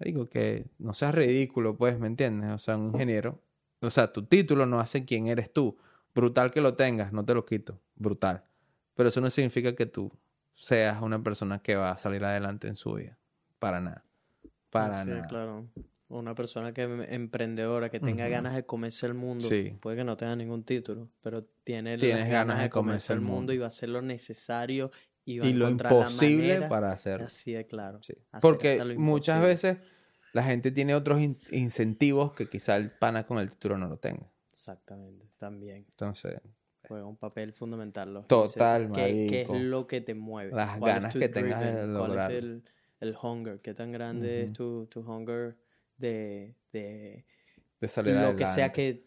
Marico, 0.00 0.28
que 0.28 0.66
no 0.80 0.94
seas 0.94 1.14
ridículo, 1.14 1.76
pues, 1.76 1.96
¿me 2.00 2.08
entiendes? 2.08 2.50
O 2.50 2.58
sea, 2.58 2.76
un 2.76 2.86
ingeniero, 2.86 3.40
o 3.80 3.90
sea, 3.90 4.12
tu 4.12 4.24
título 4.24 4.66
no 4.66 4.80
hace 4.80 5.04
quién 5.04 5.28
eres 5.28 5.52
tú. 5.52 5.78
Brutal 6.14 6.50
que 6.50 6.60
lo 6.60 6.74
tengas, 6.74 7.12
no 7.12 7.24
te 7.24 7.34
lo 7.34 7.44
quito, 7.44 7.80
brutal. 7.96 8.44
Pero 8.94 9.08
eso 9.10 9.20
no 9.20 9.30
significa 9.30 9.74
que 9.74 9.86
tú 9.86 10.10
seas 10.54 11.00
una 11.02 11.22
persona 11.22 11.60
que 11.60 11.76
va 11.76 11.92
a 11.92 11.96
salir 11.96 12.24
adelante 12.24 12.66
en 12.66 12.74
su 12.76 12.94
vida. 12.94 13.16
Para 13.58 13.80
nada. 13.80 14.04
Para 14.70 15.04
Sí, 15.04 15.10
nada. 15.10 15.22
claro. 15.28 15.68
Una 16.08 16.34
persona 16.34 16.72
que 16.72 16.82
em- 16.82 17.02
emprendedora, 17.02 17.90
que 17.90 18.00
tenga 18.00 18.26
ganas 18.28 18.54
de 18.54 18.64
comerse 18.64 19.06
el 19.06 19.14
mundo, 19.14 19.46
Sí. 19.48 19.76
puede 19.80 19.98
que 19.98 20.04
no 20.04 20.16
tenga 20.16 20.34
ningún 20.36 20.64
título, 20.64 21.08
pero 21.22 21.44
tiene 21.64 21.98
Tienes 21.98 22.30
ganas 22.30 22.60
de 22.62 22.70
comerse 22.70 23.12
el 23.12 23.20
mundo 23.20 23.52
y 23.52 23.58
va 23.58 23.66
a 23.66 23.68
hacer 23.68 23.90
lo 23.90 24.00
necesario 24.02 24.90
y 25.26 25.38
va 25.38 25.46
a 25.46 25.50
lo 25.50 25.64
la 25.66 25.70
imposible 25.70 26.48
manera, 26.54 26.68
para 26.68 26.92
hacerlo. 26.92 27.26
Así 27.26 27.52
de 27.52 27.66
claro. 27.66 28.02
Sí. 28.02 28.14
Porque 28.40 28.82
muchas 28.96 29.42
veces 29.42 29.76
la 30.32 30.42
gente 30.44 30.70
tiene 30.70 30.94
otros 30.94 31.20
in- 31.20 31.38
incentivos 31.50 32.32
que 32.32 32.48
quizá 32.48 32.76
el 32.76 32.90
pana 32.90 33.26
con 33.26 33.38
el 33.38 33.50
título 33.50 33.76
no 33.76 33.86
lo 33.88 33.98
tenga. 33.98 34.30
Exactamente, 34.68 35.26
también. 35.38 35.86
Entonces, 35.88 36.40
Juega 36.86 37.06
un 37.06 37.16
papel 37.16 37.52
fundamental. 37.52 38.12
los 38.12 38.26
Total. 38.26 38.90
¿Qué, 38.92 39.26
qué 39.28 39.42
es 39.42 39.48
lo 39.48 39.86
que 39.86 40.00
te 40.00 40.14
mueve? 40.14 40.52
Las 40.54 40.78
¿Cuál 40.78 40.90
es 40.90 40.96
ganas 40.96 41.16
que 41.16 41.28
tengas 41.28 41.60
de 41.60 41.72
driven? 41.72 41.96
¿Cuál 41.96 42.18
es 42.18 42.42
el, 42.42 42.62
el 43.00 43.16
hunger? 43.20 43.60
¿Qué 43.60 43.74
tan 43.74 43.92
grande 43.92 44.44
es 44.44 44.52
tu, 44.52 44.86
tu 44.86 45.00
hunger 45.00 45.56
de, 45.96 46.54
de 46.72 47.24
de 47.80 47.88
salir 47.88 48.12
lo 48.12 48.18
adelante. 48.18 48.44
que 48.44 48.46
sea 48.46 48.72
que 48.72 49.06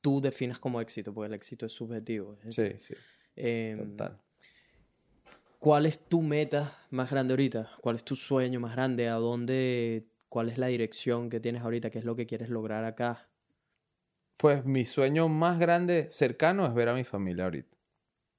tú 0.00 0.20
definas 0.20 0.58
como 0.58 0.80
éxito? 0.80 1.14
Porque 1.14 1.28
el 1.28 1.34
éxito 1.34 1.66
es 1.66 1.72
subjetivo. 1.72 2.38
Sí, 2.48 2.78
sí, 2.78 2.94
em, 3.36 3.96
total. 3.96 4.18
¿Cuál 5.58 5.86
es 5.86 5.98
tu 6.00 6.20
meta 6.20 6.78
más 6.90 7.10
grande 7.10 7.32
ahorita? 7.32 7.70
¿Cuál 7.80 7.96
es 7.96 8.04
tu 8.04 8.14
sueño 8.14 8.60
más 8.60 8.72
grande? 8.74 9.08
¿A 9.08 9.14
dónde 9.14 10.06
¿Cuál 10.28 10.48
es 10.48 10.58
la 10.58 10.66
dirección 10.66 11.30
que 11.30 11.40
tienes 11.40 11.62
ahorita? 11.62 11.90
¿Qué 11.90 11.98
es 11.98 12.04
lo 12.04 12.14
que 12.14 12.26
quieres 12.26 12.50
lograr 12.50 12.84
acá? 12.84 13.28
Pues 14.36 14.64
mi 14.64 14.84
sueño 14.84 15.28
más 15.28 15.58
grande, 15.58 16.08
cercano, 16.10 16.66
es 16.66 16.74
ver 16.74 16.88
a 16.88 16.94
mi 16.94 17.04
familia 17.04 17.44
ahorita. 17.44 17.76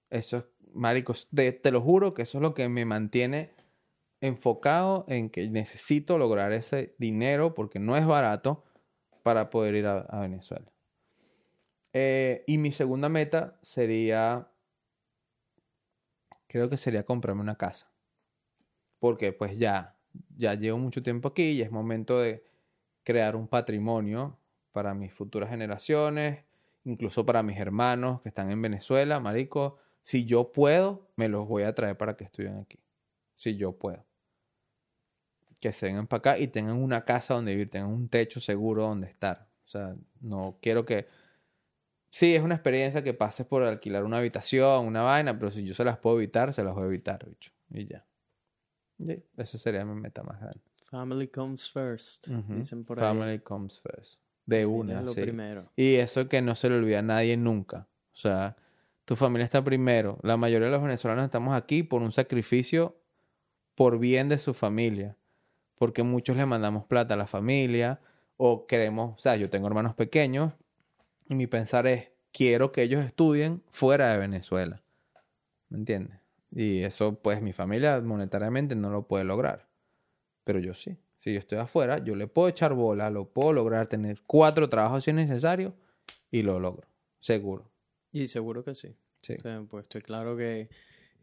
Eso 0.09 0.37
es, 0.37 0.43
marico, 0.73 1.13
te, 1.33 1.51
te 1.51 1.71
lo 1.71 1.81
juro 1.81 2.13
que 2.13 2.21
eso 2.21 2.37
es 2.37 2.41
lo 2.41 2.53
que 2.53 2.69
me 2.69 2.85
mantiene 2.85 3.55
enfocado 4.21 5.05
en 5.07 5.29
que 5.29 5.47
necesito 5.49 6.17
lograr 6.17 6.51
ese 6.51 6.95
dinero 6.97 7.53
porque 7.53 7.79
no 7.79 7.95
es 7.97 8.05
barato 8.05 8.63
para 9.23 9.49
poder 9.49 9.75
ir 9.75 9.85
a, 9.85 10.19
Venezuela. 10.21 10.71
Eh, 11.93 12.43
y 12.47 12.57
mi 12.57 12.71
segunda 12.71 13.09
meta 13.09 13.59
sería, 13.61 14.47
creo 16.47 16.69
que 16.69 16.77
sería 16.77 17.03
comprarme 17.03 17.41
una 17.41 17.57
casa. 17.57 17.91
Porque 18.99 19.33
pues 19.33 19.57
ya, 19.59 19.97
ya 20.35 20.53
llevo 20.55 20.77
mucho 20.77 21.03
tiempo 21.03 21.27
aquí 21.27 21.51
y 21.51 21.61
es 21.61 21.71
momento 21.71 22.19
de 22.19 22.43
crear 23.03 23.35
un 23.35 23.47
patrimonio 23.47 24.37
para 24.77 24.93
mis 24.93 25.11
futuras 25.11 25.49
generaciones, 25.49 26.43
incluso 26.83 27.25
para 27.25 27.41
mis 27.41 27.57
hermanos 27.57 28.21
que 28.21 28.29
están 28.29 28.51
en 28.51 28.61
Venezuela, 28.61 29.19
marico. 29.19 29.79
Si 30.03 30.25
yo 30.25 30.51
puedo, 30.51 31.09
me 31.15 31.29
los 31.29 31.47
voy 31.47 31.63
a 31.63 31.73
traer 31.73 31.97
para 31.97 32.15
que 32.15 32.25
estudien 32.25 32.59
aquí. 32.59 32.77
Si 33.35 33.57
yo 33.57 33.71
puedo. 33.71 34.05
Que 35.59 35.71
se 35.73 35.87
vengan 35.87 36.05
para 36.05 36.19
acá 36.19 36.37
y 36.37 36.47
tengan 36.49 36.75
una 36.75 37.03
casa 37.05 37.33
donde 37.33 37.53
vivir, 37.53 37.71
tengan 37.71 37.89
un 37.89 38.07
techo 38.07 38.39
seguro 38.39 38.83
donde 38.83 39.07
estar. 39.07 39.47
O 39.65 39.67
sea, 39.67 39.95
no 40.21 40.59
quiero 40.61 40.85
que... 40.85 41.07
Sí, 42.11 42.35
es 42.35 42.43
una 42.43 42.53
experiencia 42.53 43.03
que 43.03 43.15
pases 43.15 43.47
por 43.47 43.63
alquilar 43.63 44.03
una 44.03 44.19
habitación, 44.19 44.85
una 44.85 45.01
vaina, 45.01 45.39
pero 45.39 45.49
si 45.49 45.65
yo 45.65 45.73
se 45.73 45.83
las 45.83 45.97
puedo 45.97 46.17
evitar, 46.17 46.53
se 46.53 46.63
las 46.63 46.75
voy 46.75 46.83
a 46.83 46.85
evitar, 46.85 47.25
bicho. 47.25 47.51
Y 47.71 47.87
ya. 47.87 48.05
Y 48.99 49.23
esa 49.37 49.57
sería 49.57 49.83
mi 49.83 49.99
meta 49.99 50.21
más 50.21 50.39
grande. 50.39 50.61
Family 50.85 51.29
comes 51.29 51.67
first, 51.67 52.27
dicen 52.27 52.85
por 52.85 52.99
ahí. 52.99 53.05
Family 53.07 53.39
comes 53.39 53.81
first. 53.81 54.21
De 54.47 54.65
una, 54.65 55.01
lo 55.01 55.13
sí. 55.13 55.21
primero. 55.21 55.69
Y 55.75 55.95
eso 55.95 56.27
que 56.27 56.41
no 56.41 56.55
se 56.55 56.69
le 56.69 56.77
olvida 56.77 56.99
a 56.99 57.03
nadie 57.03 57.37
nunca. 57.37 57.87
O 58.13 58.15
sea, 58.15 58.55
tu 59.05 59.15
familia 59.15 59.45
está 59.45 59.63
primero. 59.63 60.17
La 60.23 60.37
mayoría 60.37 60.67
de 60.67 60.71
los 60.71 60.81
venezolanos 60.81 61.25
estamos 61.25 61.55
aquí 61.55 61.83
por 61.83 62.01
un 62.01 62.11
sacrificio 62.11 62.97
por 63.75 63.99
bien 63.99 64.29
de 64.29 64.39
su 64.39 64.55
familia. 64.55 65.15
Porque 65.75 66.01
muchos 66.01 66.35
le 66.35 66.45
mandamos 66.45 66.85
plata 66.85 67.13
a 67.13 67.17
la 67.17 67.27
familia 67.27 67.99
o 68.37 68.65
queremos, 68.65 69.17
o 69.17 69.21
sea, 69.21 69.35
yo 69.35 69.49
tengo 69.49 69.67
hermanos 69.67 69.93
pequeños 69.93 70.53
y 71.29 71.35
mi 71.35 71.45
pensar 71.45 71.85
es, 71.85 72.09
quiero 72.31 72.71
que 72.71 72.83
ellos 72.83 73.05
estudien 73.05 73.61
fuera 73.69 74.11
de 74.11 74.17
Venezuela. 74.17 74.81
¿Me 75.69 75.77
entiendes? 75.77 76.19
Y 76.51 76.83
eso, 76.83 77.19
pues, 77.19 77.41
mi 77.41 77.53
familia 77.53 77.99
monetariamente 77.99 78.75
no 78.75 78.89
lo 78.89 79.07
puede 79.07 79.25
lograr. 79.25 79.67
Pero 80.43 80.59
yo 80.59 80.73
sí. 80.73 80.97
Si 81.17 81.33
yo 81.33 81.39
estoy 81.39 81.57
afuera, 81.57 81.97
yo 82.03 82.15
le 82.15 82.27
puedo 82.27 82.47
echar 82.47 82.73
bola, 82.73 83.09
lo 83.09 83.25
puedo 83.25 83.53
lograr, 83.53 83.87
tener 83.87 84.21
cuatro 84.25 84.69
trabajos 84.69 85.03
si 85.03 85.09
es 85.09 85.15
necesario 85.15 85.73
y 86.31 86.43
lo 86.43 86.59
logro. 86.59 86.87
Seguro. 87.19 87.71
Y 88.11 88.27
seguro 88.27 88.63
que 88.63 88.75
sí. 88.75 88.95
Sí. 89.21 89.33
O 89.33 89.41
sea, 89.41 89.63
pues 89.67 89.83
estoy 89.83 90.01
claro 90.01 90.37
que 90.37 90.69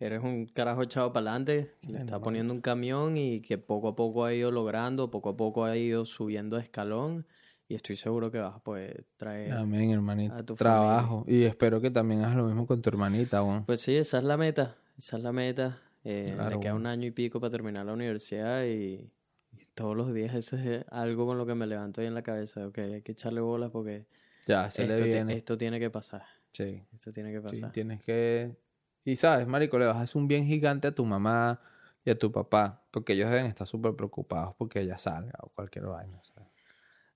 eres 0.00 0.22
un 0.22 0.46
carajo 0.46 0.82
echado 0.82 1.12
para 1.12 1.30
adelante, 1.30 1.70
que 1.80 1.86
le 1.86 1.92
Bueno, 1.92 2.04
está 2.04 2.20
poniendo 2.20 2.52
un 2.52 2.60
camión 2.60 3.16
y 3.16 3.40
que 3.40 3.58
poco 3.58 3.88
a 3.88 3.96
poco 3.96 4.24
ha 4.24 4.34
ido 4.34 4.50
logrando, 4.50 5.10
poco 5.10 5.30
a 5.30 5.36
poco 5.36 5.64
ha 5.64 5.76
ido 5.76 6.04
subiendo 6.04 6.58
escalón 6.58 7.26
y 7.68 7.74
estoy 7.76 7.96
seguro 7.96 8.30
que 8.30 8.38
vas 8.38 8.56
a 8.56 8.58
poder 8.58 9.06
traer... 9.16 9.52
Amén, 9.52 9.90
hermanito. 9.90 10.34
a 10.34 10.42
tu 10.42 10.54
Trabajo. 10.54 11.24
Y 11.26 11.44
espero 11.44 11.80
que 11.80 11.90
también 11.90 12.22
hagas 12.22 12.36
lo 12.36 12.44
mismo 12.44 12.66
con 12.66 12.82
tu 12.82 12.90
hermanita, 12.90 13.42
weón. 13.42 13.64
Pues 13.64 13.80
sí, 13.80 13.96
esa 13.96 14.18
es 14.18 14.24
la 14.24 14.36
meta, 14.36 14.76
esa 14.98 15.16
es 15.16 15.22
la 15.22 15.32
meta. 15.32 15.80
Eh, 16.02 16.32
Claro, 16.34 16.56
me 16.56 16.60
queda 16.60 16.74
un 16.74 16.82
bueno. 16.82 16.90
año 16.90 17.06
y 17.06 17.10
pico 17.12 17.40
para 17.40 17.50
terminar 17.50 17.86
la 17.86 17.94
universidad 17.94 18.64
y, 18.66 19.10
y 19.59 19.66
todos 19.74 19.97
los 19.97 20.12
días 20.14 20.35
ese 20.35 20.76
es 20.76 20.85
algo 20.90 21.26
con 21.26 21.39
lo 21.39 21.47
que 21.47 21.55
me 21.55 21.66
levanto 21.66 22.01
ahí 22.01 22.06
en 22.06 22.14
la 22.14 22.22
cabeza. 22.22 22.66
Ok, 22.66 22.78
hay 22.78 23.02
que 23.02 23.12
echarle 23.12 23.40
bolas 23.40 23.70
porque 23.70 24.06
Ya, 24.47 24.70
se 24.70 24.82
esto, 24.85 25.05
le 25.05 25.05
viene. 25.05 25.32
esto 25.36 25.56
tiene 25.59 25.78
que 25.81 25.90
pasar. 25.90 26.24
Sí. 26.52 26.82
Esto 26.94 27.12
tiene 27.12 27.32
que 27.32 27.39
Sí, 27.40 27.43
pasar. 27.43 27.72
tienes 27.72 28.02
que... 28.02 28.56
Y 29.05 29.16
sabes, 29.16 29.47
marico, 29.47 29.78
le 29.78 29.86
vas 29.86 29.97
a 29.97 30.02
hacer 30.02 30.16
un 30.20 30.28
bien 30.28 30.47
gigante 30.47 30.89
a 30.89 30.94
tu 30.94 31.05
mamá 31.05 31.60
y 32.05 32.10
a 32.10 32.18
tu 32.18 32.32
papá. 32.32 32.82
Porque 32.90 33.12
ellos 33.14 33.31
deben 33.31 33.47
estar 33.47 33.66
súper 33.66 33.94
preocupados 33.97 34.55
porque 34.56 34.81
ella 34.81 34.98
salga 34.98 35.39
o 35.43 35.48
cualquier 35.51 35.86
vaina. 35.86 36.22
¿sabes? 36.22 36.48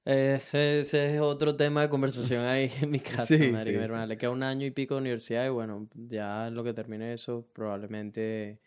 Ese, 0.05 0.81
ese 0.81 1.15
es 1.17 1.21
otro 1.21 1.55
tema 1.57 1.83
de 1.83 1.91
conversación 1.91 2.45
ahí 2.47 2.71
en 2.81 2.91
mi 2.91 3.01
casa, 3.01 3.27
Sí, 3.27 3.39
marico. 3.49 3.79
sí, 3.79 3.79
Mi 3.81 3.85
sí. 3.85 3.85
hermana 3.85 4.07
le 4.07 4.17
queda 4.19 4.31
un 4.31 4.43
año 4.43 4.67
y 4.67 4.71
pico 4.71 4.95
de 4.95 5.01
universidad 5.03 5.45
y 5.47 5.51
bueno, 5.51 5.89
ya 5.95 6.51
lo 6.51 6.65
que 6.65 6.73
termine 6.73 7.13
eso, 7.13 7.47
probablemente 7.53 8.61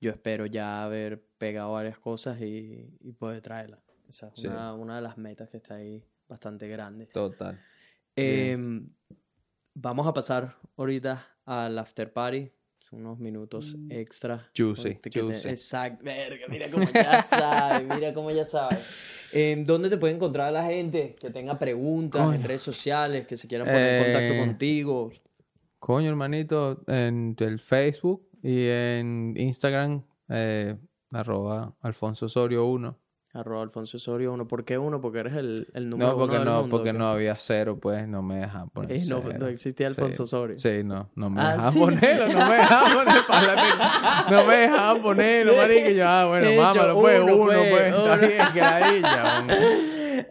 yo 0.00 0.10
espero 0.10 0.46
ya 0.46 0.82
haber 0.84 1.22
pegado 1.38 1.72
varias 1.72 1.98
cosas 1.98 2.40
y, 2.40 2.96
y 3.00 3.12
poder 3.12 3.40
traerla. 3.42 3.80
Esa 4.08 4.28
es 4.28 4.40
Sí. 4.40 4.46
una, 4.46 4.72
una 4.74 4.96
de 4.96 5.02
las 5.02 5.18
metas 5.18 5.50
que 5.50 5.56
está 5.58 5.74
ahí 5.76 6.02
bastante 6.28 6.68
grande. 6.68 7.06
Total. 7.06 7.58
Em, 8.16 8.88
vamos 9.74 10.06
a 10.06 10.12
pasar 10.12 10.56
ahorita 10.76 11.26
al 11.44 11.78
after 11.78 12.12
party. 12.12 12.50
Unos 12.90 13.18
minutos 13.18 13.76
extra. 13.90 14.38
Juicy, 14.56 14.94
que 14.96 15.10
te- 15.10 15.20
juicy. 15.20 15.48
Exacto. 15.48 16.02
Verga, 16.04 16.46
mira 16.48 16.70
cómo 16.70 16.88
ya 16.90 17.22
sabe, 17.22 17.84
mira 17.94 18.14
cómo 18.14 18.30
ya 18.30 18.46
sabe. 18.46 18.78
Em, 19.30 19.62
¿Dónde 19.66 19.90
te 19.90 19.98
puede 19.98 20.14
encontrar 20.14 20.50
la 20.54 20.64
gente 20.64 21.14
que 21.20 21.28
tenga 21.28 21.58
preguntas 21.58 22.34
en 22.34 22.42
redes 22.44 22.62
sociales, 22.62 23.26
que 23.26 23.36
se 23.36 23.46
quieran 23.46 23.66
poner 23.66 23.94
en 23.94 24.04
contacto 24.04 24.34
Eh, 24.34 24.38
contigo? 24.38 25.12
Coño, 25.78 26.08
hermanito, 26.08 26.82
en 26.86 27.36
el 27.40 27.60
Facebook 27.60 28.26
y 28.42 28.66
en 28.68 29.34
Instagram, 29.36 30.02
eh, 30.28 30.76
arroba 31.12 31.74
Alfonso 31.80 32.26
Osorio 32.26 32.66
1. 32.66 32.98
Arroba 33.34 33.62
Alfonso 33.62 33.98
Osorio 33.98 34.32
uno. 34.32 34.48
¿Por 34.48 34.64
qué 34.64 34.78
uno? 34.78 35.02
Porque 35.02 35.18
eres 35.18 35.34
el, 35.34 35.68
el 35.74 35.90
número 35.90 36.08
No, 36.12 36.16
uno 36.16 36.22
porque 36.24 36.36
del 36.38 36.44
no, 36.46 36.60
mundo, 36.62 36.76
porque 36.76 36.92
no 36.94 37.08
había 37.08 37.36
cero, 37.36 37.78
pues 37.78 38.08
no 38.08 38.22
me 38.22 38.36
dejaban 38.36 38.70
poner 38.70 38.92
Eh, 38.92 39.04
no, 39.06 39.20
cero. 39.22 39.36
no 39.38 39.46
existía 39.48 39.86
Alfonso 39.86 40.16
Sí. 40.16 40.22
Osorio. 40.22 40.58
Sí, 40.58 40.82
no, 40.82 41.10
no 41.14 41.28
me 41.28 41.42
Ah, 41.42 41.52
dejaban 41.52 41.72
sí. 41.74 41.78
ponerlo, 41.78 42.26
no 42.28 42.48
me 42.48 42.54
dejaban 42.54 42.92
poner 42.94 43.22
para 43.28 44.30
No 44.30 44.44
me 44.46 44.56
dejaban 44.56 45.02
ponerlo, 45.02 45.56
marico, 45.56 45.90
y 45.90 45.94
yo, 45.96 46.08
ah, 46.08 46.26
bueno, 46.26 46.50
mámalo, 46.62 46.94
pues, 47.00 47.20
uno, 47.20 47.36
uno, 47.36 47.44
pues, 47.52 47.70
pues, 47.70 47.86
está 47.86 48.02
uno. 48.14 48.16
bien, 48.26 48.42
que 48.54 48.60
ladilla, 48.60 49.24
man. 49.24 49.48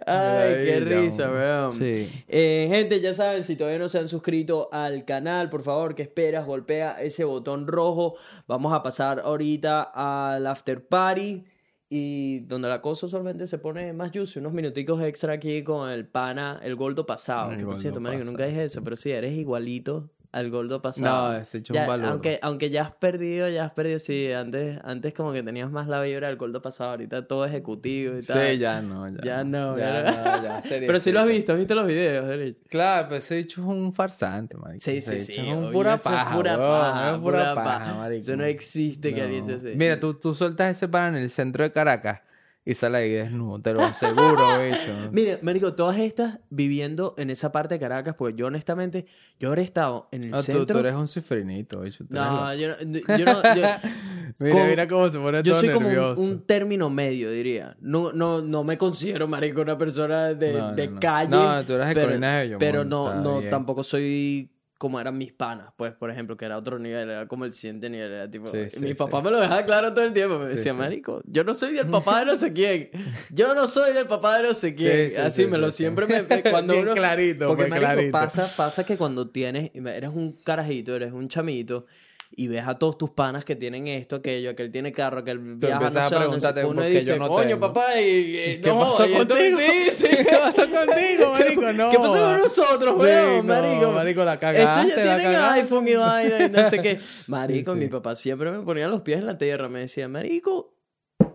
Ay, 0.08 0.66
qué 0.66 0.80
risa, 0.80 1.30
weón. 1.30 1.74
Sí. 1.74 2.10
Eh, 2.28 2.68
gente, 2.72 3.00
ya 3.02 3.14
saben, 3.14 3.44
si 3.44 3.56
todavía 3.56 3.80
no 3.80 3.90
se 3.90 4.00
han 4.00 4.08
suscrito 4.08 4.70
al 4.72 5.06
canal, 5.06 5.50
por 5.50 5.64
favor, 5.64 5.96
¿qué 5.96 6.04
esperas? 6.04 6.46
Golpea 6.46 7.02
ese 7.02 7.24
botón 7.24 7.68
rojo. 7.68 8.16
Vamos 8.48 8.74
a 8.74 8.84
pasar 8.84 9.22
ahorita 9.24 9.92
al 9.94 10.48
after 10.48 10.88
party. 10.88 11.46
Y 11.90 12.40
donde 12.40 12.68
la 12.68 12.82
cosa 12.82 13.08
solamente 13.08 13.48
se 13.48 13.60
pone 13.60 13.94
más 13.94 14.12
juicy, 14.12 14.40
unos 14.40 14.52
minuticos 14.52 15.02
extra 15.02 15.34
aquí 15.34 15.64
con 15.64 15.90
el 15.90 16.06
pana, 16.06 16.60
el 16.62 16.76
gordo 16.76 17.06
pasado. 17.06 17.52
El 17.52 17.60
que 17.60 17.66
por 17.66 17.78
cierto, 17.78 18.02
marico, 18.02 18.26
nunca 18.26 18.46
dije 18.46 18.66
eso, 18.66 18.84
pero 18.84 18.98
sí, 18.98 19.12
eres 19.12 19.32
igualito 19.32 20.10
al 20.38 20.50
gordo 20.52 20.82
pasado. 20.82 21.32
No, 21.34 21.38
ese 21.38 21.58
hecho 21.58 21.74
Ya, 21.74 21.82
un 21.82 21.88
valor. 21.88 22.06
aunque, 22.12 22.40
aunque 22.42 22.70
ya 22.70 22.84
has 22.84 22.92
perdido, 22.92 23.50
ya 23.50 23.66
has 23.66 23.72
perdido, 23.72 23.98
sí, 24.00 24.32
antes, 24.32 24.80
antes 24.84 25.14
como 25.14 25.34
que 25.34 25.42
tenías 25.42 25.72
más 25.72 25.88
la 25.88 26.02
vibra 26.02 26.28
del 26.28 26.38
gordo 26.38 26.62
pasado, 26.62 26.92
ahorita 26.92 27.28
todo 27.28 27.46
ejecutivo 27.46 28.18
y 28.18 28.22
tal. 28.22 28.48
Sí, 28.48 28.58
ya 28.60 28.82
no, 28.82 29.10
ya. 29.10 29.18
Ya 29.24 29.44
no, 29.44 29.78
ya 29.78 30.04
no, 30.04 30.44
ya, 30.44 30.62
serio, 30.68 30.88
Pero 30.88 31.00
sí 31.00 31.12
lo 31.12 31.22
has 31.22 31.28
visto, 31.28 31.54
¿has 31.54 31.58
visto 31.58 31.74
los 31.76 31.88
videos, 31.88 32.30
Eric? 32.30 32.58
Claro, 32.70 33.10
pues 33.10 33.26
ese 33.26 33.38
bicho 33.38 33.62
es 33.62 33.68
un 33.68 33.94
farsante, 33.94 34.56
marico. 34.58 34.84
Sí, 34.84 35.02
sí, 35.02 35.20
sí. 35.20 35.34
es 35.38 35.56
un 35.56 35.72
pura 35.72 35.96
eso 35.96 36.10
es 36.10 36.16
paja, 36.16 36.36
pura 36.36 36.58
paja, 36.58 37.16
es 37.16 37.22
pura 37.22 37.56
paja, 37.56 37.80
paja. 37.80 37.96
marico. 37.96 38.22
Eso 38.22 38.38
no 38.38 38.44
existe 38.46 39.14
que 39.14 39.22
alguien 39.22 39.50
así. 39.50 39.74
Mira, 39.76 40.00
tú, 40.00 40.14
tú 40.14 40.36
sueltas 40.36 40.78
ese 40.78 40.88
pan 40.88 41.16
en 41.16 41.24
el 41.24 41.30
centro 41.30 41.64
de 41.64 41.72
Caracas 41.72 42.22
y 42.70 42.74
sale 42.74 42.98
ahí 42.98 43.10
desnudo, 43.12 43.62
te 43.62 43.74
lo 43.74 43.82
aseguro, 43.82 44.44
bicho. 44.62 45.10
Mira, 45.14 45.40
Marico, 45.42 45.74
todas 45.74 45.98
estas 46.00 46.40
viviendo 46.50 47.16
en 47.18 47.30
esa 47.30 47.50
parte 47.54 47.76
de 47.76 47.80
Caracas, 47.80 48.16
pues 48.18 48.36
yo 48.36 48.48
honestamente, 48.48 49.06
yo 49.40 49.48
habré 49.48 49.62
estado 49.62 50.10
en 50.12 50.26
el 50.26 50.32
tú, 50.32 50.42
centro. 50.44 50.66
tú 50.66 50.78
eres 50.80 50.94
un 50.96 51.08
cifrinito, 51.08 51.78
tú 51.78 51.84
eres 51.84 52.02
No, 52.10 52.54
yo, 52.56 52.68
no- 52.70 53.18
yo 53.18 53.26
no. 53.26 53.56
yo- 53.56 53.64
mira, 54.40 54.66
mira 54.68 54.88
cómo 54.90 55.10
se 55.10 55.18
pone 55.18 55.42
yo 55.44 55.54
todo 55.54 55.62
soy 55.62 55.70
como 55.74 55.88
un, 56.18 56.42
término 56.46 56.90
medio, 56.90 57.32
diría. 57.32 57.78
No, 57.80 58.12
no, 58.12 58.42
no 58.42 58.66
me 58.66 58.78
considero, 58.78 59.30
marico, 59.30 59.62
una 59.62 59.78
persona 59.78 60.34
de, 60.34 60.60
No, 60.60 60.74
de 60.74 60.88
no. 60.90 61.00
calle. 61.00 61.30
No, 61.30 61.66
tú 61.66 61.72
eres 61.74 61.88
de 61.88 61.94
pero, 61.94 62.12
de 62.20 62.58
Pero 62.60 62.84
no, 62.84 63.16
no, 63.22 63.42
tampoco 63.50 63.82
soy 63.82 64.52
como 64.78 65.00
eran 65.00 65.18
mis 65.18 65.34
panas, 65.34 65.74
pues, 65.76 65.94
por 65.94 66.12
ejemplo, 66.12 66.38
que 66.38 66.46
era 66.46 66.58
otro 66.58 66.78
nivel, 66.78 67.10
era 67.10 67.28
como 67.28 67.46
el 67.46 67.54
siguiente 67.54 67.90
nivel, 67.90 68.12
era 68.12 68.30
tipo... 68.30 68.50
Sí, 68.50 68.58
y 68.58 68.70
sí, 68.70 68.80
mi 68.80 68.88
sí. 68.90 68.94
papá 68.94 69.22
me 69.22 69.32
lo 69.32 69.40
dejaba 69.40 69.66
claro 69.66 69.94
todo 69.94 70.06
el 70.06 70.14
tiempo, 70.14 70.38
me 70.40 70.50
decía, 70.50 70.74
marico, 70.74 71.22
yo 71.26 71.44
no 71.44 71.54
soy 71.54 71.78
el 71.78 71.88
papá 71.92 72.20
de 72.20 72.26
no 72.28 72.38
sé 72.38 72.54
quién, 72.54 72.90
yo 73.32 73.56
no 73.56 73.68
soy 73.68 73.98
el 73.98 74.06
papá 74.06 74.38
de 74.38 74.48
no 74.50 74.54
sé 74.54 74.76
quién, 74.76 75.10
Sí, 75.10 75.16
sí, 75.16 75.22
así 75.22 75.44
sí, 75.44 75.50
me 75.50 75.58
lo 75.58 75.72
siempre 75.72 76.06
me... 76.06 76.24
Cuando 76.52 76.74
Bien 76.74 76.86
uno... 76.86 76.94
clarito, 76.96 77.48
Porque, 77.48 77.68
marico, 77.68 77.88
clarito. 77.92 78.12
pasa, 78.12 78.52
pasa 78.56 78.86
que 78.86 78.98
cuando 78.98 79.30
tienes, 79.30 79.72
eres 79.74 80.12
un 80.14 80.32
carajito, 80.44 80.96
eres 80.96 81.12
un 81.12 81.28
chamito, 81.28 81.86
y 82.32 82.48
ves 82.48 82.68
a 82.68 82.78
todos 82.78 82.98
tus 82.98 83.10
panas 83.12 83.44
que 83.46 83.56
tienen 83.56 83.88
esto, 83.88 84.18
aquello, 84.18 84.56
que 84.56 84.64
él 84.64 84.72
tiene 84.72 84.92
carro, 84.92 85.24
que 85.24 85.32
él 85.32 85.40
viaja, 85.40 85.80
no 85.90 86.00
a 86.00 86.04
sé 86.10 86.16
preguntarte 86.16 86.66
uno 86.66 86.82
qué 86.82 86.90
dice, 86.90 87.18
no 87.18 87.28
coño, 87.28 87.48
tengo". 87.48 87.60
papá, 87.62 88.00
y, 88.00 88.06
y- 88.06 88.62
¿Qué 88.62 88.70
no, 88.70 88.80
pasó 88.80 89.08
y 89.08 89.14
entonces- 89.14 89.52
contigo? 89.56 89.72
Sí, 89.74 89.92
sí. 89.96 90.08
¿Qué 90.18 90.38
pasó 90.38 90.56
contigo, 90.58 91.32
marico? 91.38 91.74
No. 91.74 91.90
¿Qué 91.92 91.98
pasó 91.98 92.14
con 92.14 92.38
nosotros, 92.38 92.96
Sí, 92.98 93.02
weón, 93.02 93.48
no, 93.48 93.54
marico? 93.54 93.92
marico, 93.92 94.24
la 94.24 94.34
Estos 94.34 94.42
cagaste, 94.52 94.96
ya 94.98 95.06
la 95.06 95.18
tienen 95.18 95.36
iPhone 95.38 95.88
y 95.88 95.94
vaina 95.96 96.46
y 96.46 96.50
no 96.50 96.70
sé 96.70 96.82
qué. 96.82 97.00
Marico, 97.28 97.76
mi 97.76 97.88
papá 97.88 98.16
siempre 98.16 98.52
me 98.52 98.60
ponía 98.60 98.88
los 98.88 99.02
pies 99.02 99.20
en 99.20 99.26
la 99.26 99.38
tierra. 99.38 99.68
Me 99.70 99.80
decía, 99.82 100.08
marico, 100.08 100.77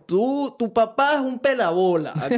tú, 0.06 0.54
tu 0.58 0.72
papá 0.72 1.14
es 1.14 1.20
un 1.20 1.38
pelabola. 1.38 2.10
Así, 2.12 2.34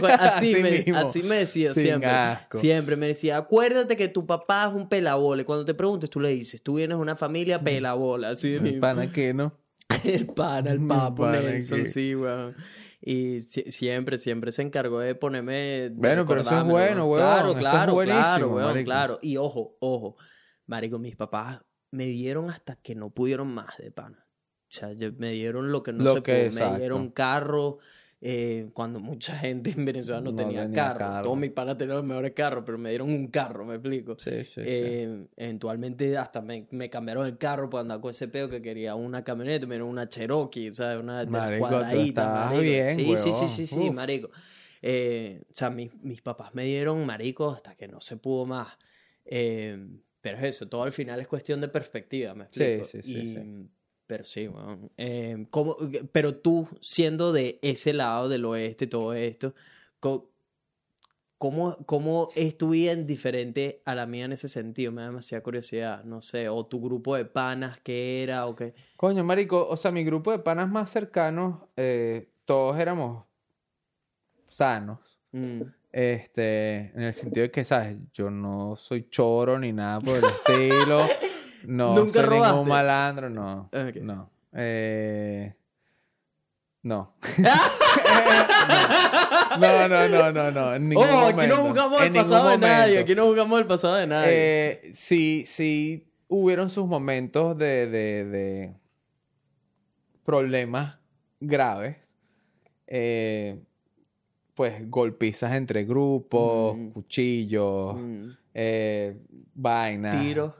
Así 0.54 0.56
me, 0.62 0.70
mismo. 0.70 0.96
así 0.98 1.22
me 1.22 1.36
decía 1.36 1.74
Sin 1.74 1.84
siempre. 1.84 2.08
asco. 2.10 2.58
Siempre 2.58 2.96
me 2.96 3.06
decía, 3.08 3.36
acuérdate 3.36 3.96
que 3.96 4.08
tu 4.08 4.26
papá 4.26 4.66
es 4.68 4.74
un 4.74 4.88
pelabola. 4.88 5.42
Y 5.42 5.44
cuando 5.44 5.64
te 5.64 5.74
preguntes, 5.74 6.10
tú 6.10 6.20
le 6.20 6.30
dices, 6.30 6.62
tú 6.62 6.74
vienes 6.74 6.96
de 6.96 7.02
una 7.02 7.16
familia 7.16 7.60
pelabola. 7.62 8.30
Así 8.30 8.50
de 8.52 8.68
El 8.68 8.78
pana 8.80 9.10
que 9.12 9.34
no. 9.34 9.58
El 10.04 10.26
pana, 10.26 10.70
el 10.70 10.80
El 10.82 10.86
papo 10.86 11.22
pana 11.24 11.40
Nelson, 11.40 11.82
que- 11.82 11.88
sí, 11.88 12.14
weón. 12.14 12.54
Y 13.00 13.40
si- 13.42 13.70
siempre, 13.70 14.18
siempre 14.18 14.50
se 14.50 14.62
encargó 14.62 14.98
de 15.00 15.14
ponerme. 15.14 15.54
de 15.54 15.90
Bueno, 15.90 16.24
pero 16.26 16.40
eso 16.40 16.58
es 16.58 16.64
bueno, 16.64 17.06
weón. 17.06 17.20
Claro, 17.22 17.50
Eso 17.50 17.50
es 17.52 17.58
claro, 17.58 17.96
claro, 18.02 18.48
weón, 18.54 18.68
marico. 18.68 18.84
claro. 18.86 19.18
Y 19.20 19.36
ojo, 19.36 19.76
ojo. 19.80 20.16
Marico, 20.66 20.98
mis 20.98 21.14
papás 21.14 21.60
me 21.90 22.06
dieron 22.06 22.48
hasta 22.50 22.76
que 22.76 22.94
no 22.94 23.10
pudieron 23.10 23.52
más 23.52 23.76
de 23.78 23.90
pana. 23.90 24.23
O 24.74 24.76
sea, 24.76 25.10
me 25.18 25.30
dieron 25.32 25.70
lo 25.70 25.82
que 25.82 25.92
no 25.92 26.02
Lo 26.02 26.14
se 26.14 26.22
que- 26.22 26.50
pudo. 26.50 26.70
Me 26.70 26.78
dieron 26.78 27.10
carro. 27.10 27.78
eh, 28.26 28.70
cuando 28.72 29.00
mucha 29.00 29.36
gente 29.38 29.70
en 29.70 29.84
Venezuela 29.84 30.18
no, 30.22 30.30
No 30.30 30.36
tenía, 30.36 30.62
tenía 30.62 30.74
carro. 30.82 30.98
carro. 30.98 31.22
Todos 31.24 31.36
mis 31.38 31.50
panas 31.50 31.76
tenían 31.76 31.98
los 31.98 32.06
mejores 32.06 32.32
carros, 32.32 32.62
pero 32.64 32.78
me 32.78 32.88
dieron 32.88 33.10
un 33.12 33.26
carro, 33.28 33.66
me 33.66 33.74
explico. 33.74 34.16
Sí, 34.18 34.30
sí, 34.44 34.52
sí. 34.54 34.60
Eh, 34.64 35.26
eventualmente 35.36 36.16
hasta 36.16 36.40
me, 36.40 36.66
me 36.70 36.88
cambiaron 36.88 37.26
el 37.26 37.36
carro 37.36 37.68
por 37.68 37.80
andar 37.80 38.00
con 38.00 38.08
ese 38.10 38.26
peo 38.28 38.48
que 38.48 38.62
quería 38.62 38.94
una 38.94 39.22
camioneta, 39.22 39.66
me 39.66 39.74
dieron 39.74 39.90
una 39.90 40.08
Cherokee, 40.08 40.70
¿sabes? 40.70 41.00
Una 41.02 41.22
Marico, 41.26 41.66
estabas 41.66 41.92
marico. 42.52 42.62
bien, 42.62 42.96
sí, 42.96 43.16
sí, 43.18 43.32
sí, 43.32 43.48
sí, 43.48 43.66
sí, 43.66 43.90
marico. 43.90 44.30
Eh, 44.80 45.42
o 45.50 45.54
sea, 45.54 45.68
mis, 45.68 45.94
mis 46.02 46.22
papás 46.22 46.54
me 46.54 46.64
dieron 46.64 47.04
marico 47.04 47.50
hasta 47.50 47.74
que 47.74 47.88
no 47.88 48.00
se 48.00 48.16
pudo 48.16 48.46
más. 48.46 48.68
Eh, 49.26 49.86
pero 50.22 50.38
es 50.38 50.44
eso, 50.44 50.66
todo 50.66 50.84
al 50.84 50.92
final 50.92 51.20
es 51.20 51.28
cuestión 51.28 51.60
de 51.60 51.68
perspectiva, 51.68 52.34
me 52.34 52.46
Sí, 52.48 52.62
explico. 52.62 52.84
sí, 52.86 53.02
sí, 53.02 53.18
Y- 53.18 53.34
sí. 53.34 53.68
Pero 54.06 54.24
sí, 54.24 54.48
weón. 54.48 54.90
Eh, 54.96 55.46
¿cómo- 55.50 55.76
pero 56.12 56.36
tú, 56.36 56.68
siendo 56.80 57.32
de 57.32 57.58
ese 57.62 57.92
lado 57.92 58.28
del 58.28 58.44
oeste, 58.44 58.86
todo 58.86 59.14
esto, 59.14 59.54
¿Cómo, 61.38 61.76
¿Cómo 61.84 62.30
es 62.36 62.56
tu 62.56 62.70
vida 62.70 62.92
en 62.92 63.06
diferente 63.06 63.82
a 63.84 63.94
la 63.94 64.06
mía 64.06 64.24
en 64.24 64.32
ese 64.32 64.48
sentido? 64.48 64.92
Me 64.92 65.02
da 65.02 65.08
demasiada 65.08 65.42
curiosidad. 65.42 66.02
No 66.04 66.22
sé, 66.22 66.48
o 66.48 66.64
tu 66.64 66.80
grupo 66.80 67.16
de 67.16 67.26
panas, 67.26 67.78
¿qué 67.82 68.22
era? 68.22 68.46
O 68.46 68.54
qué. 68.54 68.72
Coño, 68.96 69.24
marico, 69.24 69.66
o 69.68 69.76
sea, 69.76 69.90
mi 69.90 70.04
grupo 70.04 70.30
de 70.30 70.38
panas 70.38 70.70
más 70.70 70.90
cercanos, 70.90 71.60
eh, 71.76 72.30
todos 72.46 72.78
éramos 72.78 73.26
sanos. 74.46 75.00
Mm. 75.32 75.62
Este, 75.92 76.92
en 76.94 77.02
el 77.02 77.12
sentido 77.12 77.42
de 77.42 77.50
que, 77.50 77.64
¿sabes? 77.64 77.98
Yo 78.14 78.30
no 78.30 78.76
soy 78.76 79.08
choro 79.10 79.58
ni 79.58 79.72
nada 79.72 80.00
por 80.00 80.16
el 80.16 80.24
estilo. 80.24 81.00
No 81.66 81.94
¿Nunca 81.94 82.12
soy 82.20 82.22
robaste? 82.22 82.52
ningún 82.54 82.68
malandro, 82.68 83.30
no. 83.30 83.70
Ok. 83.72 83.96
No. 84.02 84.30
Eh, 84.52 85.54
no. 86.82 87.14
no. 89.58 89.88
No, 89.88 90.08
no, 90.08 90.32
no, 90.32 90.50
no. 90.50 90.78
Ningún 90.78 91.04
Oh, 91.08 91.26
aquí 91.28 91.46
no 91.46 91.56
jugamos 91.56 92.02
el 92.02 92.12
pasado 92.12 92.48
de 92.50 92.58
nadie. 92.58 92.98
Aquí 92.98 93.14
no 93.14 93.26
jugamos 93.26 93.58
el 93.60 93.66
pasado 93.66 93.94
de 93.96 94.06
nadie. 94.06 94.28
Eh, 94.30 94.90
sí, 94.94 95.44
sí 95.46 96.06
hubieron 96.28 96.70
sus 96.70 96.86
momentos 96.86 97.56
de, 97.56 97.86
de, 97.86 98.24
de 98.24 98.74
problemas 100.24 100.98
graves. 101.40 101.96
Eh, 102.86 103.60
pues 104.54 104.88
golpizas 104.90 105.52
entre 105.54 105.84
grupos, 105.84 106.76
Mm. 106.76 106.88
cuchillos, 106.90 107.96
Mm. 107.96 108.28
eh, 108.54 109.16
vainas. 109.54 110.20
Tiros. 110.20 110.54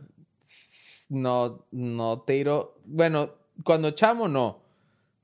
No, 1.14 1.64
no 1.70 2.22
tiro. 2.22 2.74
Bueno, 2.84 3.30
cuando 3.64 3.90
chamo 3.92 4.28
no. 4.28 4.62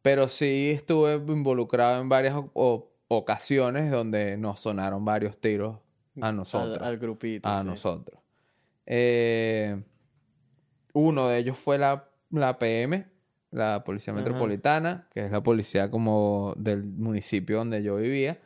Pero 0.02 0.28
sí 0.28 0.70
estuve 0.70 1.14
involucrado 1.16 2.00
en 2.00 2.08
varias 2.08 2.34
o- 2.54 2.88
ocasiones 3.08 3.90
donde 3.90 4.36
nos 4.38 4.60
sonaron 4.60 5.04
varios 5.04 5.38
tiros 5.38 5.76
a 6.20 6.32
nosotros 6.32 6.78
Al, 6.78 6.84
al 6.84 6.98
grupito. 6.98 7.48
a 7.48 7.60
sí. 7.60 7.66
nosotros. 7.66 8.20
Eh, 8.86 9.82
uno 10.94 11.28
de 11.28 11.38
ellos 11.38 11.58
fue 11.58 11.76
la, 11.78 12.08
la 12.30 12.58
PM, 12.58 13.06
la 13.50 13.84
Policía 13.84 14.12
Ajá. 14.12 14.22
Metropolitana, 14.22 15.08
que 15.12 15.26
es 15.26 15.30
la 15.30 15.42
policía 15.42 15.90
como 15.90 16.54
del 16.56 16.82
municipio 16.84 17.58
donde 17.58 17.82
yo 17.82 17.96
vivía. 17.96 18.38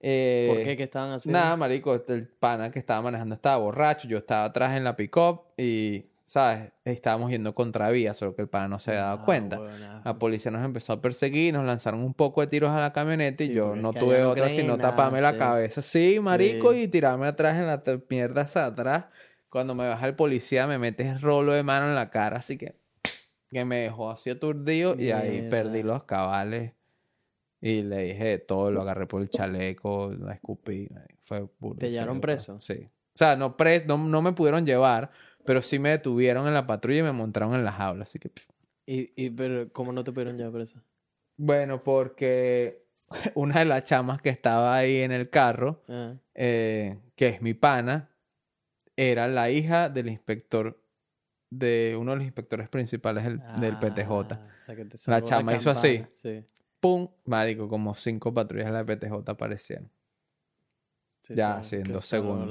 Eh, 0.00 0.46
¿Por 0.52 0.62
qué? 0.64 0.76
¿Qué 0.76 0.82
estaban 0.82 1.12
haciendo? 1.12 1.38
Nada, 1.38 1.56
marico, 1.56 1.94
el 2.08 2.26
pana 2.28 2.70
que 2.70 2.78
estaba 2.78 3.00
manejando 3.00 3.34
estaba 3.36 3.56
borracho, 3.58 4.06
yo 4.08 4.18
estaba 4.18 4.44
atrás 4.44 4.76
en 4.76 4.84
la 4.84 4.96
pick-up 4.96 5.42
y, 5.56 6.04
¿sabes? 6.34 6.72
Estábamos 6.84 7.30
yendo 7.30 7.54
contravía, 7.54 8.12
solo 8.12 8.34
que 8.34 8.42
el 8.42 8.48
pana 8.48 8.66
no 8.66 8.80
se 8.80 8.90
había 8.90 9.02
dado 9.02 9.20
Ah, 9.22 9.24
cuenta. 9.24 9.60
huevona. 9.60 10.02
La 10.04 10.18
policía 10.18 10.50
nos 10.50 10.64
empezó 10.64 10.94
a 10.94 11.00
perseguir, 11.00 11.54
nos 11.54 11.64
lanzaron 11.64 12.00
un 12.02 12.12
poco 12.12 12.40
de 12.40 12.48
tiros 12.48 12.70
a 12.72 12.80
la 12.80 12.92
camioneta 12.92 13.44
y 13.44 13.48
Sí, 13.48 13.52
yo 13.54 13.66
porque 13.68 13.82
no 13.82 13.92
tuve 13.92 14.20
no 14.20 14.30
otra 14.30 14.48
sino 14.48 14.76
nada, 14.76 14.90
taparme 14.90 15.20
la 15.20 15.36
cabeza, 15.36 15.80
sí, 15.80 16.18
marico, 16.18 16.72
Sí. 16.72 16.80
y 16.80 16.88
tirarme 16.88 17.28
atrás 17.28 17.56
en 17.60 17.68
la 17.68 17.80
mierda 18.10 18.42
esa 18.42 18.66
atrás. 18.66 19.04
Cuando 19.48 19.76
me 19.76 19.86
baja 19.86 20.08
el 20.08 20.16
policía 20.16 20.66
me 20.66 20.76
mete 20.76 21.08
el 21.08 21.20
rolo 21.20 21.52
de 21.52 21.62
mano 21.62 21.86
en 21.86 21.94
la 21.94 22.10
cara, 22.10 22.38
así 22.38 22.58
que 22.58 22.74
que 23.52 23.64
me 23.64 23.76
dejó 23.82 24.10
así 24.10 24.30
aturdido 24.30 24.96
y 25.00 25.12
ahí 25.12 25.48
perdí 25.48 25.84
los 25.84 26.02
cabales 26.02 26.72
y 27.60 27.82
le 27.82 27.98
dije 28.02 28.38
todo, 28.38 28.72
lo 28.72 28.80
agarré 28.82 29.06
por 29.06 29.22
el 29.22 29.30
chaleco, 29.30 30.12
la 30.18 30.32
escupí, 30.34 30.88
fue 31.22 31.46
burda 31.60 31.78
¿Te 31.78 31.92
llevaron 31.92 32.20
preso? 32.20 32.60
Sí. 32.60 32.88
O 33.14 33.16
sea, 33.16 33.36
no, 33.36 33.56
pre- 33.56 33.84
no, 33.86 33.96
no 33.96 34.20
me 34.22 34.32
pudieron 34.32 34.66
llevar, 34.66 35.12
pero 35.44 35.62
sí 35.62 35.78
me 35.78 35.90
detuvieron 35.90 36.46
en 36.46 36.54
la 36.54 36.66
patrulla 36.66 37.00
y 37.00 37.02
me 37.02 37.12
montaron 37.12 37.54
en 37.54 37.64
la 37.64 37.72
jaula, 37.72 38.04
así 38.04 38.18
que... 38.18 38.30
Y, 38.86 39.12
y, 39.16 39.30
pero, 39.30 39.72
¿cómo 39.72 39.92
no 39.92 40.04
te 40.04 40.12
pudieron 40.12 40.36
llevar 40.36 40.52
preso? 40.52 40.82
Bueno, 41.36 41.80
porque 41.80 42.84
una 43.34 43.60
de 43.60 43.64
las 43.64 43.84
chamas 43.84 44.20
que 44.20 44.30
estaba 44.30 44.76
ahí 44.76 44.98
en 44.98 45.12
el 45.12 45.30
carro, 45.30 45.82
eh, 46.34 46.98
que 47.16 47.28
es 47.28 47.42
mi 47.42 47.54
pana, 47.54 48.10
era 48.96 49.28
la 49.28 49.50
hija 49.50 49.88
del 49.88 50.08
inspector, 50.08 50.80
de 51.50 51.96
uno 51.98 52.12
de 52.12 52.16
los 52.18 52.24
inspectores 52.24 52.68
principales 52.68 53.24
del, 53.24 53.40
del 53.60 53.78
PTJ. 53.78 54.10
Ah, 54.10 54.48
o 54.54 54.58
sea, 54.58 54.76
que 54.76 54.84
te 54.84 54.98
La 55.06 55.22
chama 55.22 55.54
hizo 55.54 55.70
así. 55.70 56.04
Sí. 56.10 56.44
¡Pum! 56.80 57.08
Marico, 57.24 57.68
como 57.68 57.94
cinco 57.94 58.34
patrullas 58.34 58.66
de 58.66 58.72
la 58.72 58.84
PTJ 58.84 59.30
aparecieron. 59.30 59.90
Te 61.26 61.34
Ya, 61.34 61.54
sal- 61.54 61.64
sí, 61.64 61.76
en 61.76 61.82
dos 61.84 62.04
segundos. 62.04 62.46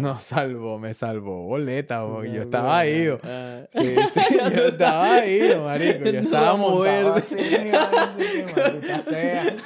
No 0.00 0.18
salvó, 0.18 0.78
me 0.78 0.92
salvó 0.94 1.42
boleta, 1.46 2.02
bo, 2.02 2.22
yo 2.24 2.42
estaba 2.42 2.78
ahí, 2.78 3.08
buena. 3.08 3.16
bo. 3.16 3.20
Ah. 3.24 3.66
Sí, 3.72 3.94
sí, 3.96 4.36
yo 4.56 4.66
estaba 4.68 5.14
ahí, 5.14 5.54
bo, 5.54 5.64
marico. 5.64 6.04
Yo 6.04 6.20
estaba 6.20 6.56
montado 6.56 7.14
así, 7.14 7.34
sea. 9.10 9.56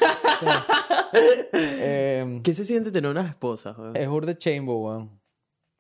Em, 1.52 2.42
¿Qué 2.42 2.54
se 2.54 2.64
siente 2.64 2.90
tener 2.90 3.10
una 3.10 3.26
esposa, 3.28 3.74
joder? 3.74 4.00
Es 4.00 4.08
burde 4.08 4.36
chimbo, 4.36 4.84
weón. 4.86 5.20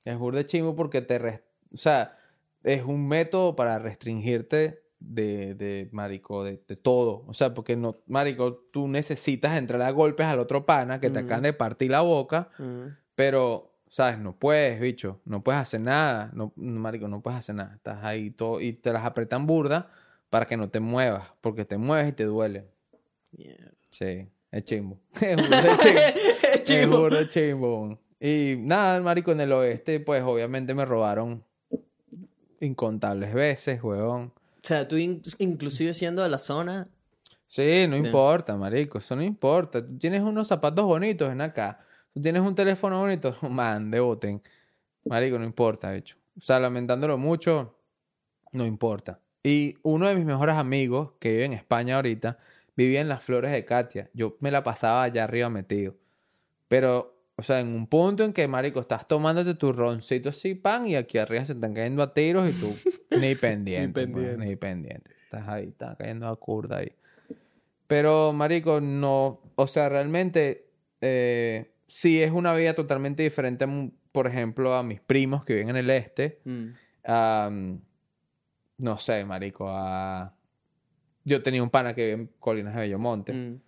Es 0.04 0.18
burde 0.18 0.44
chimbo 0.46 0.74
porque 0.76 1.00
te... 1.02 1.18
res- 1.18 1.40
O 1.72 1.76
sea, 1.76 2.16
es 2.62 2.82
un 2.84 3.06
método 3.08 3.56
para 3.56 3.78
restringirte 3.78 4.83
de, 5.06 5.54
de 5.54 5.88
marico, 5.92 6.44
de, 6.44 6.62
de 6.66 6.76
todo. 6.76 7.24
O 7.26 7.34
sea, 7.34 7.54
porque 7.54 7.76
no... 7.76 7.96
Marico, 8.06 8.54
tú 8.72 8.88
necesitas 8.88 9.56
entrar 9.58 9.80
a 9.82 9.90
golpes 9.90 10.26
al 10.26 10.38
otro 10.40 10.64
pana 10.66 11.00
que 11.00 11.10
te 11.10 11.18
Ujú. 11.18 11.26
acaban 11.26 11.42
de 11.44 11.52
partir 11.52 11.90
la 11.90 12.00
boca, 12.02 12.48
Mm. 12.58 12.86
pero... 13.14 13.70
¿Sabes? 13.88 14.18
No 14.18 14.34
puedes, 14.34 14.80
bicho. 14.80 15.20
No 15.24 15.44
puedes 15.44 15.60
hacer 15.60 15.80
nada. 15.80 16.28
No, 16.34 16.52
marico, 16.56 17.06
no 17.06 17.20
puedes 17.22 17.38
hacer 17.38 17.54
nada. 17.54 17.74
Estás 17.76 18.02
ahí 18.02 18.32
todo... 18.32 18.60
Y 18.60 18.72
te 18.72 18.92
las 18.92 19.04
apretan 19.04 19.46
burda 19.46 19.88
para 20.30 20.46
que 20.46 20.56
no 20.56 20.68
te 20.68 20.80
muevas. 20.80 21.28
Porque 21.40 21.64
te 21.64 21.76
mueves 21.78 22.08
y 22.08 22.12
te 22.12 22.24
duele. 22.24 22.64
Sí. 23.90 24.26
Es 24.50 24.64
chimbo. 24.64 24.98
Es 25.20 26.64
chimbo. 26.64 27.06
Es 27.12 27.28
chimbo. 27.28 27.98
Y 28.18 28.56
nada, 28.58 29.00
marico, 29.00 29.30
en 29.30 29.42
el 29.42 29.52
oeste, 29.52 30.00
pues 30.00 30.24
obviamente 30.24 30.74
me 30.74 30.84
robaron 30.84 31.44
incontables 32.60 33.32
veces, 33.32 33.80
huevón. 33.82 34.32
O 34.64 34.66
sea, 34.66 34.88
tú 34.88 34.96
in- 34.96 35.20
inclusive 35.38 35.92
siendo 35.92 36.22
de 36.22 36.30
la 36.30 36.38
zona... 36.38 36.88
Sí, 37.46 37.86
no 37.86 37.96
importa, 37.96 38.56
marico, 38.56 38.98
eso 38.98 39.14
no 39.14 39.22
importa. 39.22 39.86
Tú 39.86 39.98
tienes 39.98 40.22
unos 40.22 40.48
zapatos 40.48 40.84
bonitos 40.86 41.30
en 41.30 41.42
acá. 41.42 41.80
Tú 42.14 42.20
tienes 42.22 42.42
un 42.42 42.54
teléfono 42.54 42.98
bonito, 43.00 43.36
man, 43.48 43.90
deboten. 43.90 44.42
Marico, 45.04 45.38
no 45.38 45.44
importa, 45.44 45.90
de 45.90 45.98
hecho. 45.98 46.16
O 46.38 46.40
sea, 46.40 46.58
lamentándolo 46.58 47.18
mucho, 47.18 47.78
no 48.52 48.64
importa. 48.64 49.20
Y 49.42 49.76
uno 49.82 50.08
de 50.08 50.14
mis 50.14 50.24
mejores 50.24 50.56
amigos, 50.56 51.12
que 51.20 51.30
vive 51.30 51.44
en 51.44 51.52
España 51.52 51.96
ahorita, 51.96 52.38
vivía 52.74 53.02
en 53.02 53.08
las 53.08 53.22
flores 53.22 53.52
de 53.52 53.64
Katia. 53.66 54.10
Yo 54.14 54.36
me 54.40 54.50
la 54.50 54.64
pasaba 54.64 55.02
allá 55.04 55.24
arriba 55.24 55.50
metido. 55.50 55.94
Pero, 56.68 57.13
o 57.36 57.42
sea, 57.42 57.60
en 57.60 57.68
un 57.68 57.86
punto 57.86 58.24
en 58.24 58.32
que, 58.32 58.46
marico, 58.46 58.80
estás 58.80 59.08
tomándote 59.08 59.54
tu 59.54 59.72
roncito 59.72 60.28
así, 60.28 60.54
pan, 60.54 60.86
y 60.86 60.94
aquí 60.94 61.18
arriba 61.18 61.44
se 61.44 61.52
están 61.52 61.74
cayendo 61.74 62.02
a 62.02 62.14
tiros 62.14 62.48
y 62.48 62.52
tú 62.52 62.74
ni 63.20 63.34
pendiente. 63.34 64.06
pues, 64.06 64.06
pendiente. 64.06 64.44
ni 64.46 64.56
pendiente. 64.56 65.10
Estás 65.24 65.48
ahí, 65.48 65.68
estás 65.68 65.96
cayendo 65.96 66.28
a 66.28 66.36
curda 66.36 66.78
ahí. 66.78 66.92
Pero, 67.86 68.32
marico, 68.32 68.80
no... 68.80 69.40
O 69.56 69.66
sea, 69.66 69.88
realmente... 69.88 70.66
Eh, 71.00 71.70
sí 71.88 72.22
es 72.22 72.32
una 72.32 72.54
vida 72.54 72.74
totalmente 72.74 73.22
diferente, 73.22 73.66
mm, 73.66 73.90
por 74.12 74.26
ejemplo, 74.26 74.74
a 74.74 74.82
mis 74.82 75.00
primos 75.00 75.44
que 75.44 75.54
viven 75.54 75.70
en 75.70 75.76
el 75.76 75.90
este. 75.90 76.40
Mm. 76.44 77.76
No 78.78 78.98
sé, 78.98 79.24
marico, 79.24 79.66
a... 79.68 80.34
Yo 81.24 81.42
tenía 81.42 81.62
un 81.62 81.70
pana 81.70 81.94
que 81.94 82.02
vive 82.02 82.14
en 82.14 82.26
Colinas 82.38 82.74
de 82.74 82.80
Bellomonte. 82.80 83.32
Mm. 83.32 83.60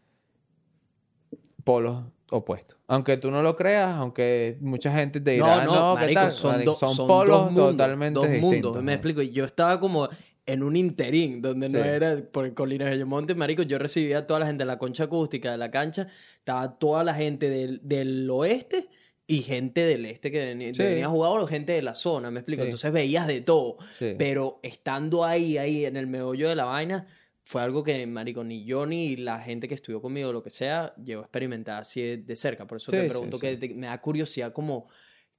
polos 1.65 2.05
opuestos. 2.31 2.77
Aunque 2.89 3.17
tú 3.17 3.31
no 3.31 3.43
lo 3.43 3.57
creas, 3.57 3.95
aunque 3.97 4.57
mucha 4.61 4.93
gente 4.93 5.21
te 5.21 5.33
dirá, 5.33 5.65
no, 5.65 5.95
¿qué 5.97 6.03
marico, 6.03 6.21
tal? 6.21 6.33
son, 6.33 6.53
Marico, 6.53 6.75
son 6.77 6.95
son 6.95 7.07
polos 7.07 7.37
dos 7.37 7.47
mundos, 7.53 7.71
totalmente 7.73 8.15
dos 8.21 8.29
distintos. 8.31 8.53
mundos. 8.53 8.77
Me 8.77 8.83
¿no? 8.83 8.93
explico. 8.93 9.23
Yo 9.23 9.45
estaba 9.45 9.79
como 9.81 10.09
en 10.45 10.63
un 10.63 10.77
interín 10.77 11.43
donde 11.43 11.69
no 11.69 11.79
era 11.81 12.21
por 12.33 12.53
Colinas 12.55 12.97
de 12.97 13.05
Monte, 13.05 13.35
marico. 13.35 13.63
Yo 13.63 13.79
recibía 13.79 14.19
a 14.19 14.27
toda 14.27 14.41
la 14.41 14.47
gente 14.47 14.63
de 14.63 14.67
la 14.67 14.79
concha 14.79 15.05
acústica 15.05 15.51
de 15.51 15.59
la 15.59 15.71
cancha. 15.71 16.07
Estaba 16.39 16.79
toda 16.79 17.03
la 17.05 17.15
gente 17.15 17.49
del, 17.51 17.81
del 17.83 18.31
oeste 18.31 18.89
y 19.29 19.43
gente 19.43 19.81
del 19.85 20.07
este 20.07 20.31
que 20.31 20.39
venía, 20.39 20.73
Sí. 20.73 20.83
venía 20.85 21.07
a 21.07 21.09
jugar 21.09 21.33
o 21.33 21.47
gente 21.49 21.73
de 21.73 21.83
la 21.83 21.95
zona, 21.95 22.31
me 22.31 22.39
explico. 22.39 22.63
Sí. 22.63 22.69
Entonces 22.69 22.93
veías 22.93 23.27
de 23.27 23.41
todo. 23.41 23.79
Pero 23.99 24.61
estando 24.63 25.25
ahí, 25.25 25.59
ahí 25.59 25.85
en 25.85 25.97
el 25.97 26.07
meollo 26.07 26.49
de 26.49 26.55
la 26.55 26.65
vaina, 26.67 27.07
fue 27.49 27.63
algo 27.63 27.85
que, 27.85 28.05
marico, 28.09 28.43
ni 28.43 28.65
yo 28.65 28.87
ni 28.87 29.15
la 29.17 29.39
gente 29.41 29.69
que 29.69 29.75
estudió 29.77 30.03
conmigo, 30.03 30.33
lo 30.33 30.43
que 30.43 30.51
sea, 30.51 30.93
llegó 30.97 31.21
a 31.21 31.27
experimentar 31.27 31.81
así 31.83 32.17
de, 32.17 32.35
cerca. 32.35 32.67
Por 32.67 32.79
eso 32.79 32.91
Sí, 32.91 32.97
te 32.97 33.05
sí, 33.05 33.09
pregunto 33.09 33.37
sí. 33.37 33.41
que 33.43 33.57
te- 33.57 33.73
me 33.73 33.87
da 33.87 34.01
curiosidad 34.01 34.53
como 34.53 34.89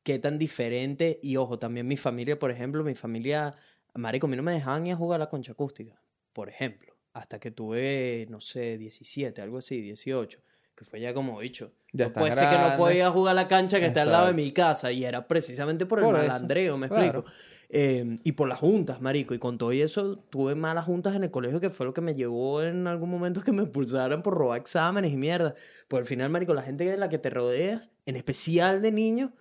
qué 0.03 0.17
tan 0.17 0.37
diferente. 0.37 1.19
Y 1.21 1.35
ojo, 1.35 1.59
también 1.59 1.85
mi 1.85 1.97
familia, 1.97 2.39
por 2.39 2.49
ejemplo, 2.49 2.81
mi 2.81 2.95
familia, 2.95 3.55
marico, 3.93 4.25
a 4.25 4.29
mí 4.29 4.37
no 4.37 4.41
me 4.43 4.53
dejaban 4.53 4.87
ir 4.87 4.93
a 4.93 4.95
jugar 4.95 5.19
a 5.19 5.25
la 5.25 5.29
concha 5.29 5.51
acústica, 5.51 6.01
por 6.31 6.47
ejemplo. 6.47 6.95
Hasta 7.11 7.39
que 7.39 7.51
tuve, 7.51 8.25
no 8.29 8.39
sé, 8.39 8.77
17, 8.77 9.41
algo 9.41 9.57
así, 9.57 9.81
18. 9.81 10.39
Que 10.77 10.85
fue 10.85 11.01
ya 11.01 11.13
como 11.13 11.41
dicho. 11.41 11.73
Ya 11.91 12.05
no 12.05 12.13
puede 12.13 12.31
ser 12.31 12.47
que 12.47 12.57
no 12.57 12.77
podía 12.77 13.11
jugar 13.11 13.31
a 13.31 13.41
la 13.41 13.47
cancha 13.49 13.81
que 13.81 13.87
está 13.87 14.03
al 14.03 14.11
lado 14.11 14.25
de 14.27 14.31
Exacto. 14.31 14.45
mi 14.45 14.51
casa. 14.53 14.91
Y 14.93 15.03
era 15.03 15.27
precisamente 15.27 15.85
por 15.85 15.99
el 15.99 16.05
Por 16.05 16.15
eso, 16.15 16.23
malandreo, 16.27 16.77
me 16.77 16.87
claro. 16.87 17.19
explico. 17.19 17.31
Eh, 17.69 18.15
y 18.23 18.31
por 18.31 18.47
las 18.47 18.59
juntas, 18.59 19.01
marico. 19.01 19.33
Y 19.33 19.39
con 19.39 19.57
todo 19.57 19.73
y 19.73 19.81
eso, 19.81 20.17
tuve 20.29 20.55
malas 20.55 20.85
juntas 20.85 21.15
en 21.15 21.23
el 21.23 21.31
colegio 21.31 21.59
que 21.59 21.69
fue 21.69 21.85
lo 21.85 21.93
que 21.93 22.01
me 22.01 22.15
llevó 22.15 22.63
en 22.63 22.87
algún 22.87 23.09
momento 23.09 23.41
que 23.41 23.51
me 23.51 23.63
expulsaran 23.63 24.23
por 24.23 24.35
robar 24.35 24.59
exámenes 24.59 25.11
y 25.11 25.17
mierda. 25.17 25.55
Pues 25.87 26.01
al 26.01 26.07
final, 26.07 26.29
marico, 26.29 26.53
la 26.53 26.61
gente 26.61 26.85
de 26.85 26.97
la 26.97 27.09
que 27.09 27.17
te 27.17 27.29
rodeas, 27.29 27.89
en 28.05 28.15
especial 28.15 28.81
de 28.81 28.91
niños, 28.91 29.31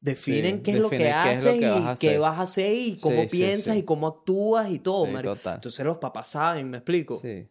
definen 0.00 0.56
Sí, 0.56 0.62
qué 0.62 0.70
es 0.72 0.78
lo 0.80 0.90
que 0.90 1.10
haces 1.10 1.56
y 1.56 1.60
qué 2.00 2.18
vas 2.18 2.38
a 2.38 2.42
hacer 2.42 2.74
y 2.74 2.96
cómo 2.96 3.22
Sí, 3.22 3.28
piensas 3.30 3.74
sí. 3.74 3.80
y 3.80 3.82
cómo 3.84 4.06
actúas 4.06 4.70
y 4.70 4.78
todo, 4.78 5.06
marico. 5.06 5.36
total. 5.36 5.54
Entonces 5.56 5.84
los 5.84 5.98
papás 5.98 6.28
saben, 6.28 6.70
¿me 6.70 6.78
explico? 6.78 7.18
Sí. 7.20 7.48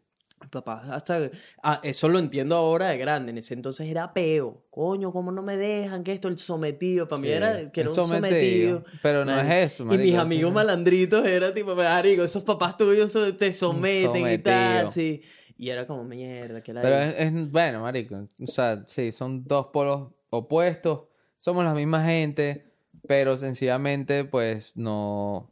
Papá 0.50 0.84
hasta... 0.92 1.30
Ah, 1.62 1.80
eso 1.84 2.10
lo 2.10 2.20
entiendo 2.20 2.56
ahora 2.56 2.90
de 2.90 2.98
grande. 2.98 3.32
En 3.32 3.38
ese 3.38 3.54
entonces 3.54 3.88
era 3.88 4.14
peo. 4.14 4.64
Coño, 4.70 5.12
¿cómo 5.12 5.32
no 5.32 5.42
me 5.42 5.58
dejan? 5.58 6.04
Que 6.04 6.14
esto, 6.14 6.28
el 6.28 6.38
sometido. 6.38 7.08
Para 7.08 7.22
mí 7.22 7.28
Sí, 7.28 7.34
era 7.34 7.72
que 7.72 7.82
era 7.82 7.90
un 7.90 7.96
sometido, 7.96 8.84
sometido. 8.84 8.84
pero 9.02 9.26
no 9.26 9.32
es 9.32 9.38
Marico. 9.48 9.56
eso, 9.74 9.84
Y 9.84 9.88
marico, 9.88 10.04
mis 10.04 10.14
es 10.14 10.20
amigos 10.20 10.54
malandritos 10.54 11.26
era 11.26 11.54
tipo, 11.54 11.76
marico, 11.76 12.24
esos 12.24 12.44
papás 12.44 12.78
tuyos 12.78 13.12
te 13.38 13.54
someten 13.54 14.28
y 14.34 14.38
tal, 14.40 14.92
sí. 14.92 15.22
Y 15.58 15.70
era 15.70 15.86
como, 15.88 16.04
mierda, 16.04 16.62
que 16.62 16.74
la... 16.74 16.82
Pero 16.82 16.96
es, 16.98 17.16
es- 17.18 17.52
bueno, 17.52 17.82
marico, 17.82 18.16
o 18.42 18.48
sea, 18.48 18.84
sí, 18.88 19.12
son 19.12 19.44
dos 19.46 19.68
polos 19.68 20.12
opuestos, 20.30 21.02
somos 21.38 21.64
la 21.64 21.74
misma 21.74 22.04
gente, 22.06 22.66
pero 23.08 23.38
sencillamente, 23.38 24.26
pues, 24.26 24.72
no, 24.76 25.50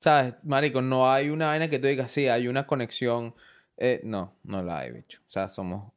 sabes, 0.00 0.34
marico, 0.44 0.80
no 0.82 1.10
hay 1.10 1.30
una 1.30 1.46
vaina 1.46 1.68
que 1.70 1.78
tú 1.78 1.86
digas, 1.88 2.12
sí, 2.12 2.28
hay 2.28 2.48
una 2.48 2.66
conexión, 2.66 3.34
eh, 3.76 4.00
no, 4.04 4.32
no 4.44 4.62
la 4.62 4.78
hay, 4.80 4.92
bicho, 4.92 5.20
o 5.26 5.30
sea, 5.30 5.48
somos 5.48 5.92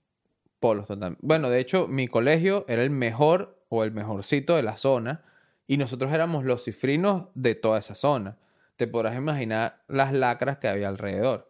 polos 0.59 0.87
totalmente. 0.87 1.19
Bueno, 1.25 1.49
de 1.49 1.59
hecho, 1.59 1.87
mi 1.87 2.07
colegio 2.07 2.65
era 2.67 2.83
el 2.83 2.89
mejor 2.89 3.57
o 3.69 3.83
el 3.83 3.91
mejorcito 3.91 4.55
de 4.55 4.63
la 4.63 4.77
zona, 4.77 5.23
y 5.67 5.77
nosotros 5.77 6.11
éramos 6.11 6.43
los 6.45 6.63
cifrinos 6.63 7.27
de 7.35 7.55
toda 7.55 7.79
esa 7.79 7.95
zona. 7.95 8.37
Te 8.75 8.87
podrás 8.87 9.15
imaginar 9.15 9.81
las 9.87 10.11
lacras 10.13 10.57
que 10.57 10.67
había 10.67 10.87
alrededor. 10.89 11.47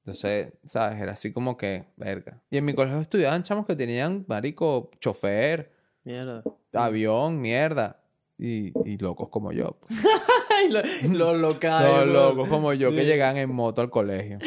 Entonces, 0.00 0.52
¿sabes? 0.66 1.00
Era 1.00 1.12
así 1.12 1.32
como 1.32 1.56
que, 1.56 1.84
verga. 1.96 2.38
Y 2.50 2.58
en 2.58 2.64
mi 2.64 2.74
colegio 2.74 3.00
estudiaban 3.00 3.42
chamos 3.42 3.66
que 3.66 3.76
tenían, 3.76 4.24
marico, 4.28 4.90
chofer, 5.00 5.70
Mierda. 6.04 6.42
avión, 6.72 7.40
mierda. 7.40 7.96
Y, 8.38 8.72
y 8.88 8.96
locos 8.98 9.28
como 9.28 9.52
yo. 9.52 9.76
pues. 9.80 10.00
Lo- 11.12 11.32
los 11.32 11.38
locales. 11.38 11.92
Weón. 11.92 12.12
locos 12.12 12.48
como 12.48 12.72
yo 12.74 12.90
que 12.90 13.04
llegaban 13.04 13.36
en 13.38 13.50
moto 13.54 13.80
al 13.82 13.90
colegio. 13.90 14.38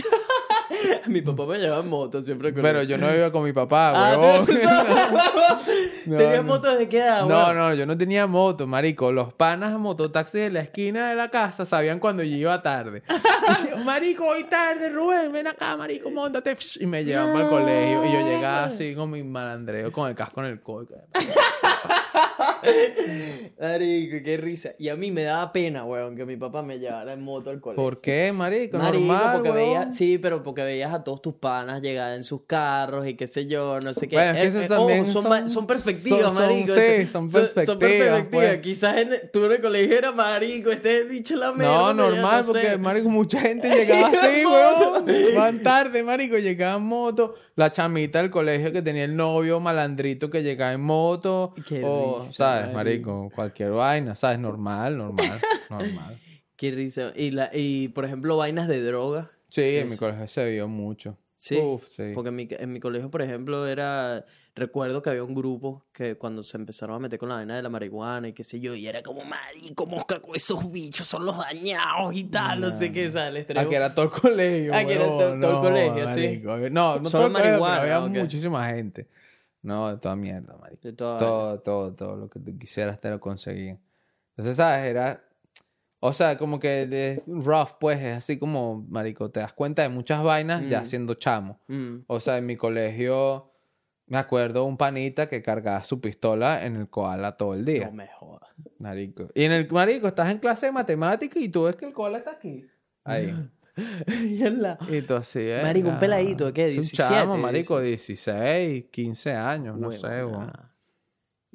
Mi 1.07 1.21
papá 1.21 1.45
me 1.45 1.57
llevaba 1.59 1.81
en 1.83 1.89
moto 1.89 2.21
siempre. 2.21 2.53
con 2.53 2.61
Pero 2.61 2.83
yo 2.83 2.97
no 2.97 3.13
iba 3.15 3.31
con 3.31 3.43
mi 3.43 3.53
papá, 3.53 3.93
Ah, 3.95 4.17
huevón. 4.17 4.47
No, 6.05 6.17
¿Tenías 6.17 6.43
no. 6.43 6.43
moto 6.43 6.69
desde 6.69 6.89
qué 6.89 6.97
edad, 6.97 7.21
No, 7.25 7.37
weón? 7.45 7.57
no, 7.57 7.73
yo 7.73 7.85
no 7.85 7.97
tenía 7.97 8.27
moto, 8.27 8.67
marico. 8.67 9.11
Los 9.11 9.33
panas 9.33 9.79
mototaxis 9.79 10.41
de 10.41 10.49
la 10.49 10.59
esquina 10.61 11.09
de 11.09 11.15
la 11.15 11.29
casa 11.29 11.65
sabían 11.65 11.99
cuando 11.99 12.23
yo 12.23 12.35
iba 12.35 12.61
tarde. 12.61 13.03
Yo, 13.69 13.77
marico, 13.77 14.25
hoy 14.27 14.43
tarde, 14.45 14.89
Rubén, 14.89 15.31
ven 15.31 15.47
acá, 15.47 15.77
marico, 15.77 16.09
montate. 16.09 16.57
Y 16.79 16.85
me 16.85 17.03
llevaban 17.05 17.31
para 17.33 17.43
el 17.45 17.49
colegio. 17.49 18.05
Y 18.05 18.11
yo 18.13 18.19
llegaba 18.27 18.63
así 18.65 18.93
con 18.95 19.11
mi 19.11 19.23
malandreo, 19.23 19.91
con 19.93 20.09
el 20.09 20.15
casco 20.15 20.41
en 20.41 20.47
el 20.47 20.61
coche. 20.61 20.95
Marico, 23.59 24.17
qué 24.23 24.37
risa. 24.37 24.71
Y 24.77 24.89
a 24.89 24.95
mí 24.95 25.11
me 25.11 25.23
daba 25.23 25.51
pena, 25.51 25.85
weón, 25.85 26.15
que 26.15 26.25
mi 26.25 26.35
papá 26.37 26.61
me 26.61 26.79
llevara 26.79 27.13
en 27.13 27.21
moto 27.23 27.49
al 27.49 27.59
colegio. 27.61 27.83
¿Por 27.83 28.01
qué, 28.01 28.31
marico? 28.33 28.77
Marico, 28.77 29.05
Normal, 29.13 29.33
porque 29.35 29.51
veías, 29.51 29.95
sí, 29.95 30.17
pero 30.17 30.43
porque 30.43 30.63
veías 30.73 30.93
a 30.93 31.03
todos 31.03 31.21
tus 31.21 31.33
panas 31.35 31.81
llegar 31.81 32.13
en 32.13 32.23
sus 32.23 32.41
carros 32.45 33.07
y 33.07 33.15
qué 33.15 33.27
sé 33.27 33.45
yo, 33.47 33.79
no 33.79 33.93
sé 33.93 34.07
qué. 34.07 34.15
Bueno, 34.15 34.31
es 34.37 34.53
que 34.53 34.59
Eh, 34.61 34.65
eh, 34.65 34.67
también 34.67 35.07
son, 35.07 35.49
son- 35.49 35.65
perspectivas, 35.67 36.21
son- 36.21 36.35
marico. 36.35 36.73
sí, 36.73 36.79
Este- 36.79 37.07
son 37.07 37.23
Son 37.23 37.31
perspectivas, 37.31 37.77
perspectivas. 37.77 38.27
pues. 38.31 38.57
Quizás 38.61 38.97
en, 38.97 39.09
tú 39.31 39.45
en 39.45 39.51
el 39.53 39.61
colegio 39.61 39.97
era 39.97 40.11
marico, 40.11 40.71
este 40.71 40.95
es 40.95 41.01
el 41.03 41.07
bicho 41.09 41.35
la 41.35 41.51
mierda. 41.51 41.65
No, 41.73 41.93
normal, 41.93 42.43
no 42.45 42.53
sé. 42.53 42.59
porque, 42.61 42.77
marico, 42.77 43.09
mucha 43.09 43.39
gente 43.41 43.69
llegaba 43.75 44.07
así, 44.07 44.45
weón. 44.45 45.35
Van 45.35 45.63
tarde, 45.63 46.03
marico, 46.03 46.37
llegaba 46.37 46.77
en 46.77 46.83
moto. 46.83 47.35
La 47.55 47.71
chamita 47.71 48.19
del 48.19 48.31
colegio 48.31 48.71
que 48.71 48.81
tenía 48.81 49.03
el 49.03 49.15
novio 49.15 49.59
malandrito 49.59 50.29
que 50.29 50.41
llegaba 50.41 50.73
en 50.73 50.81
moto. 50.81 51.53
Qué 51.67 51.83
o, 51.85 52.19
risa, 52.21 52.33
¿sabes, 52.33 52.73
marico. 52.73 53.11
marico? 53.19 53.35
Cualquier 53.35 53.69
vaina, 53.71 54.15
¿sabes? 54.15 54.39
Normal, 54.39 54.97
normal, 54.97 55.39
normal. 55.69 56.19
Qué 56.55 56.71
risa. 56.71 57.11
Y, 57.15 57.31
la, 57.31 57.49
y, 57.53 57.89
por 57.89 58.05
ejemplo, 58.05 58.37
vainas 58.37 58.67
de 58.67 58.81
droga. 58.83 59.29
Sí, 59.53 59.77
en 59.77 59.89
mi 59.89 59.97
colegio 59.97 60.27
se 60.27 60.49
vio 60.49 60.67
mucho. 60.67 61.15
Sí, 61.35 61.57
Uf, 61.59 61.85
sí. 61.89 62.11
porque 62.15 62.29
en 62.29 62.35
mi, 62.35 62.47
en 62.49 62.71
mi 62.71 62.79
colegio, 62.79 63.11
por 63.11 63.21
ejemplo, 63.21 63.67
era... 63.67 64.25
Recuerdo 64.55 65.01
que 65.01 65.09
había 65.09 65.23
un 65.23 65.33
grupo 65.35 65.85
que 65.91 66.15
cuando 66.15 66.41
se 66.43 66.57
empezaron 66.57 66.95
a 66.95 66.99
meter 66.99 67.19
con 67.19 67.27
la 67.29 67.35
vaina 67.35 67.55
de 67.55 67.61
la 67.63 67.69
marihuana 67.69 68.27
y 68.29 68.33
qué 68.33 68.43
sé 68.43 68.59
yo, 68.59 68.73
y 68.75 68.87
era 68.87 69.01
como, 69.03 69.23
marico, 69.25 69.85
mosca, 69.85 70.21
esos 70.35 70.71
bichos 70.71 71.07
son 71.07 71.25
los 71.25 71.37
dañados 71.37 72.15
y 72.15 72.23
tal, 72.25 72.61
no, 72.61 72.79
sé 72.79 72.91
qué. 72.93 73.09
Les 73.31 73.45
traigo- 73.47 73.61
Aquí 73.67 73.75
era 73.75 73.93
todo 73.93 74.05
el 74.05 74.11
colegio. 74.11 74.73
Aquí 74.73 74.91
era 74.93 75.03
huevón, 75.05 75.17
to- 75.19 75.25
todo 75.25 75.49
el 75.49 75.55
no, 75.55 75.61
colegio, 75.61 76.07
sí. 76.13 76.19
marico. 76.21 76.69
No, 76.69 76.99
no 76.99 77.09
Solo 77.09 77.09
todo 77.09 77.25
el 77.27 77.33
colegio, 77.33 77.59
marihuana, 77.59 77.81
había 77.81 78.03
¿o 78.03 78.11
qué? 78.13 78.19
muchísima 78.21 78.67
gente. 78.69 79.07
No, 79.63 79.89
de 79.89 79.97
toda 79.97 80.15
mierda, 80.15 80.55
marico. 80.57 80.81
De 80.83 80.93
toda 80.93 81.11
vaina. 81.13 81.27
Todo, 81.27 81.59
todo, 81.61 81.93
todo 81.93 82.15
lo 82.15 82.29
que 82.29 82.39
tú 82.39 82.57
quisieras 82.57 82.99
te 83.01 83.09
lo 83.09 83.19
conseguían. 83.19 83.79
Entonces, 84.31 84.55
¿sabes? 84.57 84.85
Era... 84.85 85.23
O 86.05 86.11
sea, 86.11 86.37
como 86.37 86.59
que 86.59 86.85
de 86.85 87.23
rough, 87.27 87.77
pues, 87.79 87.97
es 88.01 88.17
así 88.17 88.37
como, 88.37 88.85
marico, 88.89 89.31
te 89.31 89.39
das 89.39 89.53
cuenta 89.53 89.83
de 89.83 89.89
muchas 89.89 90.21
vainas 90.21 90.67
ya 90.69 90.81
Mm. 90.81 90.85
siendo 90.85 91.13
chamo. 91.13 91.61
Mm. 91.67 91.99
O 92.07 92.19
sea, 92.19 92.37
en 92.37 92.45
mi 92.45 92.57
colegio, 92.57 93.51
me 94.07 94.17
acuerdo 94.17 94.65
un 94.65 94.75
panita 94.75 95.29
que 95.29 95.41
cargaba 95.41 95.81
su 95.85 96.01
pistola 96.01 96.65
en 96.65 96.75
el 96.75 96.89
koala 96.89 97.37
todo 97.37 97.53
el 97.53 97.63
día. 97.63 97.85
No 97.85 97.93
me 97.93 98.07
jodas. 98.19 98.49
Marico. 98.79 99.29
Y 99.33 99.43
en 99.45 99.53
el 99.53 99.71
marico, 99.71 100.07
estás 100.09 100.29
en 100.29 100.39
clase 100.39 100.65
de 100.65 100.71
matemáticas 100.73 101.41
y 101.41 101.47
tú 101.47 101.63
ves 101.63 101.75
que 101.77 101.85
el 101.85 101.93
koala 101.93 102.17
está 102.17 102.31
aquí. 102.31 102.65
Ahí. 103.05 103.33
Y 104.37 104.43
en 104.45 104.61
la- 104.61 104.77
Y 104.89 105.01
tú 105.01 105.15
así, 105.15 105.39
eh. 105.39 105.61
Marico, 105.63 105.87
un 105.89 105.97
peladito, 105.99 106.45
¿de 106.47 106.53
qué? 106.53 106.63
Es 106.67 106.75
un 106.75 106.81
17, 106.81 107.11
chamo, 107.11 107.37
marico, 107.37 107.79
16, 107.79 108.85
15 108.91 109.31
años, 109.31 109.79
no 109.79 109.91
sé, 109.93 110.23
weón. 110.25 110.51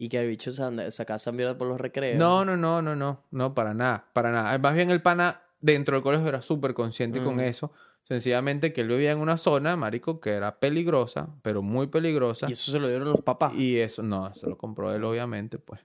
Y 0.01 0.09
que 0.09 0.21
el 0.21 0.29
bicho 0.29 0.53
se 0.53 0.63
anda, 0.63 0.89
saca 0.93 1.17
esa 1.17 1.33
mierda 1.33 1.59
por 1.59 1.67
los 1.67 1.81
recreos. 1.81 2.17
No, 2.17 2.45
no, 2.45 2.57
no, 2.57 2.81
no, 2.81 2.95
no, 2.95 3.25
no, 3.33 3.53
para 3.53 3.75
nada, 3.75 4.07
para 4.13 4.31
nada. 4.31 4.57
Más 4.57 4.75
bien 4.77 4.91
el 4.91 5.03
pana 5.03 5.43
dentro 5.61 5.97
del 5.97 6.05
colegio 6.05 6.29
era 6.29 6.41
súper 6.41 6.73
consciente 6.73 7.21
con 7.21 7.35
Ujú. 7.35 7.41
eso. 7.41 7.73
Sencillamente 8.05 8.73
que 8.73 8.83
él 8.83 8.89
vivía 8.89 9.11
en 9.11 9.19
una 9.19 9.39
zona, 9.39 9.75
marico, 9.75 10.21
que 10.21 10.31
era 10.31 10.61
peligrosa, 10.61 11.29
pero 11.43 11.63
muy 11.63 11.89
peligrosa. 11.89 12.47
Y 12.49 12.53
eso 12.53 12.71
se 12.71 12.79
lo 12.79 12.89
dieron 12.89 13.09
los 13.09 13.23
papás. 13.23 13.53
Y 13.55 13.77
eso, 13.81 14.05
no, 14.05 14.33
se 14.35 14.47
lo 14.47 14.57
compró 14.57 14.95
él, 14.95 15.03
obviamente, 15.03 15.59
pues. 15.59 15.81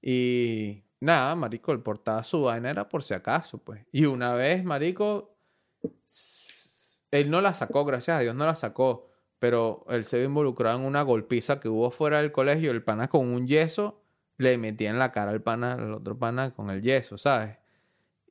Y 0.00 0.82
nada, 1.00 1.34
marico, 1.34 1.70
el 1.72 1.80
portaba 1.80 2.24
su 2.24 2.40
vaina 2.40 2.70
era 2.70 2.88
por 2.88 3.02
si 3.02 3.12
acaso, 3.12 3.58
pues. 3.58 3.84
Y 3.92 4.06
una 4.06 4.32
vez, 4.32 4.64
marico, 4.64 5.36
él 7.10 7.30
no 7.30 7.42
la 7.42 7.52
sacó, 7.52 7.84
gracias 7.84 8.16
a 8.16 8.20
Dios, 8.20 8.34
no 8.34 8.46
la 8.46 8.56
sacó. 8.56 9.10
Pero 9.38 9.84
él 9.88 10.04
se 10.04 10.18
vio 10.18 10.26
involucrado 10.26 10.78
en 10.78 10.84
una 10.84 11.02
golpiza 11.02 11.60
que 11.60 11.68
hubo 11.68 11.90
fuera 11.90 12.18
del 12.20 12.32
colegio. 12.32 12.70
El 12.72 12.82
pana 12.82 13.08
con 13.08 13.28
un 13.32 13.46
yeso 13.46 14.00
le 14.36 14.56
metía 14.58 14.90
en 14.90 14.98
la 14.98 15.12
cara 15.12 15.30
al 15.30 15.42
pana, 15.42 15.74
al 15.74 15.92
otro 15.94 16.18
pana 16.18 16.52
con 16.54 16.70
el 16.70 16.82
yeso, 16.82 17.18
¿sabes? 17.18 17.56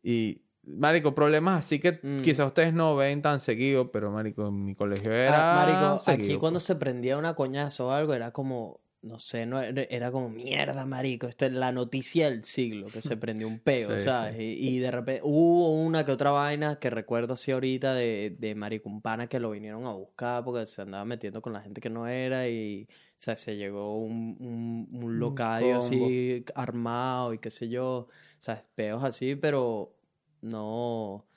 Y, 0.03 0.41
marico, 0.63 1.13
problemas 1.15 1.59
así 1.65 1.79
que 1.79 1.99
Mm. 2.03 2.21
quizás 2.23 2.47
ustedes 2.47 2.73
no 2.73 2.95
ven 2.95 3.21
tan 3.21 3.39
seguido, 3.39 3.91
pero, 3.91 4.11
marico, 4.11 4.47
en 4.47 4.65
mi 4.65 4.75
colegio 4.75 5.11
Ah, 5.11 5.15
era 5.15 5.53
marico, 5.55 5.85
aquí 5.95 6.03
seguido, 6.23 6.39
cuando 6.39 6.57
pues. 6.59 6.65
se 6.65 6.75
prendía 6.75 7.17
una 7.17 7.35
coñazo 7.35 7.87
o 7.87 7.91
algo, 7.91 8.13
era 8.13 8.31
como 8.31 8.79
no 9.01 9.19
sé, 9.19 9.45
no 9.45 9.61
era 9.61 10.11
como 10.11 10.29
mierda, 10.29 10.85
marico, 10.85 11.27
esta 11.27 11.45
es 11.45 11.53
la 11.53 11.71
noticia 11.71 12.29
del 12.29 12.43
siglo, 12.43 12.91
que 12.91 13.01
se 13.01 13.15
prendió 13.17 13.47
un 13.47 13.59
peo, 13.59 13.97
Sí, 13.97 13.99
¿sabes? 13.99 14.35
sí. 14.35 14.43
Y, 14.59 14.77
y 14.77 14.79
de 14.79 14.91
repente 14.91 15.21
hubo 15.23 15.71
una 15.81 16.03
que 16.05 16.11
otra 16.11 16.31
vaina 16.31 16.79
que 16.79 16.89
recuerdo 16.89 17.33
así 17.35 17.51
ahorita 17.51 17.93
de, 17.93 18.35
de 18.37 18.55
marico, 18.55 18.89
un 18.89 19.01
pana 19.01 19.27
que 19.27 19.39
lo 19.39 19.51
vinieron 19.51 19.85
a 19.85 19.91
buscar 19.93 20.43
porque 20.43 20.65
se 20.65 20.81
andaba 20.81 21.05
metiendo 21.05 21.41
con 21.41 21.53
la 21.53 21.61
gente 21.61 21.79
que 21.79 21.89
no 21.89 22.07
era 22.07 22.49
y, 22.49 22.87
o 22.89 23.15
sea, 23.17 23.37
se 23.37 23.55
llegó 23.55 23.97
un, 24.01 24.35
un, 24.39 24.89
un 25.03 25.19
locadio 25.19 25.77
así 25.77 26.43
armado 26.55 27.33
y 27.33 27.39
qué 27.39 27.49
sé 27.51 27.69
yo, 27.69 28.07
o 28.09 28.09
sea, 28.39 28.65
peos 28.75 29.03
así, 29.03 29.35
pero 29.35 29.95
no, 30.41 31.27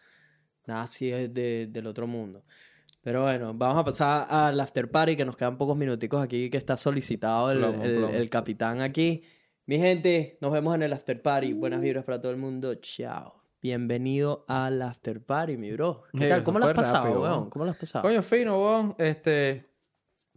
nada 0.67 0.83
así 0.83 1.11
es 1.13 1.33
de, 1.33 1.69
del 1.71 1.87
otro 1.87 2.07
mundo. 2.07 2.45
Pero 3.03 3.23
bueno, 3.23 3.55
vamos 3.55 3.79
a 3.79 3.85
pasar 3.85 4.27
al 4.29 4.61
after 4.61 4.91
party, 4.91 5.17
que 5.17 5.25
nos 5.25 5.37
quedan 5.37 5.57
pocos 5.57 5.77
minuticos 5.77 6.23
aquí, 6.23 6.51
que 6.51 6.59
está 6.59 6.77
solicitado 6.77 7.51
el, 7.51 7.59
Plomo, 7.59 7.85
el- 7.85 7.97
plomo. 7.97 8.15
el 8.15 8.31
capitán 8.31 8.81
aquí. 8.83 9.23
Mi 9.67 9.79
gente, 9.79 10.37
nos 10.41 10.53
vemos 10.53 10.75
en 10.75 10.83
el 10.83 10.93
after 10.93 11.21
party. 11.23 11.53
Buenas 11.55 11.81
vibras 11.81 12.05
para 12.05 12.21
todo 12.21 12.33
el 12.33 12.39
mundo. 12.39 12.75
Chao. 12.77 13.41
Bienvenido 13.63 14.45
al 14.49 14.83
after 14.83 15.23
party, 15.23 15.57
mi 15.57 15.73
bro. 15.73 16.03
¿Qué 16.13 16.25
Sí, 16.25 16.29
tal? 16.29 16.43
¿Cómo 16.43 16.59
lo 16.59 16.67
has 16.67 16.75
pasado, 16.75 17.05
rápido, 17.05 17.23
weón? 17.23 17.51
¿Cómo 17.51 17.65
lo 17.65 17.71
has 17.71 17.77
pasado? 17.77 18.03
Coño, 18.03 18.23
fino, 18.23 18.59
weón. 18.63 18.95
Este. 18.99 19.67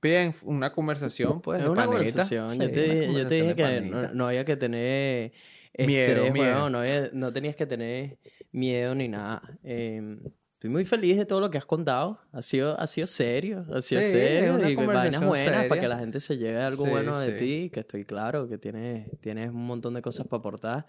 Bien, 0.01 0.33
una 0.43 0.71
conversación, 0.73 1.41
pues. 1.41 1.59
es 1.59 1.65
de 1.65 1.69
una 1.71 1.85
conversación. 1.85 2.59
yo, 2.59 2.65
Sí, 2.67 2.71
te, 2.73 2.83
una 2.83 2.93
dije- 2.93 2.95
yo 2.95 3.29
te 3.29 3.39
conversación 3.39 3.47
dije 3.47 3.55
que 3.55 3.89
no, 3.89 4.13
no 4.13 4.27
había 4.27 4.43
que 4.45 4.57
tener 4.57 5.31
Miedo, 5.77 6.11
estrés, 6.13 6.33
miedo. 6.33 6.55
weón. 6.57 6.71
No, 6.73 6.79
había- 6.79 7.09
no 7.13 7.31
tenías 7.33 7.55
que 7.55 7.65
tener 7.65 8.17
miedo 8.51 8.93
ni 8.95 9.07
nada. 9.07 9.41
Eh, 9.63 10.17
estoy 10.63 10.71
muy 10.71 10.85
feliz 10.85 11.17
de 11.17 11.25
todo 11.25 11.41
lo 11.41 11.49
que 11.49 11.57
has 11.57 11.65
contado. 11.65 12.19
Ha 12.31 12.41
sido, 12.41 12.79
ha 12.79 12.87
sido 12.87 13.05
serio. 13.05 13.65
Ha 13.73 13.81
sido 13.81 14.01
Sí, 14.01 14.11
serio. 14.11 14.69
Y 14.69 14.75
vainas 14.77 15.25
buenas 15.25 15.65
para 15.65 15.81
que 15.81 15.89
la 15.89 15.99
gente 15.99 16.21
se 16.21 16.37
lleve 16.37 16.61
algo 16.61 16.85
Sí, 16.85 16.89
bueno 16.89 17.19
de 17.19 17.37
sí. 17.37 17.45
ti. 17.45 17.69
Que 17.69 17.81
estoy 17.81 18.05
claro 18.05 18.47
que 18.47 18.57
tienes, 18.57 19.09
tienes 19.19 19.49
un 19.49 19.65
montón 19.65 19.93
de 19.93 20.01
cosas 20.01 20.25
para 20.25 20.39
aportar. 20.39 20.85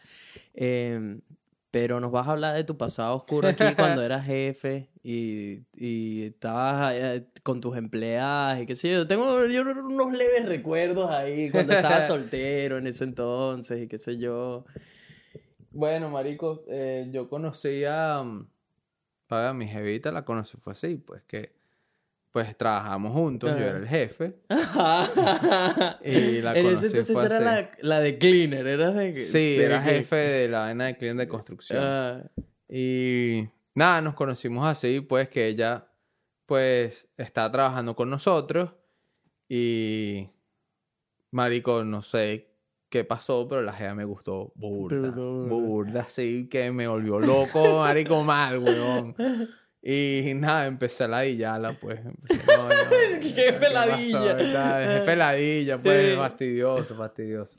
Eh, 0.55 1.19
pero 1.73 1.99
nos 1.99 2.13
vas 2.13 2.29
a 2.29 2.31
hablar 2.31 2.55
de 2.55 2.63
tu 2.63 2.77
pasado 2.77 3.17
oscuro 3.17 3.49
aquí 3.49 3.65
cuando 3.77 4.01
eras 4.01 4.25
jefe 4.25 4.91
y, 5.03 5.63
y 5.77 6.27
estabas 6.27 6.95
eh, 6.95 7.27
con 7.43 7.61
tus 7.61 7.77
empleadas 7.77 8.63
y 8.63 8.67
qué 8.67 8.77
sé 8.77 8.93
yo. 8.93 9.09
Tengo 9.09 9.45
yo 9.47 9.63
unos 9.63 10.13
leves 10.13 10.47
recuerdos 10.47 11.11
ahí 11.11 11.51
cuando 11.51 11.73
estabas 11.73 12.07
soltero 12.07 12.79
en 12.79 12.87
ese 12.87 13.03
entonces 13.03 13.83
y 13.83 13.89
qué 13.89 13.99
sé 13.99 14.19
yo. 14.19 14.65
Bueno, 15.73 16.09
marico, 16.11 16.63
eh, 16.69 17.09
yo 17.11 17.29
conocí 17.29 17.83
a, 17.85 18.23
mm, 18.23 18.54
a 19.29 19.53
mi 19.53 19.67
jevita, 19.67 20.13
la 20.13 20.25
conocí, 20.25 20.57
fue 20.59 20.73
así, 20.73 20.97
pues 20.97 21.23
que, 21.25 21.53
pues 22.33 22.57
trabajamos 22.57 23.13
juntos, 23.13 23.51
yo 23.51 23.65
era 23.65 23.79
el 23.79 23.87
jefe, 23.89 24.37
Y 26.03 26.41
la 26.43 26.57
en 26.57 26.65
conocí, 26.65 26.87
ese 26.87 26.99
entonces 26.99 27.13
fue 27.13 27.25
era 27.27 27.37
así. 27.37 27.45
la, 27.45 27.71
la 27.81 28.01
de 28.01 28.19
cleaner, 28.19 28.67
eras 28.67 28.95
de 28.95 29.15
sí, 29.15 29.57
de 29.57 29.65
era 29.65 29.83
jefe 29.83 30.17
de 30.17 30.49
la 30.49 30.61
vaina 30.61 30.87
de 30.87 30.97
cliente 30.97 31.23
de 31.23 31.29
construcción. 31.29 31.81
Ah, 31.83 32.23
Y 32.69 33.49
nada, 33.75 34.01
nos 34.01 34.15
conocimos 34.15 34.67
así, 34.67 35.01
pues 35.01 35.29
que 35.29 35.47
ella, 35.49 35.87
pues, 36.47 37.09
está 37.17 37.51
trabajando 37.51 37.95
con 37.95 38.11
nosotros 38.11 38.71
y, 39.49 40.29
marico, 41.31 41.85
no 41.85 42.03
sé 42.03 42.54
qué 42.95 43.03
pasó, 43.05 43.49
pero 43.49 43.61
la 43.61 43.73
jeva 43.73 43.93
me 43.97 44.05
gustó 44.05 44.53
burda, 44.55 45.11
Burda. 45.11 45.49
burda, 45.49 46.01
así 46.03 46.49
que 46.49 46.71
me 46.71 46.87
volvió 46.87 47.19
loco, 47.19 47.79
marico, 47.81 48.23
mal, 48.23 48.59
weón. 48.61 49.17
Y 49.83 50.33
nada, 50.35 50.67
empecé 50.69 51.03
a 51.05 51.09
ladillarla, 51.09 51.77
pues. 51.81 51.99
empecé, 52.05 52.47
no, 52.57 52.69
no, 52.69 53.35
Qué 53.35 53.53
peladilla. 53.53 54.37
Qué 54.37 55.03
peladilla, 55.05 55.83
pues, 55.83 56.11
Sí. 56.13 56.17
fastidioso, 56.17 56.95
fastidioso. 56.95 57.59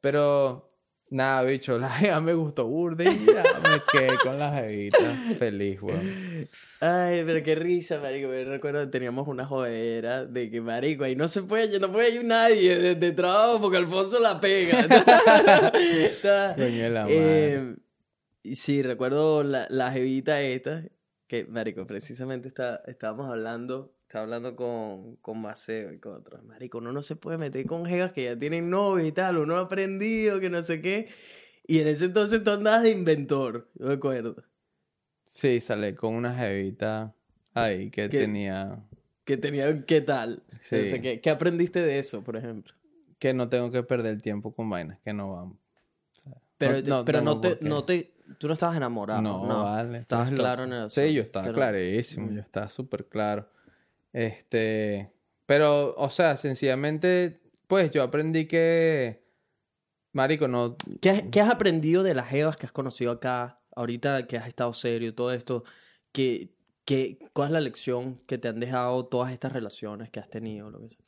Pero, 0.00 0.69
nada, 1.10 1.42
bicho, 1.42 1.78
la 1.78 1.90
jeva 1.90 2.20
me 2.20 2.34
gustó 2.34 2.66
burda 2.66 3.04
y 3.04 3.26
ya 3.26 3.42
me 3.62 3.82
quedé 3.92 4.16
con 4.22 4.38
la 4.38 4.52
jevita. 4.54 5.14
Feliz, 5.38 5.82
weón. 5.82 6.48
Ay, 6.80 7.22
pero 7.26 7.42
qué 7.42 7.54
risa, 7.54 8.00
marico. 8.00 8.28
Me 8.28 8.44
recuerdo 8.44 8.80
que 8.80 8.86
teníamos 8.86 9.28
una 9.28 9.44
jodera 9.44 10.24
de 10.24 10.50
que, 10.50 10.60
marico, 10.60 11.04
ahí 11.04 11.14
no 11.14 11.28
se 11.28 11.42
puede, 11.42 11.78
no 11.78 11.92
puede 11.92 12.14
ir 12.14 12.24
nadie 12.24 12.78
de, 12.78 12.94
de 12.94 13.12
trabajo 13.12 13.60
porque 13.60 13.76
Alfonso 13.76 14.18
la 14.18 14.40
pega. 14.40 14.82
Coño 16.56 16.88
la. 16.88 17.04
Eh, 17.08 17.76
sí, 18.54 18.82
recuerdo 18.82 19.42
la, 19.42 19.66
la 19.68 19.92
jevita 19.92 20.40
esta, 20.40 20.84
que, 21.26 21.44
marico, 21.44 21.86
precisamente 21.86 22.48
está, 22.48 22.82
estábamos 22.86 23.28
hablando, 23.28 23.92
estaba 24.10 24.24
hablando 24.24 24.56
con, 24.56 25.14
con 25.22 25.40
Maceo 25.40 25.92
y 25.92 26.00
con 26.00 26.14
otros. 26.14 26.42
Marico, 26.42 26.78
uno 26.78 26.90
no 26.90 27.00
se 27.00 27.14
puede 27.14 27.38
meter 27.38 27.64
con 27.64 27.86
jevas 27.86 28.10
que 28.10 28.24
ya 28.24 28.36
tienen 28.36 28.68
novio 28.68 29.06
y 29.06 29.12
tal, 29.12 29.38
uno 29.38 29.56
ha 29.56 29.60
aprendido 29.60 30.40
que 30.40 30.50
no 30.50 30.62
sé 30.62 30.82
qué. 30.82 31.08
Y 31.68 31.78
en 31.78 31.86
ese 31.86 32.06
entonces 32.06 32.42
tú 32.42 32.50
andabas 32.50 32.82
de 32.82 32.90
inventor, 32.90 33.68
yo 33.74 33.86
me 33.86 33.92
acuerdo. 33.94 34.42
Sí, 35.26 35.60
salí 35.60 35.94
con 35.94 36.16
una 36.16 36.34
jevita 36.34 37.14
ahí 37.54 37.88
que 37.90 38.10
¿Qué? 38.10 38.18
tenía... 38.18 38.82
Que 39.24 39.36
tenía, 39.36 39.84
¿qué 39.86 40.00
tal? 40.00 40.42
Sí. 40.60 40.74
O 40.74 40.84
sea, 40.86 41.00
¿qué, 41.00 41.20
qué 41.20 41.30
aprendiste 41.30 41.78
de 41.78 42.00
eso, 42.00 42.24
por 42.24 42.36
ejemplo? 42.36 42.74
Que 43.20 43.32
no 43.32 43.48
tengo 43.48 43.70
que 43.70 43.84
perder 43.84 44.20
tiempo 44.20 44.52
con 44.52 44.68
vainas 44.68 44.98
que 45.04 45.12
no 45.12 45.30
van. 45.32 45.58
Pero, 46.58 46.80
no 46.84 47.04
pero 47.04 47.20
no, 47.22 47.40
te, 47.40 47.58
no 47.60 47.84
te, 47.84 48.12
tú 48.38 48.48
no 48.48 48.54
estabas 48.54 48.76
enamorado, 48.76 49.22
No, 49.22 49.46
¿no? 49.46 49.62
vale. 49.62 49.98
Estabas 49.98 50.32
claro 50.32 50.64
en 50.64 50.72
el 50.72 50.90
Sí, 50.90 51.00
asunto, 51.00 51.14
yo 51.14 51.22
estaba 51.22 51.44
pero- 51.44 51.54
clarísimo, 51.54 52.32
yo 52.32 52.40
estaba 52.40 52.68
súper 52.68 53.04
claro. 53.06 53.46
Este, 54.12 55.10
pero, 55.46 55.94
o 55.96 56.10
sea, 56.10 56.36
sencillamente, 56.36 57.40
pues 57.66 57.90
yo 57.92 58.02
aprendí 58.02 58.46
que, 58.46 59.22
marico, 60.12 60.48
no, 60.48 60.76
¿Qué, 61.00 61.10
has- 61.10 61.22
qué 61.30 61.40
has 61.40 61.50
aprendido 61.50 62.02
de 62.02 62.14
las 62.14 62.28
jevas 62.28 62.56
que 62.56 62.66
has 62.66 62.72
conocido 62.72 63.12
acá, 63.12 63.60
ahorita 63.76 64.26
que 64.26 64.36
has 64.36 64.48
estado 64.48 64.72
serio, 64.72 65.14
todo 65.14 65.32
esto? 65.32 65.64
¿Qué, 66.12 66.50
qué, 66.84 67.18
¿Cuál 67.32 67.48
es 67.48 67.52
la 67.52 67.60
lección 67.60 68.20
que 68.26 68.38
te 68.38 68.48
han 68.48 68.58
dejado 68.60 69.06
todas 69.06 69.32
estas 69.32 69.52
relaciones 69.52 70.10
que 70.10 70.20
has 70.20 70.28
tenido? 70.30 70.70
Lo 70.70 70.80
que 70.80 70.88
sea? 70.90 70.98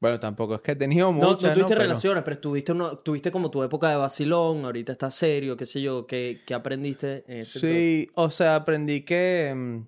bueno, 0.00 0.18
tampoco 0.18 0.54
es 0.54 0.62
que 0.62 0.72
he 0.72 0.76
tenido 0.76 1.12
No, 1.12 1.18
no 1.20 1.28
muchas, 1.32 1.52
tuviste 1.52 1.74
Pero- 1.74 1.80
relaciones, 1.82 2.24
pero 2.24 2.38
tuviste, 2.40 2.72
uno, 2.72 2.96
tuviste 2.96 3.30
como 3.30 3.50
tu 3.50 3.62
época 3.62 3.90
de 3.90 3.96
vacilón, 3.96 4.64
ahorita 4.64 4.92
estás 4.92 5.14
serio, 5.14 5.58
qué 5.58 5.66
sé 5.66 5.82
yo, 5.82 6.06
¿qué, 6.06 6.40
qué 6.46 6.54
aprendiste 6.54 7.22
en 7.28 7.40
ese 7.40 7.60
Sí, 7.60 8.10
o 8.14 8.30
sea, 8.30 8.56
aprendí 8.56 9.04
que, 9.04 9.52
mm, 9.54 9.86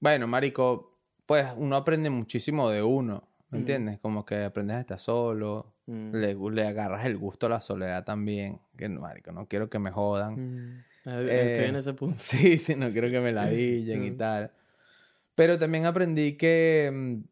bueno, 0.00 0.26
marico, 0.26 0.89
pues 1.30 1.46
uno 1.56 1.76
aprende 1.76 2.10
muchísimo 2.10 2.70
de 2.70 2.82
uno, 2.82 3.22
¿me 3.50 3.58
Ujú. 3.58 3.60
entiendes? 3.60 4.00
Como 4.00 4.26
que 4.26 4.42
aprendes 4.42 4.78
a 4.78 4.80
estar 4.80 4.98
solo, 4.98 5.74
Mm. 5.86 6.12
le, 6.12 6.34
le 6.34 6.66
agarras 6.66 7.06
el 7.06 7.16
gusto 7.18 7.46
a 7.46 7.50
la 7.50 7.60
soledad 7.60 8.02
también, 8.04 8.58
que, 8.76 8.88
marico, 8.88 9.30
no 9.30 9.46
quiero 9.46 9.70
que 9.70 9.78
me 9.78 9.92
jodan. 9.92 10.34
Mm. 10.34 10.84
Eh, 11.04 11.44
Estoy 11.46 11.66
en 11.66 11.76
ese 11.76 11.94
punto. 11.94 12.16
Sí, 12.18 12.58
sí, 12.58 12.74
no 12.74 12.90
quiero 12.90 13.10
que 13.10 13.20
me 13.20 13.30
ladillen 13.30 14.02
y 14.02 14.10
Mm. 14.10 14.16
tal. 14.16 14.50
Pero 15.36 15.56
también 15.56 15.86
aprendí 15.86 16.36
que, 16.36 16.90
mm, 16.92 17.22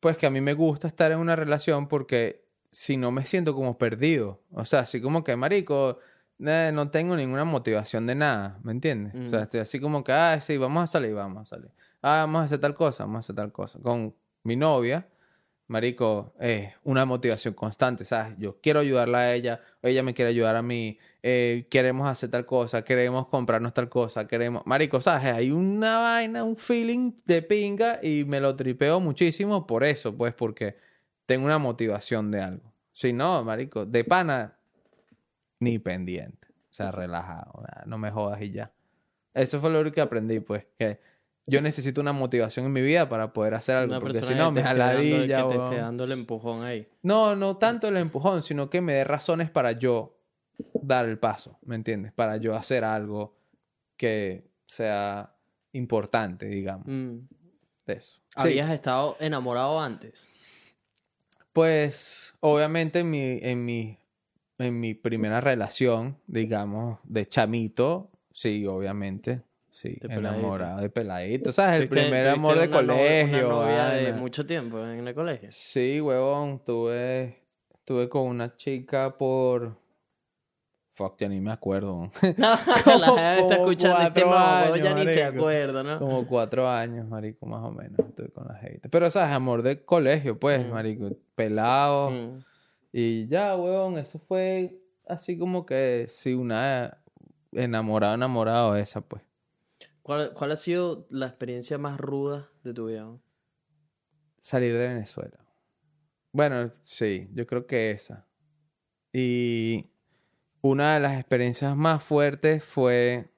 pues 0.00 0.16
que 0.16 0.26
a 0.26 0.30
mí 0.30 0.40
me 0.40 0.54
gusta 0.54 0.88
estar 0.88 1.12
en 1.12 1.20
una 1.20 1.36
relación 1.36 1.86
porque 1.86 2.44
si 2.72 2.96
no 2.96 3.12
me 3.12 3.24
siento 3.26 3.54
como 3.54 3.78
perdido. 3.78 4.42
O 4.50 4.64
sea, 4.64 4.80
así 4.80 5.00
como 5.00 5.22
que, 5.22 5.36
marico, 5.36 6.00
eh, 6.40 6.72
no 6.74 6.90
tengo 6.90 7.14
ninguna 7.14 7.44
motivación 7.44 8.08
de 8.08 8.16
nada, 8.16 8.58
¿me 8.64 8.72
entiendes? 8.72 9.14
O 9.14 9.30
sea, 9.30 9.38
Mm. 9.38 9.42
estoy 9.44 9.60
así 9.60 9.78
como 9.78 10.02
que, 10.02 10.10
ah, 10.10 10.40
sí, 10.40 10.56
vamos 10.56 10.82
a 10.82 10.86
salir, 10.88 11.14
vamos 11.14 11.42
a 11.42 11.44
salir. 11.46 11.70
Ah, 12.06 12.18
vamos 12.20 12.42
a 12.42 12.44
hacer 12.44 12.60
tal 12.60 12.74
cosa, 12.74 13.04
vamos 13.04 13.16
a 13.16 13.20
hacer 13.20 13.34
tal 13.34 13.50
cosa. 13.50 13.78
Con 13.80 14.14
mi 14.42 14.56
novia, 14.56 15.08
marico, 15.68 16.34
es 16.38 16.70
una 16.82 17.06
motivación 17.06 17.54
constante, 17.54 18.04
¿sabes? 18.04 18.36
Yo 18.36 18.60
quiero 18.60 18.80
ayudarla 18.80 19.20
a 19.20 19.34
ella, 19.34 19.62
ella 19.80 20.02
me 20.02 20.12
quiere 20.12 20.32
ayudar 20.32 20.54
a 20.54 20.60
mí, 20.60 20.98
eh, 21.22 21.66
queremos 21.70 22.06
hacer 22.06 22.30
tal 22.30 22.44
cosa, 22.44 22.84
queremos 22.84 23.28
comprarnos 23.28 23.72
tal 23.72 23.88
cosa, 23.88 24.28
queremos... 24.28 24.66
Marico, 24.66 25.00
¿sabes? 25.00 25.32
Hay 25.32 25.50
una 25.50 25.96
vaina, 25.96 26.44
un 26.44 26.58
feeling 26.58 27.12
de 27.24 27.40
pinga 27.40 28.00
y 28.02 28.24
me 28.24 28.38
lo 28.38 28.54
tripeo 28.54 29.00
muchísimo 29.00 29.66
por 29.66 29.82
eso, 29.82 30.14
pues 30.14 30.34
porque 30.34 30.76
tengo 31.24 31.46
una 31.46 31.56
motivación 31.56 32.30
de 32.30 32.42
algo. 32.42 32.70
Si 32.92 33.14
no, 33.14 33.42
marico, 33.44 33.86
de 33.86 34.04
pana, 34.04 34.58
ni 35.58 35.78
pendiente. 35.78 36.48
O 36.70 36.74
sea, 36.74 36.92
relajado, 36.92 37.64
no 37.86 37.96
me 37.96 38.10
jodas 38.10 38.42
y 38.42 38.52
ya. 38.52 38.70
Eso 39.32 39.58
fue 39.58 39.70
lo 39.70 39.90
que 39.90 40.02
aprendí, 40.02 40.40
pues, 40.40 40.66
que 40.78 41.13
yo 41.46 41.60
necesito 41.60 42.00
una 42.00 42.12
motivación 42.12 42.66
en 42.66 42.72
mi 42.72 42.80
vida 42.82 43.08
para 43.08 43.32
poder 43.32 43.54
hacer 43.54 43.76
algo, 43.76 43.92
Una 43.92 44.00
porque 44.00 44.18
si 44.22 44.34
no 44.34 44.50
me 44.50 44.62
dando- 44.62 44.62
jaladilla, 44.80 45.42
que 45.42 45.48
te 45.56 45.64
esté 45.64 45.76
dando 45.76 46.04
el 46.04 46.12
empujón 46.12 46.64
ahí. 46.64 46.88
No, 47.02 47.36
no 47.36 47.56
tanto 47.58 47.88
el 47.88 47.96
empujón, 47.98 48.42
sino 48.42 48.70
que 48.70 48.80
me 48.80 48.94
dé 48.94 49.04
razones 49.04 49.50
para 49.50 49.72
yo 49.72 50.16
dar 50.82 51.04
el 51.06 51.18
paso, 51.18 51.58
¿me 51.62 51.74
entiendes? 51.74 52.12
Para 52.12 52.36
yo 52.38 52.54
hacer 52.56 52.84
algo 52.84 53.36
que 53.96 54.48
sea 54.66 55.34
importante, 55.72 56.46
digamos, 56.46 56.86
Mm. 56.86 57.18
de 57.86 57.92
eso. 57.94 58.20
Sí, 58.30 58.34
¿Habías 58.36 58.70
estado 58.70 59.16
enamorado 59.20 59.80
antes? 59.80 60.28
pues 61.52 62.34
obviamente 62.40 63.00
en 63.00 63.10
mi, 63.10 63.38
en 63.42 63.64
mi, 63.64 63.98
en 64.58 64.80
mi 64.80 64.94
primera 64.94 65.40
relación, 65.40 66.16
digamos, 66.26 66.98
de 67.04 67.26
chamito, 67.26 68.10
sí, 68.32 68.66
obviamente, 68.66 69.42
sí, 69.90 69.98
De 70.00 70.14
enamorado 70.14 70.80
de 70.80 70.88
peladito, 70.90 71.52
¿sabes? 71.52 71.80
El 71.80 71.88
¿Tuviste- 71.88 72.02
primer 72.08 72.28
amor 72.28 72.58
de 72.58 72.68
una 72.68 72.80
no- 72.82 72.86
colegio. 72.94 73.46
Una 73.48 73.56
novia 73.56 73.84
de 73.90 74.02
vaina. 74.04 74.16
mucho 74.18 74.46
tiempo 74.46 74.78
en 74.84 75.06
el 75.06 75.14
colegio. 75.14 75.48
Sí, 75.52 76.00
huevón, 76.00 76.64
tuve 76.64 77.42
Estuve 77.74 78.08
con 78.08 78.22
una 78.22 78.56
chica 78.56 79.16
por... 79.18 79.76
Fuck, 80.92 81.18
ya 81.18 81.28
ni 81.28 81.40
me 81.40 81.50
acuerdo. 81.52 82.10
la 82.38 82.56
gente 82.56 83.38
está 83.40 83.54
escuchando 83.56 83.98
este 84.06 84.24
modo, 84.24 84.76
ya 84.76 84.94
ni 84.94 85.04
se 85.06 85.24
acuerda, 85.24 85.82
¿no? 85.82 85.98
Como 85.98 86.26
cuatro 86.26 86.68
años, 86.68 87.06
marico, 87.08 87.44
más 87.46 87.62
o 87.64 87.72
menos. 87.72 87.98
Estuve 87.98 88.28
con 88.30 88.46
la 88.48 88.54
gente. 88.54 88.88
Pero, 88.88 89.10
¿sabes? 89.10 89.34
Amor 89.34 89.62
de 89.62 89.84
colegio, 89.84 90.38
pues, 90.38 90.64
Mm. 90.64 90.70
marico. 90.70 91.10
Pelado. 91.34 92.10
Mm. 92.10 92.38
Y 92.92 93.26
ya, 93.26 93.56
huevón, 93.56 93.98
eso 93.98 94.18
fue 94.20 94.78
así 95.08 95.36
como 95.36 95.66
que, 95.66 96.06
sí, 96.08 96.32
una 96.32 96.96
enamorado, 97.52 98.14
enamorado 98.14 98.76
esa, 98.76 99.00
pues. 99.02 99.20
¿Cuál, 100.04 100.34
cuál 100.34 100.52
ha 100.52 100.56
sido 100.56 101.06
la 101.08 101.28
experiencia 101.28 101.78
más 101.78 101.98
ruda 101.98 102.50
de 102.62 102.74
tu 102.74 102.88
vida? 102.88 103.10
Salir 104.38 104.74
de 104.74 104.88
Venezuela. 104.88 105.38
Bueno, 106.30 106.70
sí, 106.82 107.30
yo 107.32 107.46
creo 107.46 107.66
que 107.66 107.90
esa. 107.90 108.26
Y 109.14 109.88
una 110.60 110.92
de 110.92 111.00
las 111.00 111.18
experiencias 111.18 111.74
más 111.74 112.04
fuertes 112.04 112.62
fue... 112.62 113.30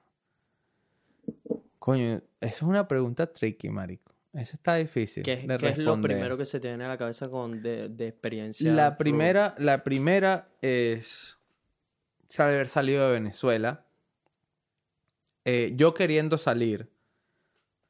Coño, 1.79 2.21
esa 2.41 2.55
es 2.55 2.61
una 2.63 2.85
pregunta 2.85 3.31
tricky, 3.31 3.69
marico. 3.69 4.13
Esa 4.33 4.57
está 4.57 4.75
difícil 4.75 5.23
¿Qué, 5.23 5.37
de 5.47 5.57
qué 5.57 5.69
es 5.69 5.77
lo 5.77 6.01
primero 6.01 6.37
que 6.37 6.43
se 6.43 6.59
te 6.59 6.67
viene 6.67 6.83
a 6.83 6.89
la 6.89 6.97
cabeza 6.97 7.29
con 7.29 7.63
de, 7.63 7.87
de 7.87 8.09
experiencia? 8.09 8.73
La 8.73 8.89
ruda? 8.89 8.97
primera, 8.97 9.55
la 9.57 9.85
primera 9.85 10.49
es 10.61 11.37
haber 12.37 12.67
salido 12.67 13.07
de 13.07 13.13
Venezuela. 13.13 13.86
Eh, 15.49 15.75
yo 15.77 15.93
queriendo 15.93 16.37
salir, 16.37 16.91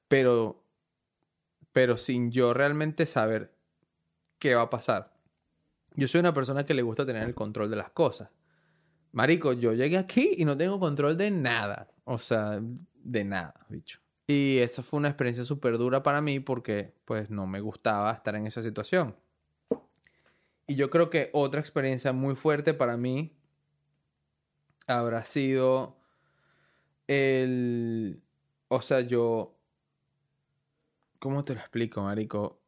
pero, 0.07 0.63
pero 1.71 1.97
sin 1.97 2.29
yo 2.29 2.53
realmente 2.53 3.07
saber 3.07 3.51
qué 4.37 4.53
va 4.53 4.61
a 4.61 4.69
pasar. 4.69 5.11
Yo 5.95 6.07
soy 6.07 6.19
una 6.19 6.35
persona 6.35 6.67
que 6.67 6.75
le 6.75 6.83
gusta 6.83 7.03
tener 7.03 7.23
el 7.23 7.33
control 7.33 7.71
de 7.71 7.77
las 7.77 7.89
cosas. 7.89 8.29
Marico, 9.11 9.53
yo 9.53 9.73
llegué 9.73 9.97
aquí 9.97 10.35
y 10.37 10.45
no 10.45 10.55
tengo 10.55 10.79
control 10.79 11.17
de 11.17 11.31
nada. 11.31 11.89
O 12.03 12.19
sea, 12.19 12.59
de 12.93 13.23
nada, 13.23 13.65
bicho. 13.69 13.99
Y 14.27 14.59
esa 14.59 14.83
fue 14.83 14.99
una 14.99 15.07
experiencia 15.07 15.43
súper 15.43 15.79
dura 15.79 16.03
para 16.03 16.21
mí 16.21 16.39
porque 16.39 16.93
pues 17.05 17.31
no 17.31 17.47
me 17.47 17.59
gustaba 17.59 18.11
estar 18.11 18.35
en 18.35 18.45
esa 18.45 18.61
situación. 18.61 19.15
Y 20.67 20.75
yo 20.75 20.91
creo 20.91 21.09
que 21.09 21.31
otra 21.33 21.59
experiencia 21.59 22.13
muy 22.13 22.35
fuerte 22.35 22.75
para 22.75 22.97
mí 22.97 23.35
habrá 24.85 25.25
sido 25.25 25.96
el... 27.07 28.21
O 28.67 28.81
sea, 28.81 29.01
yo... 29.01 29.53
¿Cómo 31.19 31.43
te 31.43 31.53
lo 31.53 31.59
explico, 31.59 32.01
Marico? 32.01 32.59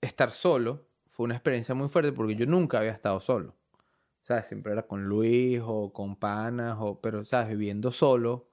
Estar 0.00 0.30
solo 0.30 0.86
fue 1.08 1.24
una 1.24 1.34
experiencia 1.34 1.74
muy 1.74 1.88
fuerte 1.88 2.12
porque 2.12 2.36
yo 2.36 2.46
nunca 2.46 2.78
había 2.78 2.92
estado 2.92 3.20
solo. 3.20 3.54
¿Sabes? 4.22 4.48
Siempre 4.48 4.72
era 4.72 4.86
con 4.86 5.04
Luis 5.04 5.60
o 5.64 5.92
con 5.92 6.16
panas, 6.16 6.76
o... 6.80 7.00
pero, 7.00 7.24
¿sabes? 7.24 7.48
Viviendo 7.50 7.92
solo, 7.92 8.48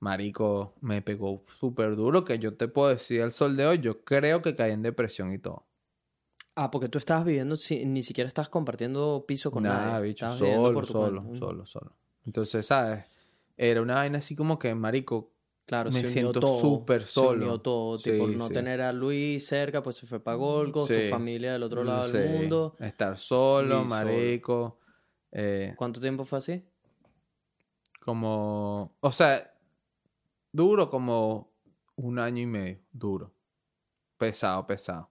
Marico, 0.00 0.74
me 0.80 1.02
pegó 1.02 1.44
súper 1.58 1.96
duro 1.96 2.24
que 2.24 2.38
yo 2.38 2.56
te 2.56 2.68
puedo 2.68 2.88
decir 2.88 3.22
al 3.22 3.32
sol 3.32 3.56
de 3.56 3.66
hoy, 3.66 3.78
yo 3.80 4.04
creo 4.04 4.42
que 4.42 4.56
caí 4.56 4.72
en 4.72 4.82
depresión 4.82 5.32
y 5.32 5.38
todo. 5.38 5.64
Ah, 6.54 6.70
porque 6.70 6.88
tú 6.88 6.98
estabas 6.98 7.24
viviendo, 7.24 7.56
si- 7.56 7.84
ni 7.84 8.02
siquiera 8.02 8.28
estás 8.28 8.48
compartiendo 8.48 9.24
piso 9.26 9.50
con 9.50 9.62
Nada, 9.62 9.92
nadie. 9.92 10.08
bicho, 10.08 10.30
solo, 10.32 10.86
solo, 10.86 11.24
solo, 11.38 11.66
solo. 11.66 11.92
Entonces, 12.26 12.66
¿sabes? 12.66 13.04
Era 13.56 13.82
una 13.82 13.94
vaina 13.96 14.18
así 14.18 14.34
como 14.36 14.58
que, 14.58 14.74
marico, 14.74 15.30
Claro, 15.64 15.90
Me 15.90 16.00
se 16.00 16.06
unió 16.06 16.10
siento 16.12 16.40
todo. 16.40 16.60
súper 16.60 17.04
Se 17.06 17.20
unió 17.20 17.30
solo. 17.46 17.60
todo. 17.60 17.96
Tipo, 17.98 18.28
Sí, 18.28 18.34
no 18.34 18.48
sí. 18.48 18.52
tener 18.54 18.80
a 18.80 18.92
Luis 18.92 19.46
cerca, 19.46 19.80
pues 19.82 19.94
se 19.96 20.06
fue 20.06 20.18
para 20.18 20.36
Golgos, 20.36 20.86
Sí. 20.88 20.94
tu 21.04 21.08
familia 21.08 21.52
del 21.52 21.62
otro 21.62 21.84
lado 21.84 22.06
sí, 22.06 22.18
del 22.18 22.30
mundo. 22.30 22.76
estar 22.80 23.16
solo, 23.16 23.66
y 23.66 23.78
solo. 23.78 23.84
marico, 23.84 24.78
eh, 25.30 25.72
¿Cuánto 25.76 26.00
tiempo 26.00 26.24
fue 26.24 26.38
así? 26.38 26.64
como, 28.00 28.96
o 29.00 29.12
sea, 29.12 29.54
duro 30.50 30.90
como 30.90 31.52
un 31.96 32.18
año 32.18 32.42
y 32.42 32.46
medio, 32.46 32.78
duro, 32.92 33.32
pesado, 34.18 34.66
pesado. 34.66 35.10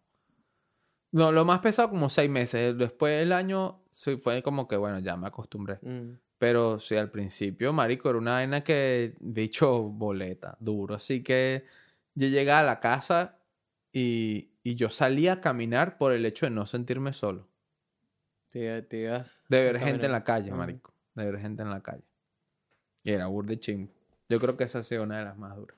No, 1.11 1.31
lo 1.31 1.45
más 1.45 1.61
pesado 1.61 1.89
como 1.89 2.09
seis 2.09 2.29
meses, 2.29 2.77
después 2.77 3.17
del 3.19 3.31
año 3.31 3.81
fue 4.21 4.43
como 4.43 4.67
que, 4.67 4.75
bueno, 4.77 4.99
ya 4.99 5.15
me 5.15 5.27
acostumbré. 5.27 5.79
Mm. 5.81 6.11
Pero 6.41 6.79
sí, 6.79 6.95
al 6.95 7.11
principio, 7.11 7.71
marico, 7.71 8.09
era 8.09 8.17
una 8.17 8.31
vaina 8.31 8.63
que, 8.63 9.15
bicho, 9.19 9.83
boleta, 9.83 10.57
duro. 10.59 10.95
Así 10.95 11.21
que 11.21 11.67
yo 12.15 12.29
llegaba 12.29 12.61
a 12.61 12.63
la 12.63 12.79
casa 12.79 13.37
y, 13.93 14.49
y 14.63 14.73
yo 14.73 14.89
salía 14.89 15.33
a 15.33 15.41
caminar 15.41 15.99
por 15.99 16.13
el 16.13 16.25
hecho 16.25 16.47
de 16.47 16.49
no 16.49 16.65
sentirme 16.65 17.13
solo. 17.13 17.47
Te, 18.51 18.81
te 18.81 18.97
ibas 19.01 19.39
De 19.49 19.61
ver 19.61 19.77
gente 19.77 20.07
en 20.07 20.11
la 20.13 20.23
calle, 20.23 20.49
marico. 20.49 20.91
De 21.13 21.29
ver 21.29 21.39
gente 21.39 21.61
en 21.61 21.69
la 21.69 21.81
calle. 21.81 22.07
Y 23.03 23.11
era 23.11 23.27
burde 23.27 23.59
chimbo. 23.59 23.93
Yo 24.27 24.39
creo 24.39 24.57
que 24.57 24.63
esa 24.63 24.79
ha 24.79 24.83
sido 24.83 25.03
una 25.03 25.19
de 25.19 25.25
las 25.25 25.37
más 25.37 25.55
duras. 25.55 25.77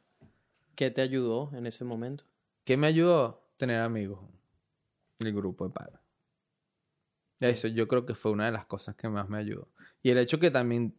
¿Qué 0.76 0.92
te 0.92 1.02
ayudó 1.02 1.52
en 1.58 1.68
ese 1.68 1.84
momento? 1.84 2.24
¿Qué 2.64 2.78
me 2.78 2.88
ayudó? 2.88 3.50
Tener 3.58 3.82
amigos. 3.82 4.22
El 5.20 5.34
grupo 5.34 5.68
de 5.68 5.74
panas. 5.74 6.00
Eso 7.42 7.68
yo 7.68 7.86
creo 7.90 8.06
que 8.06 8.16
fue 8.16 8.32
una 8.32 8.46
de 8.46 8.54
las 8.54 8.66
cosas 8.66 8.96
que 8.96 9.10
más 9.10 9.28
me 9.28 9.40
ayudó. 9.40 9.68
Y 10.04 10.10
el 10.12 10.18
hecho 10.20 10.40
que 10.40 10.52
también 10.52 10.94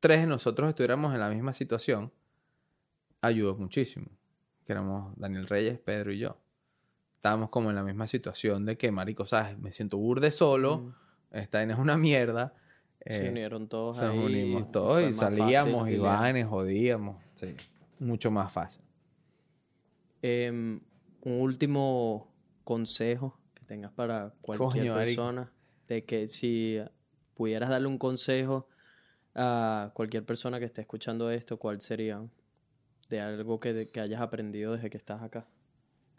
tres 0.00 0.20
de 0.20 0.26
nosotros 0.26 0.68
estuviéramos 0.68 1.14
en 1.14 1.20
la 1.20 1.30
misma 1.30 1.52
situación 1.52 2.12
ayudó 3.22 3.56
muchísimo. 3.56 4.06
Que 4.66 4.72
éramos 4.72 5.16
Daniel 5.18 5.46
Reyes, 5.46 5.78
Pedro 5.78 6.12
y 6.12 6.18
yo. 6.18 6.36
Estábamos 7.16 7.48
como 7.50 7.70
en 7.70 7.76
la 7.76 7.82
misma 7.82 8.06
situación 8.06 8.66
de 8.66 8.76
que, 8.76 8.90
marico, 8.90 9.24
¿sabes? 9.24 9.58
Me 9.58 9.72
siento 9.72 9.96
burde 9.96 10.30
solo. 10.32 10.78
Mm. 10.78 10.94
Esta 11.36 11.62
es 11.62 11.78
una 11.78 11.96
mierda. 11.96 12.54
Se 13.06 13.26
Eh, 13.26 13.30
unieron 13.30 13.68
todos 13.68 13.96
Nos 13.98 14.10
ahí. 14.10 14.18
unimos 14.18 14.70
todos 14.70 15.02
y 15.02 15.12
salíamos 15.12 15.88
y 15.88 15.96
vainas, 15.98 16.48
jodíamos. 16.48 17.22
Sí, 17.34 17.54
mucho 17.98 18.30
más 18.30 18.52
fácil. 18.52 18.82
Em, 20.22 20.80
un 21.22 21.32
último 21.40 22.30
consejo 22.64 23.38
que 23.54 23.64
tengas 23.66 23.92
para 23.92 24.32
cualquier 24.40 24.70
Coño, 24.70 24.94
persona. 24.94 25.50
De 25.88 26.04
que 26.04 26.26
si 26.28 26.78
pudieras 27.34 27.68
darle 27.70 27.88
un 27.88 27.98
consejo 27.98 28.68
a 29.34 29.90
cualquier 29.94 30.24
persona 30.24 30.58
que 30.58 30.64
esté 30.66 30.80
escuchando 30.82 31.30
esto, 31.30 31.58
¿cuál 31.58 31.80
sería? 31.80 32.22
De 33.08 33.20
algo 33.20 33.60
que, 33.60 33.88
que 33.92 34.00
hayas 34.00 34.20
aprendido 34.20 34.72
desde 34.74 34.90
que 34.90 34.96
estás 34.96 35.22
acá. 35.22 35.46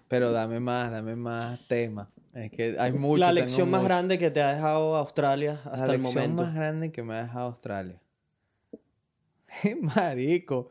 Pero 0.07 0.31
dame 0.31 0.59
más, 0.59 0.91
dame 0.91 1.15
más 1.15 1.65
temas. 1.67 2.07
Es 2.33 2.51
que 2.51 2.75
hay 2.77 2.91
mucho. 2.91 3.19
La 3.21 3.31
lección 3.31 3.69
más 3.71 3.81
mucho. 3.81 3.87
grande 3.87 4.19
que 4.19 4.29
te 4.29 4.41
ha 4.41 4.53
dejado 4.53 4.95
Australia 4.97 5.53
hasta 5.65 5.87
La 5.87 5.93
el 5.93 6.01
lección 6.01 6.23
momento. 6.23 6.43
más 6.43 6.53
grande 6.53 6.91
que 6.91 7.01
me 7.01 7.15
ha 7.15 7.23
dejado 7.23 7.45
Australia. 7.47 7.99
Marico. 9.81 10.69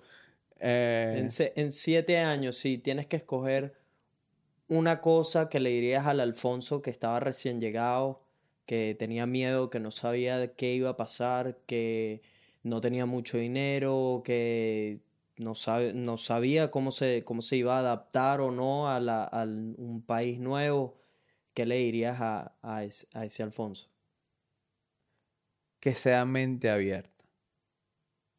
Eh, 0.61 1.15
En, 1.19 1.31
se- 1.31 1.53
en 1.57 1.73
siete 1.73 2.19
años, 2.19 2.57
si 2.57 2.79
tienes 2.79 3.07
que 3.07 3.17
escoger 3.17 3.77
una 4.69 5.01
cosa 5.01 5.49
que 5.49 5.61
le 5.61 5.71
dirías 5.71 6.07
al 6.07 6.21
Alfonso 6.21 6.81
que 6.81 6.91
estaba 6.91 7.21
recién 7.21 7.61
llegado, 7.61 8.24
que 8.67 8.97
tenía 8.99 9.27
miedo, 9.27 9.71
que 9.71 9.81
no 9.81 9.91
sabía 9.91 10.55
qué 10.55 10.75
iba 10.75 10.91
a 10.91 10.97
pasar, 10.97 11.59
que 11.67 12.23
no 12.63 12.81
tenía 12.81 13.07
mucho 13.07 13.39
dinero, 13.39 14.23
que 14.25 15.01
no, 15.37 15.53
no 15.95 16.17
sabía 16.17 16.71
cómo 16.71 16.91
se, 16.91 17.25
cómo 17.25 17.43
se 17.43 17.57
iba 17.57 17.77
a 17.77 17.81
adaptar 17.81 18.41
o 18.41 18.51
no 18.51 18.89
a, 18.89 19.01
la, 19.01 19.31
un 19.77 20.03
país 20.07 20.39
nuevo, 20.41 20.97
¿qué 21.55 21.67
le 21.67 21.77
dirías 21.77 22.21
a, 22.21 22.55
a 22.63 22.85
ese, 22.85 23.07
a 23.15 23.25
ese 23.25 23.43
Alfonso? 23.43 23.95
que 25.85 25.95
sea 25.95 26.25
mente 26.25 26.71
abierta. 26.71 27.23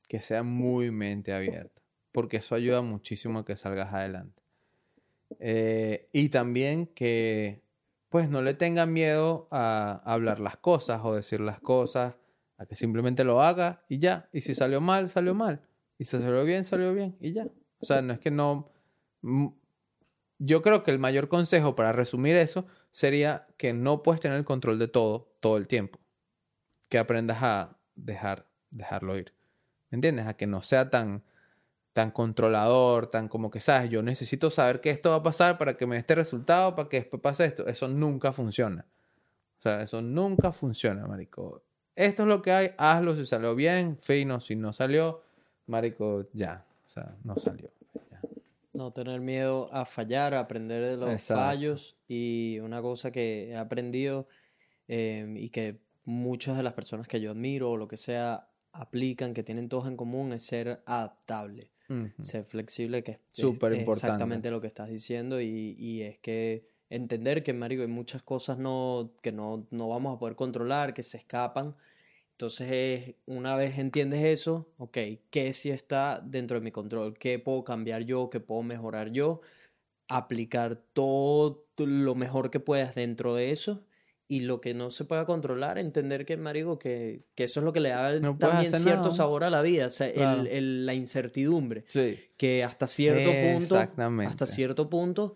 Que 0.08 0.20
sea 0.20 0.42
muy 0.42 0.90
mente 0.90 1.32
abierta. 1.32 1.80
Porque 2.12 2.38
eso 2.38 2.56
ayuda 2.56 2.82
muchísimo 2.82 3.38
a 3.38 3.46
que 3.46 3.56
salgas 3.56 3.94
adelante. 3.94 4.42
Eh, 5.40 6.08
y 6.12 6.30
también 6.30 6.88
que 6.88 7.62
pues 8.16 8.30
no 8.30 8.42
le 8.42 8.54
tengan 8.54 8.94
miedo 8.94 9.50
a 9.52 10.02
hablar 10.06 10.40
las 10.40 10.56
cosas 10.56 11.02
o 11.04 11.14
decir 11.14 11.42
las 11.42 11.60
cosas, 11.60 12.16
a 12.58 12.66
que 12.66 12.74
simplemente 12.74 13.26
lo 13.26 13.42
haga 13.42 13.84
y 13.90 14.00
ya. 14.00 14.30
Y 14.32 14.40
si 14.40 14.56
salió 14.56 14.80
mal, 14.80 15.10
salió 15.10 15.36
mal. 15.36 15.60
Y 15.98 16.06
si 16.06 16.12
salió 16.12 16.46
bien, 16.46 16.64
salió 16.64 16.94
bien 16.94 17.18
y 17.20 17.34
ya. 17.34 17.46
O 17.78 17.86
sea, 17.86 18.02
no 18.02 18.14
es 18.14 18.20
que 18.22 18.32
no... 18.32 18.72
mm, 19.22 19.48
Yo 20.38 20.62
creo 20.62 20.82
que 20.86 20.92
el 20.92 20.98
mayor 20.98 21.28
consejo 21.28 21.76
para 21.76 21.92
resumir 21.92 22.38
eso 22.38 22.66
sería 22.90 23.48
que 23.58 23.74
no 23.74 24.02
puedes 24.02 24.22
tener 24.22 24.38
el 24.38 24.46
control 24.46 24.80
de 24.80 24.88
todo 24.88 25.36
todo 25.42 25.58
el 25.58 25.68
tiempo. 25.68 26.00
Que 26.88 27.00
aprendas 27.00 27.40
a 27.44 27.76
dejar, 27.96 28.48
dejarlo 28.72 29.18
ir. 29.18 29.34
¿Me 29.90 29.98
entiendes? 29.98 30.26
A 30.26 30.36
que 30.36 30.48
no 30.48 30.62
sea 30.62 30.90
tan, 30.90 31.26
tan 31.96 32.12
controlador, 32.12 33.08
tan 33.08 33.30
como 33.30 33.50
que, 33.50 33.62
sabes, 33.62 33.90
yo 33.90 34.04
necesito 34.04 34.52
saber 34.52 34.82
que 34.82 34.90
esto 34.90 35.12
va 35.12 35.16
a 35.16 35.24
pasar 35.24 35.58
para 35.58 35.78
que 35.78 35.88
me 35.88 35.96
dé 35.96 36.02
este 36.02 36.14
resultado, 36.14 36.76
para 36.76 36.90
que 36.90 36.98
después 36.98 37.22
pase 37.22 37.46
esto. 37.46 37.66
Eso 37.68 37.88
nunca 37.88 38.34
funciona. 38.34 38.86
O 39.58 39.62
sea, 39.62 39.82
eso 39.82 40.02
nunca 40.02 40.52
funciona, 40.52 41.06
marico. 41.06 41.64
Esto 41.96 42.24
es 42.24 42.28
lo 42.28 42.42
que 42.42 42.52
hay, 42.52 42.72
hazlo 42.78 43.16
si 43.16 43.26
salió 43.26 43.56
bien, 43.56 43.98
fino, 43.98 44.42
si 44.42 44.58
no 44.58 44.74
salió, 44.74 45.22
marico, 45.68 46.28
ya. 46.34 46.66
O 46.86 46.90
sea, 46.90 47.16
no 47.24 47.38
salió. 47.38 47.72
ya. 48.12 48.20
No 48.74 48.92
tener 48.92 49.22
miedo 49.22 49.70
a 49.72 49.86
fallar, 49.86 50.34
a 50.34 50.42
aprender 50.42 50.84
de 50.84 50.98
los 50.98 51.10
Exacto. 51.10 51.44
fallos 51.46 51.96
y 52.10 52.60
una 52.60 52.82
cosa 52.82 53.10
que 53.10 53.52
he 53.52 53.56
aprendido 53.56 54.28
eh, 54.90 55.34
y 55.38 55.48
que 55.48 55.80
muchas 56.04 56.58
de 56.58 56.64
las 56.64 56.74
personas 56.74 57.08
que 57.08 57.22
yo 57.22 57.32
admiro 57.32 57.72
o 57.72 57.78
lo 57.78 57.88
que 57.88 57.96
sea 57.96 58.50
aplican, 58.74 59.34
que 59.34 59.44
tienen 59.44 59.70
todos 59.70 59.88
en 59.88 59.96
común, 59.96 60.34
es 60.34 60.44
ser 60.46 60.82
adaptable, 60.86 61.72
Ser 62.20 62.46
flexible, 62.46 63.04
que 63.04 63.12
es, 63.14 63.20
Súper 63.32 63.74
importante. 63.74 63.82
exactamente 63.94 64.50
lo 64.52 64.62
que 64.62 64.68
estás 64.68 64.90
diciendo 64.90 65.42
y, 65.42 65.76
y 65.78 66.02
es 66.02 66.18
que 66.20 66.68
entender 66.90 67.44
que, 67.44 67.54
marico, 67.54 67.82
hay 67.84 67.88
muchas 67.88 68.24
cosas 68.24 68.58
no, 68.58 69.12
que 69.22 69.32
no, 69.32 69.68
no 69.72 69.90
vamos 69.90 70.16
a 70.16 70.20
poder 70.20 70.36
controlar, 70.36 70.94
que 70.94 71.04
se 71.04 71.18
escapan. 71.18 71.76
Entonces, 72.32 72.68
es- 72.72 73.16
una 73.26 73.56
vez 73.56 73.78
entiendes 73.78 74.24
eso, 74.24 74.74
ok, 74.78 74.98
¿qué 75.30 75.54
sí 75.54 75.72
está 75.72 76.22
dentro 76.26 76.60
de 76.60 76.64
mi 76.64 76.72
control? 76.72 77.18
¿Qué 77.18 77.40
puedo 77.40 77.64
cambiar 77.64 78.04
yo? 78.04 78.30
¿Qué 78.30 78.40
puedo 78.40 78.64
mejorar 78.64 79.12
yo? 79.12 79.42
Aplicar 80.08 80.76
todo 80.94 81.66
lo 81.78 82.16
mejor 82.16 82.52
que 82.52 82.60
puedas 82.60 82.96
dentro 82.96 83.36
de 83.36 83.52
eso 83.52 83.86
y 84.28 84.42
lo 84.42 84.60
que 84.60 84.74
no 84.74 84.90
se 84.90 85.06
pueda 85.06 85.26
controlar, 85.26 85.78
entender 85.78 86.26
que, 86.26 86.36
marico, 86.38 86.80
que, 86.80 87.26
que 87.36 87.44
eso 87.44 87.60
es 87.60 87.64
lo 87.64 87.72
que 87.74 87.80
le 87.80 87.90
da 87.90 88.20
No 88.20 88.38
también 88.38 88.72
cierto 88.72 89.04
nada. 89.04 89.12
sabor 89.12 89.44
a 89.44 89.50
la 89.52 89.62
vida, 89.62 89.88
o 89.88 89.90
sea, 89.92 90.08
el- 90.08 90.14
Claro. 90.14 90.44
el- 90.50 90.86
la 90.86 90.94
incertidumbre 90.96 91.84
Sí. 91.88 92.18
que 92.38 92.64
hasta 92.64 92.88
cierto 92.88 93.30
punto, 93.54 93.78
hasta 94.28 94.46
cierto 94.48 94.90
punto 94.90 95.36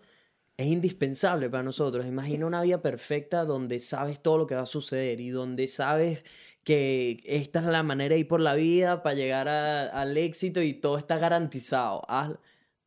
es 0.56 0.66
indispensable 0.66 1.48
para 1.48 1.62
nosotros. 1.62 2.04
Imagina 2.04 2.46
una 2.46 2.62
vida 2.62 2.82
perfecta 2.82 3.44
donde 3.44 3.78
sabes 3.80 4.20
todo 4.20 4.38
lo 4.38 4.46
que 4.46 4.56
va 4.56 4.62
a 4.62 4.66
suceder 4.66 5.20
y 5.20 5.30
donde 5.30 5.68
sabes 5.68 6.24
que 6.64 7.22
esta 7.24 7.60
es 7.60 7.64
la 7.66 7.82
manera 7.82 8.14
de 8.14 8.20
ir 8.20 8.28
por 8.28 8.40
la 8.40 8.54
vida 8.54 9.02
para 9.02 9.14
llegar 9.14 9.48
a- 9.48 9.86
al 9.88 10.16
éxito 10.16 10.60
y 10.60 10.74
todo 10.74 10.98
está 10.98 11.16
garantizado. 11.18 12.02
Haz- 12.08 12.36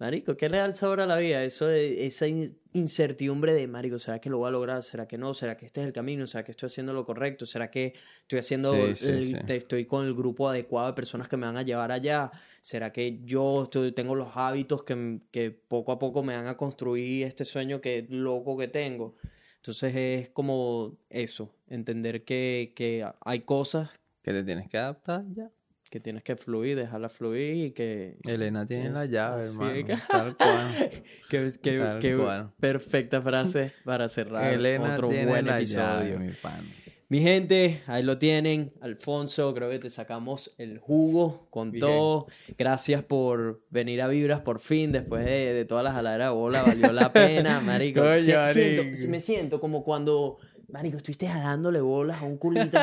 Marico, 0.04 0.36
¿qué 0.36 0.50
le 0.50 0.58
da 0.58 0.66
el 0.66 0.76
sabor 0.76 1.00
a 1.00 1.06
la 1.06 1.16
vida? 1.16 1.46
Eso 1.46 1.66
de, 1.66 2.06
esa 2.06 2.28
in- 2.28 2.58
incertidumbre 2.74 3.54
de, 3.54 3.70
Marico, 3.70 4.00
¿será 4.00 4.20
que 4.20 4.30
lo 4.30 4.38
voy 4.38 4.50
a 4.50 4.52
lograr? 4.52 4.84
¿Será 4.84 5.08
que 5.08 5.18
no? 5.18 5.34
¿Será 5.34 5.56
que 5.56 5.66
este 5.66 5.80
es 5.80 5.88
el 5.88 5.94
camino? 5.94 6.28
¿Será 6.28 6.44
que 6.44 6.52
estoy 6.52 6.68
haciendo 6.68 6.92
lo 6.92 7.06
correcto? 7.06 7.46
¿Será 7.46 7.72
que 7.72 7.94
estoy 8.24 8.40
haciendo, 8.40 8.74
Sí, 8.74 8.96
sí, 8.98 9.08
el- 9.08 9.24
sí. 9.24 9.38
te- 9.48 9.56
estoy 9.56 9.86
con 9.86 10.06
el 10.06 10.14
grupo 10.14 10.50
adecuado 10.50 10.88
de 10.88 10.94
personas 10.94 11.30
que 11.30 11.38
me 11.38 11.46
van 11.46 11.56
a 11.56 11.62
llevar 11.62 11.94
allá? 11.94 12.32
¿Será 12.60 12.92
que 12.92 13.22
yo 13.24 13.64
estoy- 13.64 13.94
tengo 13.94 14.14
los 14.14 14.36
hábitos 14.36 14.84
que, 14.84 15.22
que 15.32 15.52
poco 15.52 15.94
a 15.94 16.00
poco 16.00 16.22
me 16.22 16.36
van 16.36 16.48
a 16.48 16.58
construir 16.58 17.26
este 17.26 17.46
sueño 17.46 17.80
que 17.80 18.06
loco 18.10 18.58
que 18.58 18.68
tengo? 18.68 19.16
Entonces 19.56 19.96
es 19.96 20.30
como 20.32 20.98
eso, 21.10 21.56
entender 21.68 22.26
que, 22.26 22.74
que 22.76 23.10
hay 23.22 23.40
cosas 23.42 23.90
Que 24.22 24.34
te 24.34 24.44
tienes 24.44 24.68
que 24.68 24.78
adaptar 24.78 25.24
ya. 25.34 25.50
Que 25.94 26.00
tienes 26.00 26.24
que 26.24 26.36
fluir, 26.36 26.76
dejarlas 26.76 27.12
fluir 27.14 27.66
y 27.66 27.72
que... 27.72 28.18
Elena 28.24 28.66
tiene 28.66 28.90
la 28.90 29.04
Es 29.04 29.12
llave, 29.12 29.42
así 29.42 29.52
hermano. 29.60 29.86
que- 29.86 29.98
Tal 30.10 30.36
cual. 30.38 30.90
Qué, 31.30 31.52
qué- 31.62 31.78
Tal 31.78 32.00
qué 32.00 32.18
cual. 32.18 32.50
perfecta 32.60 33.22
frase 33.22 33.74
para 33.86 34.10
cerrar 34.10 34.52
Elena 34.52 34.94
otro 34.94 35.10
tiene 35.10 35.28
buen 35.28 35.46
la 35.46 35.58
episodio. 35.58 35.84
llave, 35.84 36.18
mi 36.18 36.32
pan. 36.34 36.66
Mi 37.10 37.22
gente, 37.22 37.82
ahí 37.86 38.02
lo 38.02 38.18
tienen. 38.18 38.74
Alfonso, 38.82 39.54
creo 39.54 39.70
que 39.70 39.78
te 39.78 39.92
sacamos 39.92 40.52
el 40.58 40.80
jugo 40.80 41.46
con 41.52 41.70
Bien. 41.70 41.82
todo. 41.82 42.26
Gracias 42.58 43.04
por 43.04 43.62
venir 43.70 44.02
a 44.02 44.08
Vibras 44.08 44.42
por 44.42 44.58
fin, 44.58 44.92
después 44.92 45.24
de, 45.24 45.54
de 45.54 45.66
todas 45.66 45.84
las 45.84 45.94
jaladeras 45.94 46.30
de 46.30 46.34
bola, 46.34 46.64
valió 46.64 46.92
la 46.92 47.14
pena, 47.14 47.60
marico. 47.60 48.02
Coño, 48.02 48.18
Si- 48.20 48.32
siento- 48.54 48.84
marico. 48.84 49.12
me 49.12 49.22
siento 49.22 49.60
como 49.62 49.84
cuando, 49.84 50.40
marico, 50.74 50.98
estuviste 50.98 51.28
jalándole 51.28 51.80
bolas 51.82 52.22
a 52.22 52.26
un 52.26 52.38
culito 52.38 52.80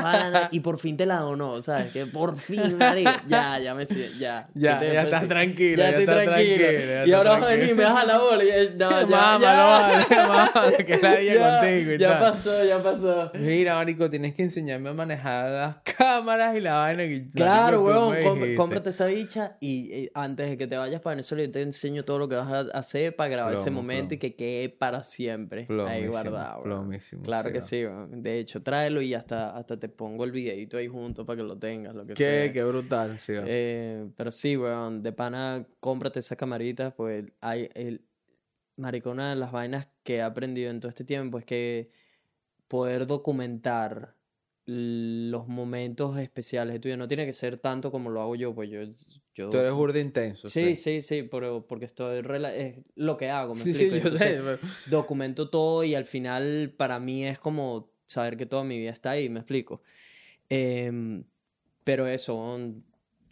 y 0.53 0.61
por 0.61 0.79
fin 0.79 0.97
te 0.97 1.07
la 1.07 1.17
donó, 1.17 1.61
¿sabes? 1.61 1.93
Que 1.93 2.07
por 2.07 2.39
fin, 2.39 2.79
marico, 2.79 3.11
ya, 3.27 3.59
ya 3.59 3.75
me 3.75 3.85
siento, 3.85 4.17
ya. 4.19 4.49
Ya, 4.55 4.81
ya 4.81 5.03
estás 5.03 5.23
sí. 5.23 5.29
tranquilo, 5.29 5.77
Ya, 5.77 5.83
ya 5.83 5.89
estoy 5.99 6.03
estás 6.05 6.25
tranquilo. 6.25 7.07
y 7.07 7.13
ahora 7.13 7.31
vas 7.33 7.43
a 7.43 7.47
venir 7.47 7.71
y 7.71 7.75
me 7.75 7.83
das 7.83 8.07
la 8.07 8.19
bola 8.19 8.45
y 8.45 8.49
no, 8.79 8.91
ya, 9.01 9.07
Mámalo, 9.07 9.41
ya. 9.41 9.65
vale, 9.65 10.05
mámalo, 10.29 10.77
que 10.77 10.97
la 10.99 11.23
Ya, 11.23 11.61
contigo 11.61 11.93
y 11.93 11.99
ya 11.99 12.09
tal. 12.21 12.21
pasó, 12.33 12.65
ya 12.65 12.83
pasó. 12.83 13.33
Mira, 13.35 13.75
marico, 13.75 14.09
tienes 14.09 14.35
que 14.35 14.43
enseñarme 14.45 14.91
a 14.91 14.95
manejar 14.95 15.51
las 15.51 15.77
cámaras 15.97 16.57
y 16.57 16.61
la 16.61 16.77
vaina 16.77 17.03
que 17.03 17.29
Claro, 17.35 17.83
weón, 17.83 18.55
cómprate 18.57 18.91
esa 18.91 19.07
bicha 19.07 19.57
y, 19.61 19.93
eh, 19.93 20.11
antes 20.15 20.49
de 20.49 20.57
que 20.57 20.67
te 20.69 20.77
vayas 20.77 21.01
para 21.01 21.15
Venezuela 21.17 21.45
yo 21.45 21.51
te 21.51 21.63
enseño 21.63 22.05
todo 22.05 22.21
lo 22.21 22.29
que 22.29 22.37
vas 22.37 22.49
a 22.73 22.79
hacer 22.79 23.17
para 23.17 23.29
grabar 23.31 23.55
ese 23.55 23.65
Plomo, 23.65 23.83
momento 23.83 24.15
y 24.15 24.19
que 24.19 24.37
quede 24.37 24.69
para 24.69 25.03
siempre 25.03 25.63
ahí 25.63 25.67
Plomísimo, 25.67 26.13
guardado. 26.13 26.63
weón. 26.63 26.63
plomísimo, 26.65 27.23
Claro 27.25 27.49
sí, 27.49 27.53
que 27.53 27.59
va. 27.61 27.65
Sí, 27.87 28.17
de 28.17 28.39
hecho 28.39 28.63
tráelo 28.63 29.03
y 29.03 29.15
hasta, 29.15 29.57
hasta 29.57 29.79
te 29.79 29.89
pongo 29.89 30.25
el 30.25 30.33
videito 30.33 30.77
ahí 30.77 30.89
junto 30.89 31.25
para 31.25 31.37
que 31.39 31.43
lo 31.43 31.59
tengas, 31.59 31.95
lo 31.95 32.07
que 32.07 32.15
Qué, 32.15 32.25
sea. 32.25 32.53
qué 32.53 32.65
brutal, 32.65 33.19
sí. 33.19 33.33
Eh, 33.37 34.09
pero 34.17 34.31
sí, 34.31 34.57
weón, 34.57 35.03
de 35.03 35.13
pana, 35.13 35.67
cómprate 35.81 36.21
esa 36.21 36.37
camarita, 36.37 36.95
pues 36.95 37.25
hay 37.41 37.69
el... 37.75 38.05
Marico, 38.77 39.11
una 39.11 39.31
de 39.31 39.37
las 39.37 39.53
vainas 39.53 39.89
que 40.03 40.17
he 40.17 40.23
aprendido 40.23 40.71
en 40.71 40.81
todo 40.81 40.89
este 40.89 41.05
tiempo 41.05 41.39
es 41.39 41.45
que 41.45 41.91
poder 42.67 43.07
documentar 43.07 44.17
los 44.65 45.49
momentos 45.49 46.17
especiales 46.19 46.73
de 46.75 46.81
tu 46.81 46.89
vida 46.89 46.97
no 46.97 47.09
tiene 47.09 47.27
que 47.27 47.33
ser 47.33 47.59
tanto 47.59 47.91
como 47.91 48.09
lo 48.11 48.23
hago 48.23 48.37
yo, 48.37 48.55
pues 48.55 48.71
yo... 48.71 48.81
yo 49.35 49.49
Tú 49.51 49.57
eres 49.59 49.73
burda 49.73 50.01
intenso. 50.01 50.49
Sí, 50.49 50.77
sí, 50.77 51.03
sí, 51.03 51.23
pero 51.23 51.67
porque 51.67 51.85
estoy 51.87 52.19
es 52.19 52.77
lo 52.97 53.17
que 53.17 53.31
hago, 53.31 53.55
me 53.55 53.65
Sí, 53.65 53.73
sí, 53.75 53.89
yo 53.91 53.97
Entonces, 53.97 54.19
sé. 54.21 54.41
pero- 54.43 54.59
documento 54.87 55.49
todo 55.51 55.85
y 55.85 55.95
al 55.95 56.05
final 56.07 56.75
para 56.77 56.99
mí 56.99 57.25
es 57.27 57.39
como 57.39 57.91
saber 58.07 58.37
que 58.37 58.47
toda 58.47 58.65
mi 58.65 58.79
vida 58.79 58.91
está 58.91 59.11
ahí, 59.13 59.29
me 59.29 59.41
explico. 59.41 59.83
Em, 60.49 61.25
pero 61.85 62.07
eso, 62.09 62.59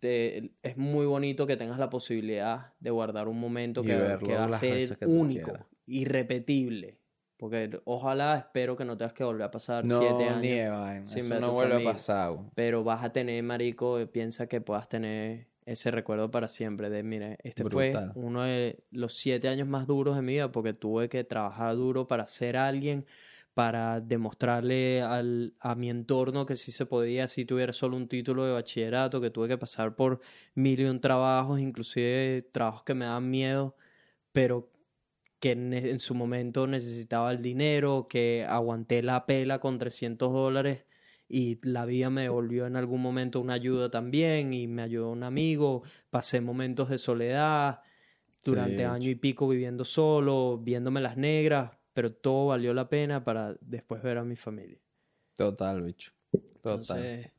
te- 0.00 0.52
es 0.62 0.76
muy 0.76 1.04
bonito 1.06 1.46
que 1.46 1.56
tengas 1.56 1.78
la 1.78 1.90
posibilidad 1.90 2.72
de 2.78 2.90
guardar 2.90 3.26
un 3.28 3.40
momento 3.40 3.82
que, 3.82 3.96
verlo 3.96 4.26
que 4.28 4.34
va 4.34 4.44
a 4.44 4.52
ser 4.52 4.96
único, 5.06 5.52
irrepetible. 5.86 7.00
Porque 7.36 7.80
ojalá, 7.84 8.36
espero 8.36 8.76
que 8.76 8.84
no 8.84 8.96
tengas 8.96 9.12
que 9.12 9.22
volver 9.24 9.42
a 9.44 9.50
pasar 9.50 9.84
No, 9.84 9.98
siete 10.00 10.24
años. 10.24 10.40
ni 10.40 10.48
de 10.50 10.68
vaina. 10.68 11.04
sin 11.04 11.18
Eso 11.24 11.28
ver 11.34 11.40
no 11.40 11.52
vuelve 11.52 11.76
a 11.88 11.92
pasar. 11.92 12.36
Pero 12.54 12.82
vas 12.82 13.04
a 13.04 13.12
tener, 13.12 13.42
marico, 13.44 13.98
eh, 14.00 14.06
piensa 14.06 14.48
que 14.48 14.60
puedas 14.60 14.88
tener 14.88 15.47
ese 15.72 15.90
recuerdo 15.90 16.30
para 16.30 16.48
siempre 16.48 16.90
de, 16.90 17.02
mire, 17.02 17.38
este 17.42 17.64
fue 17.64 17.90
Brutal. 17.90 18.12
uno 18.16 18.42
de 18.42 18.84
los 18.90 19.14
siete 19.14 19.48
años 19.48 19.68
más 19.68 19.86
duros 19.86 20.16
de 20.16 20.22
mi 20.22 20.34
vida 20.34 20.50
porque 20.52 20.72
tuve 20.72 21.08
que 21.08 21.24
trabajar 21.24 21.76
duro 21.76 22.06
para 22.06 22.26
ser 22.26 22.56
alguien, 22.56 23.06
para 23.54 24.00
demostrarle 24.00 25.02
al, 25.02 25.54
a 25.60 25.74
mi 25.74 25.90
entorno 25.90 26.46
que 26.46 26.56
sí 26.56 26.70
se 26.72 26.86
podía, 26.86 27.26
si 27.28 27.44
tuviera 27.44 27.72
solo 27.72 27.96
un 27.96 28.08
título 28.08 28.44
de 28.44 28.52
bachillerato, 28.52 29.20
que 29.20 29.30
tuve 29.30 29.48
que 29.48 29.58
pasar 29.58 29.96
por 29.96 30.20
mil 30.54 30.80
y 30.80 30.84
un 30.84 31.00
trabajos, 31.00 31.60
inclusive 31.60 32.42
trabajos 32.52 32.84
que 32.84 32.94
me 32.94 33.04
daban 33.06 33.28
miedo, 33.30 33.76
pero 34.32 34.70
que 35.40 35.54
ne- 35.56 35.90
en 35.90 35.98
su 35.98 36.14
momento 36.14 36.66
necesitaba 36.66 37.30
el 37.32 37.42
dinero, 37.42 38.06
que 38.08 38.44
aguanté 38.48 39.02
la 39.02 39.26
pela 39.26 39.60
con 39.60 39.78
300 39.78 40.32
dólares 40.32 40.84
y 41.28 41.58
la 41.62 41.84
vida 41.84 42.10
me 42.10 42.22
devolvió 42.22 42.66
en 42.66 42.76
algún 42.76 43.02
momento 43.02 43.40
una 43.40 43.54
ayuda 43.54 43.90
también 43.90 44.52
y 44.52 44.66
me 44.66 44.82
ayudó 44.82 45.10
un 45.10 45.22
amigo, 45.22 45.82
pasé 46.10 46.40
momentos 46.40 46.88
de 46.88 46.98
soledad 46.98 47.80
durante 48.44 48.78
Sí, 48.78 48.82
año 48.82 49.10
y 49.10 49.14
pico 49.14 49.48
viviendo 49.48 49.84
solo, 49.84 50.58
viéndome 50.58 51.00
las 51.00 51.16
negras, 51.16 51.72
pero 51.92 52.12
todo 52.12 52.48
valió 52.48 52.72
la 52.72 52.88
pena 52.88 53.24
para 53.24 53.56
después 53.60 54.02
ver 54.02 54.18
a 54.18 54.24
mi 54.24 54.36
familia. 54.36 54.78
Total, 55.36 55.82
bicho. 55.82 56.12
Total. 56.32 56.54
Entonces, 56.64 57.32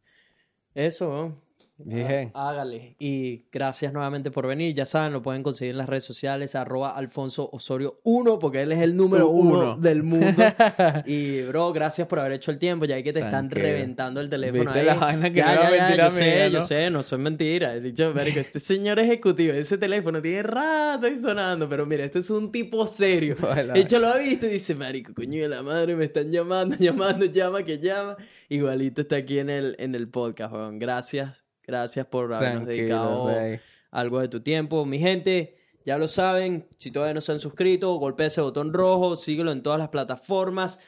eso, 0.73 1.09
¿no? 1.09 1.48
Bien. 1.85 2.31
Há- 2.33 2.49
Hágale. 2.49 2.95
Y 2.99 3.45
gracias 3.51 3.93
nuevamente 3.93 4.31
por 4.31 4.45
venir. 4.47 4.73
Ya 4.75 4.85
saben, 4.85 5.13
lo 5.13 5.21
pueden 5.21 5.43
conseguir 5.43 5.71
en 5.71 5.77
las 5.77 5.87
redes 5.89 6.03
sociales, 6.03 6.55
arroba 6.55 6.89
Alfonso 6.91 7.49
Osorio 7.51 7.99
1, 8.03 8.37
porque 8.39 8.61
él 8.61 8.71
es 8.71 8.79
el 8.79 8.95
número 8.95 9.29
uno, 9.29 9.49
Uno. 9.59 9.75
del 9.77 10.03
mundo. 10.03 10.27
y, 11.05 11.41
bro, 11.43 11.71
gracias 11.73 12.07
por 12.07 12.19
haber 12.19 12.33
hecho 12.33 12.51
el 12.51 12.59
tiempo. 12.59 12.85
Ya 12.85 13.01
que 13.01 13.13
te 13.13 13.19
están 13.19 13.49
Tranquilo. 13.49 13.61
reventando 13.61 14.19
el 14.21 14.29
teléfono 14.29 14.63
¿Viste 14.65 14.79
ahí. 14.79 14.85
la 14.85 14.93
vaina 14.95 15.29
que 15.29 15.35
ya, 15.39 15.55
no 15.55 15.61
ya, 15.75 15.95
yo 15.95 16.11
sé, 16.11 16.23
mía, 16.25 16.47
yo 16.49 16.59
no? 16.59 16.65
sé, 16.65 16.89
no 16.89 17.03
son 17.03 17.21
mentiras. 17.21 17.75
He 17.75 17.81
dicho, 17.81 18.11
marico, 18.13 18.39
este 18.39 18.59
señor 18.59 18.99
ejecutivo, 18.99 19.53
ese 19.53 19.77
teléfono 19.77 20.21
tiene 20.21 20.43
rato 20.43 21.07
ahí 21.07 21.17
sonando, 21.17 21.67
pero 21.69 21.85
mira, 21.85 22.03
este 22.03 22.19
es 22.19 22.29
un 22.29 22.51
tipo 22.51 22.85
serio. 22.87 23.35
Ojalá. 23.41 23.73
De 23.73 23.79
hecho, 23.79 23.99
lo 23.99 24.07
ha 24.09 24.17
visto 24.17 24.45
y 24.45 24.49
dice, 24.49 24.75
marico, 24.75 25.13
coño 25.13 25.41
de 25.41 25.47
la 25.49 25.61
madre, 25.63 25.95
me 25.95 26.05
están 26.05 26.31
llamando, 26.31 26.75
llamando, 26.79 27.25
llama, 27.25 27.63
que 27.63 27.79
llama. 27.79 28.17
Igualito 28.49 29.01
está 29.01 29.17
aquí 29.17 29.39
en 29.39 29.49
el, 29.49 29.75
en 29.79 29.93
el 29.95 30.09
podcast, 30.09 30.53
weón. 30.53 30.79
Gracias, 30.79 31.45
gracias 31.69 32.05
por 32.07 32.33
habernos 32.33 32.63
Tranquilo, 32.65 32.75
dedicado 32.77 33.27
rey. 33.29 33.59
algo 33.91 34.19
de 34.19 34.27
tu 34.27 34.41
tiempo. 34.41 34.85
Mi 34.85 34.99
gente, 34.99 35.57
ya 35.85 35.97
lo 35.97 36.07
saben, 36.07 36.67
si 36.77 36.91
todavía 36.91 37.13
no 37.13 37.21
se 37.21 37.31
han 37.31 37.39
suscrito, 37.39 37.93
golpea 37.95 38.27
ese 38.27 38.41
botón 38.41 38.73
rojo, 38.73 39.15
síguelo 39.15 39.51
en 39.51 39.61
todas 39.63 39.79
las 39.79 39.89
plataformas. 39.89 40.79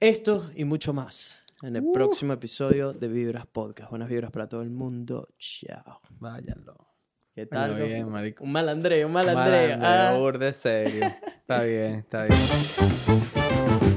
Esto 0.00 0.50
y 0.54 0.64
mucho 0.64 0.92
más 0.92 1.44
en 1.62 1.76
el 1.76 1.84
próximo 1.92 2.32
episodio 2.32 2.92
de 2.92 3.06
Vibras 3.08 3.46
Podcast. 3.46 3.90
Buenas 3.90 4.08
vibras 4.08 4.30
para 4.30 4.48
todo 4.48 4.62
el 4.62 4.70
mundo. 4.70 5.28
Chao. 5.38 6.00
Váyanlo. 6.18 6.86
¿Qué 7.34 7.46
tal? 7.46 7.70
Bueno, 7.72 7.86
bien, 7.86 8.08
marico. 8.10 8.44
Un 8.44 8.52
malandreo, 8.52 9.06
un 9.06 9.12
malandreo. 9.12 9.78
Malandreo, 9.78 10.28
Ah. 10.28 10.38
de 10.38 10.52
serio. 10.52 11.06
Está 11.38 11.62
bien, 11.64 11.94
está 11.96 12.24
bien. 12.26 13.89